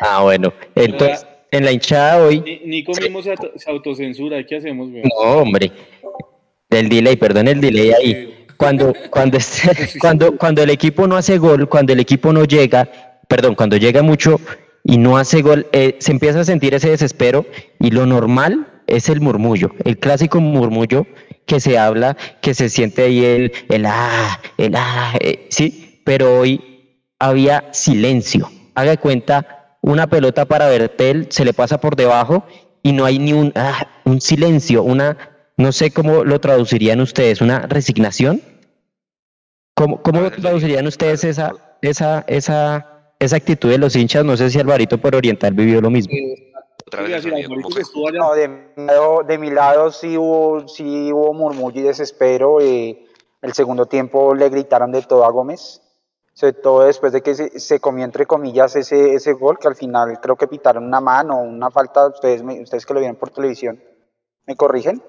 Ah, 0.00 0.22
bueno. 0.22 0.52
Entonces, 0.74 1.26
en 1.50 1.64
la 1.64 1.72
hinchada 1.72 2.24
hoy, 2.24 2.40
Ni- 2.40 2.60
Nico 2.64 2.92
mismo 2.92 3.22
se, 3.22 3.30
auto- 3.32 3.52
se 3.56 3.70
autocensura. 3.70 4.38
¿y 4.38 4.46
¿Qué 4.46 4.56
hacemos, 4.56 4.88
güey? 4.90 5.02
no, 5.02 5.20
hombre, 5.42 5.72
del 6.70 6.88
delay, 6.88 7.16
perdón 7.16 7.48
el 7.48 7.60
delay 7.60 7.90
ahí. 7.92 8.46
Cuando, 8.56 8.92
cuando, 9.10 9.38
cuando, 10.00 10.36
cuando 10.36 10.62
el 10.62 10.70
equipo 10.70 11.06
no 11.08 11.16
hace 11.16 11.38
gol, 11.38 11.68
cuando 11.68 11.92
el 11.92 11.98
equipo 12.00 12.32
no 12.32 12.44
llega, 12.44 12.88
perdón, 13.28 13.56
cuando 13.56 13.76
llega 13.76 14.00
mucho 14.02 14.40
y 14.84 14.96
no 14.96 15.16
hace 15.18 15.42
gol, 15.42 15.66
eh, 15.72 15.96
se 15.98 16.12
empieza 16.12 16.40
a 16.40 16.44
sentir 16.44 16.72
ese 16.74 16.90
desespero 16.90 17.46
y 17.80 17.90
lo 17.90 18.06
normal 18.06 18.66
es 18.86 19.08
el 19.08 19.20
murmullo, 19.20 19.70
el 19.84 19.98
clásico 19.98 20.40
murmullo 20.40 21.06
que 21.46 21.60
se 21.60 21.78
habla, 21.78 22.16
que 22.40 22.54
se 22.54 22.68
siente 22.68 23.02
ahí 23.02 23.24
el, 23.24 23.86
ah, 23.86 24.40
el 24.56 24.74
ah, 24.76 25.14
eh, 25.20 25.46
sí, 25.50 26.00
pero 26.04 26.40
hoy 26.40 27.00
había 27.18 27.72
silencio. 27.72 28.50
Haga 28.74 28.96
cuenta, 28.96 29.76
una 29.82 30.06
pelota 30.06 30.46
para 30.46 30.68
Bertel 30.68 31.28
se 31.30 31.44
le 31.44 31.52
pasa 31.52 31.78
por 31.78 31.96
debajo 31.96 32.46
y 32.82 32.92
no 32.92 33.04
hay 33.04 33.18
ni 33.18 33.32
un, 33.32 33.52
ah, 33.54 33.86
un 34.04 34.20
silencio, 34.20 34.82
una, 34.82 35.16
no 35.56 35.72
sé 35.72 35.90
cómo 35.90 36.24
lo 36.24 36.40
traducirían 36.40 37.00
ustedes, 37.00 37.40
una 37.40 37.60
resignación. 37.60 38.40
¿Cómo, 39.74 40.02
cómo 40.02 40.20
lo 40.20 40.30
traducirían 40.30 40.86
ustedes 40.86 41.24
esa, 41.24 41.52
esa, 41.82 42.24
esa, 42.28 43.12
esa 43.18 43.36
actitud 43.36 43.70
de 43.70 43.78
los 43.78 43.96
hinchas? 43.96 44.24
No 44.24 44.36
sé 44.36 44.50
si 44.50 44.58
Alvarito 44.58 44.98
por 44.98 45.16
Oriental 45.16 45.52
vivió 45.52 45.80
lo 45.80 45.90
mismo. 45.90 46.14
No, 48.18 48.34
de, 48.34 48.48
mi 48.48 48.86
lado, 48.86 49.22
de 49.24 49.38
mi 49.38 49.50
lado 49.50 49.90
sí 49.90 50.16
hubo, 50.18 50.68
sí 50.68 51.12
hubo 51.12 51.32
murmullo 51.32 51.80
y 51.80 51.84
desespero. 51.84 52.60
eh, 52.60 53.06
el 53.42 53.52
segundo 53.52 53.86
tiempo 53.86 54.34
le 54.34 54.48
gritaron 54.48 54.90
de 54.92 55.02
todo 55.02 55.24
a 55.24 55.30
Gómez, 55.30 55.82
sobre 56.32 56.54
todo 56.54 56.82
después 56.84 57.12
de 57.12 57.20
que 57.22 57.34
se, 57.34 57.58
se 57.60 57.78
comió 57.78 58.04
entre 58.04 58.24
comillas 58.26 58.74
ese, 58.76 59.14
ese 59.14 59.32
gol, 59.34 59.58
que 59.58 59.68
al 59.68 59.76
final 59.76 60.18
creo 60.20 60.36
que 60.36 60.46
pitaron 60.48 60.84
una 60.84 61.00
mano, 61.00 61.38
una 61.42 61.70
falta, 61.70 62.06
ustedes, 62.06 62.42
me- 62.42 62.60
ustedes 62.62 62.86
que 62.86 62.94
lo 62.94 63.00
vieron 63.00 63.16
por 63.16 63.28
televisión, 63.30 63.82
¿me 64.46 64.56
corrigen? 64.56 65.02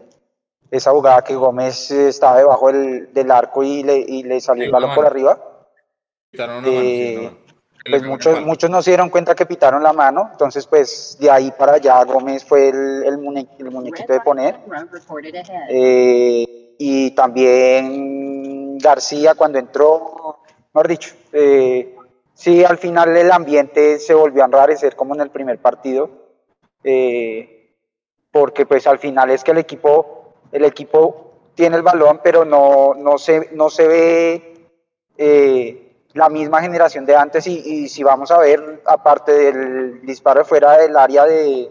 Esa 0.69 0.91
jugada 0.91 1.23
que 1.23 1.35
Gómez 1.35 1.91
estaba 1.91 2.37
debajo 2.37 2.67
del, 2.71 3.13
del 3.13 3.31
arco 3.31 3.63
y 3.63 3.83
le, 3.83 3.99
y 3.99 4.23
le 4.23 4.41
salió 4.41 4.63
Sí, 4.63 4.65
el 4.65 4.71
balón 4.73 4.89
por 4.95 5.05
arriba. 5.05 5.39
Una 6.59 6.67
Eh, 6.69 7.15
mano. 7.23 7.37
Pues 7.87 8.01
muchos, 8.03 8.41
muchos 8.45 8.69
no 8.69 8.81
se 8.81 8.91
dieron 8.91 9.09
cuenta 9.09 9.35
que 9.35 9.45
pitaron 9.45 9.83
la 9.83 9.93
mano, 9.93 10.29
entonces 10.31 10.65
pues 10.65 11.17
de 11.19 11.29
ahí 11.29 11.51
para 11.57 11.73
allá 11.73 12.03
Gómez 12.03 12.43
fue 12.43 12.69
el, 12.69 13.03
el, 13.05 13.17
muñe- 13.19 13.47
el 13.59 13.69
muñequito 13.71 14.11
de 14.13 14.19
poner. 14.21 14.59
Eh, 15.69 16.75
y 16.79 17.11
también 17.11 18.77
García 18.79 19.35
cuando 19.35 19.59
entró, 19.59 20.39
mejor 20.73 20.87
dicho, 20.87 21.13
eh, 21.31 21.95
sí, 22.33 22.63
al 22.63 22.77
final 22.77 23.15
el 23.15 23.31
ambiente 23.31 23.99
se 23.99 24.13
volvió 24.13 24.41
a 24.41 24.47
enrarecer 24.47 24.95
como 24.95 25.13
en 25.15 25.21
el 25.21 25.29
primer 25.29 25.59
partido, 25.59 26.09
eh, 26.83 27.71
porque 28.31 28.65
pues 28.65 28.87
al 28.87 28.99
final 28.99 29.29
es 29.29 29.43
que 29.43 29.51
el 29.51 29.59
equipo, 29.59 30.33
el 30.51 30.65
equipo 30.65 31.33
tiene 31.55 31.77
el 31.77 31.83
balón, 31.83 32.19
pero 32.23 32.43
no, 32.45 32.93
no, 32.95 33.17
se, 33.17 33.49
no 33.53 33.69
se 33.69 33.87
ve 33.87 34.69
la 36.15 36.29
misma 36.29 36.61
generación 36.61 37.05
de 37.05 37.13
antes 37.13 37.45
y, 37.45 37.89
si 37.89 38.01
vamos 38.01 38.31
a 38.31 38.37
ver, 38.37 38.81
aparte 38.85 39.33
del 39.33 40.01
disparo 40.05 40.45
fuera 40.45 40.77
del 40.77 40.95
área 40.95 41.25
de, 41.25 41.69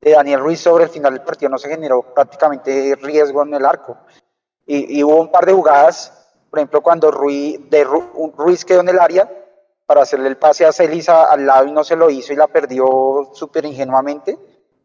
Daniel 0.00 0.40
Ruiz 0.40 0.60
sobre 0.60 0.84
el 0.84 0.90
final 0.90 1.12
del 1.12 1.22
partido, 1.22 1.50
no 1.50 1.58
se 1.58 1.68
generó 1.68 2.02
prácticamente 2.14 2.94
riesgo 3.00 3.42
en 3.42 3.54
el 3.54 3.64
arco. 3.64 3.98
Y, 4.66 5.02
hubo 5.04 5.20
un 5.20 5.30
par 5.30 5.44
de 5.44 5.52
jugadas, 5.52 6.12
por 6.48 6.58
ejemplo, 6.58 6.80
cuando 6.82 7.10
Ruiz, 7.10 7.60
quedó 8.66 8.80
en 8.80 8.88
el 8.88 8.98
área 8.98 9.30
para 9.84 10.02
hacerle 10.02 10.28
el 10.28 10.38
pase 10.38 10.64
a 10.64 10.72
Celis 10.72 11.10
a- 11.10 11.24
al 11.24 11.44
lado 11.44 11.66
y 11.66 11.72
no 11.72 11.84
se 11.84 11.94
lo 11.96 12.08
hizo 12.08 12.32
y 12.32 12.36
la 12.36 12.46
perdió 12.46 13.30
súper 13.34 13.66
ingenuamente. 13.66 14.38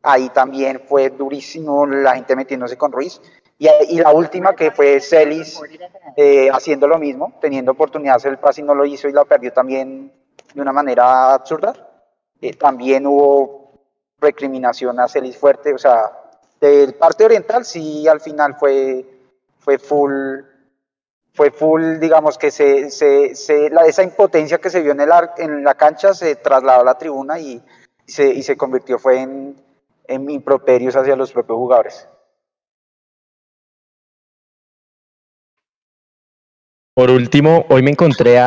Ahí 0.04 0.30
también 0.30 0.84
fue 0.88 1.10
durísimo 1.10 1.86
la 1.86 2.16
gente 2.16 2.36
metiéndose 2.36 2.78
con 2.78 2.92
Ruiz. 2.92 3.22
Y, 3.60 3.68
y 3.90 3.98
la 4.00 4.12
última 4.14 4.56
que 4.56 4.72
fue 4.72 5.02
Celis 5.02 5.62
eh, 6.16 6.50
haciendo 6.50 6.88
lo 6.88 6.98
mismo, 6.98 7.34
teniendo 7.42 7.74
oportunidad 7.74 8.14
de 8.14 8.18
hacer 8.18 8.32
el 8.32 8.40
pase 8.40 8.62
y 8.62 8.64
no 8.64 8.74
lo 8.74 8.86
hizo 8.86 9.08
y 9.10 9.12
la 9.14 9.26
perdió 9.26 9.52
también 9.54 10.12
de 10.54 10.62
una 10.62 10.72
manera 10.72 11.34
absurda. 11.34 11.74
Eh, 12.42 12.54
también 12.54 13.06
hubo 13.06 13.74
recriminación 14.22 15.00
a 15.00 15.08
Celis 15.10 15.38
fuerte, 15.38 15.74
o 15.74 15.78
sea, 15.78 16.10
del 16.62 16.96
parte 16.96 17.26
oriental 17.26 17.66
sí 17.66 18.08
al 18.08 18.22
final 18.22 18.56
fue, 18.58 19.06
fue 19.60 19.78
full, 19.78 20.40
fue 21.34 21.52
full, 21.52 22.00
digamos 22.00 22.38
que 22.38 22.52
se, 22.52 22.90
se, 22.90 23.36
se- 23.36 23.70
la, 23.70 23.86
esa 23.86 24.04
impotencia 24.04 24.58
que 24.58 24.70
se 24.70 24.82
vio 24.82 24.92
en, 24.94 25.02
el 25.02 25.10
en 25.38 25.64
la 25.64 25.76
cancha 25.76 26.14
se 26.14 26.36
trasladó 26.38 26.82
a 26.82 26.86
la 26.86 26.98
tribuna 26.98 27.40
y, 27.40 27.62
y 28.06 28.12
se, 28.12 28.28
y 28.28 28.44
se 28.44 28.58
convirtió 28.58 29.00
fue 29.00 29.20
en, 29.22 29.56
en 30.08 30.30
improperios 30.30 30.96
hacia 30.96 31.16
los 31.16 31.32
propios 31.32 31.58
jugadores. 31.58 32.08
Por 37.00 37.12
último, 37.12 37.66
hoy 37.70 37.82
me 37.82 37.92
encontré 37.92 38.40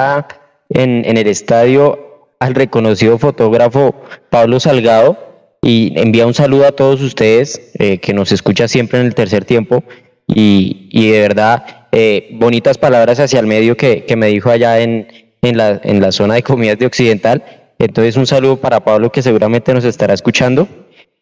en, 0.68 1.16
el 1.16 1.26
estadio 1.26 2.28
al 2.38 2.55
reconocido 2.55 3.18
fotógrafo 3.18 3.94
Pablo 4.28 4.61
Salgado 4.61 5.16
y 5.62 5.98
envía 5.98 6.26
un 6.26 6.34
saludo 6.34 6.66
a 6.66 6.72
todos 6.72 7.00
ustedes 7.00 7.72
eh, 7.78 7.96
que 7.96 8.12
nos 8.12 8.30
escucha 8.30 8.68
siempre 8.68 9.00
en 9.00 9.07
el 9.07 9.14
tercer 9.14 9.46
tiempo 9.46 9.82
y, 10.26 11.11
de 11.12 11.18
verdad 11.22 11.86
eh, 11.92 12.28
bonitas 12.34 12.76
palabras 12.76 13.20
hacia 13.20 13.40
el 13.40 13.46
medio 13.46 13.74
que, 13.74 14.05
me 14.18 14.26
dijo 14.26 14.50
allá 14.50 14.80
en, 14.80 15.07
la, 15.40 15.80
en 15.82 16.03
la 16.03 16.12
zona 16.12 16.34
de 16.34 16.42
comidas 16.42 16.78
de 16.78 16.84
Occidental. 16.84 17.72
Entonces 17.78 18.18
un 18.18 18.26
saludo 18.26 18.61
para 18.61 18.84
Pablo 18.84 19.11
que 19.11 19.22
seguramente 19.22 19.72
nos 19.72 19.86
estará 19.86 20.12
escuchando. 20.12 20.68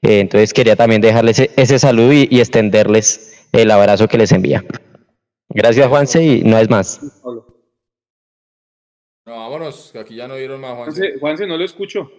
Eh, 0.03 0.19
entonces 0.19 0.53
quería 0.53 0.75
también 0.75 1.01
dejarles 1.01 1.39
ese, 1.39 1.51
ese 1.55 1.79
saludo 1.79 2.13
y 2.13 2.41
extenderles 2.41 3.47
el 3.53 3.71
abrazo 3.71 4.09
que 4.09 4.19
les 4.19 4.33
envía. 4.33 4.65
Gracias 5.51 5.89
Juanse 5.89 6.23
y 6.23 6.43
no 6.43 6.59
es 6.59 6.71
más. 6.71 7.23
No, 9.27 9.37
vámonos, 9.37 9.91
que 9.93 9.99
aquí 9.99 10.17
ya 10.17 10.27
no 10.27 10.37
dieron 10.37 10.61
más, 10.61 10.75
Juanse. 10.75 11.01
Juanse, 11.01 11.19
Juanse, 11.19 11.47
no 11.47 11.57
lo 11.57 11.65
escucho. 11.65 12.11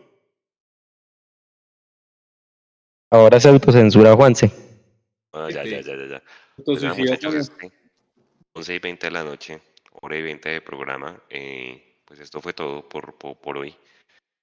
Ahora 3.09 3.39
se 3.39 3.49
autocensura 3.49 4.15
Juanse. 4.15 4.51
Ah, 5.33 5.49
ya, 5.49 5.63
ya, 5.63 5.81
ya, 5.81 5.95
ya, 5.95 6.07
ya. 6.07 6.23
Entonces, 6.57 6.89
Pues 6.89 6.95
sí, 6.95 7.01
muchachos, 7.01 7.33
este, 7.35 7.71
11 8.53 8.75
y 8.75 8.79
20 8.79 9.07
de 9.07 9.11
la 9.11 9.23
noche, 9.23 9.61
hora 10.01 10.17
y 10.17 10.21
20 10.21 10.49
de 10.49 10.61
programa. 10.61 11.21
eh, 11.29 11.87
pues 12.05 12.19
esto 12.19 12.41
fue 12.41 12.51
todo 12.51 12.89
por, 12.89 13.17
por, 13.17 13.37
por 13.37 13.57
hoy. 13.57 13.73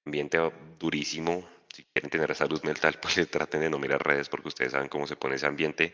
Ambiente 0.03 0.39
durísimo. 0.79 1.47
Si 1.71 1.83
quieren 1.83 2.09
tener 2.09 2.33
salud 2.33 2.59
mental, 2.63 2.97
pues 3.01 3.29
traten 3.29 3.61
de 3.61 3.69
no 3.69 3.77
mirar 3.77 4.03
redes 4.03 4.27
porque 4.27 4.47
ustedes 4.47 4.71
saben 4.71 4.89
cómo 4.89 5.05
se 5.05 5.15
pone 5.15 5.35
ese 5.35 5.45
ambiente. 5.45 5.93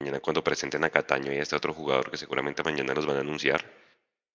Mañana 0.00 0.20
cuando 0.20 0.42
presenten 0.42 0.82
a 0.84 0.90
Cataño 0.90 1.32
y 1.32 1.36
a 1.36 1.42
este 1.42 1.56
otro 1.56 1.74
jugador 1.74 2.10
que 2.10 2.16
seguramente 2.16 2.62
mañana 2.62 2.94
los 2.94 3.06
van 3.06 3.16
a 3.18 3.20
anunciar. 3.20 3.64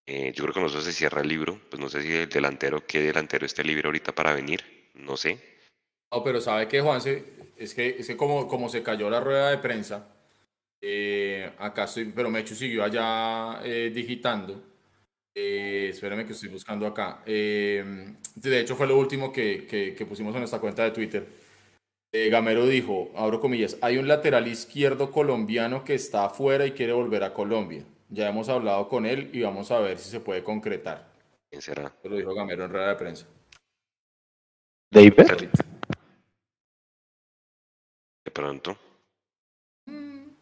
eh, 0.08 0.32
yo 0.32 0.44
creo 0.44 0.54
que 0.54 0.60
nosotros 0.60 0.84
se 0.84 0.92
cierra 0.92 1.20
el 1.22 1.28
libro. 1.28 1.60
Pues 1.68 1.80
no 1.80 1.88
sé 1.88 2.02
si 2.02 2.12
el 2.12 2.28
delantero, 2.28 2.86
qué 2.86 3.00
delantero 3.00 3.44
esté 3.44 3.64
libre 3.64 3.86
ahorita 3.88 4.14
para 4.14 4.32
venir. 4.32 4.90
No 4.94 5.16
sé. 5.16 5.40
No, 6.12 6.22
pero 6.22 6.40
¿sabe 6.40 6.68
qué, 6.68 6.80
Juanse? 6.80 7.24
Es 7.56 7.74
que, 7.74 7.96
es 7.98 8.06
que 8.06 8.16
como, 8.16 8.46
como 8.46 8.68
se 8.68 8.82
cayó 8.84 9.10
la 9.10 9.18
rueda 9.20 9.50
de 9.50 9.58
prensa, 9.58 10.14
eh, 10.80 11.52
acá 11.58 11.84
estoy, 11.84 12.06
pero 12.14 12.30
Mechu 12.30 12.54
siguió 12.54 12.84
allá 12.84 13.60
eh, 13.64 13.90
digitando. 13.94 14.62
Eh, 15.34 15.88
espérame 15.90 16.26
que 16.26 16.32
estoy 16.32 16.48
buscando 16.50 16.86
acá. 16.86 17.22
Eh, 17.26 18.14
de 18.36 18.60
hecho, 18.60 18.76
fue 18.76 18.86
lo 18.86 18.96
último 18.98 19.32
que, 19.32 19.66
que- 19.66 19.94
que 19.94 20.06
pusimos 20.06 20.34
en 20.34 20.40
nuestra 20.40 20.60
cuenta 20.60 20.84
de 20.84 20.92
Twitter. 20.92 21.26
Eh, 22.18 22.30
Gamero 22.30 22.64
dijo, 22.66 23.10
abro 23.14 23.42
comillas, 23.42 23.76
hay 23.82 23.98
un 23.98 24.08
lateral 24.08 24.46
izquierdo 24.48 25.10
colombiano 25.10 25.84
que 25.84 25.94
está 25.94 26.24
afuera 26.24 26.64
y 26.64 26.72
quiere 26.72 26.94
volver 26.94 27.22
a 27.22 27.34
Colombia. 27.34 27.84
Ya 28.08 28.26
hemos 28.30 28.48
hablado 28.48 28.88
con 28.88 29.04
él 29.04 29.28
y 29.34 29.42
vamos 29.42 29.70
a 29.70 29.80
ver 29.80 29.98
si 29.98 30.08
se 30.08 30.20
puede 30.20 30.42
concretar. 30.42 31.04
¿Quién 31.50 31.60
será? 31.60 31.92
Eso 32.00 32.08
lo 32.08 32.16
dijo 32.16 32.32
Gamero 32.34 32.64
en 32.64 32.70
rueda 32.70 32.88
de 32.88 32.94
prensa. 32.94 33.26
David. 34.90 35.12
De 38.24 38.30
pronto. 38.32 38.78
No 39.86 40.32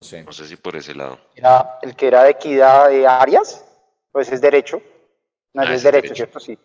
sé. 0.00 0.24
No 0.24 0.32
sé 0.32 0.46
si 0.48 0.56
por 0.56 0.74
ese 0.74 0.92
lado. 0.96 1.20
Era 1.36 1.78
el 1.82 1.94
que 1.94 2.08
era 2.08 2.24
de 2.24 2.30
equidad 2.30 2.88
de 2.88 3.06
Arias, 3.06 3.64
pues 4.10 4.32
es 4.32 4.40
derecho. 4.40 4.82
No, 5.54 5.62
Ah, 5.62 5.66
ese 5.66 5.74
es 5.74 5.78
ese 5.78 5.88
es 5.88 5.92
derecho, 5.92 6.14
derecho. 6.14 6.14
¿cierto? 6.16 6.40
Sí. 6.40 6.58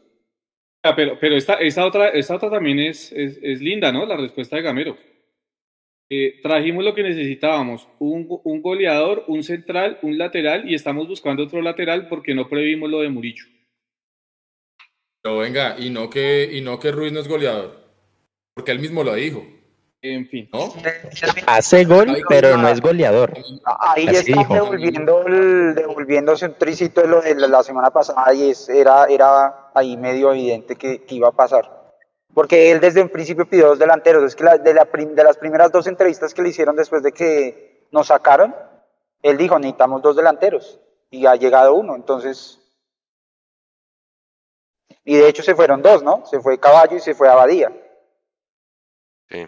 Ah, 0.88 0.96
pero, 0.96 1.18
pero 1.20 1.36
esta, 1.36 1.56
esta 1.56 1.86
otra, 1.86 2.10
esta 2.10 2.36
otra 2.36 2.50
también 2.50 2.80
es, 2.80 3.12
es, 3.12 3.38
es 3.42 3.60
linda, 3.62 3.92
¿no? 3.92 4.06
La 4.06 4.16
respuesta 4.16 4.56
de 4.56 4.62
Gamero. 4.62 4.98
Eh, 6.10 6.40
trajimos 6.42 6.86
lo 6.86 6.96
que 6.96 7.04
necesitábamos, 7.04 7.90
un, 8.00 8.26
un 8.46 8.62
goleador, 8.62 9.26
un 9.28 9.44
central, 9.44 10.00
un 10.02 10.18
lateral 10.18 10.70
y 10.70 10.76
estamos 10.76 11.10
buscando 11.10 11.44
otro 11.44 11.62
lateral 11.62 12.08
porque 12.08 12.34
no 12.34 12.48
previmos 12.48 12.90
lo 12.90 13.02
de 13.02 13.10
Muricho. 13.10 13.48
Pero 15.22 15.40
venga, 15.40 15.76
y 15.78 15.90
no 15.90 16.10
que, 16.10 16.50
y 16.50 16.62
no 16.62 16.80
que 16.80 16.94
Ruiz 16.94 17.12
no 17.12 17.20
es 17.20 17.28
goleador. 17.28 17.76
Porque 18.54 18.72
él 18.72 18.80
mismo 18.80 19.04
lo 19.04 19.14
dijo. 19.16 19.46
En 20.02 20.28
fin. 20.28 20.48
¿No? 20.54 20.72
Hace 21.48 21.84
gol, 21.86 22.24
pero 22.30 22.56
no 22.56 22.68
es 22.70 22.80
goleador. 22.82 23.34
Ahí 23.66 24.08
Así 24.08 24.32
está 24.32 24.54
devolviendo 24.54 25.26
el- 25.26 25.74
devolviéndose 25.76 26.46
un 26.46 26.54
tricito 26.54 27.02
de 27.02 27.08
lo 27.08 27.22
de 27.22 27.34
la, 27.36 27.48
la 27.48 27.64
semana 27.64 27.90
pasada 27.90 28.32
y 28.34 28.52
es, 28.52 28.70
era, 28.70 29.06
era 29.06 29.72
ahí 29.74 29.98
medio 29.98 30.32
evidente 30.32 30.76
que, 30.76 31.04
que 31.04 31.16
iba 31.16 31.30
a 31.30 31.32
pasar. 31.32 31.94
Porque 32.34 32.72
él 32.72 32.80
desde 32.80 33.02
un 33.02 33.10
principio 33.10 33.50
pidió 33.50 33.68
dos 33.70 33.80
delanteros. 33.80 34.24
Es 34.24 34.36
que 34.36 34.44
la- 34.44 34.58
de, 34.60 34.74
la 34.74 34.86
prim- 34.86 35.16
de 35.16 35.24
las 35.24 35.38
primeras 35.38 35.72
dos 35.72 35.88
entrevistas 35.88 36.34
que 36.34 36.44
le 36.44 36.50
hicieron 36.50 36.76
después 36.76 37.02
de 37.02 37.12
que 37.12 37.88
nos 37.92 38.08
sacaron, 38.08 38.56
él 39.24 39.36
dijo, 39.38 39.58
necesitamos 39.58 40.04
dos 40.04 40.16
delanteros. 40.16 40.80
Y 41.10 41.26
ha 41.26 41.36
llegado 41.36 41.74
uno. 41.74 41.96
Entonces, 41.96 42.60
Y 45.04 45.16
de 45.16 45.28
hecho 45.30 45.42
se 45.42 45.56
fueron 45.56 45.82
dos, 45.82 46.04
¿no? 46.04 46.24
Se 46.26 46.40
fue 46.42 46.60
Caballo 46.60 46.98
y 46.98 47.00
se 47.00 47.16
fue 47.16 47.30
Abadía. 47.30 47.72
Sí. 49.30 49.48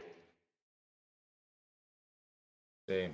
Sí. 2.89 3.07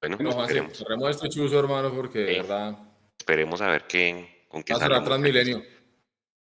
Bueno, 0.00 0.16
No, 0.18 0.42
esperemos. 0.42 0.76
cerremos 0.76 1.10
este 1.10 1.28
chuzo, 1.28 1.60
hermano, 1.60 1.94
porque 1.94 2.18
de 2.18 2.32
verdad. 2.38 2.76
Esperemos 3.16 3.60
a 3.60 3.68
ver 3.68 3.86
qué, 3.86 4.44
con 4.48 4.64
qué 4.64 4.74
salen. 4.74 5.04
Transmilenio. 5.04 5.62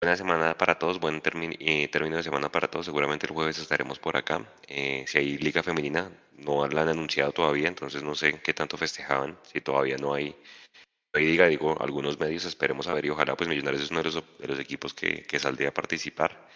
Buena 0.00 0.16
semana 0.16 0.56
para 0.56 0.78
todos, 0.78 1.00
buen 1.00 1.20
eh, 1.24 1.88
término 1.88 2.16
de 2.16 2.22
semana 2.22 2.52
para 2.52 2.68
todos. 2.68 2.86
Seguramente 2.86 3.26
el 3.26 3.32
jueves 3.32 3.58
estaremos 3.58 3.98
por 3.98 4.16
acá. 4.16 4.46
Eh, 4.68 5.04
si 5.08 5.18
hay 5.18 5.38
liga 5.38 5.64
femenina, 5.64 6.12
no 6.36 6.64
la 6.68 6.82
han 6.82 6.90
anunciado 6.90 7.32
todavía, 7.32 7.66
entonces 7.66 8.04
no 8.04 8.14
sé 8.14 8.40
qué 8.40 8.54
tanto 8.54 8.76
festejaban. 8.76 9.36
Si 9.52 9.60
todavía 9.60 9.96
no 9.96 10.14
hay, 10.14 10.30
no 10.30 11.18
hay 11.18 11.24
liga, 11.26 11.48
digo, 11.48 11.76
algunos 11.80 12.20
medios 12.20 12.44
esperemos 12.44 12.86
a 12.86 12.94
ver 12.94 13.06
y 13.06 13.10
ojalá 13.10 13.36
pues 13.36 13.48
Millonarios 13.48 13.82
es 13.82 13.90
uno 13.90 14.00
de 14.00 14.12
los, 14.12 14.38
de 14.38 14.46
los 14.46 14.60
equipos 14.60 14.94
que, 14.94 15.24
que 15.24 15.40
saldría 15.40 15.70
a 15.70 15.74
participar. 15.74 16.48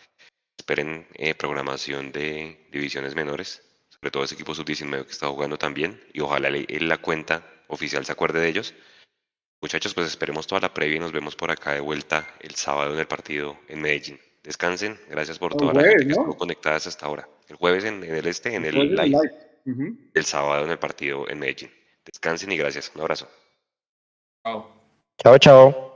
Esperen 0.56 1.08
eh, 1.14 1.34
programación 1.34 2.12
de 2.12 2.68
divisiones 2.70 3.16
menores, 3.16 3.67
sobre 4.00 4.10
todo 4.12 4.24
ese 4.24 4.34
equipo 4.34 4.54
sub-19 4.54 5.04
que 5.06 5.10
está 5.12 5.26
jugando 5.28 5.58
también 5.58 6.00
y 6.12 6.20
ojalá 6.20 6.50
le- 6.50 6.66
la 6.80 6.98
cuenta 6.98 7.42
oficial 7.68 8.04
se 8.04 8.12
acuerde 8.12 8.40
de 8.40 8.48
ellos. 8.48 8.74
Muchachos, 9.60 9.92
pues 9.92 10.06
esperemos 10.06 10.46
toda 10.46 10.60
la 10.60 10.72
previa 10.72 10.96
y 10.96 11.00
nos 11.00 11.10
vemos 11.10 11.34
por 11.34 11.50
acá 11.50 11.72
de 11.72 11.80
vuelta 11.80 12.32
el 12.40 12.54
sábado 12.54 12.94
en 12.94 13.00
el 13.00 13.06
partido 13.08 13.58
en 13.66 13.80
Medellín. 13.80 14.20
Descansen, 14.44 14.98
gracias 15.10 15.38
por 15.38 15.52
El 15.52 15.58
toda 15.58 15.74
la 15.74 15.82
gente 15.82 15.98
que 15.98 16.04
¿no? 16.14 16.20
estuvo 16.20 16.36
conectada 16.36 16.76
hasta 16.76 17.04
ahora. 17.06 17.28
El 17.48 17.56
jueves 17.56 17.84
en, 17.84 18.04
en 18.04 18.14
el 18.14 18.26
este, 18.28 18.54
en 18.54 18.64
el 18.64 18.94
live, 18.94 19.18
el 20.14 20.24
sábado 20.24 20.64
en 20.64 20.70
el 20.70 20.78
partido 20.78 21.28
en 21.28 21.40
Medellín. 21.40 21.70
Descansen 22.04 22.52
y 22.52 22.56
gracias. 22.56 22.92
Un 22.94 23.00
abrazo. 23.00 23.28
Chao. 24.44 24.70
Chao, 25.20 25.38
chao. 25.38 25.87